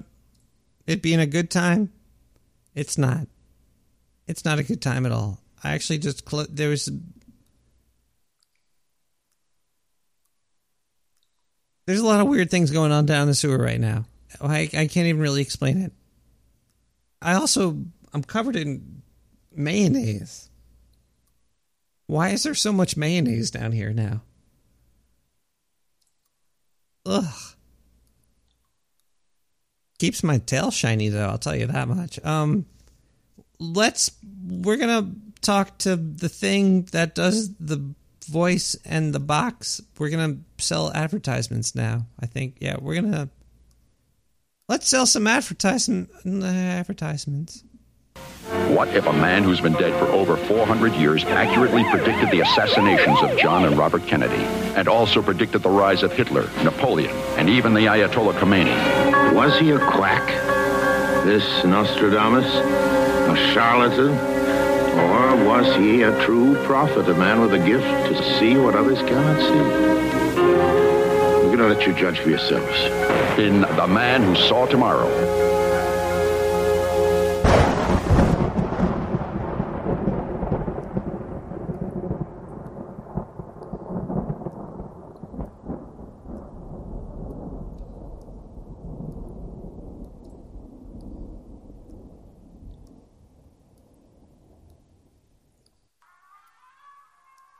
it 0.86 1.02
being 1.02 1.20
a 1.20 1.26
good 1.26 1.50
time? 1.50 1.92
It's 2.76 2.98
not. 2.98 3.26
It's 4.28 4.44
not 4.44 4.58
a 4.58 4.62
good 4.62 4.82
time 4.82 5.06
at 5.06 5.12
all. 5.12 5.40
I 5.64 5.72
actually 5.72 5.98
just 5.98 6.28
cl- 6.28 6.46
there 6.48 6.68
was 6.68 6.90
There's 11.86 12.00
a 12.00 12.06
lot 12.06 12.20
of 12.20 12.26
weird 12.26 12.50
things 12.50 12.70
going 12.72 12.92
on 12.92 13.06
down 13.06 13.28
the 13.28 13.34
sewer 13.34 13.58
right 13.58 13.80
now. 13.80 14.04
Oh, 14.40 14.48
I 14.48 14.68
I 14.74 14.86
can't 14.86 15.06
even 15.06 15.20
really 15.20 15.40
explain 15.40 15.80
it. 15.80 15.92
I 17.22 17.34
also 17.34 17.78
I'm 18.12 18.22
covered 18.22 18.56
in 18.56 19.02
mayonnaise. 19.54 20.50
Why 22.06 22.28
is 22.30 22.42
there 22.42 22.54
so 22.54 22.72
much 22.72 22.96
mayonnaise 22.96 23.50
down 23.50 23.72
here 23.72 23.92
now? 23.92 24.22
ugh. 27.06 27.55
Keeps 29.98 30.22
my 30.22 30.38
tail 30.38 30.70
shiny 30.70 31.08
though, 31.08 31.26
I'll 31.26 31.38
tell 31.38 31.56
you 31.56 31.66
that 31.66 31.88
much. 31.88 32.22
Um 32.24 32.66
let's 33.58 34.10
we're 34.46 34.76
gonna 34.76 35.12
talk 35.40 35.78
to 35.78 35.96
the 35.96 36.28
thing 36.28 36.82
that 36.92 37.14
does 37.14 37.54
the 37.54 37.94
voice 38.26 38.76
and 38.84 39.14
the 39.14 39.20
box. 39.20 39.80
We're 39.98 40.10
gonna 40.10 40.38
sell 40.58 40.92
advertisements 40.92 41.74
now. 41.74 42.06
I 42.20 42.26
think. 42.26 42.56
Yeah, 42.60 42.76
we're 42.80 42.94
gonna 42.94 43.30
let's 44.68 44.88
sell 44.88 45.06
some 45.06 45.26
advertisement 45.26 46.10
advertisements. 46.24 47.64
What 48.68 48.88
if 48.94 49.06
a 49.06 49.12
man 49.12 49.42
who's 49.42 49.60
been 49.60 49.72
dead 49.72 49.98
for 49.98 50.06
over 50.06 50.36
400 50.36 50.94
years 50.94 51.24
accurately 51.24 51.82
predicted 51.84 52.30
the 52.30 52.40
assassinations 52.40 53.20
of 53.22 53.36
John 53.38 53.64
and 53.64 53.76
Robert 53.76 54.06
Kennedy, 54.06 54.44
and 54.76 54.86
also 54.86 55.22
predicted 55.22 55.62
the 55.62 55.70
rise 55.70 56.02
of 56.02 56.12
Hitler, 56.12 56.48
Napoleon, 56.62 57.14
and 57.36 57.48
even 57.48 57.74
the 57.74 57.86
Ayatollah 57.86 58.34
Khomeini? 58.34 59.34
Was 59.34 59.58
he 59.58 59.70
a 59.70 59.78
quack? 59.78 60.26
This 61.24 61.64
Nostradamus? 61.64 62.46
A 62.46 63.52
charlatan? 63.52 64.10
Or 64.96 65.44
was 65.44 65.76
he 65.76 66.02
a 66.02 66.24
true 66.24 66.54
prophet, 66.64 67.08
a 67.08 67.14
man 67.14 67.40
with 67.40 67.52
a 67.52 67.58
gift 67.58 67.84
to 67.84 68.38
see 68.38 68.56
what 68.56 68.74
others 68.74 68.98
cannot 69.00 69.40
see? 69.40 70.36
We're 71.48 71.56
going 71.56 71.58
to 71.58 71.68
let 71.68 71.86
you 71.86 71.92
judge 71.94 72.20
for 72.20 72.30
yourselves. 72.30 72.78
In 73.38 73.62
The 73.62 73.86
Man 73.86 74.22
Who 74.22 74.34
Saw 74.36 74.66
Tomorrow. 74.66 75.44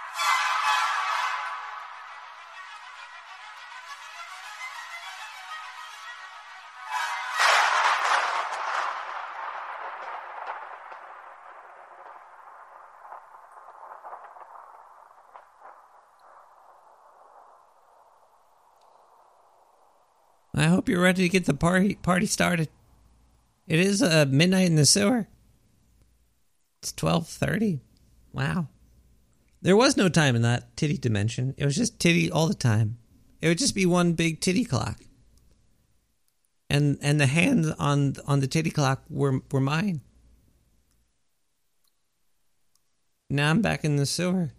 I 20.63 20.69
hope 20.69 20.89
you're 20.89 21.03
ready 21.03 21.23
to 21.23 21.29
get 21.29 21.47
the 21.47 21.55
party 21.55 21.95
party 21.97 22.27
started. 22.27 22.69
It 23.67 23.81
is 23.81 24.03
uh, 24.03 24.27
midnight 24.29 24.67
in 24.67 24.77
the 24.77 24.87
sewer. 24.87 25.29
It's 26.81 26.93
twelve 26.93 27.29
thirty. 27.29 27.81
Wow. 28.33 28.69
There 29.61 29.77
was 29.77 29.97
no 29.97 30.09
time 30.09 30.35
in 30.37 30.43
that 30.43 30.77
titty 30.77 30.99
dimension. 30.99 31.55
It 31.57 31.65
was 31.65 31.77
just 31.77 32.01
titty 32.01 32.31
all 32.31 32.49
the 32.49 32.55
time. 32.55 32.99
It 33.41 33.49
would 33.49 33.59
just 33.59 33.75
be 33.75 33.87
one 33.87 34.15
big 34.15 34.41
titty 34.41 34.65
clock. 34.65 35.01
And 36.69 36.99
and 37.01 37.21
the 37.21 37.27
hands 37.27 37.69
on 37.79 38.15
on 38.27 38.41
the 38.41 38.47
titty 38.47 38.71
clock 38.71 39.05
were 39.09 39.41
were 39.51 39.61
mine. 39.61 40.01
Now 43.31 43.51
I'm 43.51 43.63
back 43.63 43.85
in 43.85 43.97
the 43.97 44.07
sewer. 44.07 44.51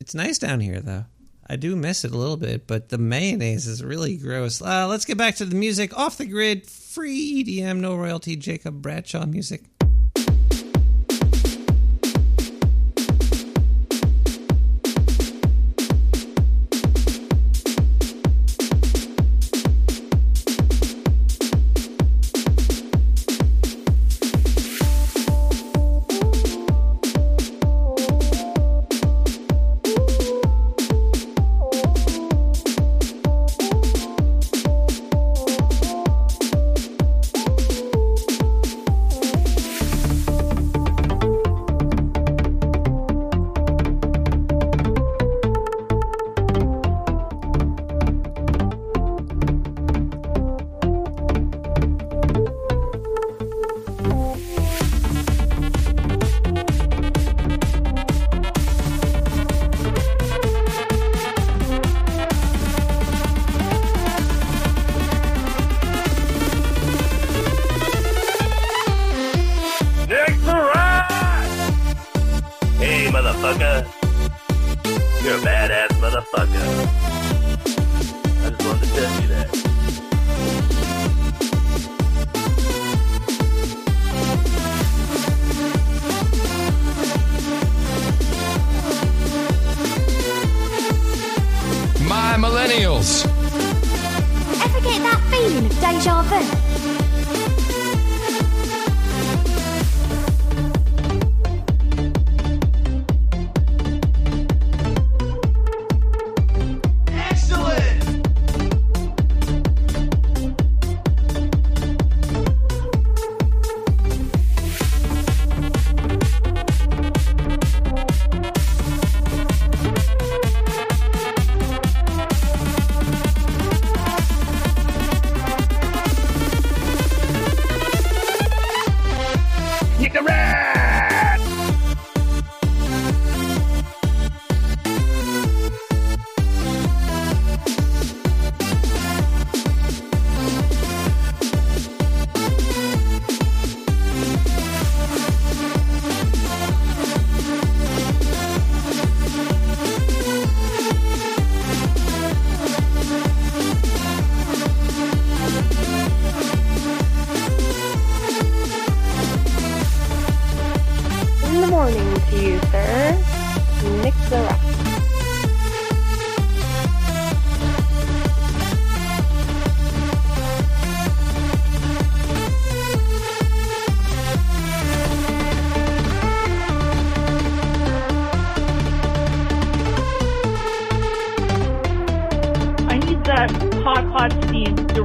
It's 0.00 0.14
nice 0.14 0.38
down 0.38 0.60
here 0.60 0.80
though. 0.80 1.06
I 1.48 1.56
do 1.56 1.76
miss 1.76 2.04
it 2.04 2.12
a 2.12 2.16
little 2.16 2.36
bit, 2.36 2.66
but 2.66 2.90
the 2.90 2.98
mayonnaise 2.98 3.66
is 3.66 3.82
really 3.82 4.16
gross. 4.16 4.60
Uh, 4.60 4.86
let's 4.86 5.06
get 5.06 5.16
back 5.16 5.36
to 5.36 5.46
the 5.46 5.56
music. 5.56 5.96
Off 5.96 6.18
the 6.18 6.26
grid, 6.26 6.66
free 6.66 7.42
EDM, 7.42 7.78
no 7.78 7.96
royalty, 7.96 8.36
Jacob 8.36 8.82
Bradshaw 8.82 9.24
music. 9.24 9.62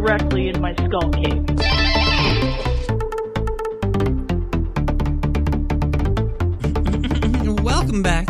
Directly 0.04 0.50
in 0.50 0.60
my 0.60 0.76
skull 0.76 1.10
cave. 1.12 1.46
Welcome 7.64 8.04
back. 8.04 8.28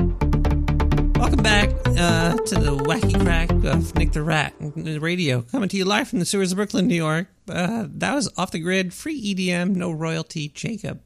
Welcome 1.18 1.42
back 1.42 1.70
uh, 1.98 2.38
to 2.38 2.56
the 2.60 2.78
wacky 2.86 3.20
crack 3.24 3.50
of 3.50 3.96
Nick 3.96 4.12
the 4.12 4.22
Rat 4.22 4.54
Radio, 4.60 5.42
coming 5.42 5.68
to 5.70 5.76
you 5.76 5.84
live 5.84 6.08
from 6.10 6.20
the 6.20 6.26
sewers 6.26 6.52
of 6.52 6.58
Brooklyn, 6.58 6.86
New 6.86 6.94
York. 6.94 7.30
Uh, 7.50 7.88
that 7.90 8.14
was 8.14 8.32
off 8.38 8.52
the 8.52 8.60
grid, 8.60 8.94
free 8.94 9.34
EDM, 9.34 9.76
no 9.76 9.92
royalty. 9.92 10.50
Jacob 10.50 11.02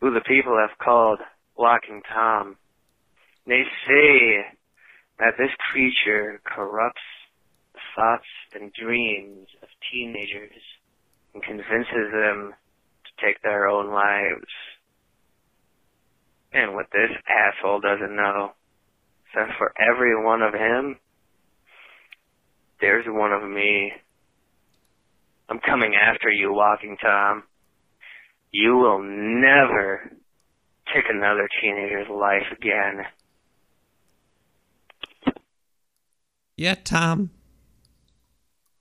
who 0.00 0.12
the 0.12 0.20
people 0.20 0.58
have 0.60 0.76
called 0.78 1.20
Walking 1.56 2.02
Tom. 2.12 2.56
They 3.46 3.62
say 3.86 4.44
that 5.18 5.38
this 5.38 5.50
creature 5.72 6.42
corrupts 6.44 7.00
the 7.72 7.80
thoughts 7.96 8.26
and 8.54 8.70
dreams 8.72 9.48
of 9.62 9.68
teenagers 9.90 10.60
and 11.32 11.42
convinces 11.42 12.12
them 12.12 12.52
to 13.04 13.26
take 13.26 13.40
their 13.42 13.66
own 13.66 13.90
lives. 13.90 14.52
And 16.52 16.74
what 16.74 16.86
this 16.92 17.10
asshole 17.26 17.80
doesn't 17.80 18.14
know 18.14 18.52
that 19.34 19.48
for 19.58 19.72
every 19.80 20.22
one 20.22 20.42
of 20.42 20.54
him, 20.54 20.98
there's 22.80 23.06
one 23.08 23.32
of 23.32 23.48
me. 23.48 23.92
I'm 25.48 25.60
coming 25.60 25.94
after 25.94 26.30
you, 26.30 26.52
Walking 26.52 26.96
Tom. 27.02 27.44
You 28.50 28.76
will 28.76 29.02
never 29.02 30.12
take 30.94 31.04
another 31.08 31.48
teenager's 31.60 32.08
life 32.08 32.46
again. 32.52 33.04
Yeah, 36.56 36.74
Tom. 36.74 37.30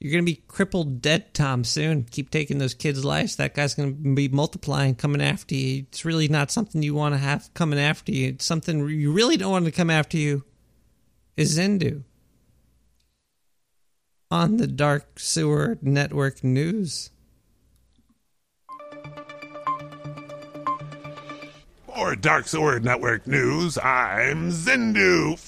You're 0.03 0.11
going 0.11 0.25
to 0.25 0.31
be 0.33 0.43
crippled 0.49 1.01
dead, 1.01 1.33
Tom, 1.33 1.63
soon. 1.63 2.03
Keep 2.03 2.29
taking 2.29 2.57
those 2.57 2.73
kids' 2.73 3.05
lives. 3.05 3.37
That 3.37 3.53
guy's 3.53 3.73
going 3.73 4.03
to 4.03 4.13
be 4.13 4.27
multiplying, 4.27 4.95
coming 4.95 5.21
after 5.21 5.55
you. 5.55 5.85
It's 5.87 6.03
really 6.03 6.27
not 6.27 6.51
something 6.51 6.83
you 6.83 6.93
want 6.93 7.15
to 7.15 7.19
have 7.19 7.49
coming 7.53 7.79
after 7.79 8.11
you. 8.11 8.27
It's 8.31 8.43
something 8.43 8.89
you 8.89 9.13
really 9.13 9.37
don't 9.37 9.53
want 9.53 9.63
to 9.63 9.71
come 9.71 9.89
after 9.89 10.17
you 10.17 10.43
is 11.37 11.57
Zindu. 11.57 12.03
On 14.29 14.57
the 14.57 14.67
Dark 14.67 15.19
Sewer 15.19 15.77
Network 15.81 16.43
News. 16.43 17.09
For 21.85 22.17
Dark 22.17 22.49
Sewer 22.49 22.81
Network 22.81 23.25
News, 23.25 23.77
I'm 23.77 24.49
Zindu 24.49 25.39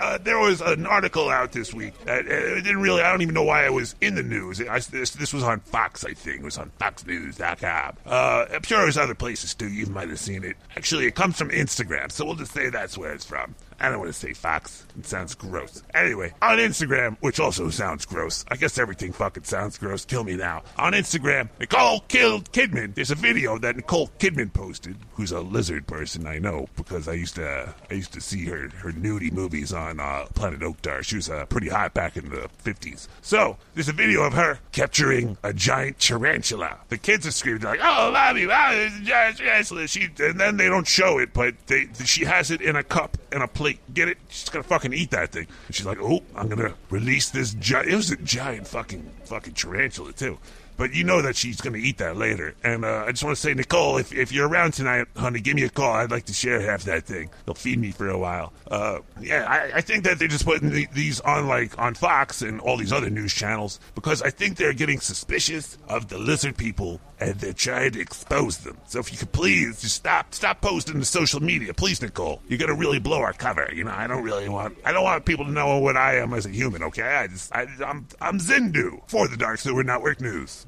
Uh, 0.00 0.18
there 0.18 0.38
was 0.38 0.60
an 0.60 0.86
article 0.86 1.28
out 1.28 1.52
this 1.52 1.74
week. 1.74 1.94
Uh, 2.06 2.12
it 2.14 2.62
didn't 2.62 2.80
really. 2.80 3.02
I 3.02 3.10
don't 3.10 3.22
even 3.22 3.34
know 3.34 3.42
why 3.42 3.64
it 3.64 3.72
was 3.72 3.94
in 4.00 4.14
the 4.14 4.22
news. 4.22 4.60
I, 4.60 4.78
this, 4.78 5.10
this 5.10 5.32
was 5.32 5.42
on 5.42 5.60
Fox, 5.60 6.04
I 6.04 6.14
think. 6.14 6.40
It 6.40 6.44
was 6.44 6.58
on 6.58 6.70
FoxNews.com. 6.80 7.96
Uh, 8.06 8.46
I'm 8.52 8.62
sure 8.62 8.82
there's 8.82 8.98
other 8.98 9.14
places 9.14 9.54
too. 9.54 9.68
You 9.68 9.86
might 9.86 10.08
have 10.08 10.18
seen 10.20 10.44
it. 10.44 10.56
Actually, 10.76 11.06
it 11.06 11.14
comes 11.14 11.36
from 11.36 11.50
Instagram, 11.50 12.10
so 12.10 12.24
we'll 12.24 12.34
just 12.34 12.52
say 12.52 12.70
that's 12.70 12.96
where 12.96 13.12
it's 13.12 13.24
from. 13.24 13.54
I 13.80 13.88
don't 13.88 13.98
want 13.98 14.12
to 14.12 14.18
say 14.18 14.32
Fox. 14.32 14.86
It 14.98 15.06
sounds 15.06 15.34
gross. 15.34 15.82
Anyway, 15.94 16.32
on 16.42 16.58
Instagram, 16.58 17.16
which 17.20 17.40
also 17.40 17.70
sounds 17.70 18.04
gross. 18.04 18.44
I 18.48 18.56
guess 18.56 18.78
everything 18.78 19.12
fucking 19.12 19.44
sounds 19.44 19.78
gross. 19.78 20.04
Kill 20.04 20.24
me 20.24 20.36
now. 20.36 20.62
On 20.78 20.92
Instagram, 20.92 21.48
Nicole 21.58 22.00
killed 22.08 22.50
Kidman. 22.52 22.94
There's 22.94 23.10
a 23.10 23.16
video 23.16 23.58
that 23.58 23.76
Nicole 23.76 24.08
Kidman 24.18 24.52
posted, 24.52 24.96
who's 25.14 25.32
a 25.32 25.40
lizard 25.40 25.86
person 25.86 26.26
I 26.26 26.38
know 26.38 26.66
because 26.76 27.08
I 27.08 27.14
used 27.14 27.36
to 27.36 27.74
I 27.90 27.94
used 27.94 28.12
to 28.12 28.20
see 28.20 28.44
her 28.46 28.68
her 28.76 28.92
nudie 28.92 29.32
movies 29.32 29.72
on 29.72 30.00
uh, 30.00 30.26
Planet 30.34 30.60
Oakdar. 30.60 31.02
She 31.02 31.16
was 31.16 31.30
uh, 31.30 31.46
pretty 31.46 31.68
hot 31.68 31.94
back 31.94 32.16
in 32.16 32.28
the 32.30 32.48
50s. 32.64 33.08
So 33.20 33.56
there's 33.74 33.88
a 33.88 33.92
video 33.92 34.22
of 34.22 34.34
her 34.34 34.58
capturing 34.72 35.36
a 35.42 35.52
giant 35.52 35.98
tarantula. 35.98 36.78
The 36.88 36.98
kids 36.98 37.26
are 37.26 37.30
screaming 37.32 37.62
like, 37.62 37.80
"Oh, 37.82 38.10
mommy, 38.12 38.46
mommy, 38.46 38.76
it's 38.76 38.98
a 38.98 39.02
giant 39.02 39.36
tarantula!" 39.38 39.86
She 39.88 40.08
and 40.18 40.38
then 40.38 40.56
they 40.56 40.68
don't 40.68 40.86
show 40.86 41.18
it, 41.18 41.32
but 41.32 41.54
they 41.66 41.88
she 42.04 42.24
has 42.24 42.50
it 42.50 42.60
in 42.60 42.76
a 42.76 42.82
cup 42.82 43.16
and 43.30 43.42
a 43.42 43.48
plate. 43.62 43.94
Get 43.94 44.08
it? 44.08 44.18
She's 44.28 44.48
gonna 44.48 44.64
fucking 44.64 44.92
eat 44.92 45.10
that 45.12 45.30
thing. 45.30 45.46
And 45.66 45.74
she's 45.76 45.86
like, 45.86 45.98
"Oh, 46.00 46.22
I'm 46.34 46.48
gonna 46.48 46.74
release 46.90 47.30
this 47.30 47.54
giant." 47.54 47.88
It 47.88 47.96
was 47.96 48.10
a 48.10 48.16
giant 48.16 48.66
fucking 48.66 49.08
fucking 49.24 49.54
tarantula 49.54 50.12
too. 50.12 50.38
But 50.76 50.94
you 50.94 51.04
know 51.04 51.22
that 51.22 51.36
she's 51.36 51.60
going 51.60 51.74
to 51.74 51.80
eat 51.80 51.98
that 51.98 52.16
later. 52.16 52.54
And 52.64 52.84
uh, 52.84 53.04
I 53.06 53.10
just 53.12 53.24
want 53.24 53.36
to 53.36 53.40
say, 53.40 53.54
Nicole, 53.54 53.98
if, 53.98 54.12
if 54.12 54.32
you're 54.32 54.48
around 54.48 54.72
tonight, 54.72 55.06
honey, 55.16 55.40
give 55.40 55.54
me 55.54 55.62
a 55.64 55.68
call. 55.68 55.92
I'd 55.92 56.10
like 56.10 56.24
to 56.26 56.32
share 56.32 56.60
half 56.60 56.84
that 56.84 57.04
thing. 57.04 57.30
They'll 57.46 57.54
feed 57.54 57.78
me 57.78 57.90
for 57.92 58.08
a 58.08 58.18
while. 58.18 58.52
Uh, 58.70 59.00
yeah, 59.20 59.46
I, 59.48 59.78
I 59.78 59.80
think 59.80 60.04
that 60.04 60.18
they're 60.18 60.28
just 60.28 60.44
putting 60.44 60.70
the, 60.70 60.88
these 60.92 61.20
on 61.20 61.46
like 61.46 61.78
on 61.78 61.94
Fox 61.94 62.42
and 62.42 62.60
all 62.60 62.76
these 62.76 62.92
other 62.92 63.10
news 63.10 63.32
channels 63.32 63.78
because 63.94 64.22
I 64.22 64.30
think 64.30 64.56
they're 64.56 64.72
getting 64.72 65.00
suspicious 65.00 65.76
of 65.88 66.08
the 66.08 66.18
lizard 66.18 66.56
people 66.56 67.00
and 67.20 67.34
they're 67.36 67.52
trying 67.52 67.92
to 67.92 68.00
expose 68.00 68.58
them. 68.58 68.76
So 68.88 68.98
if 68.98 69.12
you 69.12 69.18
could 69.18 69.32
please 69.32 69.80
just 69.80 69.96
stop 69.96 70.34
stop 70.34 70.60
posting 70.60 70.98
to 70.98 71.04
social 71.04 71.40
media, 71.40 71.74
please, 71.74 72.00
Nicole. 72.00 72.40
You're 72.48 72.58
gonna 72.58 72.74
really 72.74 72.98
blow 72.98 73.20
our 73.20 73.32
cover. 73.32 73.68
You 73.72 73.84
know, 73.84 73.92
I 73.92 74.06
don't 74.06 74.22
really 74.24 74.48
want 74.48 74.76
I 74.84 74.92
don't 74.92 75.04
want 75.04 75.24
people 75.24 75.44
to 75.44 75.52
know 75.52 75.78
what 75.78 75.96
I 75.96 76.16
am 76.16 76.32
as 76.32 76.46
a 76.46 76.50
human. 76.50 76.82
Okay, 76.84 77.02
I 77.02 77.26
just 77.28 77.54
I, 77.54 77.66
I'm 77.84 78.06
I'm 78.20 78.38
Zindu 78.38 79.08
for 79.08 79.28
the 79.28 79.36
Dark 79.36 79.58
Sewer 79.58 79.84
Network 79.84 80.20
News. 80.20 80.66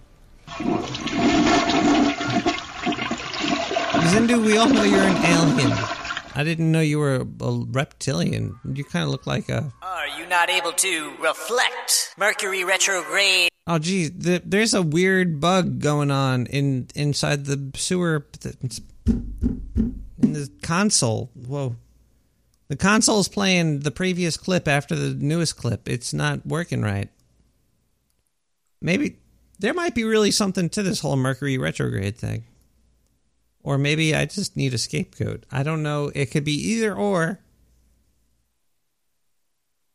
Zindu, 4.10 4.44
we 4.44 4.56
all 4.56 4.68
know 4.68 4.84
you're 4.84 5.00
an 5.00 5.16
alien. 5.24 5.72
I 6.36 6.42
didn't 6.42 6.72
know 6.72 6.80
you 6.80 6.98
were 6.98 7.16
a, 7.16 7.24
reptilian. 7.70 8.58
You 8.64 8.84
kind 8.84 9.04
of 9.04 9.10
look 9.10 9.26
like 9.26 9.48
a. 9.48 9.72
Are 9.82 10.08
you 10.18 10.26
not 10.26 10.50
able 10.50 10.72
to 10.72 11.10
reflect 11.20 12.14
Mercury 12.18 12.64
retrograde? 12.64 13.50
Oh, 13.66 13.78
geez, 13.78 14.10
the, 14.12 14.42
there's 14.44 14.74
a 14.74 14.82
weird 14.82 15.40
bug 15.40 15.78
going 15.80 16.10
on 16.10 16.46
in 16.46 16.88
inside 16.94 17.46
the 17.46 17.70
sewer 17.76 18.26
in 19.06 20.32
the 20.32 20.50
console. 20.62 21.30
Whoa, 21.34 21.76
The 22.68 22.76
console's 22.76 23.28
playing 23.28 23.80
the 23.80 23.90
previous 23.90 24.36
clip 24.36 24.68
after 24.68 24.94
the 24.94 25.14
newest 25.14 25.56
clip. 25.56 25.88
It's 25.88 26.12
not 26.12 26.44
working 26.44 26.82
right. 26.82 27.08
Maybe 28.82 29.16
there 29.64 29.72
might 29.72 29.94
be 29.94 30.04
really 30.04 30.30
something 30.30 30.68
to 30.68 30.82
this 30.82 31.00
whole 31.00 31.16
Mercury 31.16 31.56
retrograde 31.56 32.18
thing. 32.18 32.44
Or 33.62 33.78
maybe 33.78 34.14
I 34.14 34.26
just 34.26 34.58
need 34.58 34.74
a 34.74 34.78
scapegoat. 34.78 35.44
I 35.50 35.62
don't 35.62 35.82
know. 35.82 36.12
It 36.14 36.26
could 36.26 36.44
be 36.44 36.52
either 36.52 36.94
or. 36.94 37.40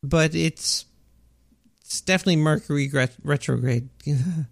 But 0.02 0.34
it's 0.34 0.86
it's 1.82 2.02
definitely 2.02 2.38
Mercury 2.38 2.91
retrograde. 3.24 3.90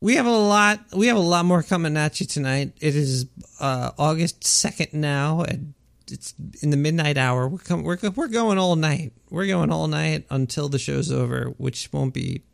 we 0.00 0.16
have 0.16 0.24
a 0.24 0.30
lot 0.30 0.80
we 0.94 1.08
have 1.08 1.18
a 1.18 1.20
lot 1.20 1.44
more 1.44 1.62
coming 1.62 1.98
at 1.98 2.20
you 2.20 2.26
tonight. 2.26 2.72
It 2.80 2.96
is 2.96 3.26
uh, 3.60 3.90
August 3.98 4.40
2nd 4.40 4.94
now 4.94 5.42
and 5.42 5.74
it's 6.10 6.32
in 6.62 6.70
the 6.70 6.78
midnight 6.78 7.18
hour. 7.18 7.46
We're 7.46 7.58
com- 7.58 7.82
we're 7.82 7.98
we're 8.16 8.28
going 8.28 8.56
all 8.56 8.76
night. 8.76 9.12
We're 9.28 9.48
going 9.48 9.70
all 9.70 9.86
night 9.86 10.24
until 10.30 10.70
the 10.70 10.78
show's 10.78 11.12
over, 11.12 11.52
which 11.58 11.92
won't 11.92 12.14
be 12.14 12.44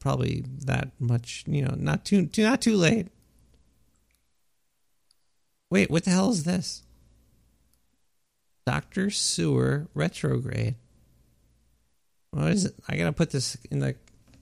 probably 0.00 0.44
that 0.64 0.90
much, 0.98 1.44
you 1.46 1.62
know, 1.62 1.74
not 1.76 2.04
too, 2.04 2.26
too 2.26 2.42
not 2.42 2.60
too 2.60 2.76
late. 2.76 3.08
Wait, 5.70 5.90
what 5.90 6.04
the 6.04 6.10
hell 6.10 6.30
is 6.30 6.44
this? 6.44 6.82
Dr. 8.66 9.10
Sewer 9.10 9.88
retrograde. 9.94 10.76
What 12.30 12.52
is 12.52 12.64
it? 12.64 12.74
I 12.88 12.96
gotta 12.96 13.12
put 13.12 13.30
this 13.30 13.56
in 13.70 13.78
the 13.80 13.94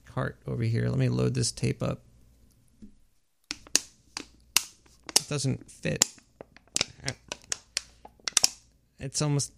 cart 0.05 0.37
over 0.47 0.63
here. 0.63 0.89
Let 0.89 0.97
me 0.97 1.09
load 1.09 1.33
this 1.33 1.51
tape 1.51 1.83
up. 1.83 2.01
It 3.51 5.27
doesn't 5.29 5.69
fit. 5.69 6.05
It's 9.03 9.21
almost. 9.21 9.51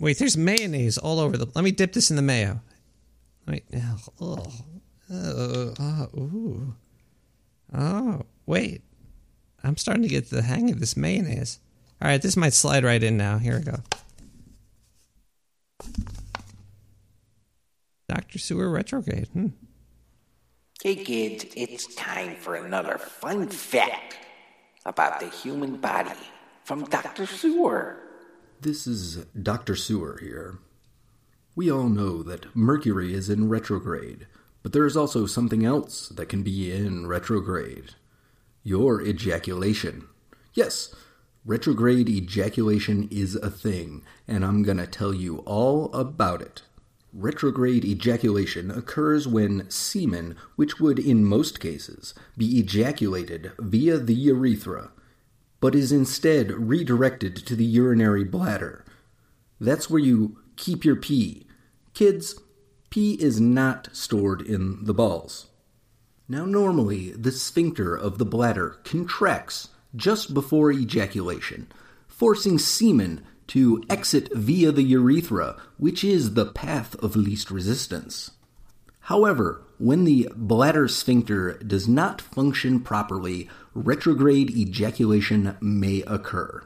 Wait, 0.00 0.18
there's 0.18 0.36
mayonnaise 0.36 0.96
all 0.96 1.20
over 1.20 1.36
the. 1.36 1.46
Let 1.54 1.62
me 1.62 1.70
dip 1.70 1.92
this 1.92 2.10
in 2.10 2.16
the 2.16 2.22
mayo. 2.22 2.60
Wait, 3.46 3.64
oh, 3.76 4.46
oh, 5.10 5.74
oh, 5.78 6.08
ooh. 6.16 6.74
oh, 7.74 8.22
wait. 8.46 8.82
I'm 9.62 9.76
starting 9.76 10.02
to 10.02 10.08
get 10.08 10.30
the 10.30 10.40
hang 10.40 10.70
of 10.70 10.80
this 10.80 10.96
mayonnaise. 10.96 11.60
All 12.00 12.08
right, 12.08 12.22
this 12.22 12.36
might 12.36 12.54
slide 12.54 12.82
right 12.82 13.02
in 13.02 13.18
now. 13.18 13.36
Here 13.36 13.58
we 13.58 13.64
go. 13.64 13.76
Dr. 18.08 18.38
Sewer 18.38 18.70
retrograde. 18.70 19.28
Hmm. 19.28 19.48
Hey 20.82 20.96
kids, 20.96 21.44
it's 21.54 21.94
time 21.94 22.36
for 22.36 22.54
another 22.54 22.96
fun 22.96 23.48
fact 23.48 24.16
about 24.86 25.20
the 25.20 25.28
human 25.28 25.76
body 25.76 26.16
from 26.64 26.84
Dr. 26.84 27.26
Sewer. 27.26 28.09
This 28.62 28.86
is 28.86 29.24
Dr. 29.42 29.74
Sewer 29.74 30.18
here. 30.20 30.58
We 31.56 31.72
all 31.72 31.88
know 31.88 32.22
that 32.22 32.54
Mercury 32.54 33.14
is 33.14 33.30
in 33.30 33.48
retrograde, 33.48 34.26
but 34.62 34.74
there 34.74 34.84
is 34.84 34.98
also 34.98 35.24
something 35.24 35.64
else 35.64 36.10
that 36.10 36.28
can 36.28 36.42
be 36.42 36.70
in 36.70 37.06
retrograde 37.06 37.94
your 38.62 39.00
ejaculation. 39.00 40.08
Yes, 40.52 40.94
retrograde 41.46 42.10
ejaculation 42.10 43.08
is 43.10 43.34
a 43.34 43.50
thing, 43.50 44.02
and 44.28 44.44
I'm 44.44 44.62
gonna 44.62 44.86
tell 44.86 45.14
you 45.14 45.38
all 45.46 45.90
about 45.94 46.42
it. 46.42 46.60
Retrograde 47.14 47.86
ejaculation 47.86 48.70
occurs 48.70 49.26
when 49.26 49.70
semen, 49.70 50.36
which 50.56 50.78
would 50.78 50.98
in 50.98 51.24
most 51.24 51.60
cases 51.60 52.12
be 52.36 52.58
ejaculated 52.58 53.52
via 53.58 53.96
the 53.96 54.14
urethra, 54.14 54.90
but 55.60 55.74
is 55.74 55.92
instead 55.92 56.50
redirected 56.50 57.36
to 57.36 57.54
the 57.54 57.64
urinary 57.64 58.24
bladder. 58.24 58.84
That's 59.60 59.90
where 59.90 60.00
you 60.00 60.38
keep 60.56 60.84
your 60.84 60.96
pee. 60.96 61.46
Kids, 61.94 62.34
pee 62.88 63.14
is 63.14 63.40
not 63.40 63.88
stored 63.92 64.40
in 64.40 64.84
the 64.84 64.94
balls. 64.94 65.48
Now, 66.28 66.44
normally, 66.44 67.10
the 67.10 67.32
sphincter 67.32 67.94
of 67.94 68.18
the 68.18 68.24
bladder 68.24 68.78
contracts 68.84 69.68
just 69.94 70.32
before 70.32 70.70
ejaculation, 70.70 71.70
forcing 72.06 72.58
semen 72.58 73.26
to 73.48 73.82
exit 73.90 74.28
via 74.32 74.70
the 74.70 74.84
urethra, 74.84 75.60
which 75.76 76.04
is 76.04 76.34
the 76.34 76.46
path 76.46 76.94
of 77.02 77.16
least 77.16 77.50
resistance. 77.50 78.30
However, 79.00 79.64
when 79.80 80.04
the 80.04 80.28
bladder 80.36 80.86
sphincter 80.86 81.54
does 81.66 81.88
not 81.88 82.20
function 82.20 82.80
properly, 82.80 83.48
retrograde 83.72 84.50
ejaculation 84.50 85.56
may 85.60 86.02
occur. 86.02 86.62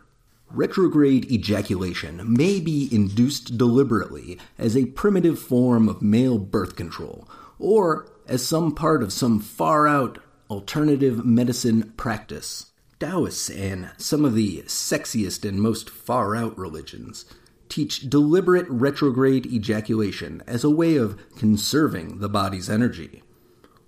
Retrograde 0.50 1.30
ejaculation 1.30 2.20
may 2.26 2.58
be 2.58 2.88
induced 2.92 3.56
deliberately 3.56 4.38
as 4.58 4.76
a 4.76 4.86
primitive 4.86 5.38
form 5.38 5.88
of 5.88 6.02
male 6.02 6.38
birth 6.38 6.74
control, 6.74 7.28
or 7.58 8.06
as 8.26 8.44
some 8.44 8.74
part 8.74 9.02
of 9.02 9.12
some 9.12 9.38
far 9.38 9.86
out 9.86 10.18
alternative 10.50 11.24
medicine 11.24 11.92
practice. 11.96 12.72
Taoists 12.98 13.48
and 13.48 13.90
some 13.96 14.24
of 14.24 14.34
the 14.34 14.62
sexiest 14.62 15.48
and 15.48 15.60
most 15.60 15.88
far 15.88 16.34
out 16.34 16.58
religions 16.58 17.24
teach 17.68 18.08
deliberate 18.08 18.68
retrograde 18.68 19.46
ejaculation 19.46 20.42
as 20.46 20.64
a 20.64 20.70
way 20.70 20.96
of 20.96 21.18
conserving 21.36 22.20
the 22.20 22.28
body's 22.28 22.70
energy. 22.70 23.22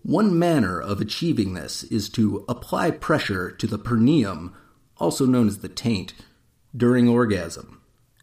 One 0.02 0.38
manner 0.38 0.80
of 0.80 1.00
achieving 1.00 1.54
this 1.54 1.82
is 1.84 2.08
to 2.10 2.44
apply 2.48 2.92
pressure 2.92 3.50
to 3.50 3.66
the 3.66 3.78
perineum, 3.78 4.54
also 4.98 5.26
known 5.26 5.48
as 5.48 5.58
the 5.58 5.68
taint, 5.68 6.14
during 6.76 7.08
orgasm. 7.08 7.80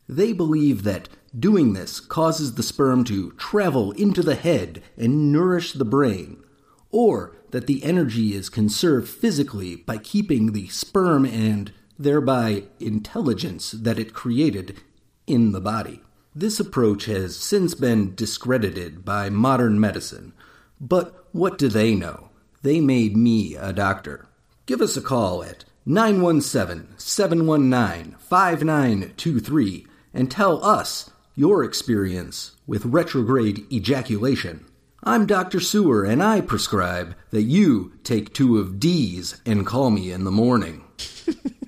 They 0.07 0.33
believe 0.33 0.83
that 0.83 1.09
doing 1.37 1.73
this 1.73 1.99
causes 1.99 2.55
the 2.55 2.63
sperm 2.63 3.03
to 3.05 3.31
travel 3.33 3.91
into 3.91 4.21
the 4.21 4.35
head 4.35 4.81
and 4.97 5.31
nourish 5.31 5.73
the 5.73 5.85
brain, 5.85 6.43
or 6.91 7.35
that 7.51 7.67
the 7.67 7.83
energy 7.83 8.33
is 8.33 8.49
conserved 8.49 9.09
physically 9.09 9.75
by 9.75 9.97
keeping 9.97 10.51
the 10.51 10.67
sperm 10.67 11.25
and 11.25 11.73
thereby 11.97 12.63
intelligence 12.79 13.71
that 13.71 13.99
it 13.99 14.13
created 14.13 14.79
in 15.27 15.51
the 15.51 15.61
body. 15.61 16.01
This 16.35 16.59
approach 16.59 17.05
has 17.05 17.35
since 17.35 17.75
been 17.75 18.15
discredited 18.15 19.05
by 19.05 19.29
modern 19.29 19.79
medicine, 19.79 20.33
but 20.81 21.27
what 21.31 21.57
do 21.57 21.67
they 21.67 21.95
know? 21.95 22.29
They 22.61 22.79
made 22.79 23.15
me 23.15 23.55
a 23.55 23.73
doctor. 23.73 24.27
Give 24.65 24.81
us 24.81 24.97
a 24.97 25.01
call 25.01 25.43
at 25.43 25.65
917 25.85 26.97
719 26.97 28.15
5923 28.19 29.87
and 30.13 30.31
tell 30.31 30.63
us 30.63 31.11
your 31.35 31.63
experience 31.63 32.55
with 32.65 32.85
retrograde 32.85 33.65
ejaculation. 33.71 34.65
I'm 35.03 35.25
Dr. 35.25 35.59
Sewer, 35.59 36.05
and 36.05 36.23
I 36.23 36.39
prescribe 36.39 37.15
that 37.31 37.41
you 37.41 37.91
take 38.03 38.33
two 38.33 38.57
of 38.57 38.79
D's 38.79 39.41
and 39.45 39.65
call 39.65 39.89
me 39.89 40.11
in 40.11 40.23
the 40.23 40.31
morning. 40.31 40.85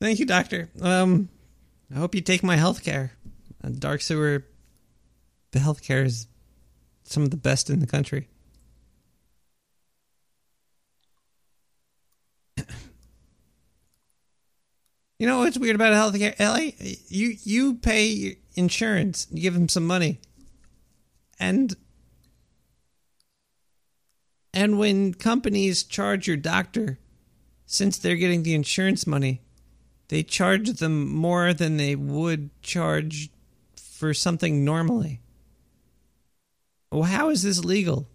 Thank 0.00 0.18
you, 0.18 0.26
doctor. 0.26 0.68
Um, 0.80 1.28
I 1.94 1.98
hope 1.98 2.14
you 2.14 2.20
take 2.20 2.42
my 2.42 2.56
health 2.56 2.84
care. 2.84 3.12
Uh, 3.64 3.70
Dark 3.70 4.02
Sewer, 4.02 4.44
the 5.52 5.58
health 5.58 5.82
care 5.82 6.02
is 6.02 6.26
some 7.04 7.22
of 7.22 7.30
the 7.30 7.36
best 7.36 7.70
in 7.70 7.80
the 7.80 7.86
country. 7.86 8.28
You 15.18 15.26
know 15.26 15.38
what's 15.38 15.56
weird 15.56 15.76
about 15.76 15.94
healthcare, 15.94 16.34
Ellie? 16.38 16.76
You 17.08 17.36
you 17.42 17.76
pay 17.76 18.36
insurance, 18.54 19.26
you 19.30 19.40
give 19.40 19.54
them 19.54 19.66
some 19.66 19.86
money, 19.86 20.20
and 21.40 21.74
and 24.52 24.78
when 24.78 25.14
companies 25.14 25.84
charge 25.84 26.28
your 26.28 26.36
doctor, 26.36 26.98
since 27.64 27.96
they're 27.96 28.16
getting 28.16 28.42
the 28.42 28.54
insurance 28.54 29.06
money, 29.06 29.40
they 30.08 30.22
charge 30.22 30.70
them 30.74 31.12
more 31.12 31.52
than 31.52 31.76
they 31.76 31.96
would 31.96 32.50
charge 32.62 33.30
for 33.76 34.14
something 34.14 34.64
normally. 34.64 35.20
Well, 36.90 37.04
how 37.04 37.30
is 37.30 37.42
this 37.42 37.64
legal? 37.64 38.08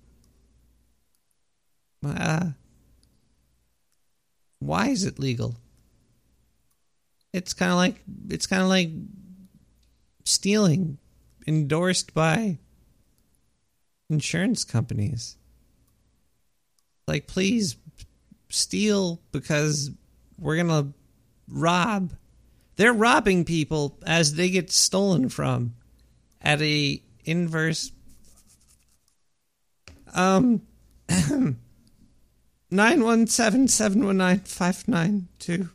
Uh, 2.05 2.51
why 4.59 4.87
is 4.87 5.03
it 5.03 5.19
legal? 5.19 5.55
It's 7.33 7.53
kind 7.53 7.71
of 7.71 7.77
like 7.77 8.01
it's 8.29 8.47
kind 8.47 8.61
of 8.61 8.69
like 8.69 8.89
stealing 10.25 10.97
endorsed 11.47 12.13
by 12.13 12.57
insurance 14.09 14.63
companies. 14.63 15.37
Like 17.07 17.27
please 17.27 17.77
steal 18.49 19.19
because 19.31 19.91
we're 20.37 20.55
to 20.67 20.93
rob. 21.51 22.13
They're 22.75 22.93
robbing 22.93 23.45
people 23.45 23.99
as 24.05 24.35
they 24.35 24.49
get 24.49 24.71
stolen 24.71 25.29
from 25.29 25.75
at 26.41 26.61
a 26.61 27.01
inverse 27.23 27.91
um 30.13 30.61
917 32.71 33.67
719 33.67 34.45
592 34.45 35.69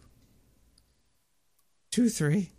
23. 1.92 2.50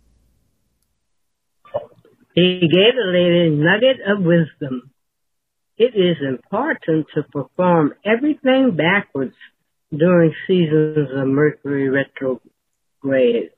He 2.34 2.60
gave 2.60 2.94
the 2.94 3.10
lady 3.12 3.46
a 3.46 3.50
nugget 3.50 4.00
of 4.06 4.24
wisdom. 4.24 4.90
It 5.76 5.94
is 5.94 6.16
important 6.26 7.06
to 7.14 7.22
perform 7.24 7.94
everything 8.04 8.76
backwards 8.76 9.34
during 9.96 10.34
seasons 10.46 11.08
of 11.14 11.26
Mercury 11.28 11.88
retrograde. 13.02 13.50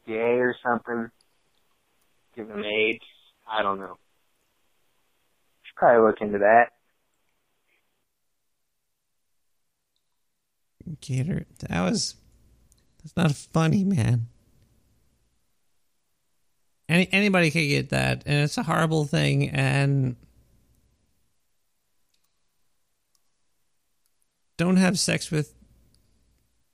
gay 0.07 0.39
or 0.39 0.55
something. 0.65 1.11
Give 2.37 2.47
them 2.47 2.63
AIDS. 2.63 3.03
I 3.51 3.63
don't 3.63 3.81
know. 3.81 3.97
Should 5.63 5.75
probably 5.75 6.07
look 6.07 6.21
into 6.21 6.37
that. 6.37 6.69
Gator, 11.01 11.45
that 11.59 11.81
was 11.81 12.15
that's 13.03 13.15
not 13.15 13.31
funny, 13.31 13.83
man. 13.83 14.27
Any 16.87 17.09
anybody 17.11 17.51
can 17.51 17.67
get 17.67 17.89
that, 17.89 18.23
and 18.25 18.43
it's 18.43 18.57
a 18.57 18.63
horrible 18.63 19.05
thing. 19.05 19.49
And 19.49 20.15
don't 24.57 24.77
have 24.77 24.99
sex 24.99 25.31
with 25.31 25.53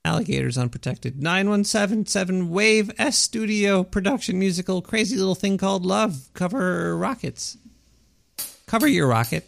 alligators 0.03 0.57
unprotected. 0.57 1.21
Nine 1.21 1.49
one 1.49 1.63
seven 1.63 2.05
seven 2.05 2.49
Wave 2.49 2.91
S 2.97 3.17
Studio 3.17 3.83
production 3.83 4.37
musical 4.39 4.81
crazy 4.81 5.15
little 5.15 5.35
thing 5.35 5.57
called 5.57 5.85
Love. 5.85 6.29
Cover 6.33 6.97
rockets. 6.97 7.57
Cover 8.65 8.87
your 8.87 9.07
rocket. 9.07 9.47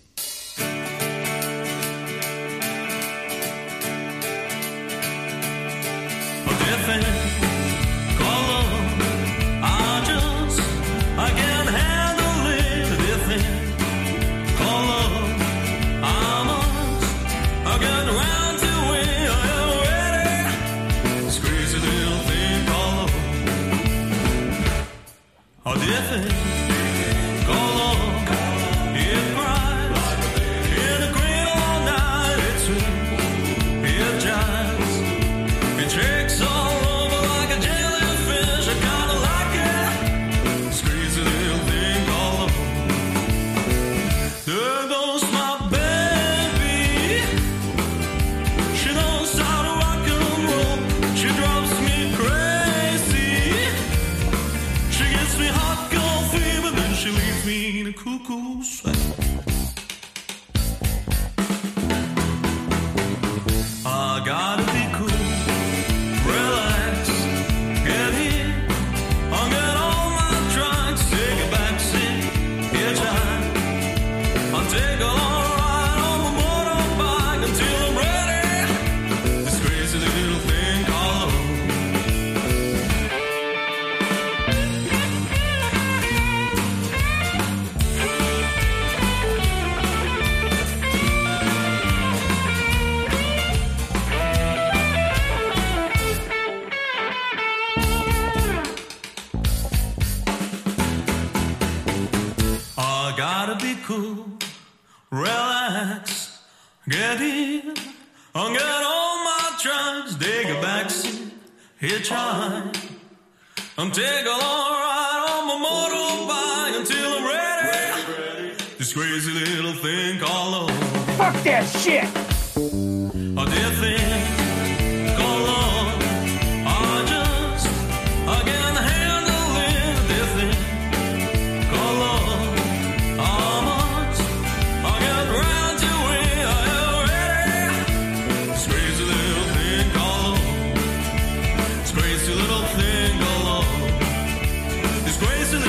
Those 145.54 145.62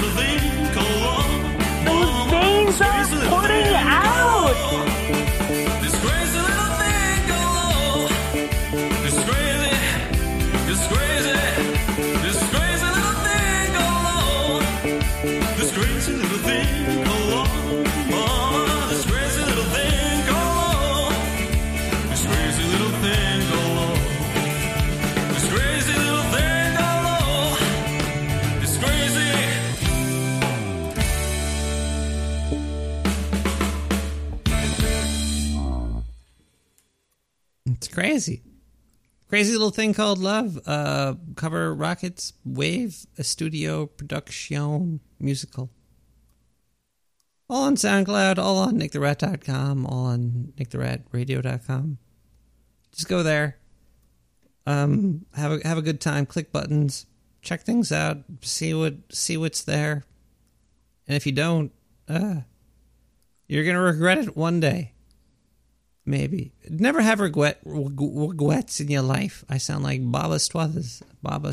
veins 2.79 3.13
are 3.13 3.29
putting 3.29 3.75
out! 3.75 4.14
Crazy 39.35 39.51
little 39.51 39.71
thing 39.71 39.95
called 39.95 40.21
love. 40.21 40.61
Uh, 40.65 41.15
cover 41.35 41.75
rockets, 41.75 42.35
wave, 42.45 43.05
a 43.19 43.25
studio 43.25 43.85
production 43.85 45.01
musical. 45.19 45.71
All 47.51 47.65
on 47.65 47.75
SoundCloud, 47.75 48.39
all 48.39 48.59
on 48.59 48.79
nicktherat.com, 48.79 49.87
all 49.87 50.07
on 50.07 50.53
nicktheratradio.com. 50.57 51.99
Just 52.93 53.09
go 53.09 53.25
there. 53.25 53.59
Um, 54.69 55.27
have 55.35 55.51
a 55.51 55.67
have 55.67 55.79
a 55.79 55.83
good 55.83 56.01
time. 56.01 56.27
Click 56.27 56.53
buttons, 56.53 57.07
check 57.43 57.63
things 57.63 57.91
out, 57.91 58.19
see 58.41 58.73
what 58.73 58.95
see 59.11 59.37
what's 59.37 59.63
there. 59.65 60.05
And 61.09 61.17
if 61.17 61.27
you 61.27 61.33
don't, 61.33 61.73
uh, 62.09 62.43
you're 63.49 63.65
gonna 63.65 63.81
regret 63.81 64.19
it 64.19 64.37
one 64.37 64.61
day. 64.61 64.94
Maybe. 66.07 66.53
Never 66.69 67.01
have 67.01 67.21
regret 67.21 67.61
regrets 67.65 68.81
in 68.81 68.89
your 68.89 69.03
life. 69.03 69.45
I 69.49 69.59
sound 69.59 69.85
like 69.85 70.01
Baba 70.03 70.39
Struthers. 70.39 71.03
Baba, 71.23 71.53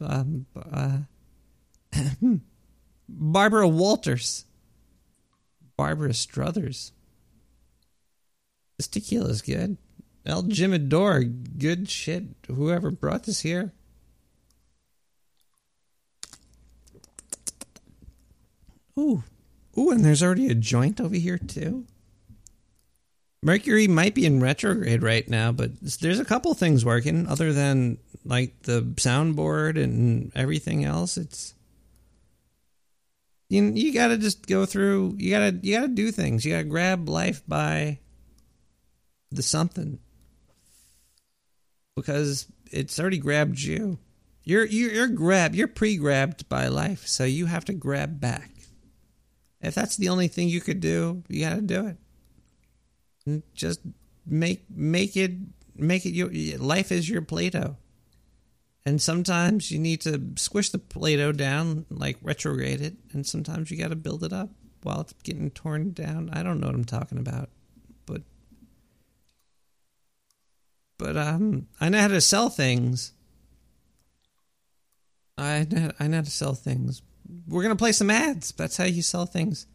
um, 0.00 0.46
uh, 0.72 0.98
Barbara 3.08 3.68
Walters. 3.68 4.46
Barbara 5.76 6.14
Struthers. 6.14 6.92
This 8.78 8.88
tequila's 8.88 9.42
good. 9.42 9.76
El 10.24 10.44
Jimador, 10.44 11.58
good 11.58 11.88
shit. 11.88 12.24
Whoever 12.46 12.90
brought 12.90 13.24
this 13.24 13.40
here. 13.40 13.72
Ooh. 18.98 19.22
Ooh, 19.78 19.90
and 19.90 20.04
there's 20.04 20.22
already 20.22 20.48
a 20.48 20.54
joint 20.54 21.00
over 21.00 21.14
here, 21.14 21.38
too. 21.38 21.86
Mercury 23.42 23.88
might 23.88 24.14
be 24.14 24.26
in 24.26 24.40
retrograde 24.40 25.02
right 25.02 25.26
now, 25.28 25.50
but 25.50 25.80
there's 25.80 26.20
a 26.20 26.26
couple 26.26 26.52
things 26.52 26.84
working 26.84 27.26
other 27.26 27.52
than 27.54 27.96
like 28.24 28.62
the 28.62 28.82
soundboard 28.96 29.82
and 29.82 30.30
everything 30.34 30.84
else. 30.84 31.16
It's 31.16 31.54
you 33.48 33.62
you 33.62 33.94
got 33.94 34.08
to 34.08 34.18
just 34.18 34.46
go 34.46 34.66
through 34.66 35.16
you 35.18 35.30
got 35.30 35.38
to 35.38 35.58
you 35.66 35.76
got 35.76 35.86
to 35.86 35.88
do 35.88 36.12
things. 36.12 36.44
You 36.44 36.52
got 36.52 36.58
to 36.58 36.64
grab 36.64 37.08
life 37.08 37.42
by 37.48 38.00
the 39.30 39.42
something 39.42 40.00
because 41.96 42.46
it's 42.70 43.00
already 43.00 43.18
grabbed 43.18 43.58
you. 43.58 43.98
You're 44.44 44.66
you're, 44.66 44.92
you're 44.92 45.08
grabbed, 45.08 45.54
you're 45.54 45.66
pre-grabbed 45.66 46.46
by 46.50 46.68
life, 46.68 47.06
so 47.06 47.24
you 47.24 47.46
have 47.46 47.64
to 47.66 47.72
grab 47.72 48.20
back. 48.20 48.50
If 49.62 49.74
that's 49.74 49.96
the 49.96 50.10
only 50.10 50.28
thing 50.28 50.48
you 50.48 50.60
could 50.60 50.80
do, 50.80 51.22
you 51.28 51.40
got 51.40 51.56
to 51.56 51.62
do 51.62 51.86
it 51.86 51.96
just 53.54 53.80
make 54.26 54.64
make 54.70 55.16
it 55.16 55.32
make 55.76 56.06
it 56.06 56.10
your 56.10 56.30
life 56.58 56.92
is 56.92 57.08
your 57.08 57.22
play-doh. 57.22 57.76
And 58.86 59.00
sometimes 59.00 59.70
you 59.70 59.78
need 59.78 60.00
to 60.02 60.32
squish 60.36 60.70
the 60.70 60.78
play-doh 60.78 61.32
down 61.32 61.84
like 61.90 62.16
retrograde 62.22 62.80
it 62.80 62.94
and 63.12 63.26
sometimes 63.26 63.70
you 63.70 63.76
got 63.76 63.88
to 63.88 63.96
build 63.96 64.24
it 64.24 64.32
up 64.32 64.50
while 64.82 65.02
it's 65.02 65.12
getting 65.22 65.50
torn 65.50 65.92
down. 65.92 66.30
I 66.32 66.42
don't 66.42 66.60
know 66.60 66.66
what 66.68 66.74
i'm 66.74 66.84
talking 66.84 67.18
about 67.18 67.50
but 68.06 68.22
but 70.98 71.16
um 71.16 71.66
i 71.80 71.88
know 71.88 72.00
how 72.00 72.08
to 72.08 72.20
sell 72.20 72.48
things. 72.48 73.12
I 75.36 75.66
know, 75.70 75.90
I 75.98 76.06
know 76.06 76.18
how 76.18 76.22
to 76.22 76.30
sell 76.30 76.54
things. 76.54 77.00
We're 77.48 77.62
gonna 77.62 77.76
play 77.76 77.92
some 77.92 78.10
ads. 78.10 78.52
That's 78.52 78.76
how 78.76 78.84
you 78.84 79.02
sell 79.02 79.24
things. 79.26 79.66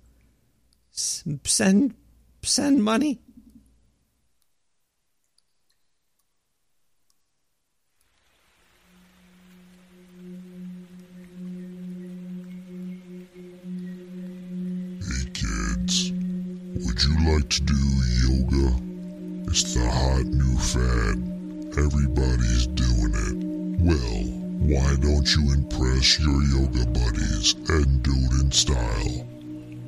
S- 0.93 1.23
send 1.43 1.95
send 2.43 2.84
money 2.84 3.19
Hey 15.01 15.26
kids, 15.34 16.13
would 16.95 17.03
you 17.03 17.34
like 17.34 17.49
to 17.49 17.61
do 17.61 17.73
yoga? 18.23 18.80
It's 19.49 19.73
the 19.73 19.85
hot 19.85 20.26
new 20.27 20.57
fad. 20.57 21.17
Everybody's 21.77 22.67
doing 22.67 23.11
it. 23.11 23.35
Well, 23.84 24.23
why 24.63 24.95
don't 25.01 25.35
you 25.35 25.51
impress 25.51 26.17
your 26.22 26.41
yoga 26.43 26.85
buddies 26.85 27.55
and 27.67 28.01
do 28.01 28.13
it 28.15 28.41
in 28.41 28.51
style 28.51 29.27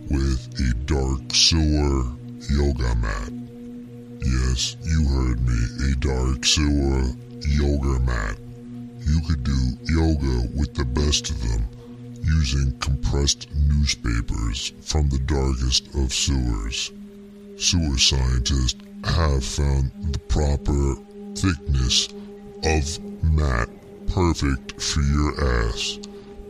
with 0.10 0.60
a 0.60 0.74
dark 0.84 1.22
sewer 1.32 2.12
yoga 2.50 2.94
mat? 2.96 3.32
Yes, 4.20 4.76
you 4.84 5.08
heard 5.08 5.40
me, 5.48 5.92
a 5.92 5.96
dark 5.96 6.44
sewer 6.44 7.04
yoga 7.48 8.00
mat. 8.02 8.38
You 9.00 9.22
could 9.22 9.46
do 9.46 9.78
yoga 9.86 10.50
with 10.58 10.74
the 10.74 10.84
best 10.84 11.30
of 11.30 11.42
them 11.42 11.70
using 12.22 12.78
compressed 12.80 13.48
newspapers 13.56 14.74
from 14.82 15.08
the 15.08 15.20
darkest 15.20 15.88
of 15.96 16.12
sewers. 16.12 16.92
Sewer 17.60 17.98
scientists 17.98 18.76
have 19.04 19.44
found 19.44 19.92
the 20.14 20.20
proper 20.28 20.96
thickness 21.34 22.08
of 22.64 23.24
mat 23.24 23.68
perfect 24.14 24.80
for 24.80 25.02
your 25.02 25.66
ass. 25.66 25.98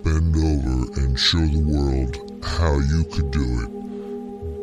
Bend 0.04 0.36
over 0.36 1.02
and 1.02 1.18
show 1.18 1.40
the 1.40 1.64
world 1.64 2.44
how 2.44 2.78
you 2.80 3.06
could 3.06 3.32
do 3.32 3.40
it. 3.40 3.70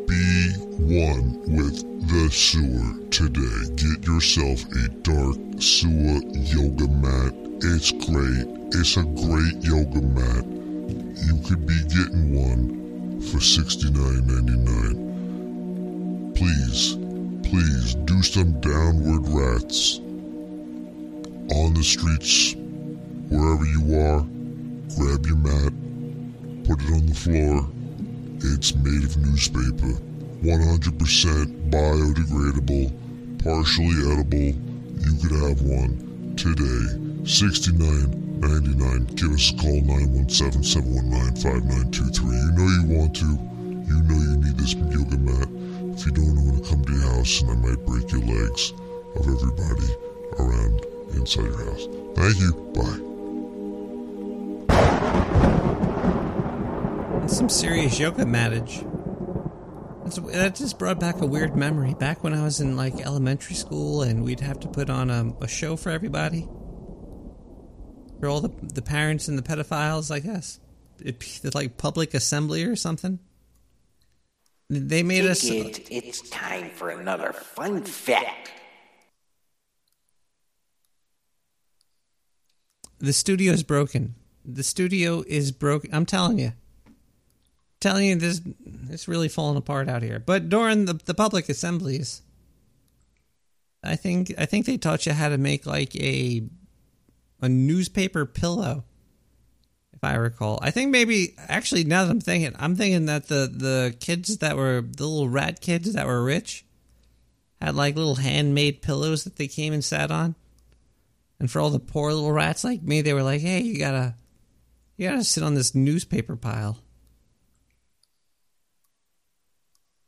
Be 0.07 0.53
one 0.85 1.41
with 1.47 1.81
the 2.09 2.29
sewer 2.29 2.93
today. 3.09 3.73
Get 3.75 4.05
yourself 4.05 4.63
a 4.71 4.89
dark 5.01 5.37
sewer 5.59 6.21
yoga 6.29 6.87
mat. 6.87 7.33
It's 7.63 7.91
great. 7.91 8.45
It's 8.71 8.97
a 8.97 9.03
great 9.03 9.63
yoga 9.63 10.01
mat. 10.13 10.45
You 11.25 11.41
could 11.43 11.65
be 11.65 11.79
getting 11.85 12.35
one 12.35 13.19
for 13.21 13.39
$69.99. 13.39 15.14
Please, 16.35 16.97
please 17.49 17.95
do 17.95 18.21
some 18.21 18.59
downward 18.59 19.27
rats 19.29 19.99
on 21.55 21.73
the 21.73 21.83
streets, 21.83 22.55
wherever 23.29 23.65
you 23.65 23.99
are. 23.99 24.21
Grab 24.97 25.25
your 25.25 25.37
mat, 25.37 25.73
put 26.65 26.81
it 26.81 26.91
on 26.93 27.05
the 27.05 27.15
floor. 27.15 27.65
It's 28.53 28.75
made 28.75 29.03
of 29.03 29.17
newspaper, 29.17 29.97
100% 30.43 31.71
biodegradable, 31.71 32.91
partially 33.43 34.11
edible. 34.11 34.53
You 34.99 35.15
could 35.21 35.31
have 35.41 35.61
one 35.61 36.33
today. 36.35 36.99
69.99. 37.25 39.15
Give 39.15 39.31
us 39.31 39.51
a 39.51 39.55
call 39.55 39.81
917-719-5923. 39.81 42.21
You 42.21 42.51
know 42.51 42.67
you 42.67 42.83
want 42.97 43.15
to. 43.15 43.25
You 43.87 44.01
know 44.03 44.19
you 44.19 44.37
need 44.37 44.57
this 44.57 44.73
yoga 44.75 45.17
mat. 45.17 45.49
If 45.97 46.05
you 46.05 46.11
don't, 46.11 46.37
I'm 46.37 46.45
gonna 46.45 46.69
come 46.69 46.83
to 46.83 46.91
your 46.91 47.09
house 47.13 47.41
and 47.41 47.51
I 47.51 47.55
might 47.55 47.85
break 47.85 48.11
your 48.11 48.21
legs 48.21 48.73
of 49.15 49.27
everybody 49.27 49.95
around 50.39 50.85
inside 51.13 51.43
your 51.43 51.65
house. 51.65 51.87
Thank 52.15 52.39
you. 52.39 52.53
Bye. 52.75 52.99
That's 57.21 57.37
some 57.37 57.47
serious 57.47 57.97
yoga 57.97 58.25
mattage. 58.25 58.83
That's, 60.03 60.17
that 60.17 60.55
just 60.55 60.77
brought 60.77 60.99
back 60.99 61.21
a 61.21 61.25
weird 61.25 61.55
memory. 61.55 61.93
Back 61.93 62.25
when 62.25 62.33
I 62.33 62.43
was 62.43 62.59
in 62.59 62.75
like 62.75 62.99
elementary 62.99 63.55
school, 63.55 64.01
and 64.01 64.23
we'd 64.23 64.41
have 64.41 64.59
to 64.59 64.67
put 64.67 64.89
on 64.89 65.09
a, 65.09 65.33
a 65.41 65.47
show 65.47 65.77
for 65.77 65.91
everybody, 65.91 66.47
for 68.19 68.27
all 68.27 68.41
the 68.41 68.51
the 68.61 68.81
parents 68.81 69.29
and 69.29 69.37
the 69.37 69.43
pedophiles. 69.43 70.11
I 70.13 70.19
guess 70.19 70.59
it, 70.99 71.55
like 71.55 71.77
public 71.77 72.13
assembly 72.13 72.65
or 72.65 72.75
something. 72.75 73.19
They 74.69 75.03
made 75.03 75.25
us. 75.25 75.41
kids, 75.41 75.79
it's 75.91 76.27
time 76.29 76.69
for 76.71 76.89
another 76.89 77.33
fun 77.33 77.83
fact. 77.83 78.51
The 82.97 83.13
studio 83.13 83.53
is 83.53 83.63
broken. 83.63 84.15
The 84.43 84.63
studio 84.63 85.23
is 85.27 85.51
broken. 85.51 85.93
I'm 85.93 86.05
telling 86.05 86.39
you. 86.39 86.53
telling 87.79 88.07
you 88.07 88.15
this 88.15 88.41
it's 88.89 89.07
really 89.07 89.29
falling 89.29 89.57
apart 89.57 89.87
out 89.87 90.01
here. 90.01 90.19
But 90.19 90.49
during 90.49 90.85
the, 90.85 90.93
the 90.93 91.13
public 91.13 91.49
assemblies, 91.49 92.21
I 93.83 93.95
think 93.95 94.33
I 94.37 94.45
think 94.45 94.65
they 94.65 94.77
taught 94.77 95.05
you 95.05 95.13
how 95.13 95.29
to 95.29 95.37
make 95.37 95.65
like 95.65 95.95
a 95.95 96.43
a 97.41 97.49
newspaper 97.49 98.25
pillow. 98.25 98.85
I 100.05 100.15
recall. 100.15 100.59
I 100.61 100.71
think 100.71 100.91
maybe 100.91 101.35
actually 101.37 101.83
now 101.83 102.05
that 102.05 102.11
I'm 102.11 102.21
thinking, 102.21 102.53
I'm 102.57 102.75
thinking 102.75 103.05
that 103.07 103.27
the 103.27 103.51
the 103.51 103.95
kids 103.99 104.37
that 104.37 104.55
were 104.55 104.81
the 104.81 105.05
little 105.05 105.29
rat 105.29 105.61
kids 105.61 105.93
that 105.93 106.07
were 106.07 106.23
rich 106.23 106.65
had 107.61 107.75
like 107.75 107.95
little 107.95 108.15
handmade 108.15 108.81
pillows 108.81 109.23
that 109.23 109.35
they 109.35 109.47
came 109.47 109.73
and 109.73 109.83
sat 109.83 110.11
on. 110.11 110.35
And 111.39 111.51
for 111.51 111.59
all 111.59 111.69
the 111.69 111.79
poor 111.79 112.13
little 112.13 112.31
rats 112.31 112.63
like 112.63 112.81
me, 112.81 113.01
they 113.01 113.13
were 113.13 113.23
like, 113.23 113.41
"Hey, 113.41 113.61
you 113.61 113.77
gotta, 113.77 114.15
you 114.97 115.09
gotta 115.09 115.23
sit 115.23 115.43
on 115.43 115.55
this 115.55 115.75
newspaper 115.75 116.35
pile." 116.35 116.77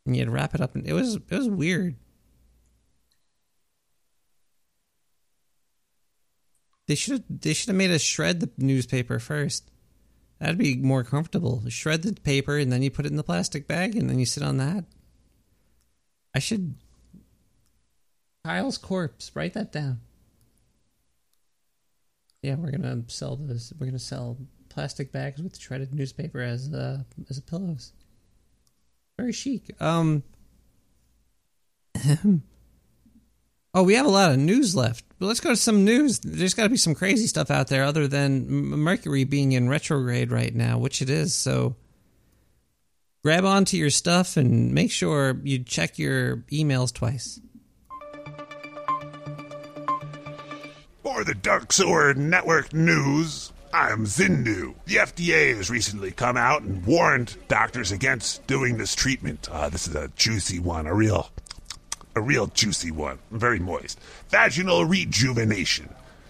And 0.06 0.15
you 0.15 0.22
had 0.22 0.28
to 0.28 0.32
wrap 0.32 0.56
it 0.56 0.61
up, 0.61 0.76
and 0.76 0.86
it 0.88 0.94
was 0.94 1.15
it 1.15 1.32
was 1.32 1.49
weird. 1.49 1.95
They 6.88 6.95
should 6.95 7.26
they 7.30 7.53
should 7.53 7.68
have 7.68 7.76
made 7.76 7.91
us 7.91 8.02
shred 8.02 8.40
the 8.40 8.49
newspaper 8.57 9.19
first, 9.19 9.69
That'd 10.39 10.57
be 10.57 10.76
more 10.77 11.03
comfortable. 11.03 11.64
Shred 11.68 12.03
the 12.03 12.14
paper 12.14 12.57
and 12.57 12.72
then 12.72 12.84
you 12.84 12.91
put 12.91 13.05
it 13.05 13.11
in 13.11 13.18
the 13.18 13.23
plastic 13.23 13.68
bag 13.68 13.95
and 13.95 14.09
then 14.09 14.19
you 14.19 14.26
sit 14.26 14.43
on 14.43 14.57
that. 14.57 14.85
I 16.35 16.39
should. 16.39 16.76
Kyle's 18.45 18.77
corpse. 18.77 19.31
Write 19.34 19.53
that 19.53 19.72
down. 19.72 20.01
Yeah, 22.43 22.55
we're 22.55 22.72
gonna 22.72 23.03
sell 23.07 23.35
this. 23.35 23.73
We're 23.77 23.88
gonna 23.88 23.99
sell 23.99 24.38
plastic 24.69 25.11
bags 25.11 25.41
with 25.41 25.57
shredded 25.57 25.93
newspaper 25.93 26.41
as 26.41 26.72
uh, 26.72 26.99
as 27.30 27.39
pillows. 27.39 27.93
Very 29.18 29.34
chic. 29.34 29.76
Um. 29.81 30.23
oh, 33.78 33.84
we 33.84 33.94
have 33.94 34.08
a 34.08 34.10
lot 34.10 34.32
of 34.32 34.40
news 34.40 34.76
left. 34.76 35.06
But 35.20 35.28
let's 35.28 35.40
go 35.40 35.49
to 35.49 35.56
some 35.56 35.86
news. 35.86 36.20
There's 36.20 36.56
got 36.56 36.64
to 36.64 36.70
be 36.70 36.78
some 36.78 36.95
crazy 36.95 37.28
stuff 37.28 37.52
out 37.52 37.68
there 37.68 37.84
other 37.84 38.08
than 38.08 38.48
Mercury 38.49 39.24
being 39.24 39.52
in 39.52 39.70
retrograde 39.70 40.32
right 40.32 40.54
now, 40.54 40.80
which 40.80 41.02
it 41.02 41.12
is. 41.12 41.34
So 41.36 41.76
grab 43.24 43.45
onto 43.45 43.78
your 43.78 43.91
stuff 43.91 44.36
and 44.36 44.74
make 44.74 44.91
sure 44.91 45.40
you 45.44 45.60
check 45.60 45.99
your 45.99 46.38
emails 46.52 46.91
twice. 46.91 47.40
For 51.04 51.24
the 51.24 51.36
Dark 51.36 51.72
Sewer 51.72 52.16
Network 52.16 52.74
News, 52.74 53.54
I'm 53.74 54.06
Zindu. 54.06 54.74
The 54.86 54.95
FDA 54.95 55.56
has 55.56 55.70
recently 55.70 56.12
come 56.12 56.36
out 56.36 56.64
and 56.64 56.84
warned 56.86 57.38
doctors 57.48 57.91
against 57.91 58.45
doing 58.48 58.78
this 58.78 58.95
treatment. 58.95 59.48
Uh, 59.52 59.70
this 59.70 59.88
is 59.88 59.95
a 59.95 60.10
juicy 60.16 60.60
one, 60.60 60.88
a 60.88 60.94
real, 60.94 61.30
a 62.18 62.22
real 62.22 62.48
juicy 62.48 62.91
one, 62.91 63.19
very 63.31 63.60
moist. 63.60 63.99
Vaginal 64.30 64.85
rejuvenation. 64.85 65.89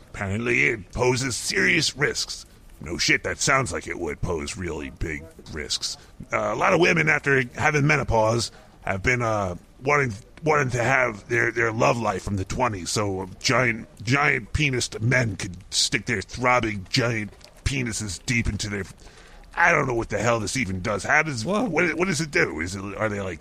Apparently, 0.09 0.65
it 0.65 0.91
poses 0.91 1.35
serious 1.35 1.95
risks. 1.95 2.45
No 2.80 2.97
shit, 2.97 3.23
that 3.23 3.39
sounds 3.39 3.73
like 3.73 3.88
it 3.88 3.99
would 3.99 4.22
pose 4.22 4.57
really 4.57 4.91
big 4.91 5.23
risks. 5.51 5.97
Uh, 6.31 6.53
a 6.53 6.55
lot 6.55 6.73
of 6.73 6.80
women, 6.80 7.09
after 7.09 7.43
having 7.55 7.88
menopause, 7.88 8.51
have 8.81 9.01
been 9.01 9.22
uh, 9.22 9.55
wanting 9.84 10.14
wanting 10.43 10.69
to 10.69 10.84
have 10.84 11.27
their, 11.30 11.51
their 11.51 11.72
love 11.72 11.97
life 11.97 12.22
from 12.22 12.38
the 12.38 12.45
20s 12.45 12.89
so 12.89 13.27
giant 13.39 13.88
giant 14.03 14.53
penis 14.53 14.88
men 15.01 15.35
could 15.35 15.57
stick 15.73 16.05
their 16.05 16.22
throbbing 16.22 16.85
giant 16.91 17.31
penises 17.64 18.23
deep 18.27 18.47
into 18.47 18.69
their 18.69 18.84
I 19.55 19.72
don't 19.72 19.88
know 19.88 19.95
what 19.95 20.09
the 20.09 20.19
hell 20.19 20.39
this 20.39 20.55
even 20.55 20.81
does. 20.81 21.03
How 21.03 21.23
does 21.23 21.43
what, 21.43 21.72
what 21.72 22.07
does 22.07 22.22
it 22.22 22.30
do? 22.30 22.59
Is 22.59 22.76
it 22.76 22.84
are 22.97 23.09
they 23.09 23.22
like 23.22 23.39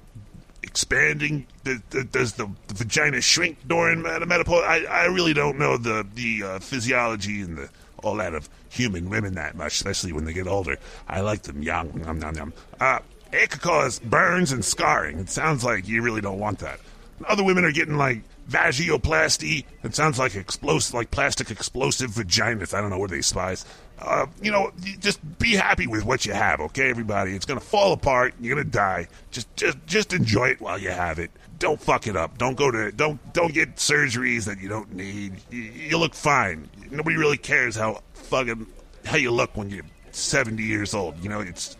expanding? 0.67 1.47
Does, 1.65 2.33
the, 2.35 2.51
the 2.69 2.75
vagina 2.75 3.21
shrink 3.21 3.67
during 3.67 4.03
menopause? 4.03 4.65
I, 4.65 4.85
I 4.85 5.05
really 5.07 5.33
don't 5.33 5.59
know 5.59 5.77
the 5.77 6.07
the 6.15 6.43
uh, 6.43 6.59
physiology 6.59 7.41
and 7.41 7.57
the 7.57 7.71
all 8.03 8.17
that 8.17 8.35
of 8.35 8.49
human 8.69 9.09
women 9.09 9.35
that 9.35 9.57
much, 9.57 9.73
especially 9.75 10.13
when 10.13 10.25
they 10.25 10.33
get 10.33 10.47
older. 10.47 10.77
I 11.09 11.21
like 11.21 11.43
them 11.43 11.63
young. 11.63 12.03
Nom, 12.03 12.19
nom, 12.19 12.35
nom. 12.35 12.53
Uh, 12.79 12.99
it 13.33 13.51
could 13.51 13.63
cause 13.63 13.99
burns 13.99 14.53
and 14.53 14.65
scarring. 14.65 15.19
It 15.19 15.31
sounds 15.31 15.65
like 15.65 15.89
you 15.89 16.03
really 16.03 16.21
don't 16.21 16.39
want 16.39 16.59
that. 16.61 16.81
Other 17.27 17.43
women 17.43 17.65
are 17.65 17.73
getting 17.73 17.97
like 17.97 18.23
vagioplasty. 18.49 19.65
It 19.83 19.95
sounds 19.95 20.19
like 20.19 20.35
explosive, 20.35 20.95
like 20.95 21.11
plastic 21.11 21.51
explosive 21.51 22.11
vaginas. 22.11 22.75
I 22.75 22.81
don't 22.81 22.91
know 22.91 22.99
where 22.99 23.09
they 23.09 23.23
spies. 23.23 23.65
Uh, 23.99 24.27
you 24.43 24.51
know, 24.51 24.71
just 25.01 25.21
be 25.39 25.55
happy 25.55 25.87
with 25.87 26.05
what 26.05 26.27
you 26.27 26.33
have, 26.35 26.61
okay, 26.61 26.91
everybody? 26.91 27.35
It's 27.35 27.47
gonna 27.47 27.61
fall 27.61 27.93
apart. 27.93 28.35
You're 28.41 28.55
gonna 28.55 28.69
die. 28.69 29.09
Just, 29.31 29.55
just, 29.57 29.79
just 29.87 30.13
enjoy 30.13 30.49
it 30.49 30.61
while 30.61 30.79
you 30.79 30.91
have 30.91 31.19
it. 31.19 31.31
Don't 31.59 31.81
fuck 31.81 32.07
it 32.07 32.15
up. 32.17 32.37
Don't 32.37 32.57
go 32.57 32.71
to, 32.71 32.93
don't, 32.93 33.19
don't 33.33 33.55
get 33.55 33.77
surgeries 33.77 34.45
that 34.45 34.61
you 34.61 34.69
don't 34.69 34.93
need. 34.95 35.41
You, 35.51 35.63
you 35.63 35.99
look 35.99 36.15
fine. 36.15 36.69
Nobody 36.91 37.17
really 37.17 37.39
cares 37.39 37.75
how 37.77 38.03
fucking 38.13 38.67
how 39.07 39.17
you 39.17 39.31
look 39.31 39.57
when 39.57 39.71
you're 39.71 39.85
70 40.11 40.63
years 40.63 40.93
old. 40.93 41.23
You 41.23 41.31
know, 41.31 41.41
it's 41.41 41.77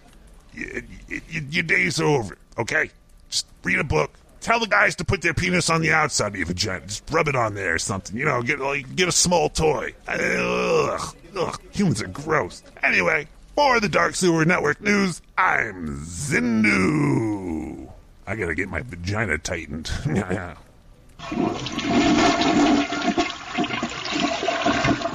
y 0.57 0.83
y 1.11 1.21
your 1.51 1.65
days 1.65 2.01
are 2.01 2.07
over. 2.07 2.39
Okay, 2.59 2.91
just 3.29 3.47
read 3.63 3.79
a 3.79 3.85
book. 3.85 4.11
Tell 4.47 4.61
the 4.61 4.69
guys 4.69 4.95
to 4.95 5.05
put 5.05 5.23
their 5.23 5.35
penis 5.35 5.69
on 5.69 5.81
the 5.81 5.91
outside 5.91 6.29
of 6.29 6.37
your 6.37 6.47
vagina. 6.47 6.87
Just 6.87 7.03
rub 7.11 7.27
it 7.27 7.35
on 7.35 7.55
there 7.55 7.75
or 7.75 7.79
something. 7.81 8.17
You 8.17 8.27
know, 8.27 8.45
get 8.45 8.61
like 8.61 8.95
get 8.95 9.09
a 9.09 9.13
small 9.13 9.49
toy. 9.49 9.93
Ugh, 10.07 11.17
ugh, 11.37 11.61
humans 11.73 12.01
are 12.01 12.07
gross. 12.07 12.63
Anyway, 12.81 13.27
for 13.57 13.81
the 13.81 13.89
Dark 13.89 14.15
Sewer 14.15 14.45
Network 14.45 14.81
news, 14.81 15.21
I'm 15.37 15.89
Zindu. 16.05 17.91
I 18.25 18.37
gotta 18.37 18.55
get 18.55 18.69
my 18.69 18.83
vagina 18.83 19.37
tightened. 19.37 19.91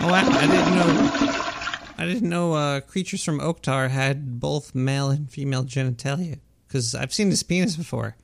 Oh, 0.03 0.09
I, 0.09 0.21
I 0.23 0.47
didn't 0.47 0.75
know. 0.75 1.93
I 1.99 2.05
didn't 2.05 2.27
know 2.27 2.53
uh, 2.53 2.79
creatures 2.81 3.23
from 3.23 3.39
Oktar 3.39 3.91
had 3.91 4.39
both 4.39 4.73
male 4.73 5.11
and 5.11 5.29
female 5.29 5.63
genitalia. 5.63 6.39
Because 6.67 6.95
I've 6.95 7.13
seen 7.13 7.29
his 7.29 7.43
penis 7.43 7.75
before. 7.75 8.15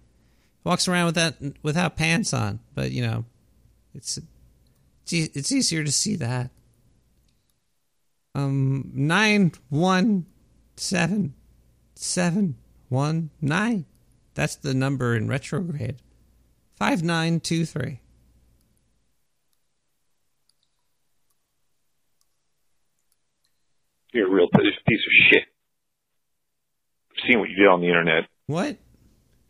Walks 0.68 0.86
around 0.90 1.06
with 1.06 1.16
that 1.16 1.36
without 1.64 1.96
pants 1.96 2.34
on, 2.34 2.60
but 2.76 2.92
you 2.92 3.02
know, 3.02 3.24
it's 3.96 4.20
it's, 5.10 5.50
easier 5.50 5.82
to 5.86 5.92
see 5.94 6.18
that. 6.18 6.52
Um, 8.36 8.92
nine 8.94 9.54
one 9.70 10.26
seven 10.76 11.36
seven 11.96 12.58
one 12.90 13.30
nine. 13.40 13.86
That's 14.34 14.58
the 14.58 14.74
number 14.74 15.16
in 15.16 15.30
retrograde. 15.30 16.02
Five 16.76 17.02
nine 17.02 17.40
two 17.40 17.66
three. 17.66 18.02
You're 24.12 24.28
a 24.28 24.36
real 24.36 24.50
piece 24.50 24.74
piece 24.86 25.00
of 25.00 25.14
shit. 25.32 25.44
I've 27.12 27.24
seen 27.26 27.40
what 27.40 27.48
you 27.48 27.56
did 27.56 27.68
on 27.68 27.80
the 27.80 27.88
internet. 27.88 28.26
What? 28.48 28.76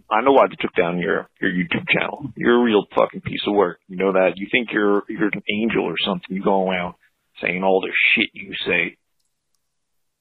I 0.09 0.21
know 0.21 0.31
why 0.31 0.47
they 0.47 0.55
took 0.55 0.73
down 0.73 0.99
your 0.99 1.27
your 1.41 1.51
YouTube 1.51 1.87
channel. 1.89 2.31
You're 2.35 2.61
a 2.61 2.63
real 2.63 2.85
fucking 2.95 3.21
piece 3.21 3.41
of 3.45 3.53
work. 3.53 3.79
You 3.87 3.97
know 3.97 4.13
that. 4.13 4.33
You 4.35 4.47
think 4.51 4.69
you're 4.71 5.03
you're 5.09 5.27
an 5.27 5.43
angel 5.51 5.83
or 5.83 5.95
something. 6.05 6.29
You 6.29 6.43
go 6.43 6.69
around 6.69 6.95
saying 7.41 7.63
all 7.63 7.81
the 7.81 7.91
shit 8.15 8.29
you 8.33 8.53
say. 8.65 8.97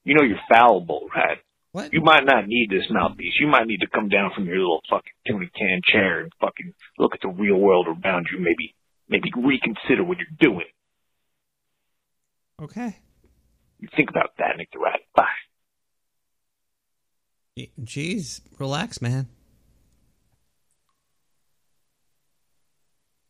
You 0.03 0.15
know 0.15 0.23
you're 0.23 0.39
fallible, 0.49 1.07
right? 1.15 1.37
What? 1.71 1.93
You 1.93 2.01
might 2.01 2.23
not 2.25 2.47
need 2.47 2.69
this 2.69 2.85
mouthpiece. 2.89 3.33
You 3.39 3.47
might 3.47 3.67
need 3.67 3.79
to 3.81 3.87
come 3.93 4.09
down 4.09 4.31
from 4.33 4.45
your 4.45 4.57
little 4.57 4.81
fucking 4.89 5.11
tuna 5.25 5.45
can 5.57 5.81
chair 5.85 6.21
and 6.21 6.31
fucking 6.39 6.73
look 6.97 7.13
at 7.13 7.21
the 7.21 7.29
real 7.29 7.57
world 7.57 7.87
around 7.87 8.27
you. 8.31 8.39
Maybe 8.39 8.75
maybe 9.07 9.31
reconsider 9.35 10.03
what 10.03 10.17
you're 10.17 10.37
doing. 10.39 10.67
Okay. 12.61 12.97
You 13.79 13.87
think 13.95 14.09
about 14.09 14.31
that, 14.39 14.57
Nick 14.57 14.71
the 14.71 14.79
Rat. 14.79 14.99
Bye. 15.15 15.25
Jeez, 17.83 18.41
relax, 18.59 19.01
man. 19.01 19.27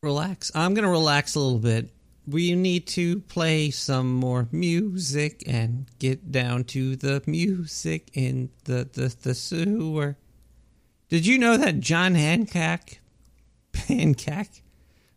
Relax. 0.00 0.52
I'm 0.54 0.74
going 0.74 0.84
to 0.84 0.90
relax 0.90 1.34
a 1.34 1.40
little 1.40 1.58
bit. 1.58 1.90
We 2.24 2.54
need 2.54 2.86
to 2.88 3.18
play 3.22 3.70
some 3.70 4.14
more 4.14 4.46
music 4.52 5.42
and 5.44 5.86
get 5.98 6.30
down 6.30 6.64
to 6.64 6.94
the 6.94 7.20
music 7.26 8.08
in 8.12 8.50
the, 8.64 8.88
the, 8.92 9.16
the 9.22 9.34
sewer. 9.34 10.16
Did 11.08 11.26
you 11.26 11.38
know 11.38 11.56
that 11.56 11.80
John 11.80 12.14
Hancock, 12.14 12.90
Hancock 13.88 14.46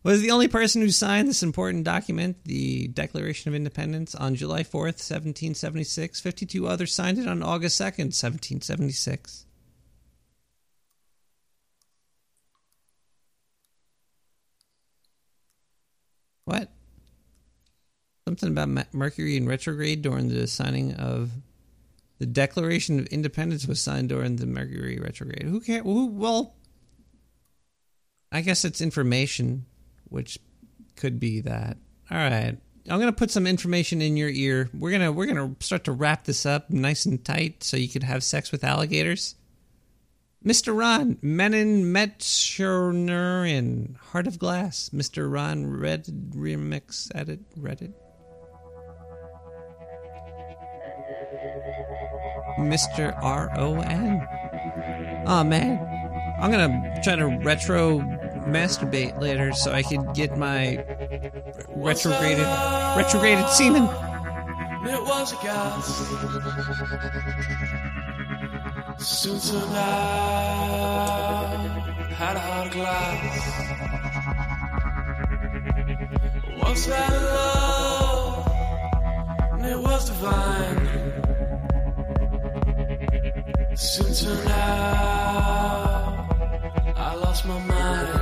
was 0.02 0.20
the 0.20 0.32
only 0.32 0.48
person 0.48 0.82
who 0.82 0.90
signed 0.90 1.28
this 1.28 1.44
important 1.44 1.84
document, 1.84 2.38
the 2.44 2.88
Declaration 2.88 3.50
of 3.50 3.54
Independence, 3.54 4.16
on 4.16 4.34
July 4.34 4.64
4th, 4.64 4.98
1776? 4.98 6.20
52 6.20 6.66
others 6.66 6.92
signed 6.92 7.18
it 7.18 7.28
on 7.28 7.40
August 7.40 7.80
2nd, 7.80 8.10
1776. 8.10 9.46
What? 16.44 16.70
Something 18.26 18.56
about 18.56 18.94
Mercury 18.94 19.36
in 19.36 19.46
retrograde 19.46 20.02
during 20.02 20.28
the 20.28 20.46
signing 20.46 20.94
of 20.94 21.30
the 22.18 22.26
Declaration 22.26 23.00
of 23.00 23.06
Independence 23.06 23.66
was 23.66 23.80
signed 23.80 24.08
during 24.08 24.36
the 24.36 24.46
Mercury 24.46 24.98
retrograde. 24.98 25.42
Who 25.42 25.60
cares? 25.60 25.82
Who? 25.82 26.06
Well, 26.06 26.54
I 28.30 28.42
guess 28.42 28.64
it's 28.64 28.80
information, 28.80 29.66
which 30.08 30.38
could 30.96 31.18
be 31.18 31.40
that. 31.40 31.78
All 32.10 32.18
right, 32.18 32.56
I'm 32.88 32.98
gonna 32.98 33.12
put 33.12 33.30
some 33.30 33.46
information 33.46 34.00
in 34.00 34.16
your 34.16 34.28
ear. 34.28 34.70
We're 34.72 34.92
gonna 34.92 35.10
we're 35.10 35.26
gonna 35.26 35.56
start 35.60 35.84
to 35.84 35.92
wrap 35.92 36.24
this 36.24 36.46
up 36.46 36.70
nice 36.70 37.06
and 37.06 37.24
tight, 37.24 37.64
so 37.64 37.76
you 37.76 37.88
could 37.88 38.04
have 38.04 38.22
sex 38.22 38.52
with 38.52 38.62
alligators. 38.62 39.34
Mr. 40.44 40.76
Ron 40.76 41.18
Menon 41.22 41.84
in 43.44 43.96
Heart 44.10 44.26
of 44.26 44.38
Glass. 44.40 44.90
Mr. 44.92 45.32
Ron 45.32 45.66
Red 45.66 46.06
Remix 46.34 47.08
Edit 47.14 47.48
Reddit. 47.56 47.92
Mr. 52.58 53.16
R 53.22 53.52
O 53.56 53.80
N. 53.80 54.26
Oh 55.26 55.44
man, 55.44 55.78
I'm 56.40 56.50
gonna 56.50 57.00
try 57.04 57.14
to 57.14 57.26
retro 57.26 58.00
masturbate 58.46 59.20
later 59.20 59.52
so 59.52 59.72
I 59.72 59.82
can 59.82 60.12
get 60.12 60.36
my 60.36 60.84
retrograded 61.68 62.46
retrograded 62.96 63.48
semen. 63.48 63.84
It 63.84 65.02
was 65.02 65.32
a 65.32 65.36
gas. 65.36 67.88
Suits 69.04 69.52
now, 69.52 69.66
had 72.14 72.36
a 72.36 72.38
hard 72.38 72.70
glass. 72.70 73.18
Once 76.62 76.86
that 76.86 77.10
love, 77.10 78.46
it 79.64 79.78
was 79.80 80.08
divine. 80.08 80.88
I 86.96 87.14
lost 87.16 87.44
my 87.44 87.58
mind. 87.58 88.21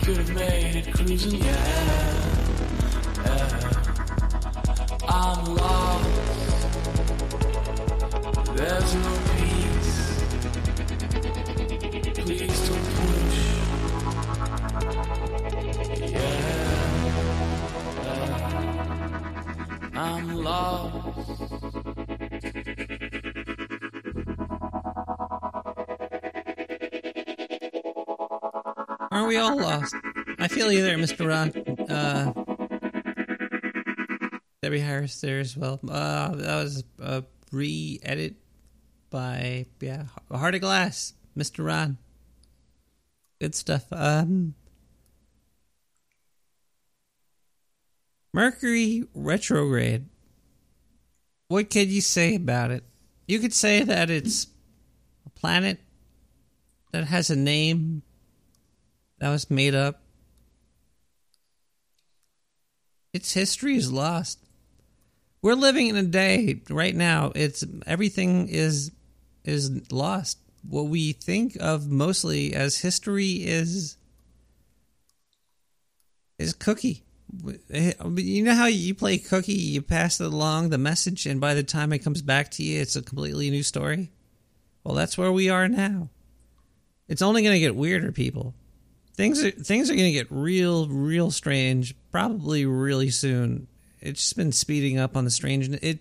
could 0.00 0.16
have 0.16 0.34
made 0.34 0.76
it 0.76 0.94
cruising, 0.94 1.40
yeah. 1.42 2.33
Aren't 29.14 29.28
we 29.28 29.36
all 29.36 29.56
lost? 29.56 29.94
I 30.40 30.48
feel 30.48 30.72
you 30.72 30.82
there, 30.82 30.98
Mr. 30.98 31.28
Ron. 31.28 31.52
Uh, 31.88 32.32
Debbie 34.60 34.80
Harry's 34.80 35.20
there 35.20 35.38
as 35.38 35.56
well. 35.56 35.78
Uh, 35.88 36.34
that 36.34 36.56
was 36.56 36.82
uh, 37.00 37.20
a 37.20 37.24
re 37.52 38.00
edit 38.02 38.34
by, 39.10 39.66
yeah, 39.80 40.06
Heart 40.32 40.56
of 40.56 40.62
Glass, 40.62 41.14
Mr. 41.38 41.64
Ron. 41.64 41.96
Good 43.40 43.54
stuff. 43.54 43.84
Um, 43.92 44.56
Mercury 48.32 49.04
retrograde. 49.14 50.06
What 51.46 51.70
can 51.70 51.88
you 51.88 52.00
say 52.00 52.34
about 52.34 52.72
it? 52.72 52.82
You 53.28 53.38
could 53.38 53.54
say 53.54 53.84
that 53.84 54.10
it's 54.10 54.48
a 55.24 55.30
planet 55.30 55.78
that 56.90 57.04
has 57.04 57.30
a 57.30 57.36
name 57.36 58.02
that 59.18 59.30
was 59.30 59.50
made 59.50 59.74
up. 59.74 60.02
Its 63.12 63.32
history 63.32 63.76
is 63.76 63.92
lost. 63.92 64.38
We're 65.40 65.54
living 65.54 65.88
in 65.88 65.96
a 65.96 66.02
day 66.02 66.62
right 66.70 66.94
now. 66.94 67.32
It's 67.34 67.64
everything 67.86 68.48
is 68.48 68.90
is 69.44 69.92
lost. 69.92 70.38
What 70.68 70.84
we 70.84 71.12
think 71.12 71.56
of 71.60 71.90
mostly 71.90 72.54
as 72.54 72.78
history 72.78 73.44
is 73.44 73.96
is 76.38 76.54
cookie. 76.54 77.04
You 77.68 78.42
know 78.42 78.54
how 78.54 78.66
you 78.66 78.94
play 78.94 79.18
cookie, 79.18 79.52
you 79.52 79.82
pass 79.82 80.20
it 80.20 80.26
along 80.26 80.70
the 80.70 80.78
message, 80.78 81.26
and 81.26 81.40
by 81.40 81.54
the 81.54 81.62
time 81.62 81.92
it 81.92 81.98
comes 81.98 82.22
back 82.22 82.50
to 82.52 82.62
you, 82.62 82.80
it's 82.80 82.96
a 82.96 83.02
completely 83.02 83.50
new 83.50 83.62
story. 83.62 84.10
Well, 84.84 84.94
that's 84.94 85.18
where 85.18 85.32
we 85.32 85.48
are 85.48 85.68
now. 85.68 86.10
It's 87.08 87.22
only 87.22 87.42
going 87.42 87.54
to 87.54 87.60
get 87.60 87.74
weirder, 87.76 88.12
people. 88.12 88.54
Things 89.14 89.44
are 89.44 89.50
things 89.50 89.90
are 89.90 89.94
going 89.94 90.06
to 90.06 90.12
get 90.12 90.26
real, 90.30 90.88
real 90.88 91.30
strange, 91.30 91.94
probably 92.10 92.66
really 92.66 93.10
soon. 93.10 93.68
It's 94.00 94.20
just 94.20 94.36
been 94.36 94.52
speeding 94.52 94.98
up 94.98 95.16
on 95.16 95.24
the 95.24 95.30
strange. 95.30 95.68
It 95.68 96.00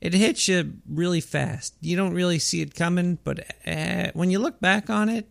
it 0.00 0.14
hits 0.14 0.48
you 0.48 0.74
really 0.88 1.20
fast. 1.20 1.74
You 1.80 1.96
don't 1.96 2.14
really 2.14 2.38
see 2.38 2.62
it 2.62 2.74
coming, 2.74 3.18
but 3.24 3.54
uh, 3.66 4.10
when 4.14 4.30
you 4.30 4.38
look 4.38 4.60
back 4.60 4.88
on 4.88 5.08
it, 5.08 5.28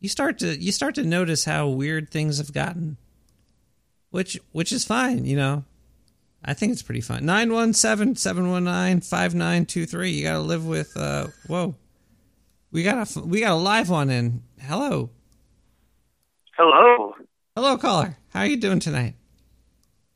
you 0.00 0.08
start 0.08 0.38
to 0.40 0.56
you 0.56 0.70
start 0.70 0.94
to 0.96 1.02
notice 1.02 1.44
how 1.44 1.68
weird 1.68 2.10
things 2.10 2.38
have 2.38 2.52
gotten 2.52 2.98
which 4.16 4.40
which 4.52 4.72
is 4.72 4.84
fine, 4.84 5.26
you 5.26 5.36
know. 5.36 5.64
I 6.42 6.54
think 6.54 6.72
it's 6.72 6.82
pretty 6.82 7.02
fun. 7.02 7.24
917-719-5923. 7.24 10.12
You 10.12 10.22
got 10.22 10.32
to 10.34 10.40
live 10.40 10.66
with 10.66 10.96
uh 10.96 11.26
whoa. 11.46 11.74
We 12.72 12.82
got 12.82 13.16
a 13.16 13.20
we 13.20 13.40
got 13.40 13.52
a 13.52 13.56
live 13.56 13.90
one 13.90 14.08
in. 14.08 14.42
Hello. 14.60 15.10
Hello. 16.56 17.14
Hello 17.54 17.76
caller. 17.76 18.16
How 18.30 18.40
are 18.40 18.46
you 18.46 18.56
doing 18.56 18.80
tonight? 18.80 19.14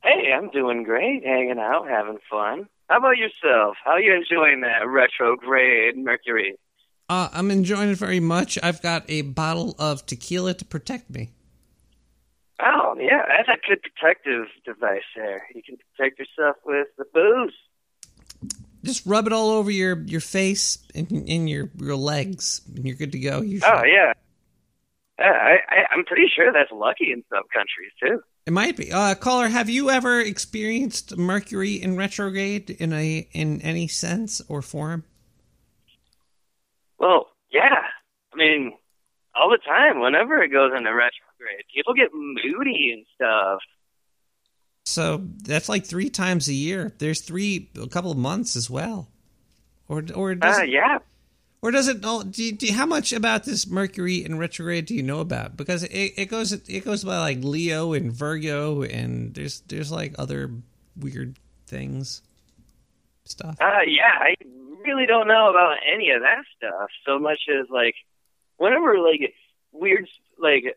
Hey, 0.02 0.32
I'm 0.32 0.48
doing 0.50 0.84
great, 0.84 1.24
hanging 1.24 1.58
out, 1.58 1.86
having 1.88 2.18
fun. 2.30 2.66
How 2.88 2.98
about 2.98 3.18
yourself? 3.18 3.76
How 3.84 3.92
are 3.92 4.00
you 4.00 4.14
enjoying 4.14 4.62
that 4.62 4.86
retrograde 4.88 5.96
Mercury? 5.98 6.56
Uh, 7.10 7.28
I'm 7.32 7.50
enjoying 7.50 7.90
it 7.90 7.98
very 7.98 8.20
much. 8.20 8.58
I've 8.62 8.80
got 8.80 9.04
a 9.08 9.22
bottle 9.22 9.74
of 9.78 10.06
tequila 10.06 10.54
to 10.54 10.64
protect 10.64 11.10
me. 11.10 11.30
Oh, 12.62 12.96
yeah, 12.98 13.22
that's 13.28 13.48
a 13.48 13.68
good 13.68 13.80
protective 13.82 14.46
device 14.64 15.02
there. 15.14 15.46
You 15.54 15.62
can 15.62 15.76
protect 15.96 16.18
yourself 16.18 16.56
with 16.64 16.88
the 16.96 17.04
booze. 17.12 17.54
Just 18.82 19.04
rub 19.04 19.26
it 19.26 19.32
all 19.32 19.50
over 19.50 19.70
your, 19.70 20.00
your 20.04 20.20
face 20.20 20.78
and 20.94 21.10
in 21.12 21.48
your, 21.48 21.70
your 21.76 21.96
legs, 21.96 22.62
and 22.74 22.86
you're 22.86 22.96
good 22.96 23.12
to 23.12 23.18
go. 23.18 23.42
You 23.42 23.60
Oh, 23.64 23.82
yeah. 23.84 24.14
I, 25.20 25.58
I, 25.68 25.76
I'm 25.92 26.04
pretty 26.04 26.26
sure 26.34 26.52
that's 26.52 26.72
lucky 26.72 27.12
in 27.12 27.22
some 27.28 27.42
countries, 27.52 27.92
too. 28.02 28.22
It 28.46 28.52
might 28.52 28.76
be. 28.76 28.90
Uh, 28.90 29.14
caller, 29.14 29.48
have 29.48 29.68
you 29.68 29.90
ever 29.90 30.18
experienced 30.20 31.16
Mercury 31.16 31.74
in 31.74 31.96
retrograde 31.96 32.70
in 32.70 32.92
a 32.92 33.28
in 33.32 33.60
any 33.60 33.86
sense 33.86 34.40
or 34.48 34.62
form? 34.62 35.04
Well, 36.98 37.28
yeah. 37.52 37.82
I 38.32 38.36
mean, 38.36 38.72
all 39.34 39.50
the 39.50 39.58
time, 39.58 40.00
whenever 40.00 40.42
it 40.42 40.48
goes 40.48 40.72
into 40.76 40.90
retrograde, 40.90 41.64
people 41.74 41.94
get 41.94 42.08
moody 42.12 42.92
and 42.92 43.06
stuff. 43.14 43.60
So 44.86 45.22
that's 45.44 45.68
like 45.68 45.84
three 45.84 46.10
times 46.10 46.48
a 46.48 46.54
year. 46.54 46.94
There's 46.98 47.20
three, 47.20 47.70
a 47.80 47.88
couple 47.88 48.10
of 48.10 48.18
months 48.18 48.56
as 48.56 48.70
well. 48.70 49.08
Or 49.88 50.02
or 50.14 50.34
does 50.34 50.58
Uh, 50.58 50.62
yeah. 50.62 50.98
Or 51.62 51.70
does 51.70 51.88
it? 51.88 52.04
all- 52.04 52.22
Do 52.22 52.42
you, 52.42 52.52
do 52.52 52.66
you- 52.66 52.74
how 52.74 52.86
much 52.86 53.12
about 53.12 53.44
this 53.44 53.66
Mercury 53.68 54.24
in 54.24 54.38
retrograde 54.38 54.86
do 54.86 54.94
you 54.94 55.02
know 55.02 55.20
about? 55.20 55.56
Because 55.56 55.82
it, 55.84 56.12
it 56.16 56.26
goes 56.26 56.52
it 56.52 56.84
goes 56.84 57.04
by 57.04 57.18
like 57.18 57.38
Leo 57.44 57.92
and 57.92 58.12
Virgo, 58.12 58.82
and 58.82 59.34
there's 59.34 59.60
there's 59.62 59.92
like 59.92 60.14
other 60.18 60.50
weird 60.96 61.36
things 61.66 62.22
stuff. 63.24 63.56
Uh, 63.60 63.80
yeah, 63.86 64.12
I 64.18 64.34
really 64.84 65.06
don't 65.06 65.28
know 65.28 65.50
about 65.50 65.76
any 65.92 66.10
of 66.10 66.22
that 66.22 66.44
stuff 66.56 66.88
so 67.06 67.18
much 67.18 67.40
as 67.48 67.66
like 67.70 67.94
whenever 68.56 68.98
like 68.98 69.34
weird 69.72 70.08
like 70.38 70.76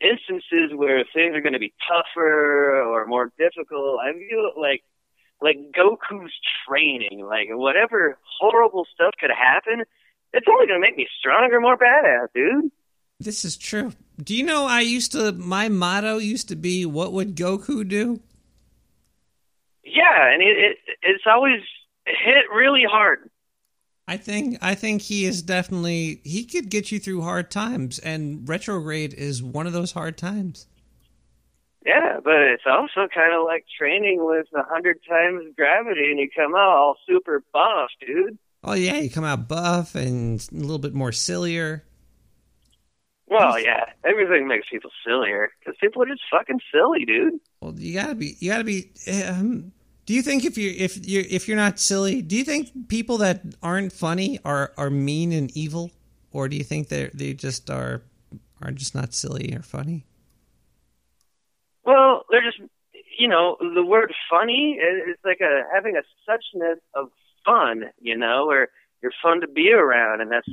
instances 0.00 0.70
where 0.74 1.04
things 1.12 1.34
are 1.36 1.40
going 1.42 1.52
to 1.52 1.58
be 1.58 1.74
tougher 1.88 2.82
or 2.82 3.06
more 3.06 3.32
difficult. 3.38 3.98
I 4.00 4.12
feel 4.12 4.52
like 4.56 4.82
like 5.42 5.56
Goku's 5.76 6.32
training, 6.68 7.24
like 7.26 7.48
whatever 7.50 8.18
horrible 8.40 8.86
stuff 8.94 9.14
could 9.20 9.30
happen, 9.30 9.84
it's 10.32 10.46
only 10.48 10.66
going 10.66 10.80
to 10.80 10.86
make 10.86 10.96
me 10.96 11.06
stronger, 11.18 11.60
more 11.60 11.76
badass, 11.76 12.28
dude. 12.34 12.70
This 13.18 13.44
is 13.44 13.56
true. 13.56 13.92
Do 14.22 14.34
you 14.34 14.44
know 14.44 14.66
I 14.66 14.80
used 14.80 15.12
to 15.12 15.32
my 15.32 15.68
motto 15.68 16.18
used 16.18 16.48
to 16.48 16.56
be 16.56 16.86
what 16.86 17.12
would 17.12 17.36
Goku 17.36 17.86
do? 17.86 18.20
Yeah, 19.84 20.32
and 20.32 20.42
it, 20.42 20.56
it 20.56 20.76
it's 21.02 21.24
always 21.26 21.60
hit 22.06 22.44
really 22.54 22.84
hard. 22.90 23.30
I 24.08 24.16
think 24.16 24.58
I 24.62 24.74
think 24.74 25.02
he 25.02 25.26
is 25.26 25.42
definitely 25.42 26.20
he 26.24 26.44
could 26.44 26.70
get 26.70 26.90
you 26.90 26.98
through 26.98 27.22
hard 27.22 27.50
times 27.50 27.98
and 27.98 28.48
retrograde 28.48 29.14
is 29.14 29.42
one 29.42 29.66
of 29.66 29.72
those 29.72 29.92
hard 29.92 30.16
times. 30.16 30.66
Yeah, 31.84 32.20
but 32.22 32.36
it's 32.36 32.64
also 32.66 33.08
kind 33.14 33.34
of 33.34 33.44
like 33.44 33.64
training 33.78 34.24
with 34.24 34.46
a 34.54 34.62
hundred 34.62 34.98
times 35.08 35.54
gravity, 35.56 36.10
and 36.10 36.18
you 36.18 36.28
come 36.34 36.54
out 36.54 36.76
all 36.76 36.96
super 37.06 37.42
buff, 37.52 37.88
dude. 38.00 38.38
Oh 38.62 38.74
yeah, 38.74 38.98
you 38.98 39.10
come 39.10 39.24
out 39.24 39.48
buff 39.48 39.94
and 39.94 40.46
a 40.52 40.54
little 40.54 40.78
bit 40.78 40.94
more 40.94 41.12
sillier. 41.12 41.84
Well, 43.26 43.58
yeah, 43.60 43.84
everything 44.04 44.48
makes 44.48 44.68
people 44.68 44.90
sillier 45.06 45.50
because 45.58 45.76
people 45.80 46.02
are 46.02 46.06
just 46.06 46.22
fucking 46.30 46.60
silly, 46.72 47.04
dude. 47.04 47.34
Well, 47.60 47.74
you 47.76 47.94
gotta 47.94 48.16
be. 48.16 48.36
You 48.40 48.50
gotta 48.50 48.64
be. 48.64 48.90
Um, 49.24 49.72
do 50.04 50.14
you 50.14 50.22
think 50.22 50.44
if 50.44 50.58
you 50.58 50.74
if 50.76 51.08
you 51.08 51.24
if 51.30 51.46
you're 51.46 51.56
not 51.56 51.78
silly, 51.78 52.22
do 52.22 52.36
you 52.36 52.44
think 52.44 52.88
people 52.88 53.18
that 53.18 53.42
aren't 53.62 53.92
funny 53.92 54.40
are 54.44 54.72
are 54.76 54.90
mean 54.90 55.32
and 55.32 55.56
evil, 55.56 55.92
or 56.32 56.48
do 56.48 56.56
you 56.56 56.64
think 56.64 56.88
they 56.88 57.08
they 57.14 57.32
just 57.32 57.70
are 57.70 58.02
are 58.60 58.72
just 58.72 58.94
not 58.94 59.14
silly 59.14 59.54
or 59.54 59.62
funny? 59.62 60.04
Well, 61.84 62.24
they're 62.30 62.42
just, 62.42 62.60
you 63.16 63.28
know, 63.28 63.56
the 63.60 63.84
word 63.84 64.12
funny 64.28 64.78
is 64.80 65.10
is 65.10 65.16
like 65.24 65.40
a 65.40 65.62
having 65.72 65.96
a 65.96 66.02
suchness 66.28 66.80
of 66.94 67.10
fun, 67.50 67.90
you 68.00 68.16
know, 68.16 68.48
or 68.48 68.68
you're 69.02 69.12
fun 69.22 69.40
to 69.40 69.48
be 69.48 69.72
around, 69.72 70.20
and 70.20 70.30
that's 70.30 70.48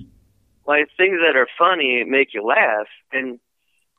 why 0.64 0.84
things 0.98 1.20
that 1.26 1.36
are 1.36 1.48
funny 1.58 2.04
make 2.04 2.34
you 2.34 2.44
laugh. 2.44 2.88
And 3.12 3.40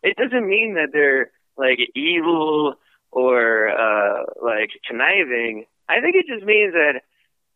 it 0.03 0.17
doesn't 0.17 0.49
mean 0.49 0.75
that 0.75 0.89
they're 0.93 1.31
like 1.57 1.79
evil 1.95 2.75
or 3.11 3.69
uh 3.69 4.25
like 4.43 4.71
conniving. 4.87 5.65
I 5.89 6.01
think 6.01 6.17
it 6.17 6.27
just 6.27 6.45
means 6.45 6.73
that 6.75 7.03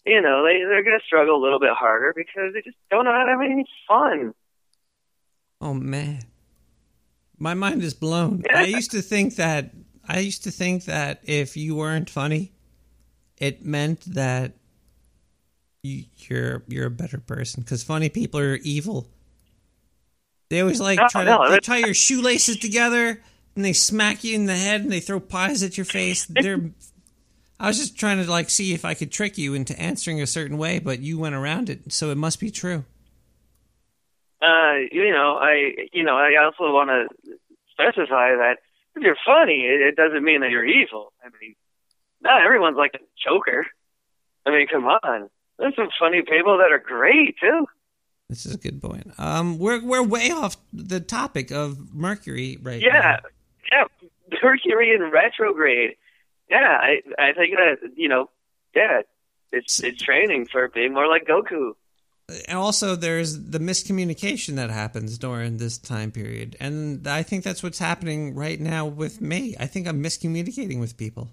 you 0.04 0.20
know 0.20 0.44
they 0.44 0.60
they're 0.60 0.82
gonna 0.82 1.06
struggle 1.06 1.36
a 1.36 1.42
little 1.42 1.60
bit 1.60 1.70
harder 1.70 2.12
because 2.14 2.54
they 2.54 2.62
just 2.62 2.76
don't 2.90 3.04
know 3.04 3.12
how 3.12 3.24
to 3.24 3.30
have 3.30 3.40
any 3.40 3.66
fun. 3.86 4.34
Oh 5.60 5.74
man, 5.74 6.22
my 7.38 7.54
mind 7.54 7.82
is 7.82 7.94
blown. 7.94 8.42
I 8.54 8.64
used 8.64 8.90
to 8.92 9.02
think 9.02 9.36
that 9.36 9.70
I 10.08 10.18
used 10.18 10.44
to 10.44 10.50
think 10.50 10.86
that 10.86 11.20
if 11.24 11.56
you 11.56 11.76
weren't 11.76 12.10
funny, 12.10 12.52
it 13.38 13.64
meant 13.64 14.00
that 14.14 14.56
you, 15.82 16.04
you're 16.28 16.62
you're 16.68 16.86
a 16.86 16.90
better 16.90 17.18
person 17.18 17.62
because 17.62 17.82
funny 17.82 18.08
people 18.08 18.40
are 18.40 18.56
evil. 18.56 19.08
They 20.50 20.60
always 20.60 20.80
like 20.80 20.98
No, 20.98 21.08
try 21.08 21.24
no, 21.24 21.38
to 21.38 21.38
they 21.46 21.58
tie 21.58 21.78
your 21.78 21.94
shoelaces 21.94 22.56
together 22.58 23.22
and 23.56 23.64
they 23.64 23.72
smack 23.72 24.22
you 24.24 24.34
in 24.34 24.46
the 24.46 24.56
head 24.56 24.82
and 24.82 24.92
they 24.92 25.00
throw 25.00 25.18
pies 25.20 25.62
at 25.62 25.76
your 25.76 25.84
face. 25.86 26.26
They're 26.26 26.70
I 27.60 27.68
was 27.68 27.78
just 27.78 27.98
trying 27.98 28.24
to 28.24 28.30
like 28.30 28.50
see 28.50 28.74
if 28.74 28.84
I 28.84 28.94
could 28.94 29.12
trick 29.12 29.38
you 29.38 29.54
into 29.54 29.78
answering 29.80 30.20
a 30.22 30.26
certain 30.26 30.58
way, 30.58 30.78
but 30.80 31.00
you 31.00 31.18
went 31.18 31.34
around 31.36 31.70
it, 31.70 31.92
so 31.92 32.10
it 32.10 32.16
must 32.16 32.40
be 32.40 32.50
true. 32.50 32.84
uh, 34.40 34.74
you 34.90 35.12
know, 35.12 35.36
I, 35.40 35.86
you 35.92 36.02
know, 36.02 36.16
I 36.16 36.42
also 36.44 36.72
want 36.72 36.90
to 36.90 37.36
specify 37.70 38.30
that 38.36 38.56
if 38.96 39.02
you're 39.02 39.16
funny, 39.24 39.60
it, 39.66 39.80
it 39.80 39.96
doesn't 39.96 40.24
mean 40.24 40.40
that 40.40 40.50
you're 40.50 40.64
evil. 40.64 41.12
I 41.22 41.28
mean, 41.40 41.54
not 42.22 42.42
everyone's 42.44 42.76
like 42.76 42.92
a 42.94 42.98
Joker. 43.24 43.66
I 44.46 44.50
mean, 44.50 44.66
come 44.68 44.84
on. 44.86 45.30
There's 45.58 45.76
some 45.76 45.88
funny 45.98 46.22
people 46.22 46.58
that 46.58 46.72
are 46.72 46.78
great 46.78 47.36
too. 47.40 47.66
This 48.28 48.46
is 48.46 48.54
a 48.54 48.58
good 48.58 48.80
point. 48.80 49.12
Um, 49.18 49.58
we're 49.58 49.84
we're 49.84 50.02
way 50.02 50.30
off 50.30 50.56
the 50.72 51.00
topic 51.00 51.50
of 51.50 51.94
Mercury 51.94 52.56
right 52.62 52.80
Yeah, 52.80 53.20
yeah. 53.70 53.84
Mercury 54.42 54.94
in 54.94 55.10
retrograde. 55.10 55.96
Yeah, 56.48 56.78
I, 56.80 57.02
I 57.18 57.32
think 57.34 57.54
that 57.56 57.90
you 57.94 58.08
know, 58.08 58.30
yeah, 58.74 59.02
it's 59.52 59.80
it's 59.80 60.02
training 60.02 60.46
for 60.50 60.68
being 60.68 60.94
more 60.94 61.06
like 61.06 61.26
Goku. 61.26 61.72
and 62.48 62.56
also 62.58 62.96
there's 62.96 63.38
the 63.38 63.58
miscommunication 63.58 64.56
that 64.56 64.70
happens 64.70 65.18
during 65.18 65.58
this 65.58 65.76
time 65.76 66.10
period, 66.10 66.56
and 66.58 67.06
I 67.06 67.22
think 67.22 67.44
that's 67.44 67.62
what's 67.62 67.78
happening 67.78 68.34
right 68.34 68.58
now 68.58 68.86
with 68.86 69.20
me. 69.20 69.56
I 69.60 69.66
think 69.66 69.86
I'm 69.86 70.02
miscommunicating 70.02 70.80
with 70.80 70.96
people. 70.96 71.30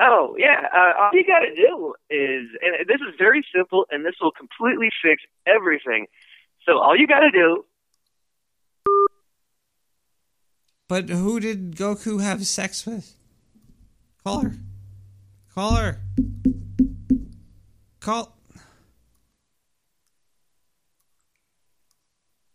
Oh 0.00 0.36
yeah, 0.38 0.68
uh, 0.74 1.00
all 1.00 1.10
you 1.12 1.24
got 1.24 1.40
to 1.40 1.54
do 1.54 1.94
is, 2.10 2.48
and 2.60 2.86
this 2.86 3.00
is 3.00 3.14
very 3.18 3.44
simple, 3.54 3.86
and 3.90 4.04
this 4.04 4.14
will 4.20 4.32
completely 4.32 4.90
fix 5.02 5.22
everything. 5.46 6.06
So 6.66 6.78
all 6.78 6.96
you 6.96 7.06
got 7.06 7.20
to 7.20 7.30
do, 7.30 7.64
But 10.88 11.08
who 11.08 11.40
did 11.40 11.74
Goku 11.74 12.22
have 12.22 12.46
sex 12.46 12.86
with? 12.86 13.16
Call 14.22 14.40
her. 14.40 14.54
Call 15.52 15.74
her. 15.74 16.00
Call. 17.98 18.36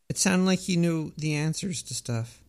It 0.09 0.17
sounded 0.17 0.45
like 0.45 0.59
he 0.59 0.77
knew 0.77 1.11
the 1.17 1.35
answers 1.35 1.83
to 1.83 1.93
stuff. 1.93 2.40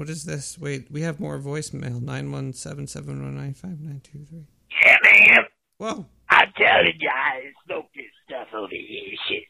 What 0.00 0.08
is 0.08 0.24
this? 0.24 0.56
Wait, 0.56 0.88
we 0.90 1.02
have 1.02 1.20
more 1.20 1.36
voicemail. 1.36 2.00
Nine 2.00 2.32
one 2.32 2.54
seven 2.54 2.86
seven 2.86 3.20
one 3.20 3.36
nine 3.36 3.52
five 3.52 3.78
nine 3.84 4.00
two 4.00 4.24
three. 4.24 4.48
Yeah, 4.80 4.96
man. 5.04 5.44
Whoa. 5.76 6.06
I'm 6.30 6.48
telling 6.56 6.96
you, 6.98 7.10
I 7.12 7.52
smoke 7.68 7.92
this 7.94 8.08
stuff 8.24 8.48
over 8.56 8.72
here. 8.72 9.12
Shit. 9.28 9.44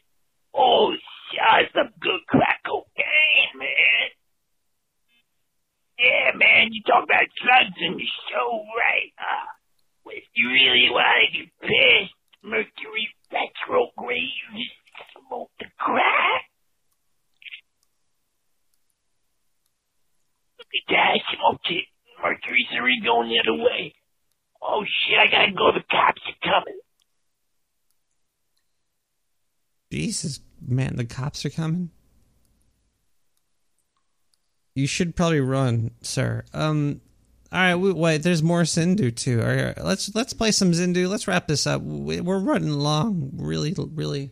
Oh, 0.53 0.91
shit, 1.31 1.71
some 1.71 1.95
good 2.01 2.19
crack 2.27 2.59
cocaine, 2.67 3.55
man. 3.55 4.11
Yeah, 5.97 6.35
man, 6.35 6.73
you 6.73 6.83
talk 6.83 7.05
about 7.05 7.31
drugs 7.31 7.79
in 7.79 7.95
the 7.95 8.09
show, 8.27 8.51
right? 8.75 9.15
Uh, 9.15 9.47
well, 10.03 10.17
if 10.17 10.27
you 10.35 10.49
really 10.51 10.91
want 10.91 11.31
to 11.31 11.39
get 11.39 11.47
pissed, 11.63 12.11
Mercury 12.43 13.07
retrograde, 13.31 14.35
you 14.51 14.67
just 14.67 15.15
smoke 15.15 15.51
the 15.63 15.71
crack. 15.79 16.50
At 20.89 20.95
I 20.95 21.15
it. 21.69 21.83
Going 23.03 23.29
the 23.29 23.39
other 23.39 23.63
way. 23.63 23.93
Oh 24.61 24.83
shit, 24.83 25.17
I 25.17 25.25
gotta 25.29 25.51
go, 25.51 25.71
the 25.71 25.83
cops 25.89 26.21
are 26.27 26.49
coming. 26.49 26.79
Jesus, 29.91 30.39
man, 30.65 30.95
the 30.95 31.05
cops 31.05 31.45
are 31.45 31.49
coming. 31.49 31.89
You 34.75 34.87
should 34.87 35.15
probably 35.15 35.41
run, 35.41 35.91
sir. 36.01 36.45
Um, 36.53 37.01
all 37.51 37.59
right, 37.59 37.75
we, 37.75 37.91
wait. 37.91 38.23
There's 38.23 38.41
more 38.41 38.61
Zindu 38.61 39.13
too. 39.13 39.41
All 39.41 39.47
right, 39.47 39.83
let's 39.83 40.13
let's 40.15 40.33
play 40.33 40.51
some 40.51 40.71
Zindu. 40.71 41.09
Let's 41.09 41.27
wrap 41.27 41.47
this 41.47 41.67
up. 41.67 41.81
We, 41.81 42.21
we're 42.21 42.39
running 42.39 42.71
long. 42.71 43.31
Really, 43.33 43.75
really. 43.77 44.31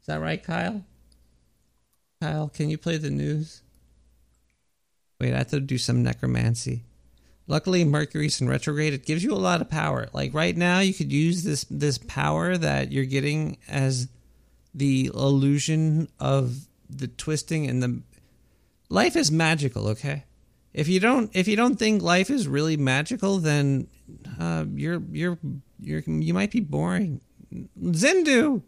Is 0.00 0.06
that 0.06 0.20
right, 0.20 0.42
Kyle? 0.42 0.84
Kyle, 2.20 2.48
can 2.48 2.70
you 2.70 2.78
play 2.78 2.96
the 2.96 3.10
news? 3.10 3.62
Wait, 5.20 5.32
I 5.34 5.38
have 5.38 5.48
to 5.48 5.60
do 5.60 5.78
some 5.78 6.02
necromancy. 6.02 6.84
Luckily, 7.48 7.84
Mercury's 7.84 8.40
in 8.40 8.48
retrograde. 8.48 8.92
It 8.92 9.06
gives 9.06 9.22
you 9.22 9.32
a 9.32 9.36
lot 9.36 9.60
of 9.60 9.70
power. 9.70 10.08
Like 10.12 10.34
right 10.34 10.56
now, 10.56 10.80
you 10.80 10.92
could 10.92 11.12
use 11.12 11.44
this 11.44 11.64
this 11.70 11.96
power 11.98 12.56
that 12.56 12.90
you're 12.90 13.04
getting 13.04 13.58
as 13.68 14.08
the 14.74 15.06
illusion 15.14 16.08
of 16.18 16.66
the 16.90 17.08
twisting 17.08 17.66
and 17.66 17.82
the 17.82 18.02
life 18.88 19.16
is 19.16 19.30
magical. 19.30 19.88
Okay, 19.88 20.24
if 20.74 20.88
you 20.88 20.98
don't 20.98 21.30
if 21.34 21.46
you 21.46 21.56
don't 21.56 21.76
think 21.76 22.02
life 22.02 22.30
is 22.30 22.48
really 22.48 22.76
magical, 22.76 23.38
then 23.38 23.86
uh, 24.40 24.64
you're 24.74 25.02
you're 25.12 25.38
you're 25.80 26.00
you 26.00 26.34
might 26.34 26.50
be 26.50 26.60
boring. 26.60 27.20
Zindu. 27.80 28.62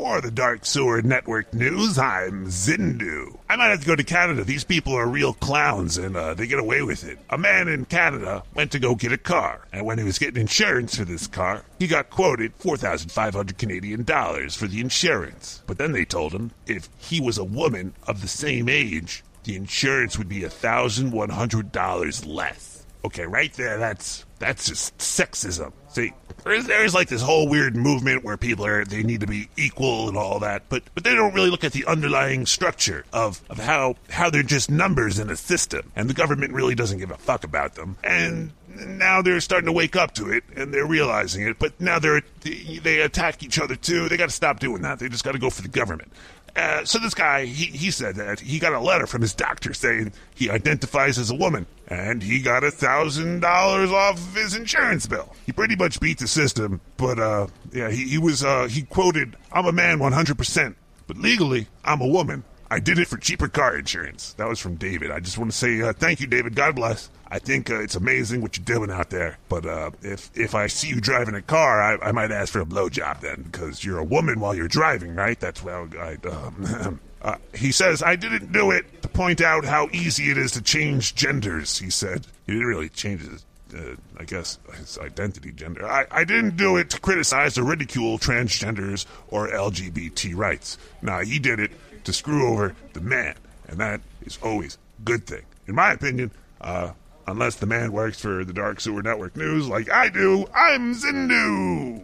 For 0.00 0.22
the 0.22 0.30
Dark 0.30 0.64
Sewer 0.64 1.02
Network 1.02 1.52
News, 1.52 1.98
I'm 1.98 2.46
Zindu. 2.46 3.38
I 3.50 3.56
might 3.56 3.68
have 3.68 3.80
to 3.80 3.86
go 3.86 3.94
to 3.94 4.02
Canada. 4.02 4.44
These 4.44 4.64
people 4.64 4.94
are 4.94 5.06
real 5.06 5.34
clowns 5.34 5.98
and 5.98 6.16
uh, 6.16 6.32
they 6.32 6.46
get 6.46 6.58
away 6.58 6.80
with 6.80 7.04
it. 7.04 7.18
A 7.28 7.36
man 7.36 7.68
in 7.68 7.84
Canada 7.84 8.42
went 8.54 8.72
to 8.72 8.78
go 8.78 8.94
get 8.94 9.12
a 9.12 9.18
car, 9.18 9.60
and 9.74 9.84
when 9.84 9.98
he 9.98 10.04
was 10.04 10.18
getting 10.18 10.40
insurance 10.40 10.96
for 10.96 11.04
this 11.04 11.26
car, 11.26 11.66
he 11.78 11.86
got 11.86 12.08
quoted 12.08 12.54
4,500 12.54 13.58
Canadian 13.58 14.04
dollars 14.04 14.56
for 14.56 14.66
the 14.66 14.80
insurance. 14.80 15.62
But 15.66 15.76
then 15.76 15.92
they 15.92 16.06
told 16.06 16.32
him 16.32 16.52
if 16.66 16.88
he 16.96 17.20
was 17.20 17.36
a 17.36 17.44
woman 17.44 17.92
of 18.06 18.22
the 18.22 18.28
same 18.28 18.70
age, 18.70 19.22
the 19.44 19.54
insurance 19.54 20.16
would 20.16 20.30
be 20.30 20.40
$1,100 20.40 22.26
less. 22.26 22.86
Okay, 23.04 23.26
right 23.26 23.52
there, 23.52 23.76
that's 23.76 24.24
that's 24.38 24.66
just 24.66 24.96
sexism. 24.96 25.72
See, 25.92 26.12
there's, 26.44 26.66
there's 26.66 26.94
like 26.94 27.08
this 27.08 27.20
whole 27.20 27.48
weird 27.48 27.76
movement 27.76 28.24
where 28.24 28.36
people 28.36 28.64
are 28.64 28.84
they 28.84 29.02
need 29.02 29.20
to 29.20 29.26
be 29.26 29.48
equal 29.56 30.08
and 30.08 30.16
all 30.16 30.38
that, 30.40 30.62
but 30.68 30.82
but 30.94 31.04
they 31.04 31.14
don't 31.14 31.34
really 31.34 31.50
look 31.50 31.64
at 31.64 31.72
the 31.72 31.84
underlying 31.86 32.46
structure 32.46 33.04
of, 33.12 33.42
of 33.50 33.58
how 33.58 33.96
how 34.08 34.30
they're 34.30 34.42
just 34.42 34.70
numbers 34.70 35.18
in 35.18 35.28
a 35.30 35.36
system, 35.36 35.90
and 35.96 36.08
the 36.08 36.14
government 36.14 36.52
really 36.52 36.74
doesn't 36.74 36.98
give 36.98 37.10
a 37.10 37.16
fuck 37.16 37.44
about 37.44 37.74
them. 37.74 37.96
And 38.04 38.52
now 38.68 39.20
they're 39.20 39.40
starting 39.40 39.66
to 39.66 39.72
wake 39.72 39.96
up 39.96 40.14
to 40.14 40.30
it, 40.30 40.44
and 40.56 40.72
they're 40.72 40.86
realizing 40.86 41.46
it. 41.46 41.58
But 41.58 41.78
now 41.80 41.98
they're 41.98 42.22
they 42.40 43.00
attack 43.00 43.42
each 43.42 43.58
other 43.58 43.74
too. 43.74 44.08
They 44.08 44.16
got 44.16 44.28
to 44.28 44.34
stop 44.34 44.60
doing 44.60 44.82
that. 44.82 44.98
They 45.00 45.08
just 45.08 45.24
got 45.24 45.32
to 45.32 45.38
go 45.38 45.50
for 45.50 45.62
the 45.62 45.68
government. 45.68 46.12
Uh, 46.56 46.84
so 46.84 46.98
this 46.98 47.14
guy, 47.14 47.44
he, 47.44 47.66
he 47.66 47.90
said 47.90 48.16
that 48.16 48.40
he 48.40 48.58
got 48.58 48.72
a 48.72 48.80
letter 48.80 49.06
from 49.06 49.22
his 49.22 49.34
doctor 49.34 49.72
saying 49.72 50.12
he 50.34 50.50
identifies 50.50 51.18
as 51.18 51.30
a 51.30 51.34
woman, 51.34 51.66
and 51.90 52.22
he 52.22 52.40
got 52.40 52.62
a 52.62 52.70
thousand 52.70 53.40
dollars 53.40 53.90
off 53.90 54.16
of 54.16 54.34
his 54.34 54.54
insurance 54.54 55.06
bill. 55.06 55.34
He 55.44 55.52
pretty 55.52 55.76
much 55.76 56.00
beat 56.00 56.18
the 56.18 56.28
system, 56.28 56.80
but 56.96 57.18
uh, 57.18 57.48
yeah, 57.72 57.90
he, 57.90 58.08
he 58.08 58.18
was 58.18 58.44
uh, 58.44 58.68
he 58.68 58.82
quoted, 58.82 59.36
"I'm 59.52 59.66
a 59.66 59.72
man 59.72 59.98
100%, 59.98 60.74
but 61.06 61.18
legally 61.18 61.66
I'm 61.84 62.00
a 62.00 62.06
woman. 62.06 62.44
I 62.72 62.78
did 62.78 63.00
it 63.00 63.08
for 63.08 63.16
cheaper 63.18 63.48
car 63.48 63.76
insurance." 63.76 64.32
That 64.34 64.48
was 64.48 64.60
from 64.60 64.76
David. 64.76 65.10
I 65.10 65.18
just 65.18 65.36
want 65.36 65.50
to 65.50 65.56
say 65.56 65.82
uh, 65.82 65.92
thank 65.92 66.20
you, 66.20 66.28
David. 66.28 66.54
God 66.54 66.76
bless. 66.76 67.10
I 67.28 67.40
think 67.40 67.70
uh, 67.70 67.80
it's 67.80 67.96
amazing 67.96 68.40
what 68.40 68.56
you're 68.56 68.64
doing 68.64 68.90
out 68.90 69.10
there. 69.10 69.38
But 69.48 69.66
uh, 69.66 69.90
if 70.02 70.30
if 70.34 70.54
I 70.54 70.68
see 70.68 70.88
you 70.88 71.00
driving 71.00 71.34
a 71.34 71.42
car, 71.42 71.82
I, 71.82 72.08
I 72.08 72.12
might 72.12 72.30
ask 72.30 72.52
for 72.52 72.60
a 72.60 72.66
blowjob 72.66 73.20
then, 73.20 73.42
because 73.42 73.84
you're 73.84 73.98
a 73.98 74.04
woman 74.04 74.38
while 74.38 74.54
you're 74.54 74.68
driving, 74.68 75.16
right? 75.16 75.38
That's 75.38 75.62
well, 75.62 75.88
I. 75.98 76.16
Um, 76.28 77.00
uh, 77.22 77.36
he 77.54 77.72
says 77.72 78.02
I 78.02 78.16
didn't 78.16 78.52
do 78.52 78.70
it 78.70 79.02
to 79.02 79.08
point 79.08 79.40
out 79.40 79.64
how 79.64 79.88
easy 79.92 80.30
it 80.30 80.38
is 80.38 80.52
to 80.52 80.62
change 80.62 81.14
genders. 81.14 81.78
He 81.78 81.90
said 81.90 82.26
he 82.46 82.52
didn't 82.52 82.68
really 82.68 82.88
change 82.88 83.22
his. 83.22 83.44
Uh, 83.72 83.94
I 84.18 84.24
guess 84.24 84.58
his 84.74 84.98
identity 84.98 85.52
gender. 85.52 85.86
I, 85.86 86.04
I 86.10 86.24
didn't 86.24 86.56
do 86.56 86.76
it 86.76 86.90
to 86.90 87.00
criticize 87.00 87.56
or 87.56 87.62
ridicule 87.62 88.18
transgenders 88.18 89.06
or 89.28 89.48
LGBT 89.48 90.34
rights. 90.34 90.76
Nah, 91.02 91.20
he 91.20 91.38
did 91.38 91.60
it 91.60 91.70
to 92.02 92.12
screw 92.12 92.48
over 92.48 92.74
the 92.94 93.00
man, 93.00 93.36
and 93.68 93.78
that 93.78 94.00
is 94.22 94.40
always 94.42 94.76
a 94.98 95.02
good 95.02 95.24
thing. 95.24 95.42
In 95.68 95.76
my 95.76 95.92
opinion, 95.92 96.32
uh, 96.60 96.90
unless 97.28 97.54
the 97.56 97.66
man 97.66 97.92
works 97.92 98.20
for 98.20 98.44
the 98.44 98.52
Dark 98.52 98.80
Sewer 98.80 99.02
Network 99.02 99.36
News 99.36 99.68
like 99.68 99.88
I 99.88 100.08
do, 100.08 100.46
I'm 100.52 100.92
Zindu! 100.92 102.02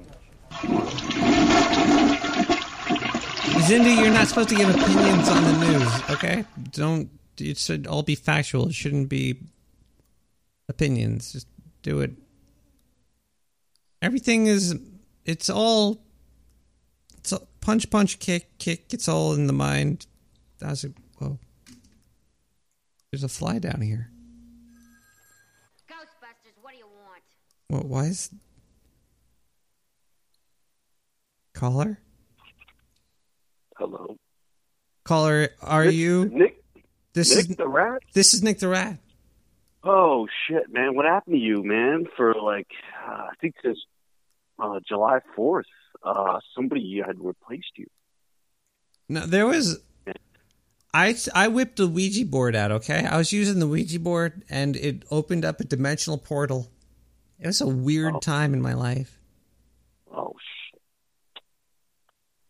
Zindu, 3.62 3.97
you're 3.97 4.12
not 4.12 4.28
supposed 4.28 4.49
to 4.51 4.55
give 4.55 4.69
opinions 4.69 5.28
on 5.28 5.43
the 5.43 5.53
news, 5.66 6.11
okay? 6.11 6.45
Don't. 6.70 7.11
It 7.39 7.59
should 7.59 7.87
all 7.87 8.03
be 8.03 8.15
factual. 8.15 8.69
It 8.69 8.74
shouldn't 8.74 9.09
be 9.09 9.41
opinions. 10.69 11.33
Just 11.33 11.49
do 11.83 12.01
it. 12.01 12.12
Everything 14.03 14.47
is. 14.47 14.78
It's 15.24 15.51
all. 15.51 16.01
It's 17.19 17.33
a 17.33 17.41
punch, 17.61 17.91
punch, 17.91 18.19
kick, 18.19 18.57
kick. 18.59 18.93
It's 18.95 19.09
all 19.09 19.35
in 19.35 19.47
the 19.47 19.53
mind. 19.53 20.07
That's 20.59 20.85
a. 20.85 20.93
Whoa. 21.19 21.39
There's 23.11 23.24
a 23.24 23.28
fly 23.28 23.59
down 23.59 23.81
here. 23.81 24.11
Ghostbusters, 25.89 26.57
what 26.61 26.73
do 26.73 26.78
you 26.78 26.87
want? 26.87 27.23
What? 27.69 27.87
Why 27.87 28.05
is. 28.05 28.31
Caller? 31.55 31.99
Hello. 33.78 34.16
Caller, 35.05 35.51
are 35.62 35.85
This- 35.85 35.94
you. 35.94 36.24
Nick? 36.32 36.62
This 37.12 37.35
Nick 37.35 37.51
is 37.51 37.57
the 37.57 37.69
rat? 37.69 38.03
This 38.12 38.35
is 38.35 38.43
Nick 38.43 38.59
the 38.59 38.69
Rat. 38.69 38.98
Oh 39.82 40.27
shit, 40.47 40.70
man! 40.70 40.94
What 40.94 41.07
happened 41.07 41.35
to 41.36 41.40
you, 41.40 41.62
man? 41.62 42.07
For 42.16 42.35
like, 42.35 42.66
uh, 43.09 43.28
I 43.31 43.35
think 43.40 43.55
since 43.62 43.78
uh, 44.59 44.81
July 44.86 45.20
fourth, 45.35 45.66
uh, 46.03 46.40
somebody 46.55 47.01
had 47.07 47.16
replaced 47.19 47.70
you. 47.77 47.86
No, 49.09 49.20
there 49.20 49.47
was. 49.47 49.78
I, 50.93 51.15
I 51.35 51.48
whipped 51.48 51.77
the 51.77 51.86
Ouija 51.86 52.24
board 52.24 52.57
out, 52.57 52.73
okay? 52.73 53.05
I 53.05 53.19
was 53.19 53.31
using 53.31 53.59
the 53.61 53.66
Ouija 53.66 54.01
board 54.01 54.44
and 54.48 54.77
it 54.77 55.05
opened 55.11 55.44
up 55.44 55.61
a 55.61 55.65
dimensional 55.65 56.16
portal. 56.16 56.70
It 57.39 57.47
was 57.47 57.61
a 57.61 57.66
weird 57.66 58.23
time 58.23 58.55
in 58.55 58.62
my 58.62 58.73
life. 58.73 59.19
Oh 60.11 60.35
shit! 60.73 61.43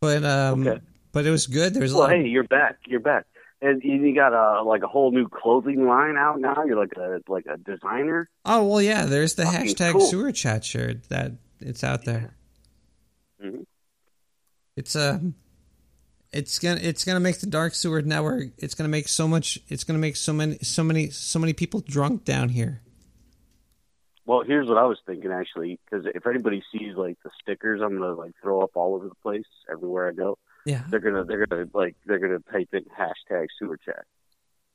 But 0.01 0.25
um 0.25 0.67
Okay. 0.67 0.81
But 1.17 1.25
it 1.25 1.31
was 1.31 1.47
good. 1.47 1.73
There 1.73 1.81
was 1.81 1.93
a 1.93 1.97
Well, 1.97 2.09
lot 2.09 2.17
hey, 2.17 2.27
you're 2.29 2.45
back. 2.45 2.77
You're 2.87 3.01
back, 3.01 3.25
and 3.63 3.83
you 3.83 4.15
got 4.15 4.35
a 4.35 4.63
like 4.63 4.83
a 4.83 4.87
whole 4.87 5.13
new 5.13 5.27
clothing 5.31 5.87
line 5.87 6.19
out 6.19 6.39
now. 6.39 6.63
You're 6.67 6.77
like 6.77 6.93
a 6.99 7.21
like 7.27 7.47
a 7.47 7.57
designer. 7.57 8.29
Oh 8.45 8.67
well 8.67 8.83
yeah, 8.83 9.07
there's 9.07 9.35
the 9.35 9.45
Fucking 9.47 9.69
hashtag 9.69 9.93
cool. 9.93 10.03
sewer 10.03 10.31
chat 10.31 10.63
shirt 10.63 11.09
that 11.09 11.33
it's 11.61 11.83
out 11.83 12.05
there. 12.05 12.35
Mhm. 13.43 13.65
It's 14.77 14.95
a 14.95 15.23
It's 16.35 16.59
gonna 16.59 16.81
it's 16.83 17.03
gonna 17.07 17.21
make 17.21 17.41
the 17.41 17.47
Dark 17.47 17.75
Sewer 17.75 18.03
Network. 18.03 18.49
It's 18.59 18.75
gonna 18.75 18.91
make 18.91 19.09
so 19.09 19.27
much. 19.27 19.59
It's 19.69 19.85
gonna 19.85 19.99
make 19.99 20.17
so 20.17 20.35
many 20.35 20.59
so 20.61 20.85
many 20.85 21.09
so 21.09 21.39
many 21.39 21.55
people 21.55 21.81
drunk 21.81 22.27
down 22.27 22.51
here. 22.51 22.83
Well, 24.27 24.43
here's 24.47 24.69
what 24.69 24.77
I 24.77 24.85
was 24.85 24.99
thinking 25.07 25.31
actually, 25.33 25.79
because 25.85 26.05
if 26.15 26.27
anybody 26.27 26.63
sees 26.73 26.95
like 26.95 27.17
the 27.25 27.31
stickers, 27.41 27.81
I'm 27.83 27.97
gonna 27.99 28.13
like 28.13 28.33
throw 28.43 28.61
up 28.61 28.73
all 28.75 28.95
over 28.97 29.09
the 29.09 29.15
place 29.23 29.47
everywhere 29.73 30.09
I 30.09 30.13
go. 30.13 30.37
Yeah. 30.67 30.83
They're 30.91 31.01
gonna 31.01 31.25
they're 31.25 31.47
gonna 31.47 31.67
like 31.73 31.97
they're 32.05 32.19
gonna 32.19 32.41
type 32.53 32.69
in 32.75 32.85
hashtag 32.85 33.47
sewer 33.59 33.79
chat, 33.79 34.05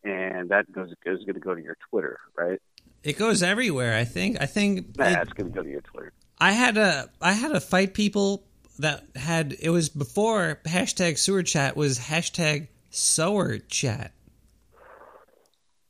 and 0.03 0.49
that 0.49 0.72
goes 0.72 0.89
is 1.05 1.23
gonna 1.26 1.39
go 1.39 1.53
to 1.53 1.61
your 1.61 1.77
Twitter, 1.89 2.18
right? 2.35 2.59
It 3.03 3.18
goes 3.19 3.43
everywhere. 3.43 3.95
I 3.95 4.05
think. 4.05 4.38
I 4.41 4.45
think. 4.47 4.97
Nah, 4.97 5.05
it- 5.09 5.18
it's 5.22 5.34
gonna 5.34 5.49
go 5.49 5.61
to 5.61 5.69
your 5.69 5.81
Twitter. 5.81 6.13
I 6.39 6.53
had 6.53 6.77
a 6.77 7.09
I 7.22 7.34
had 7.34 7.49
to 7.51 7.59
fight 7.59 7.93
people 7.93 8.43
that 8.80 9.03
had 9.15 9.55
it 9.61 9.69
was 9.69 9.89
before 9.89 10.59
hashtag 10.65 11.19
sewer 11.19 11.43
chat 11.43 11.76
was 11.76 11.99
hashtag 11.99 12.69
sower 12.89 13.59
chat. 13.59 14.13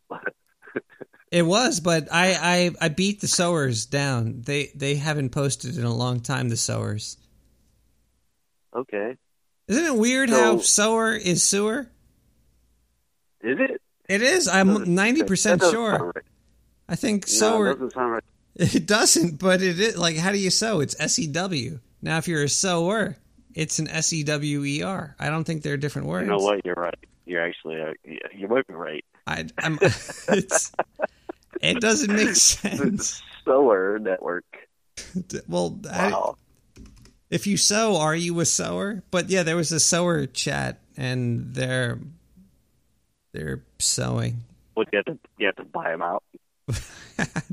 It 1.32 1.44
was, 1.44 1.80
but 1.80 2.10
I, 2.12 2.34
I 2.34 2.86
I 2.86 2.90
beat 2.90 3.22
the 3.22 3.28
sowers 3.30 3.86
down. 3.86 4.42
They 4.42 4.70
they 4.76 4.96
haven't 4.96 5.30
posted 5.30 5.78
in 5.78 5.86
a 5.86 5.94
long 5.96 6.20
time. 6.20 6.50
The 6.50 6.58
sowers. 6.58 7.16
Okay. 8.76 9.16
Isn't 9.68 9.86
it 9.86 9.96
weird 9.98 10.30
how 10.30 10.58
So- 10.58 10.64
sower 10.64 11.14
is 11.14 11.44
sewer? 11.44 11.90
Is 13.42 13.58
it? 13.60 13.82
It 14.10 14.22
is. 14.22 14.48
I'm 14.48 14.94
ninety 14.94 15.24
percent 15.24 15.62
That 15.62 15.68
doesn't 15.68 15.80
sound 15.80 16.00
sure. 16.00 16.12
right. 16.16 16.26
I 16.90 16.96
think 16.96 17.24
No, 17.28 17.32
sower. 17.32 17.68
it 17.72 17.74
doesn't 17.76 17.94
sound 17.94 18.12
right. 18.12 18.24
It 18.76 18.86
doesn't, 18.86 19.40
but 19.40 19.62
it 19.62 19.80
is 19.80 19.98
like 19.98 20.18
how 20.18 20.32
do 20.32 20.38
you 20.38 20.50
sew? 20.50 20.82
It's 20.82 20.96
S 21.00 21.18
E 21.20 21.28
W. 21.28 21.80
Now, 22.02 22.18
if 22.18 22.28
you're 22.28 22.44
a 22.44 22.50
sewer, 22.50 23.16
it's 23.56 23.80
an 23.80 23.88
S 23.88 24.12
E 24.12 24.24
W 24.24 24.64
E 24.66 24.84
R. 24.84 25.16
I 25.20 25.30
don't 25.30 25.46
think 25.46 25.64
they're 25.64 25.78
different 25.78 26.08
words. 26.10 26.26
You 26.26 26.32
know 26.32 26.38
what? 26.44 26.66
You're 26.66 26.76
right. 26.76 26.96
You're 27.26 27.42
actually 27.48 27.82
uh, 27.82 27.94
you 28.36 28.48
might 28.50 28.68
be 28.68 28.74
right. 28.74 29.06
I, 29.26 29.46
I'm. 29.60 29.80
It's, 29.82 30.72
it 31.62 31.80
doesn't 31.80 32.14
make 32.14 32.36
sense. 32.36 33.22
Sower 33.46 33.98
network. 34.00 34.46
Well, 35.48 35.80
I- 35.90 36.32
if 37.32 37.48
you 37.48 37.56
sew, 37.58 37.98
are 37.98 38.16
you 38.16 38.40
a 38.42 38.46
sewer? 38.46 39.02
But 39.10 39.30
yeah, 39.30 39.44
there 39.44 39.56
was 39.56 39.72
a 39.72 39.80
sewer 39.80 40.28
chat, 40.28 40.82
and 40.98 41.56
they're 41.56 41.98
they're 43.34 43.64
sewing. 43.80 44.42
What 44.74 44.90
you 44.92 44.98
have 44.98 45.06
to 45.06 45.18
you 45.38 45.46
have 45.48 45.56
to 45.56 45.64
buy 45.64 45.92
them 45.92 46.02
out. 46.02 46.24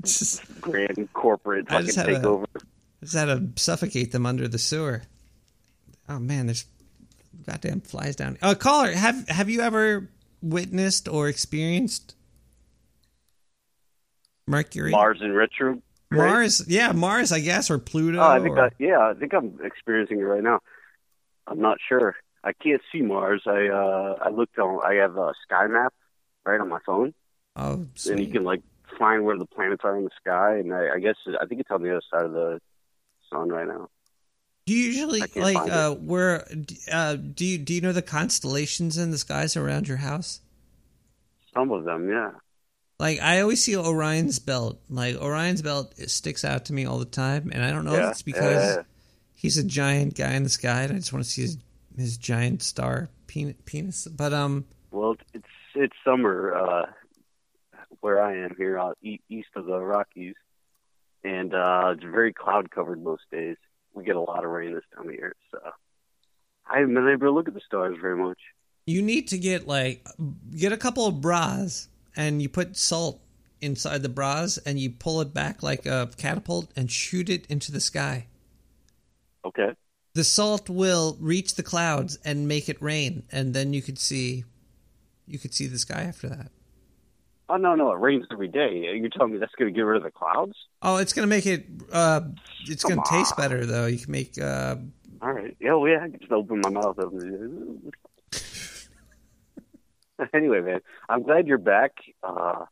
just, 0.05 0.61
Grand 0.61 1.09
corporate 1.13 1.67
I 1.71 1.83
just 1.83 1.97
fucking 1.97 2.15
had 2.15 2.25
a- 2.25 2.27
takeover. 2.27 2.47
Just 3.01 3.15
had 3.15 3.27
to 3.27 3.63
suffocate 3.63 4.11
them 4.11 4.27
under 4.27 4.49
the 4.49 4.59
sewer. 4.59 5.03
Oh 6.09 6.19
man, 6.19 6.47
there's 6.47 6.65
goddamn 7.47 7.81
flies 7.81 8.17
down. 8.17 8.37
Uh, 8.43 8.57
caller, 8.57 8.91
have 8.91 9.29
have 9.29 9.49
you 9.49 9.61
ever 9.61 10.11
witnessed 10.43 11.09
or 11.09 11.29
experienced 11.29 12.17
Mercury? 14.49 14.91
Mars 14.91 15.19
in 15.23 15.33
retro. 15.33 15.81
Mars, 16.11 16.65
yeah, 16.67 16.93
Mars, 16.93 17.33
I 17.33 17.41
guess, 17.41 17.71
or 17.71 17.79
Pluto. 17.79 18.19
Oh, 18.19 18.29
I 18.29 18.41
think 18.41 18.57
or- 18.57 18.67
I, 18.67 18.71
yeah, 18.79 18.99
I 19.01 19.15
think 19.15 19.35
I'm 19.35 19.59
experiencing 19.63 20.19
it 20.21 20.23
right 20.23 20.43
now. 20.43 20.61
I'm 21.47 21.61
not 21.61 21.79
sure. 21.87 22.17
I 22.45 22.53
can't 22.53 22.81
see 22.93 23.03
Mars. 23.03 23.43
I 23.47 23.69
uh 23.69 24.17
I 24.23 24.31
looked 24.31 24.59
on. 24.59 24.81
I 24.85 24.95
have 24.95 25.17
a 25.17 25.33
sky 25.45 25.67
map 25.67 25.93
right 26.47 26.61
on 26.61 26.69
my 26.69 26.79
phone, 26.87 27.13
oh, 27.57 27.87
and 28.09 28.21
you 28.21 28.29
can 28.29 28.45
like 28.45 28.63
find 28.99 29.25
where 29.25 29.37
the 29.37 29.45
planets 29.47 29.83
are 29.85 29.97
in 29.97 30.05
the 30.05 30.11
sky. 30.21 30.57
And 30.57 30.73
I, 30.73 30.95
I 30.95 30.99
guess 30.99 31.17
I 31.41 31.45
think 31.47 31.61
it's 31.61 31.71
on 31.71 31.83
the 31.83 31.91
other 31.91 32.03
side 32.11 32.25
of 32.25 32.33
the 32.33 32.61
sun 33.29 33.49
right 33.51 33.67
now. 33.67 33.89
Do 34.67 34.75
you 34.75 34.85
usually 34.91 35.21
like 35.35 35.57
uh 35.57 35.95
where 35.95 36.47
uh 36.93 37.17
do 37.17 37.45
you 37.45 37.59
do 37.59 37.75
you 37.75 37.81
know 37.81 37.93
the 37.93 38.03
constellations 38.03 38.97
in 38.97 39.11
the 39.11 39.19
skies 39.19 39.57
around 39.57 39.89
your 39.89 39.99
house? 39.99 40.41
Some 41.55 41.73
of 41.73 41.85
them, 41.85 42.09
yeah. 42.09 42.31
Like 42.99 43.21
I 43.21 43.41
always 43.41 43.63
see 43.63 43.77
Orion's 43.77 44.39
belt. 44.39 44.81
Like 44.91 45.17
Orion's 45.17 45.63
belt 45.63 45.95
sticks 46.09 46.45
out 46.45 46.65
to 46.67 46.73
me 46.73 46.85
all 46.85 46.99
the 46.99 47.05
time, 47.05 47.51
and 47.53 47.65
I 47.65 47.71
don't 47.71 47.85
know 47.85 47.95
if 47.95 48.11
it's 48.11 48.23
because 48.23 48.63
yeah, 48.63 48.75
yeah. 48.77 48.83
he's 49.35 49.57
a 49.57 49.65
giant 49.65 50.17
guy 50.17 50.33
in 50.35 50.43
the 50.43 50.49
sky, 50.49 50.83
and 50.83 50.93
I 50.93 50.97
just 50.97 51.13
want 51.13 51.25
to 51.25 51.31
see 51.31 51.43
his 51.43 51.59
his 51.97 52.17
giant 52.17 52.63
star 52.63 53.09
penis. 53.27 54.07
But 54.09 54.33
um, 54.33 54.65
Well, 54.91 55.17
it's 55.33 55.47
it's 55.75 55.95
summer 56.05 56.55
uh 56.55 56.87
where 58.01 58.23
I 58.23 58.37
am 58.39 58.55
here 58.57 58.79
out 58.79 58.97
e- 59.03 59.21
east 59.29 59.49
of 59.57 59.67
the 59.67 59.79
Rockies, 59.79 60.35
and 61.25 61.55
uh 61.55 61.95
it's 61.95 62.03
very 62.05 62.33
cloud 62.33 62.71
covered 62.71 63.03
most 63.03 63.23
days. 63.31 63.57
We 63.95 64.05
get 64.05 64.17
a 64.17 64.21
lot 64.21 64.45
of 64.45 64.51
rain 64.51 64.75
this 64.75 64.85
time 64.95 65.09
of 65.09 65.15
year, 65.15 65.35
so 65.51 65.59
I 66.67 66.79
haven't 66.81 66.95
been 66.95 67.09
able 67.09 67.27
to 67.27 67.31
look 67.33 67.49
at 67.49 67.55
the 67.55 67.61
stars 67.65 67.97
very 68.01 68.17
much. 68.17 68.39
you 68.87 69.03
need 69.03 69.29
to 69.29 69.39
get 69.39 69.67
like 69.69 70.05
get 70.57 70.73
a 70.73 70.77
couple 70.77 71.07
of 71.07 71.21
bras, 71.21 71.89
and 72.19 72.43
you 72.43 72.51
put 72.51 72.77
salt 72.77 73.23
inside 73.63 74.03
the 74.03 74.11
bras, 74.11 74.59
and 74.67 74.79
you 74.79 74.91
pull 74.91 75.23
it 75.23 75.33
back 75.35 75.63
like 75.63 75.87
a 75.87 76.11
catapult 76.19 76.71
and 76.77 76.91
shoot 76.93 77.31
it 77.31 77.47
into 77.49 77.73
the 77.73 77.81
sky. 77.81 78.27
Okay. 79.45 79.71
the 80.15 80.25
salt 80.25 80.69
will 80.69 81.17
reach 81.21 81.55
the 81.55 81.63
clouds 81.63 82.19
and 82.25 82.49
make 82.49 82.69
it 82.69 82.81
rain, 82.83 83.23
and 83.33 83.55
then 83.55 83.73
you 83.73 83.81
could 83.83 83.99
see, 83.99 84.45
you 85.27 85.39
could 85.39 85.55
see 85.55 85.67
the 85.67 85.79
sky 85.79 86.03
after 86.03 86.29
that. 86.29 86.51
Oh 87.51 87.57
no, 87.57 87.75
no, 87.75 87.93
it 87.93 87.99
rains 88.01 88.27
every 88.31 88.49
day. 88.49 88.91
You're 88.95 89.09
telling 89.09 89.33
me 89.33 89.39
that's 89.39 89.55
going 89.55 89.73
to 89.73 89.77
get 89.77 89.83
rid 89.83 89.97
of 89.99 90.03
the 90.03 90.11
clouds? 90.11 90.55
Oh, 90.83 90.99
it's 90.99 91.13
gonna 91.15 91.27
make 91.29 91.47
it. 91.47 91.67
Uh, 91.93 92.21
it's 92.67 92.85
gonna 92.85 93.03
taste 93.03 93.37
better 93.37 93.65
though. 93.67 93.87
You 93.87 93.99
can 93.99 94.13
make. 94.13 94.39
Uh, 94.41 94.77
All 95.23 95.33
right. 95.33 95.57
Yeah, 95.61 95.75
well, 95.75 95.89
yeah, 95.91 95.99
I 96.05 96.09
can 96.11 96.21
just 96.21 96.33
open 96.33 96.61
my 96.61 96.71
mouth 96.71 96.99
up. 96.99 97.13
anyway, 100.35 100.61
man, 100.61 100.81
I'm 101.09 101.23
glad 101.23 101.47
you're 101.47 101.59
back. 101.59 101.93
Uh, 102.23 102.65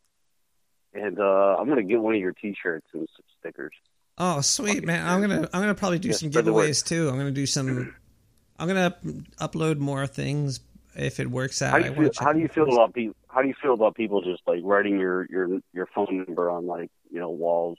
and 0.95 1.19
uh, 1.21 1.57
I'm 1.59 1.69
gonna 1.69 1.83
get 1.83 2.01
one 2.01 2.15
of 2.15 2.21
your 2.21 2.33
T-shirts 2.33 2.87
and 2.95 3.09
some 3.17 3.25
stickers. 3.41 3.73
oh, 4.19 4.41
sweet 4.41 4.85
man! 4.85 5.07
I'm 5.07 5.21
gonna. 5.21 5.43
I'm 5.53 5.61
gonna 5.61 5.75
probably 5.75 5.99
do 5.99 6.09
Yeah, 6.09 6.15
some 6.15 6.31
spread 6.33 6.45
the 6.47 6.53
word. 6.53 6.71
giveaways 6.71 6.85
too. 6.87 7.09
I'm 7.09 7.17
gonna 7.19 7.31
do 7.31 7.47
some. 7.47 7.95
I'm 8.59 8.69
gonna 8.69 8.87
up- 8.87 9.05
upload 9.53 9.79
more 9.79 10.07
things 10.07 10.61
if 10.95 11.21
it 11.21 11.31
works 11.31 11.61
out. 11.61 11.73
How 11.73 11.79
do 11.79 11.85
you 11.89 11.95
feel? 11.95 12.11
How 12.19 12.33
do 12.33 12.39
you 12.41 12.49
feel 12.49 12.73
about 12.73 12.95
people? 12.95 13.15
How 13.29 13.43
do 13.43 13.49
you 13.49 13.55
feel 13.61 13.75
about 13.75 13.95
people 13.95 14.23
just 14.23 14.43
like 14.47 14.61
writing 14.63 14.99
your 14.99 15.27
your 15.31 15.61
your 15.75 15.87
phone 15.95 16.25
number 16.27 16.51
on 16.51 16.67
like 16.67 16.91
you 17.11 17.21
know 17.21 17.29
walls? 17.31 17.79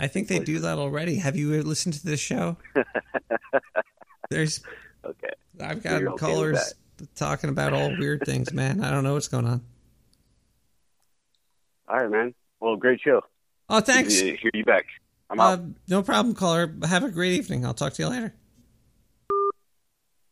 I 0.00 0.06
think 0.08 0.28
they 0.28 0.38
do 0.40 0.58
that 0.60 0.78
already. 0.78 1.16
Have 1.16 1.36
you 1.36 1.60
listened 1.62 1.94
to 1.94 2.04
this 2.04 2.20
show? 2.20 2.56
There's. 4.30 4.60
Okay. 5.04 5.30
I've 5.60 5.82
So 5.82 5.88
got 5.88 6.02
okay 6.02 6.16
callers 6.18 6.74
talking 7.14 7.50
about 7.50 7.72
all 7.72 7.90
weird 7.98 8.22
things, 8.24 8.52
man. 8.52 8.82
I 8.82 8.90
don't 8.90 9.04
know 9.04 9.14
what's 9.14 9.28
going 9.28 9.46
on. 9.46 9.62
All 11.88 11.96
right, 12.00 12.10
man. 12.10 12.34
Well, 12.60 12.76
great 12.76 13.00
show. 13.00 13.22
Oh, 13.68 13.80
thanks. 13.80 14.18
Hear 14.18 14.36
you 14.54 14.64
back. 14.64 14.86
I'm 15.30 15.40
Uh, 15.40 15.42
out. 15.52 15.60
no 15.88 16.02
problem, 16.02 16.34
caller. 16.34 16.74
Have 16.84 17.04
a 17.04 17.10
great 17.10 17.32
evening. 17.34 17.64
I'll 17.64 17.74
talk 17.74 17.92
to 17.94 18.02
you 18.02 18.08
later. 18.08 18.34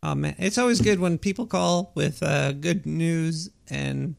Oh 0.02 0.14
man, 0.14 0.36
it's 0.38 0.58
always 0.58 0.80
good 0.80 1.00
when 1.00 1.18
people 1.18 1.46
call 1.46 1.92
with 1.96 2.22
uh, 2.22 2.52
good 2.52 2.86
news, 2.86 3.50
and 3.68 4.14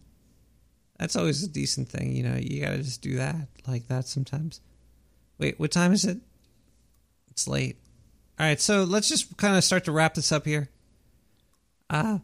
that's 0.99 1.15
always 1.15 1.43
a 1.43 1.47
decent 1.47 1.87
thing. 1.89 2.11
You 2.11 2.23
know, 2.23 2.35
you 2.35 2.61
gotta 2.61 2.79
just 2.79 3.01
do 3.01 3.15
that 3.15 3.47
like 3.67 3.87
that 3.87 4.05
sometimes. 4.07 4.59
Wait, 5.37 5.59
what 5.59 5.71
time 5.71 5.93
is 5.93 6.03
it? 6.03 6.17
It's 7.29 7.47
late. 7.47 7.77
All 8.39 8.45
right, 8.45 8.59
so 8.59 8.83
let's 8.83 9.07
just 9.07 9.37
kind 9.37 9.55
of 9.55 9.63
start 9.63 9.85
to 9.85 9.91
wrap 9.91 10.15
this 10.15 10.31
up 10.31 10.45
here. 10.45 10.69
Uh 11.89 12.19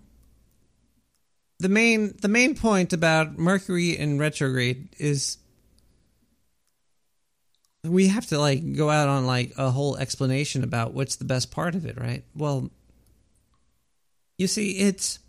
the 1.64 1.70
main 1.70 2.14
the 2.22 2.28
main 2.28 2.56
point 2.56 2.92
about 2.92 3.38
Mercury 3.38 3.98
in 3.98 4.20
retrograde 4.20 4.90
is 5.00 5.38
we 7.86 8.10
have 8.10 8.26
to 8.28 8.38
like 8.38 8.74
go 8.74 8.90
out 8.90 9.08
on 9.08 9.26
like 9.26 9.54
a 9.58 9.72
whole 9.72 9.96
explanation 9.96 10.66
about 10.66 10.94
what's 10.94 11.16
the 11.16 11.24
best 11.24 11.52
part 11.52 11.74
of 11.74 11.86
it, 11.86 11.98
right? 11.98 12.26
Well, 12.36 12.70
you 14.38 14.48
see, 14.48 14.72
it's 14.80 15.20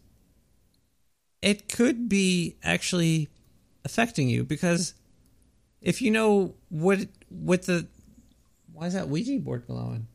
it 1.40 1.68
could 1.72 2.08
be 2.08 2.56
actually 2.64 3.28
affecting 3.84 4.28
you 4.28 4.42
because 4.42 4.94
if 5.80 6.02
you 6.02 6.10
know 6.10 6.54
what 6.68 6.98
what 7.28 7.62
the 7.62 7.86
why 8.72 8.86
is 8.86 8.94
that 8.94 9.08
Ouija 9.08 9.38
board 9.38 9.68
glowing? 9.68 10.08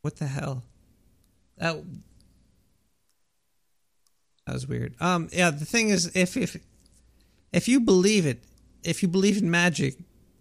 What 0.00 0.16
the 0.16 0.26
hell? 0.26 0.64
That 1.58 1.76
that 4.52 4.56
was 4.56 4.68
weird. 4.68 4.94
Um, 5.00 5.30
yeah. 5.32 5.50
The 5.50 5.64
thing 5.64 5.88
is, 5.88 6.14
if 6.14 6.36
if 6.36 6.58
if 7.52 7.68
you 7.68 7.80
believe 7.80 8.26
it, 8.26 8.44
if 8.84 9.02
you 9.02 9.08
believe 9.08 9.38
in 9.38 9.50
magic 9.50 9.96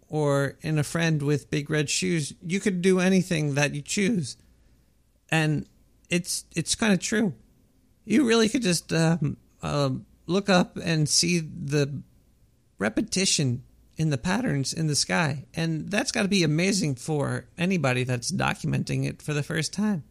or 0.09 0.57
in 0.59 0.77
a 0.77 0.83
friend 0.83 1.21
with 1.21 1.49
big 1.49 1.69
red 1.69 1.89
shoes, 1.89 2.33
you 2.45 2.59
could 2.59 2.81
do 2.81 2.99
anything 2.99 3.55
that 3.55 3.73
you 3.73 3.81
choose, 3.81 4.35
and 5.29 5.65
it's 6.09 6.43
it's 6.53 6.75
kind 6.75 6.91
of 6.91 6.99
true. 6.99 7.33
You 8.03 8.27
really 8.27 8.49
could 8.49 8.63
just 8.63 8.91
um, 8.91 9.37
uh, 9.63 9.91
look 10.27 10.49
up 10.49 10.75
and 10.75 11.07
see 11.07 11.39
the 11.39 12.03
repetition 12.77 13.63
in 13.95 14.09
the 14.09 14.17
patterns 14.17 14.73
in 14.73 14.87
the 14.87 14.95
sky, 14.95 15.45
and 15.53 15.89
that's 15.89 16.11
got 16.11 16.23
to 16.23 16.27
be 16.27 16.43
amazing 16.43 16.95
for 16.95 17.45
anybody 17.57 18.03
that's 18.03 18.29
documenting 18.29 19.07
it 19.07 19.21
for 19.21 19.33
the 19.33 19.43
first 19.43 19.71
time. 19.71 20.03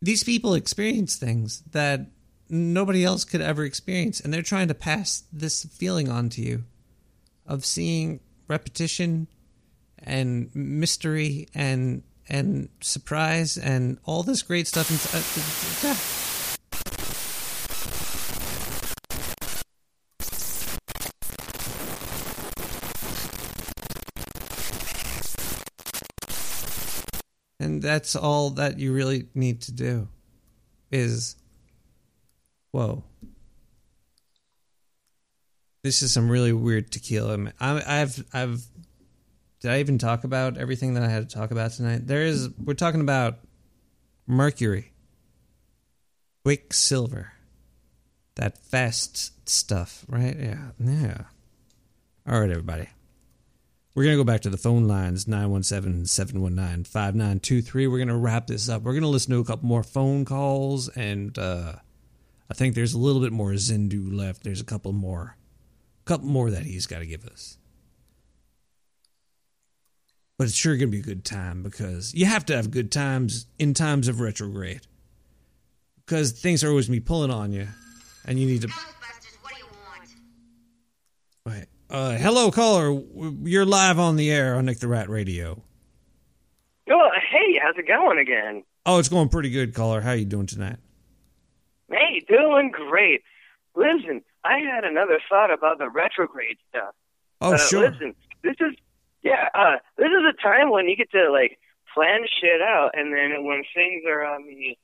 these 0.00 0.24
people 0.24 0.54
experience 0.54 1.16
things 1.16 1.62
that 1.72 2.06
nobody 2.48 3.04
else 3.04 3.24
could 3.24 3.40
ever 3.40 3.64
experience, 3.64 4.20
and 4.20 4.32
they're 4.32 4.42
trying 4.42 4.68
to 4.68 4.74
pass 4.74 5.24
this 5.32 5.64
feeling 5.64 6.08
on 6.08 6.28
to 6.30 6.42
you 6.42 6.64
of 7.46 7.64
seeing 7.64 8.20
repetition 8.48 9.28
and 9.98 10.54
mystery 10.54 11.48
and 11.54 12.02
and 12.28 12.68
surprise 12.80 13.56
and 13.58 13.98
all 14.04 14.22
this 14.22 14.42
great 14.42 14.66
stuff. 14.66 14.88
And, 14.90 14.98
uh, 15.90 15.96
and 27.60 27.82
that's 27.82 28.16
all 28.16 28.50
that 28.50 28.78
you 28.78 28.92
really 28.94 29.28
need 29.34 29.60
to 29.62 29.72
do 29.72 30.08
is 30.90 31.36
whoa 32.74 33.04
this 35.84 36.02
is 36.02 36.12
some 36.12 36.28
really 36.28 36.52
weird 36.52 36.90
tequila. 36.90 37.52
I, 37.60 38.00
i've 38.00 38.24
i've 38.32 38.64
did 39.60 39.70
i 39.70 39.78
even 39.78 39.96
talk 39.96 40.24
about 40.24 40.58
everything 40.58 40.94
that 40.94 41.04
i 41.04 41.08
had 41.08 41.30
to 41.30 41.36
talk 41.36 41.52
about 41.52 41.70
tonight 41.70 42.08
there 42.08 42.22
is 42.22 42.48
we're 42.58 42.74
talking 42.74 43.00
about 43.00 43.38
mercury 44.26 44.90
quicksilver 46.44 47.30
that 48.34 48.58
fast 48.58 49.48
stuff 49.48 50.04
right 50.08 50.36
yeah 50.36 50.70
yeah 50.80 51.18
all 52.28 52.40
right 52.40 52.50
everybody 52.50 52.88
we're 53.94 54.02
going 54.02 54.16
to 54.16 54.20
go 54.20 54.26
back 54.26 54.40
to 54.40 54.50
the 54.50 54.56
phone 54.56 54.88
lines 54.88 55.28
917 55.28 56.06
719 56.06 56.82
5923. 56.82 57.86
We're 57.86 57.98
going 57.98 58.08
to 58.08 58.16
wrap 58.16 58.48
this 58.48 58.68
up. 58.68 58.82
We're 58.82 58.90
going 58.90 59.04
to 59.04 59.08
listen 59.08 59.30
to 59.34 59.38
a 59.38 59.44
couple 59.44 59.68
more 59.68 59.84
phone 59.84 60.24
calls, 60.24 60.88
and 60.88 61.38
uh, 61.38 61.74
I 62.50 62.54
think 62.54 62.74
there's 62.74 62.94
a 62.94 62.98
little 62.98 63.22
bit 63.22 63.32
more 63.32 63.52
Zindu 63.52 64.12
left. 64.14 64.44
There's 64.44 64.60
a 64.60 64.64
couple 64.64 64.92
more, 64.92 65.36
couple 66.04 66.26
more 66.26 66.50
that 66.50 66.64
he's 66.64 66.86
got 66.86 66.98
to 66.98 67.06
give 67.06 67.24
us. 67.24 67.58
But 70.36 70.48
it's 70.48 70.56
sure 70.56 70.76
going 70.76 70.90
to 70.90 70.96
be 70.96 70.98
a 70.98 71.02
good 71.02 71.24
time 71.24 71.62
because 71.62 72.12
you 72.12 72.26
have 72.26 72.44
to 72.46 72.56
have 72.56 72.70
good 72.70 72.90
times 72.90 73.46
in 73.58 73.72
times 73.72 74.08
of 74.08 74.20
retrograde. 74.20 74.82
Because 76.04 76.32
things 76.32 76.62
are 76.62 76.68
always 76.68 76.88
going 76.88 76.98
to 76.98 77.00
be 77.00 77.06
pulling 77.06 77.30
on 77.30 77.52
you, 77.52 77.66
and 78.26 78.38
you 78.38 78.46
need 78.46 78.62
to. 78.62 78.68
Wait. 81.46 81.66
Uh, 81.88 82.16
hello, 82.16 82.50
caller. 82.50 83.00
You're 83.42 83.64
live 83.64 83.98
on 83.98 84.16
the 84.16 84.30
air 84.30 84.56
on 84.56 84.66
Nick 84.66 84.80
the 84.80 84.88
Rat 84.88 85.08
Radio. 85.08 85.62
Oh, 86.90 87.10
hey, 87.30 87.58
how's 87.62 87.76
it 87.78 87.86
going 87.86 88.18
again? 88.18 88.64
Oh, 88.84 88.98
it's 88.98 89.08
going 89.08 89.28
pretty 89.30 89.50
good, 89.50 89.72
caller. 89.74 90.02
How 90.02 90.12
you 90.12 90.26
doing 90.26 90.46
tonight? 90.46 90.76
Hey, 91.90 92.24
doing 92.28 92.70
great. 92.70 93.22
Listen, 93.74 94.22
I 94.44 94.58
had 94.58 94.84
another 94.84 95.18
thought 95.28 95.52
about 95.52 95.78
the 95.78 95.88
retrograde 95.88 96.58
stuff. 96.70 96.94
Oh, 97.40 97.54
uh, 97.54 97.58
sure. 97.58 97.90
Listen, 97.90 98.14
this 98.42 98.56
is 98.60 98.74
yeah, 99.22 99.48
uh, 99.54 99.76
this 99.96 100.08
is 100.08 100.22
a 100.28 100.42
time 100.42 100.70
when 100.70 100.86
you 100.86 100.96
get 100.96 101.10
to 101.12 101.30
like 101.32 101.58
plan 101.94 102.20
shit 102.40 102.60
out, 102.60 102.90
and 102.94 103.12
then 103.12 103.44
when 103.44 103.64
things 103.74 104.04
are 104.06 104.24
on 104.24 104.46
the 104.46 104.76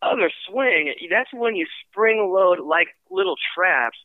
other 0.00 0.30
swing, 0.48 0.94
that's 1.10 1.32
when 1.32 1.56
you 1.56 1.66
spring 1.88 2.32
load 2.32 2.60
like 2.60 2.88
little 3.10 3.36
traps. 3.54 3.98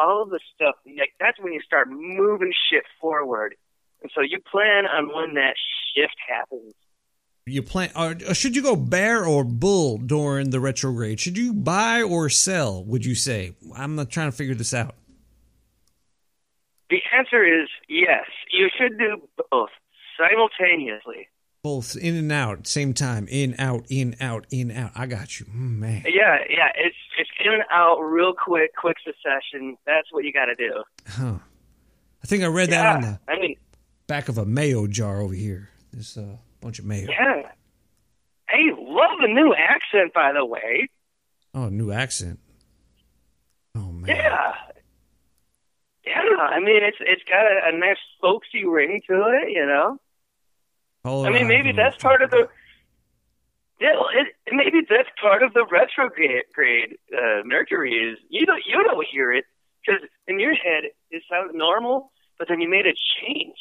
All 0.00 0.22
of 0.22 0.30
the 0.30 0.38
stuff, 0.54 0.76
like 0.86 1.14
that's 1.18 1.40
when 1.40 1.52
you 1.52 1.60
start 1.60 1.88
moving 1.90 2.52
shit 2.70 2.84
forward. 3.00 3.56
And 4.02 4.12
so 4.14 4.20
you 4.20 4.38
plan 4.38 4.86
on 4.86 5.08
when 5.08 5.34
that 5.34 5.54
shift 5.92 6.14
happens. 6.28 6.74
You 7.48 7.62
plan? 7.62 7.90
Or, 7.96 8.34
should 8.34 8.54
you 8.56 8.62
go 8.62 8.76
bear 8.76 9.24
or 9.24 9.44
bull 9.44 9.98
during 9.98 10.50
the 10.50 10.60
retrograde? 10.60 11.20
Should 11.20 11.36
you 11.38 11.52
buy 11.52 12.02
or 12.02 12.28
sell? 12.28 12.84
Would 12.84 13.04
you 13.04 13.14
say? 13.14 13.52
I'm 13.76 13.96
not 13.96 14.10
trying 14.10 14.30
to 14.30 14.36
figure 14.36 14.54
this 14.54 14.74
out. 14.74 14.94
The 16.90 17.00
answer 17.16 17.44
is 17.44 17.68
yes. 17.88 18.24
You 18.50 18.68
should 18.78 18.98
do 18.98 19.22
both 19.50 19.68
simultaneously. 20.18 21.28
Both 21.62 21.96
in 21.96 22.14
and 22.14 22.30
out, 22.32 22.66
same 22.66 22.94
time. 22.94 23.26
In 23.28 23.56
out, 23.58 23.84
in 23.90 24.14
out, 24.20 24.46
in 24.50 24.70
out. 24.70 24.92
I 24.94 25.06
got 25.06 25.38
you, 25.40 25.46
Mm, 25.46 25.78
man. 25.78 26.04
Yeah, 26.06 26.38
yeah. 26.48 26.70
It's 26.76 26.96
it's 27.18 27.28
in 27.44 27.52
and 27.52 27.64
out 27.70 27.98
real 27.98 28.32
quick, 28.32 28.74
quick 28.76 28.96
succession. 29.04 29.76
That's 29.84 30.06
what 30.12 30.24
you 30.24 30.32
got 30.32 30.46
to 30.46 30.54
do. 30.54 30.82
Huh. 31.08 31.38
I 32.22 32.26
think 32.26 32.44
I 32.44 32.46
read 32.46 32.70
that 32.70 32.96
on 32.96 33.02
the 33.02 33.20
I 33.28 33.38
mean, 33.40 33.56
back 34.06 34.28
of 34.28 34.38
a 34.38 34.46
mayo 34.46 34.86
jar 34.86 35.20
over 35.20 35.34
here. 35.34 35.68
There's 35.92 36.16
a 36.16 36.38
bunch 36.60 36.78
of 36.78 36.84
mayo. 36.84 37.08
yeah. 37.10 37.42
Hey, 38.48 38.70
love 38.76 39.18
the 39.20 39.28
new 39.28 39.54
accent, 39.54 40.14
by 40.14 40.32
the 40.32 40.44
way. 40.44 40.88
Oh, 41.54 41.68
new 41.68 41.92
accent. 41.92 42.38
Oh 43.76 43.92
man. 43.92 44.16
Yeah. 44.16 44.54
Yeah, 46.06 46.22
I 46.40 46.58
mean 46.60 46.82
it's 46.82 46.96
it's 47.00 47.22
got 47.28 47.44
a, 47.44 47.74
a 47.74 47.78
nice 47.78 47.98
folksy 48.20 48.64
ring 48.64 49.00
to 49.08 49.14
it, 49.42 49.50
you 49.50 49.66
know. 49.66 49.98
I 51.04 51.30
mean, 51.30 51.48
maybe 51.48 51.72
that's 51.72 51.96
part 52.02 52.22
of 52.22 52.30
the. 52.30 52.48
Yeah, 53.80 53.92
it, 54.14 54.34
maybe 54.50 54.80
that's 54.88 55.08
part 55.20 55.42
of 55.42 55.52
the 55.54 55.64
retrograde. 55.70 56.96
Uh, 57.16 57.42
Mercury 57.44 57.92
is 57.92 58.18
you 58.28 58.46
don't 58.46 58.62
you 58.66 58.82
don't 58.82 59.06
hear 59.10 59.32
it 59.32 59.44
because 59.86 60.00
in 60.26 60.40
your 60.40 60.54
head 60.54 60.84
it 61.10 61.22
sounds 61.30 61.52
normal, 61.54 62.10
but 62.38 62.48
then 62.48 62.60
you 62.60 62.68
made 62.68 62.86
a 62.86 62.94
change, 63.20 63.58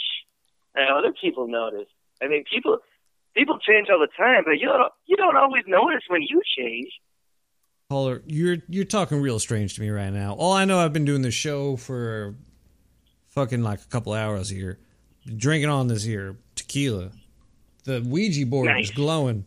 and 0.74 0.90
other 0.90 1.14
people 1.20 1.48
notice. 1.48 1.88
I 2.22 2.28
mean, 2.28 2.44
people 2.52 2.78
people 3.36 3.60
change 3.60 3.88
all 3.92 4.00
the 4.00 4.08
time, 4.18 4.44
but 4.46 4.60
you 4.60 4.68
don't 4.68 4.92
you 5.06 5.16
don't 5.16 5.36
always 5.38 5.64
notice 5.68 6.04
when 6.08 6.22
you 6.22 6.42
change. 6.58 6.90
Caller, 7.90 8.22
you're 8.26 8.58
you're 8.68 8.86
talking 8.86 9.22
real 9.22 9.40
strange 9.40 9.76
to 9.76 9.82
me 9.82 9.90
right 9.90 10.12
now. 10.12 10.34
All 10.34 10.54
I 10.54 10.66
know, 10.66 10.80
I've 10.80 10.94
been 10.94 11.06
doing 11.06 11.22
this 11.22 11.34
show 11.36 11.78
for 11.78 12.36
fucking 13.30 13.62
like 13.64 13.82
a 13.82 13.88
couple 13.88 14.14
hours 14.14 14.50
here, 14.50 14.80
drinking 15.36 15.70
on 15.70 15.88
this 15.88 16.04
here 16.04 16.38
tequila. 16.56 17.12
The 17.86 18.02
Ouija 18.06 18.46
board 18.46 18.70
is 18.80 18.92
glowing, 18.92 19.46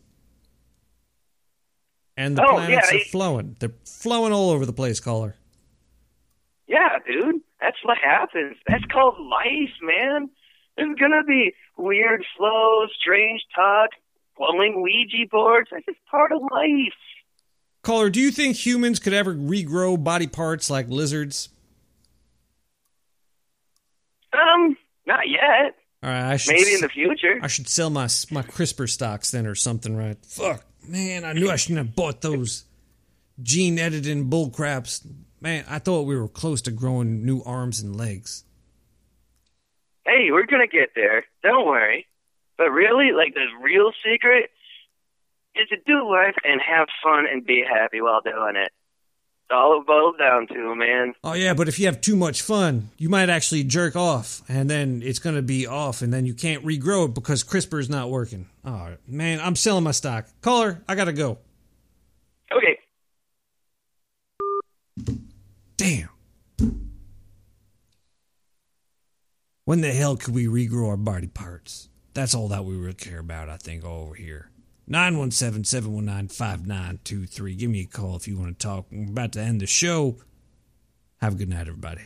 and 2.17 2.37
the 2.37 2.43
Oh, 2.43 2.51
planets 2.53 2.87
yeah, 2.91 2.97
are 2.97 3.01
it- 3.01 3.07
flowing. 3.07 3.55
They're 3.59 3.73
flowing 3.85 4.33
all 4.33 4.49
over 4.49 4.65
the 4.65 4.73
place, 4.73 4.99
caller. 4.99 5.35
Yeah, 6.67 6.97
dude, 7.05 7.41
that's 7.59 7.77
what 7.83 7.97
happens. 7.97 8.57
That's 8.67 8.85
called 8.85 9.19
life, 9.19 9.73
man. 9.81 10.29
There's 10.81 10.97
gonna 10.97 11.23
be 11.23 11.53
weird 11.77 12.25
flows, 12.37 12.89
strange 12.99 13.41
talk, 13.53 13.89
glowing 14.35 14.81
Ouija 14.81 15.29
boards. 15.29 15.69
That's 15.71 15.85
just 15.85 15.99
part 16.09 16.31
of 16.31 16.41
life. 16.51 16.93
Caller, 17.83 18.09
do 18.09 18.19
you 18.19 18.31
think 18.31 18.55
humans 18.55 18.99
could 18.99 19.13
ever 19.13 19.33
regrow 19.33 20.01
body 20.03 20.27
parts 20.27 20.69
like 20.69 20.87
lizards? 20.87 21.49
Um, 24.33 24.77
not 25.05 25.27
yet. 25.27 25.75
All 26.03 26.09
right, 26.09 26.31
I 26.31 26.37
should 26.37 26.53
Maybe 26.53 26.73
in 26.73 26.81
the 26.81 26.89
future. 26.89 27.39
I 27.43 27.47
should 27.47 27.67
sell 27.67 27.91
my 27.91 28.07
my 28.31 28.41
CRISPR 28.41 28.89
stocks 28.89 29.29
then 29.31 29.45
or 29.45 29.53
something, 29.53 29.95
right? 29.95 30.17
Fuck, 30.25 30.65
man, 30.87 31.25
I 31.25 31.33
knew 31.33 31.49
I 31.51 31.57
shouldn't 31.57 31.77
have 31.77 31.95
bought 31.95 32.21
those 32.21 32.65
gene 33.41 33.77
editing 33.77 34.29
bull 34.29 34.49
craps. 34.49 35.05
Man, 35.39 35.63
I 35.69 35.77
thought 35.77 36.03
we 36.03 36.15
were 36.15 36.27
close 36.27 36.61
to 36.63 36.71
growing 36.71 37.23
new 37.23 37.43
arms 37.43 37.81
and 37.81 37.95
legs. 37.95 38.45
Hey, 40.05 40.31
we're 40.31 40.45
gonna 40.45 40.67
get 40.67 40.91
there. 40.95 41.25
Don't 41.43 41.65
worry. 41.65 42.07
But 42.57 42.71
really, 42.71 43.11
like 43.11 43.33
the 43.33 43.47
real 43.61 43.91
secret 44.03 44.49
is 45.55 45.67
to 45.69 45.77
do 45.85 46.09
life 46.09 46.35
and 46.43 46.61
have 46.61 46.87
fun 47.03 47.25
and 47.31 47.45
be 47.45 47.63
happy 47.67 48.01
while 48.01 48.21
doing 48.21 48.55
it. 48.55 48.71
It's 48.71 49.51
all 49.53 49.81
it 49.81 49.87
boils 49.87 50.15
down 50.17 50.47
to, 50.47 50.75
man. 50.75 51.13
Oh 51.23 51.33
yeah, 51.33 51.53
but 51.53 51.67
if 51.67 51.77
you 51.79 51.85
have 51.87 52.01
too 52.01 52.15
much 52.15 52.41
fun, 52.41 52.89
you 52.97 53.09
might 53.09 53.29
actually 53.29 53.63
jerk 53.63 53.95
off, 53.95 54.41
and 54.47 54.69
then 54.69 55.01
it's 55.03 55.19
gonna 55.19 55.41
be 55.41 55.67
off, 55.67 56.01
and 56.01 56.13
then 56.13 56.25
you 56.25 56.33
can't 56.33 56.63
regrow 56.63 57.05
it 57.05 57.13
because 57.13 57.43
CRISPR 57.43 57.79
is 57.79 57.89
not 57.89 58.09
working. 58.09 58.47
Oh 58.63 58.95
man, 59.07 59.39
I'm 59.39 59.55
selling 59.55 59.83
my 59.83 59.91
stock. 59.91 60.27
Caller, 60.41 60.81
I 60.87 60.95
gotta 60.95 61.13
go. 61.13 61.37
Okay. 62.51 62.79
Damn. 65.77 66.09
When 69.63 69.81
the 69.81 69.93
hell 69.93 70.17
could 70.17 70.33
we 70.33 70.47
regrow 70.47 70.89
our 70.89 70.97
body 70.97 71.27
parts? 71.27 71.87
That's 72.15 72.33
all 72.33 72.47
that 72.47 72.65
we 72.65 72.75
really 72.75 72.93
care 72.93 73.19
about, 73.19 73.47
I 73.47 73.57
think, 73.57 73.85
over 73.85 74.15
here. 74.15 74.49
917 74.87 75.63
719 75.63 76.29
5923. 76.29 77.55
Give 77.55 77.69
me 77.69 77.81
a 77.81 77.85
call 77.85 78.15
if 78.15 78.27
you 78.27 78.39
want 78.39 78.59
to 78.59 78.67
talk. 78.67 78.87
About 78.91 79.33
to 79.33 79.39
end 79.39 79.61
the 79.61 79.67
show. 79.67 80.17
Have 81.21 81.33
a 81.33 81.35
good 81.35 81.49
night, 81.49 81.67
everybody. 81.67 82.01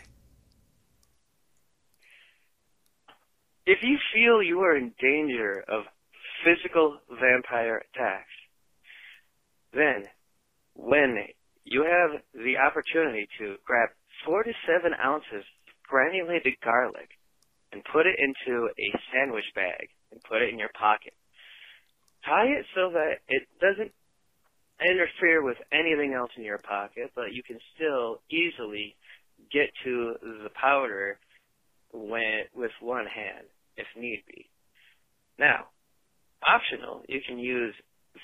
If 3.66 3.80
you 3.84 3.98
feel 4.14 4.43
you 4.43 4.59
are 4.59 4.75
in 4.75 4.92
danger 5.00 5.64
of 5.67 5.85
physical 6.43 7.00
vampire 7.09 7.77
attacks, 7.77 8.30
then 9.74 10.03
when 10.74 11.17
you 11.64 11.84
have 11.84 12.22
the 12.34 12.58
opportunity 12.58 13.30
to 13.40 13.56
grab 13.66 13.90
four 14.25 14.43
to 14.43 14.51
seven 14.67 14.92
ounces 14.93 15.45
of 15.67 15.90
granulated 15.90 16.56
garlic 16.61 17.11
and 17.76 17.84
put 17.92 18.08
it 18.08 18.16
into 18.16 18.72
a 18.72 18.90
sandwich 19.12 19.44
bag 19.54 19.92
and 20.12 20.24
put 20.24 20.42
it 20.42 20.50
in 20.50 20.58
your 20.58 20.72
pocket, 20.80 21.12
tie 22.24 22.48
it 22.48 22.66
so 22.74 22.90
that 22.95 23.20
it 23.28 23.44
doesn't 23.60 23.92
interfere 24.80 25.44
with 25.44 25.58
anything 25.76 26.14
else 26.16 26.32
in 26.38 26.44
your 26.44 26.60
pocket, 26.60 27.12
but 27.16 27.36
you 27.36 27.44
can 27.44 27.60
still 27.76 28.24
easily 28.32 28.95
get 29.52 29.68
to 29.84 30.16
the 30.22 30.50
powder 30.56 31.20
when 31.92 32.48
with 32.56 32.72
one 32.80 33.06
hand 33.06 33.45
if 33.76 33.88
need 34.00 34.24
be. 34.28 34.48
Now, 35.38 35.68
optional, 36.48 37.04
you 37.10 37.20
can 37.28 37.38
use 37.38 37.76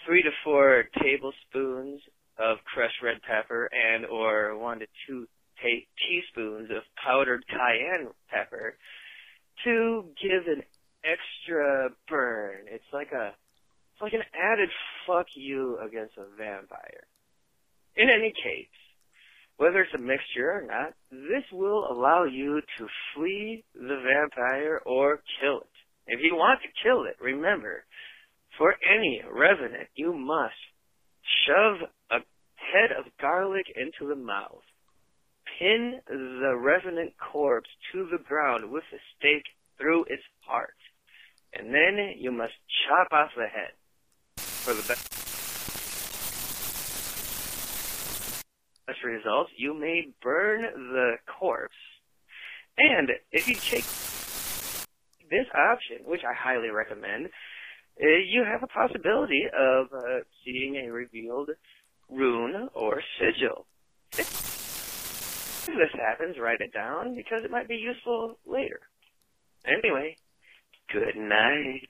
three 0.06 0.24
to 0.24 0.32
four 0.46 0.86
tablespoons 1.04 2.00
of 2.40 2.58
crushed 2.74 3.04
red 3.04 3.20
pepper 3.28 3.70
and 3.72 4.06
or 4.06 4.58
one 4.58 4.80
to 4.80 4.86
two 5.06 5.28
teaspoons 5.62 6.72
of 6.72 6.84
powdered 7.04 7.44
cayenne 7.48 8.08
pepper 8.30 8.76
to 9.64 10.06
give 10.22 10.48
an 10.48 10.64
extra 11.04 11.90
burn. 12.08 12.66
It's 12.68 12.92
like 12.94 13.12
a 13.12 13.34
it's 13.94 14.02
like 14.02 14.14
an 14.14 14.24
added 14.34 14.70
fuck 15.06 15.28
you 15.36 15.78
against 15.80 16.18
a 16.18 16.26
vampire. 16.38 17.06
In 17.96 18.10
any 18.10 18.32
case, 18.32 18.68
whether 19.58 19.82
it's 19.82 19.94
a 19.94 20.00
mixture 20.00 20.52
or 20.52 20.66
not, 20.66 20.94
this 21.12 21.44
will 21.52 21.92
allow 21.92 22.24
you 22.24 22.62
to 22.78 22.88
flee 23.14 23.64
the 23.76 24.02
vampire 24.02 24.82
or 24.86 25.22
kill 25.40 25.60
it. 25.60 25.68
If 26.08 26.20
you 26.24 26.36
want 26.36 26.62
to 26.62 26.84
kill 26.84 27.04
it, 27.06 27.18
remember, 27.22 27.84
for 28.58 28.76
any 28.90 29.22
revenant, 29.30 29.88
you 29.96 30.14
must 30.14 30.56
shove 31.46 31.88
a 32.10 32.16
head 32.56 32.92
of 32.98 33.06
garlic 33.20 33.66
into 33.76 34.10
the 34.10 34.20
mouth, 34.20 34.64
pin 35.62 36.02
the 36.08 36.56
revenant 36.58 37.14
corpse 37.20 37.70
to 37.92 38.08
the 38.12 38.18
ground 38.18 38.72
with 38.72 38.84
a 38.94 38.98
stake 39.16 39.46
through 39.78 40.06
its 40.06 40.24
heart, 40.40 40.74
and 41.54 41.68
then 41.68 42.14
you 42.18 42.32
must 42.32 42.54
chop 42.88 43.08
off 43.12 43.30
the 43.38 43.46
head 43.46 43.72
for 44.38 44.74
the 44.74 44.82
best. 44.82 45.08
Best 48.88 49.04
results, 49.04 49.52
you 49.56 49.80
may 49.80 50.08
burn 50.24 50.62
the 50.62 51.18
corpse, 51.40 51.76
and 52.78 53.12
if 53.32 53.48
you 53.48 53.54
take 53.54 53.86
this 55.30 55.46
option, 55.56 55.98
which 56.06 56.22
I 56.28 56.34
highly 56.34 56.72
recommend, 56.72 57.28
uh, 58.02 58.08
you 58.08 58.44
have 58.44 58.64
a 58.64 58.68
possibility 58.68 59.44
of 59.46 59.88
uh, 59.94 60.22
seeing 60.44 60.78
a 60.78 60.92
revealed 60.92 61.52
rune 62.10 62.68
or 62.74 63.04
sigil. 63.20 63.68
If 65.68 65.78
this 65.78 65.92
happens, 65.94 66.40
write 66.40 66.60
it 66.60 66.74
down 66.74 67.16
because 67.16 67.44
it 67.44 67.52
might 67.52 67.68
be 67.68 67.76
useful 67.76 68.40
later. 68.48 68.80
Anyway, 69.64 70.18
good 70.92 71.16
night. 71.16 71.88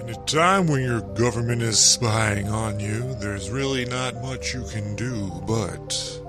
In 0.00 0.08
a 0.08 0.24
time 0.26 0.66
when 0.66 0.82
your 0.82 1.02
government 1.14 1.62
is 1.62 1.78
spying 1.78 2.48
on 2.48 2.80
you, 2.80 3.14
there's 3.20 3.48
really 3.48 3.84
not 3.84 4.20
much 4.22 4.52
you 4.52 4.64
can 4.72 4.96
do 4.96 5.30
but 5.46 6.20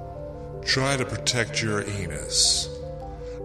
try 0.63 0.97
to 0.97 1.05
protect 1.05 1.63
your 1.63 1.81
anus. 1.81 2.69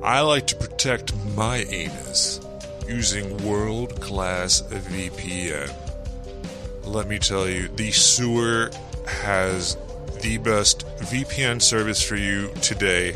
I 0.03 0.21
like 0.21 0.47
to 0.49 0.57
protect 0.57 1.15
my 1.35 1.65
anus 1.71 2.41
using 2.89 3.37
world 3.47 4.01
class 4.01 4.63
VPN. 4.63 5.73
Let 6.85 7.07
me 7.07 7.19
tell 7.19 7.49
you, 7.49 7.69
the 7.69 7.91
sewer 7.91 8.71
has 9.07 9.77
the 10.23 10.39
best 10.39 10.87
VPN 10.99 11.61
service 11.61 12.03
for 12.03 12.17
you 12.17 12.49
today. 12.63 13.15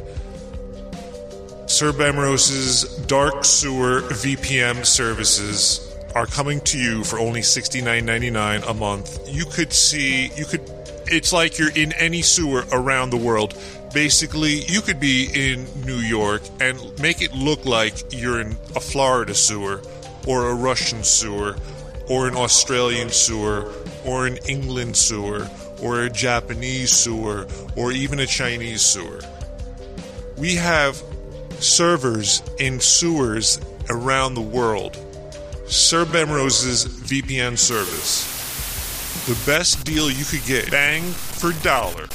Sir 1.67 1.93
Bemrose's 1.93 2.85
Dark 3.07 3.45
Sewer 3.45 4.03
VPN 4.03 4.85
services 4.85 5.89
are 6.15 6.27
coming 6.27 6.61
to 6.61 6.79
you 6.79 7.03
for 7.03 7.19
only 7.19 7.41
$69.99 7.41 8.69
a 8.69 8.75
month. 8.75 9.19
You 9.27 9.47
could 9.47 9.73
see, 9.73 10.31
you 10.37 10.45
could, 10.45 10.61
it's 11.07 11.33
like 11.33 11.59
you're 11.59 11.75
in 11.75 11.93
any 11.95 12.21
sewer 12.21 12.67
around 12.73 13.11
the 13.11 13.17
world. 13.17 13.55
Basically, 13.95 14.65
you 14.65 14.81
could 14.81 14.99
be 14.99 15.29
in 15.35 15.67
New 15.85 15.99
York 15.99 16.43
and 16.61 16.79
make 17.01 17.21
it 17.21 17.35
look 17.35 17.67
like 17.67 17.95
you're 18.11 18.41
in 18.41 18.53
a 18.75 18.81
Florida 18.81 19.35
sewer, 19.35 19.83
or 20.27 20.49
a 20.49 20.55
Russian 20.55 21.05
sewer, 21.05 21.57
or 22.09 22.27
an 22.27 22.35
Australian 22.35 23.11
sewer, 23.11 23.71
or 24.07 24.27
an 24.27 24.39
England 24.49 24.97
sewer, 24.97 25.49
or 25.83 26.03
a 26.03 26.11
Japanese 26.11 26.91
sewer, 26.91 27.47
or 27.77 27.93
even 27.93 28.21
a 28.21 28.27
Chinese 28.27 28.81
sewer. 28.81 29.21
We 30.39 30.55
have 30.55 31.03
servers 31.59 32.43
in 32.59 32.81
sewers 32.81 33.61
around 33.91 34.35
the 34.35 34.41
world. 34.41 34.97
Sir 35.67 36.05
Bemrose's 36.05 36.87
VPN 36.87 37.59
service. 37.59 38.29
The 39.27 39.39
best 39.51 39.85
deal 39.85 40.11
you 40.11 40.25
could 40.25 40.45
get. 40.47 40.71
Bang 40.71 41.03
for 41.03 41.53
dollar. 41.63 42.09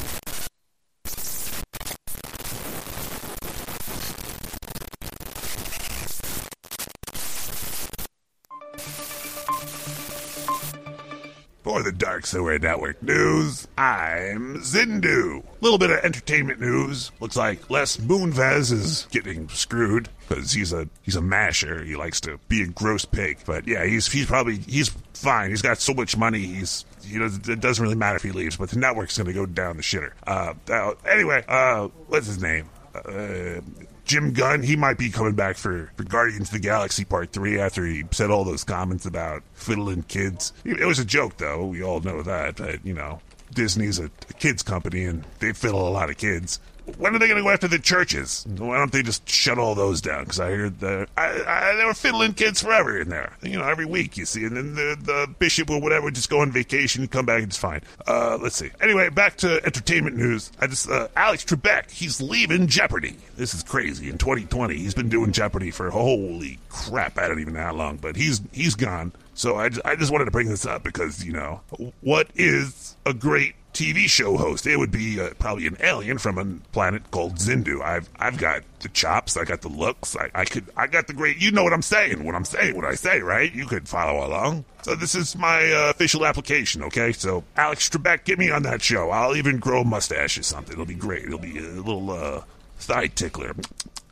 For 11.68 11.84
the 11.84 11.92
Dark 11.92 12.26
Sewer 12.26 12.58
Network 12.58 13.04
News, 13.04 13.68
I'm 13.78 14.56
Zindu. 14.60 15.44
Little 15.60 15.78
bit 15.78 15.90
of 15.90 15.98
entertainment 15.98 16.62
news. 16.62 17.12
Looks 17.20 17.36
like 17.36 17.70
Les 17.70 17.98
Moonves 17.98 18.72
is 18.72 19.06
getting 19.12 19.50
screwed 19.50 20.08
because 20.30 20.54
he's 20.54 20.72
a 20.72 20.88
he's 21.02 21.18
a 21.18 21.22
masher. 21.22 21.84
He 21.84 21.98
likes 21.98 22.22
to 22.22 22.40
be 22.48 22.62
a 22.62 22.68
gross 22.68 23.04
pig. 23.04 23.40
But 23.46 23.68
yeah, 23.68 23.86
he's 23.86 24.10
he's 24.10 24.28
probably 24.28 24.60
he's 24.60 24.96
fine. 25.14 25.50
He's 25.50 25.62
got 25.62 25.80
so 25.80 25.94
much 25.94 26.16
money. 26.16 26.40
He's 26.40 26.86
you 27.02 27.20
know 27.20 27.26
it 27.26 27.60
doesn't 27.60 27.84
really 27.84 27.98
matter 27.98 28.16
if 28.16 28.24
he 28.24 28.32
leaves. 28.32 28.56
But 28.56 28.70
the 28.70 28.80
network's 28.80 29.18
going 29.18 29.28
to 29.28 29.34
go 29.34 29.46
down 29.46 29.76
the 29.76 29.84
shitter. 29.84 30.14
Uh, 30.26 30.94
anyway, 31.06 31.44
uh, 31.50 31.90
what's 32.08 32.28
his 32.28 32.42
name? 32.42 32.70
Uh, 32.96 33.60
Jim 34.08 34.32
Gunn, 34.32 34.64
he 34.64 34.78
might 34.78 34.98
be 34.98 35.10
coming 35.10 35.36
back 35.36 35.58
for, 35.58 35.92
for 35.98 36.04
Guardians 36.04 36.48
of 36.48 36.54
the 36.54 36.60
Galaxy 36.60 37.04
Part 37.04 37.34
3 37.34 37.60
after 37.60 37.86
he 37.86 38.06
said 38.12 38.32
all 38.32 38.46
those 38.46 38.64
comments 38.64 39.06
about 39.06 39.44
fiddling 39.54 40.04
kids. 40.04 40.54
It 40.64 40.86
was 40.88 40.98
a 40.98 41.06
joke, 41.06 41.36
though. 41.38 41.66
We 41.66 41.84
all 41.84 42.00
know 42.00 42.24
that. 42.24 42.56
But, 42.56 42.86
you 42.86 42.94
know, 42.94 43.20
Disney's 43.54 44.00
a, 44.00 44.06
a 44.06 44.34
kids 44.34 44.64
company 44.64 45.04
and 45.04 45.26
they 45.40 45.52
fiddle 45.52 45.86
a 45.86 45.92
lot 45.92 46.10
of 46.10 46.18
kids. 46.18 46.62
When 46.98 47.16
are 47.16 47.20
they 47.20 47.28
going 47.28 47.38
to 47.38 47.44
go 47.44 47.50
after 47.50 47.68
the 47.68 47.80
churches? 47.80 48.46
Why 48.58 48.78
don't 48.78 48.92
they 48.92 49.04
just 49.04 49.28
shut 49.30 49.58
all 49.58 49.76
those 49.76 50.02
down? 50.02 50.24
Because 50.24 50.40
I 50.40 50.52
heard 50.52 50.80
that 50.80 51.10
I, 51.18 51.44
I, 51.46 51.76
they 51.76 51.86
were 51.86 51.94
fiddling 51.94 52.34
kids 52.34 52.62
forever 52.62 53.00
in 53.00 53.10
there. 53.10 53.34
You 53.42 53.60
know, 53.60 53.68
every 53.68 53.86
week 53.86 54.18
you 54.18 54.26
see, 54.26 54.46
and 54.46 54.56
then 54.56 54.76
the, 54.76 54.98
the 55.00 55.34
bishop 55.40 55.70
or 55.70 55.82
whatever 55.82 56.10
just 56.12 56.30
go 56.30 56.40
on 56.40 56.52
vacation, 56.52 57.04
and 57.04 57.12
come 57.12 57.26
back, 57.26 57.40
and 57.40 57.48
it's 57.48 57.58
fine. 57.58 57.82
Uh, 58.08 58.38
let's 58.42 58.56
see. 58.56 58.72
Anyway, 58.82 59.10
back 59.10 59.38
to 59.38 59.64
entertainment 59.66 60.16
news. 60.16 60.52
I 60.60 60.68
just 60.68 60.90
uh, 60.90 61.08
Alex 61.16 61.44
Trebek, 61.44 61.92
he's 61.92 62.22
leaving 62.22 62.68
Jeopardy. 62.68 63.18
This 63.36 63.54
is 63.54 63.64
crazy. 63.64 64.10
In 64.10 64.18
2020, 64.18 64.76
he's 64.76 64.94
been 64.94 65.10
doing 65.10 65.32
Jeopardy 65.32 65.72
for 65.72 65.90
holy 65.90 66.60
crap. 66.70 67.18
I 67.18 67.28
don't 67.28 67.40
even 67.40 67.54
know 67.54 67.62
how 67.62 67.74
long, 67.74 67.98
but 67.98 68.16
he's 68.16 68.42
he's 68.52 68.76
gone. 68.76 69.12
So 69.34 69.58
I 69.58 69.70
I 69.86 69.96
just 69.96 70.12
wanted 70.12 70.26
to 70.26 70.32
bring 70.32 70.50
this 70.50 70.66
up 70.66 70.84
because 70.84 71.24
you 71.24 71.34
know 71.34 71.62
what 72.02 72.28
is 72.36 72.96
a 73.06 73.14
great 73.14 73.56
TV 73.78 74.10
show 74.10 74.38
host. 74.38 74.66
It 74.66 74.78
would 74.78 74.90
be 74.90 75.22
uh, 75.22 75.30
probably 75.38 75.68
an 75.68 75.78
alien 75.82 76.18
from 76.18 76.40
a 76.40 76.46
planet 76.72 77.12
called 77.12 77.36
Zindu. 77.36 77.80
I've 77.84 78.10
I've 78.18 78.38
got 78.38 78.64
the 78.80 78.90
chops. 78.90 79.38
I 79.38 79.44
got 79.44 79.62
the 79.62 79.70
looks. 79.70 80.16
I, 80.16 80.32
I 80.34 80.46
could 80.46 80.66
I 80.76 80.88
got 80.88 81.06
the 81.06 81.14
great. 81.14 81.38
You 81.38 81.52
know 81.52 81.64
what 81.64 81.74
I'm 81.74 81.84
saying? 81.84 82.24
What 82.24 82.34
I'm 82.34 82.44
saying? 82.44 82.76
What 82.76 82.86
I 82.86 82.96
say? 82.96 83.22
Right? 83.22 83.54
You 83.54 83.68
could 83.68 83.88
follow 83.88 84.26
along. 84.26 84.66
So 84.82 84.96
this 84.96 85.14
is 85.14 85.36
my 85.36 85.72
uh, 85.72 85.92
official 85.92 86.26
application. 86.26 86.82
Okay. 86.84 87.12
So 87.12 87.44
Alex 87.56 87.88
Trebek, 87.88 88.24
get 88.24 88.40
me 88.40 88.50
on 88.50 88.64
that 88.64 88.82
show. 88.82 89.12
I'll 89.12 89.36
even 89.36 89.60
grow 89.60 89.82
a 89.82 89.86
mustache 89.86 90.40
or 90.40 90.44
something. 90.44 90.74
It'll 90.74 90.86
be 90.86 90.96
great. 90.96 91.26
It'll 91.26 91.38
be 91.38 91.60
a 91.60 91.62
little 91.62 92.10
uh, 92.10 92.42
thigh 92.80 93.08
tickler. 93.08 93.56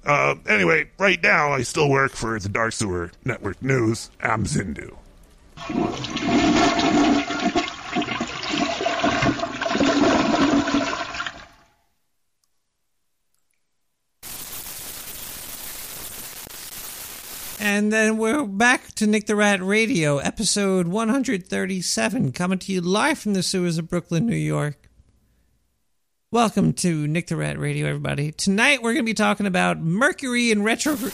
Uh, 0.06 0.35
anyway, 0.48 0.88
right 1.00 1.22
now 1.24 1.53
I 1.53 1.64
still 1.64 1.90
work 1.90 2.11
for 2.11 2.40
the 2.40 2.50
Dark 2.50 2.74
Sewer 2.74 3.11
Network 3.24 3.64
News. 3.64 4.11
I'm 4.22 4.45
Zindu. 4.45 4.95
And 17.59 17.92
then 17.92 18.17
we're 18.17 18.45
back 18.45 18.93
to 18.95 19.08
Nick 19.08 19.27
the 19.27 19.35
Rat 19.35 19.64
Radio, 19.64 20.17
episode 20.17 20.88
137, 20.88 22.34
coming 22.34 22.59
to 22.59 22.72
you 22.72 22.82
live 22.82 23.17
from 23.17 23.34
the 23.34 23.42
sewers 23.42 23.77
of 23.77 23.90
Brooklyn, 23.90 24.25
New 24.25 24.35
York. 24.35 24.90
Welcome 26.32 26.74
to 26.74 27.08
Nick 27.08 27.27
the 27.27 27.38
Rat 27.38 27.58
Radio, 27.58 27.88
everybody. 27.88 28.34
Tonight 28.34 28.84
we're 28.84 28.93
going 28.93 29.06
to 29.06 29.09
be 29.09 29.14
talking 29.14 29.45
about 29.45 29.80
Mercury 29.80 30.51
in 30.51 30.64
retrograde. 30.64 31.14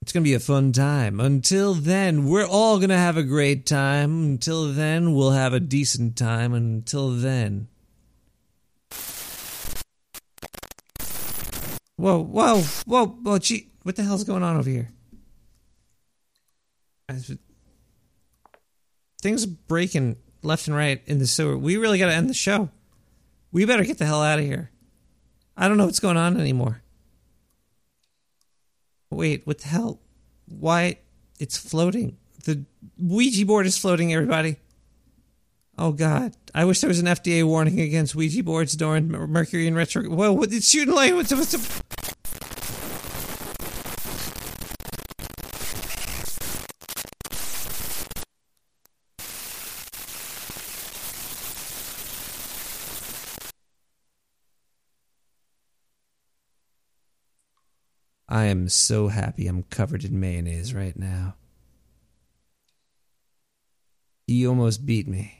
It's 0.00 0.12
going 0.12 0.24
to 0.24 0.28
be 0.28 0.34
a 0.34 0.40
fun 0.40 0.72
time. 0.72 1.20
Until 1.20 1.74
then, 1.74 2.24
we're 2.24 2.46
all 2.46 2.78
going 2.78 2.90
to 2.90 2.96
have 2.96 3.16
a 3.16 3.22
great 3.22 3.66
time. 3.66 4.24
Until 4.24 4.72
then, 4.72 5.14
we'll 5.14 5.32
have 5.32 5.52
a 5.52 5.60
decent 5.60 6.16
time. 6.16 6.54
Until 6.54 7.10
then. 7.10 7.68
Whoa, 12.00 12.18
whoa, 12.18 12.62
whoa, 12.86 13.06
whoa, 13.08 13.38
gee, 13.38 13.68
what 13.82 13.94
the 13.94 14.02
hell's 14.02 14.24
going 14.24 14.42
on 14.42 14.56
over 14.56 14.70
here? 14.70 14.88
Things 19.20 19.44
breaking 19.44 20.16
left 20.42 20.66
and 20.66 20.74
right 20.74 21.02
in 21.04 21.18
the 21.18 21.26
sewer. 21.26 21.58
We 21.58 21.76
really 21.76 21.98
got 21.98 22.06
to 22.06 22.14
end 22.14 22.30
the 22.30 22.34
show. 22.34 22.70
We 23.52 23.66
better 23.66 23.84
get 23.84 23.98
the 23.98 24.06
hell 24.06 24.22
out 24.22 24.38
of 24.38 24.46
here. 24.46 24.70
I 25.58 25.68
don't 25.68 25.76
know 25.76 25.84
what's 25.84 26.00
going 26.00 26.16
on 26.16 26.40
anymore. 26.40 26.80
Wait, 29.10 29.46
what 29.46 29.58
the 29.58 29.68
hell? 29.68 30.00
Why? 30.46 31.00
It's 31.38 31.58
floating. 31.58 32.16
The 32.44 32.64
Ouija 32.98 33.44
board 33.44 33.66
is 33.66 33.76
floating, 33.76 34.14
everybody. 34.14 34.56
Oh, 35.80 35.92
God. 35.92 36.36
I 36.54 36.66
wish 36.66 36.82
there 36.82 36.88
was 36.88 36.98
an 36.98 37.06
FDA 37.06 37.42
warning 37.42 37.80
against 37.80 38.14
Ouija 38.14 38.42
boards 38.42 38.74
during 38.76 39.08
Mercury 39.08 39.66
in 39.66 39.74
retro. 39.74 40.02
Whoa, 40.02 40.30
what, 40.30 40.52
it's 40.52 40.68
shooting 40.68 40.94
light. 40.94 41.14
What's, 41.14 41.32
what's, 41.32 41.54
I 58.28 58.44
am 58.44 58.68
so 58.68 59.08
happy 59.08 59.46
I'm 59.46 59.62
covered 59.62 60.04
in 60.04 60.20
mayonnaise 60.20 60.74
right 60.74 60.94
now. 60.94 61.36
He 64.26 64.46
almost 64.46 64.84
beat 64.84 65.08
me. 65.08 65.39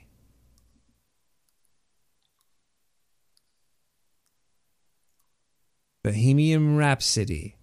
Bohemian 6.03 6.77
Rhapsody, 6.77 7.55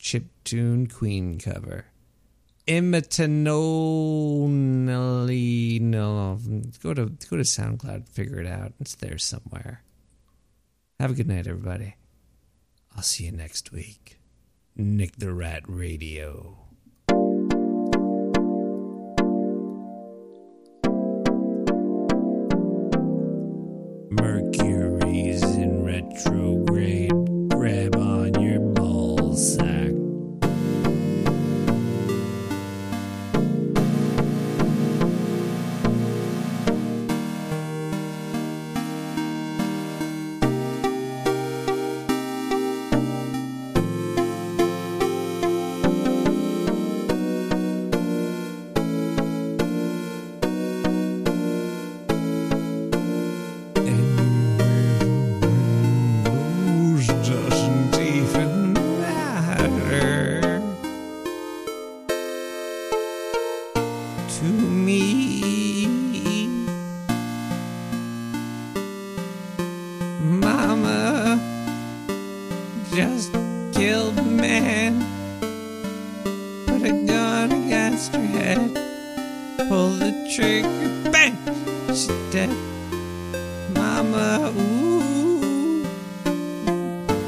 chiptune 0.00 0.92
Queen 0.92 1.38
cover. 1.38 1.86
Imitanoli 2.66 3.40
no 5.80 6.38
go 6.82 6.94
to 6.94 7.06
go 7.06 7.36
to 7.36 7.44
SoundCloud, 7.44 8.08
figure 8.08 8.40
it 8.40 8.46
out. 8.48 8.72
It's 8.80 8.96
there 8.96 9.18
somewhere. 9.18 9.84
Have 10.98 11.12
a 11.12 11.14
good 11.14 11.28
night, 11.28 11.46
everybody. 11.46 11.94
I'll 12.96 13.04
see 13.04 13.26
you 13.26 13.32
next 13.32 13.70
week. 13.70 14.18
Nick 14.74 15.14
the 15.18 15.32
Rat 15.32 15.62
Radio. 15.68 16.58
Mercury's 24.10 25.44
in 25.44 25.84
retrograde. 25.84 26.65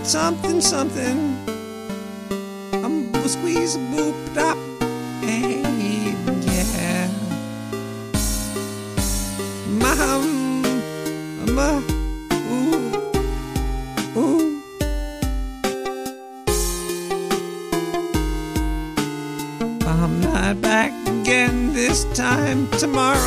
Something, 0.09 0.59
something. 0.63 1.37
I'm 2.73 3.13
gonna 3.13 3.29
squeeze 3.29 3.77
a 3.77 3.79
boop 3.93 4.37
up. 4.39 4.57
Hey, 5.23 5.61
yeah. 6.47 7.11
Mom, 9.69 10.01
um, 10.01 11.55
mama, 11.55 11.83
ooh, 12.49 12.93
ooh. 14.17 14.63
I'm 19.87 20.21
not 20.23 20.59
back 20.63 20.93
again 21.07 21.75
this 21.75 22.05
time 22.15 22.67
tomorrow. 22.79 23.18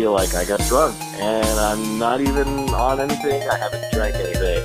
Feel 0.00 0.12
like 0.12 0.34
I 0.34 0.44
got 0.46 0.60
drunk, 0.60 0.96
and 1.20 1.60
I'm 1.60 1.98
not 1.98 2.22
even 2.22 2.70
on 2.70 3.00
anything. 3.00 3.46
I 3.46 3.58
haven't 3.58 3.84
drank 3.92 4.14
anything. 4.14 4.64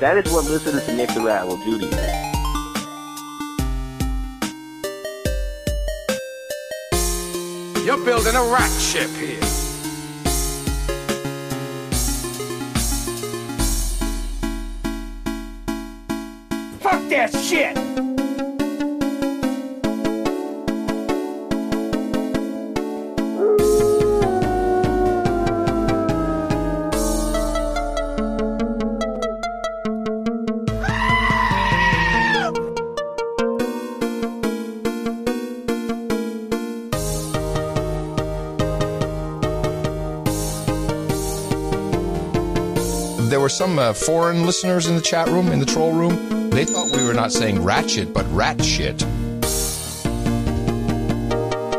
That 0.00 0.18
is 0.18 0.32
what 0.32 0.46
listening 0.46 0.84
to 0.84 0.92
Nick 0.92 1.10
the 1.10 1.20
Rat 1.20 1.46
will 1.46 1.58
do 1.58 1.78
to 1.78 1.86
you. 1.86 1.92
You're 7.84 8.04
building 8.04 8.34
a 8.34 8.42
rat 8.42 8.72
ship 8.80 9.10
here. 9.10 9.40
Fuck 16.80 17.08
that 17.10 17.30
shit! 17.40 18.05
Some 43.56 43.78
uh, 43.78 43.94
foreign 43.94 44.44
listeners 44.44 44.86
in 44.86 44.94
the 44.96 45.00
chat 45.00 45.28
room, 45.28 45.48
in 45.48 45.58
the 45.58 45.64
troll 45.64 45.92
room. 45.92 46.50
They 46.50 46.66
thought 46.66 46.94
we 46.94 47.02
were 47.06 47.14
not 47.14 47.32
saying 47.32 47.62
ratchet, 47.62 48.12
but 48.12 48.26
rat 48.30 48.62
shit. 48.62 49.02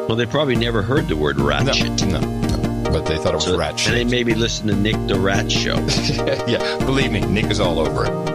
Well, 0.07 0.15
they 0.15 0.25
probably 0.25 0.55
never 0.55 0.81
heard 0.81 1.07
the 1.07 1.15
word 1.15 1.39
ratchet. 1.39 2.03
No, 2.07 2.19
no. 2.19 2.83
but 2.91 3.05
they 3.05 3.17
thought 3.17 3.33
it 3.33 3.45
was 3.45 3.55
rat 3.55 3.79
And 3.85 3.95
they 3.95 4.03
maybe 4.05 4.33
me 4.33 4.39
listen 4.39 4.67
to 4.69 4.75
Nick 4.75 4.95
the 5.07 5.19
Rat 5.19 5.51
Show. 5.51 5.75
yeah, 6.47 6.77
believe 6.79 7.11
me, 7.11 7.21
Nick 7.21 7.45
is 7.51 7.59
all 7.59 7.77
over 7.77 8.05
it. 8.05 8.26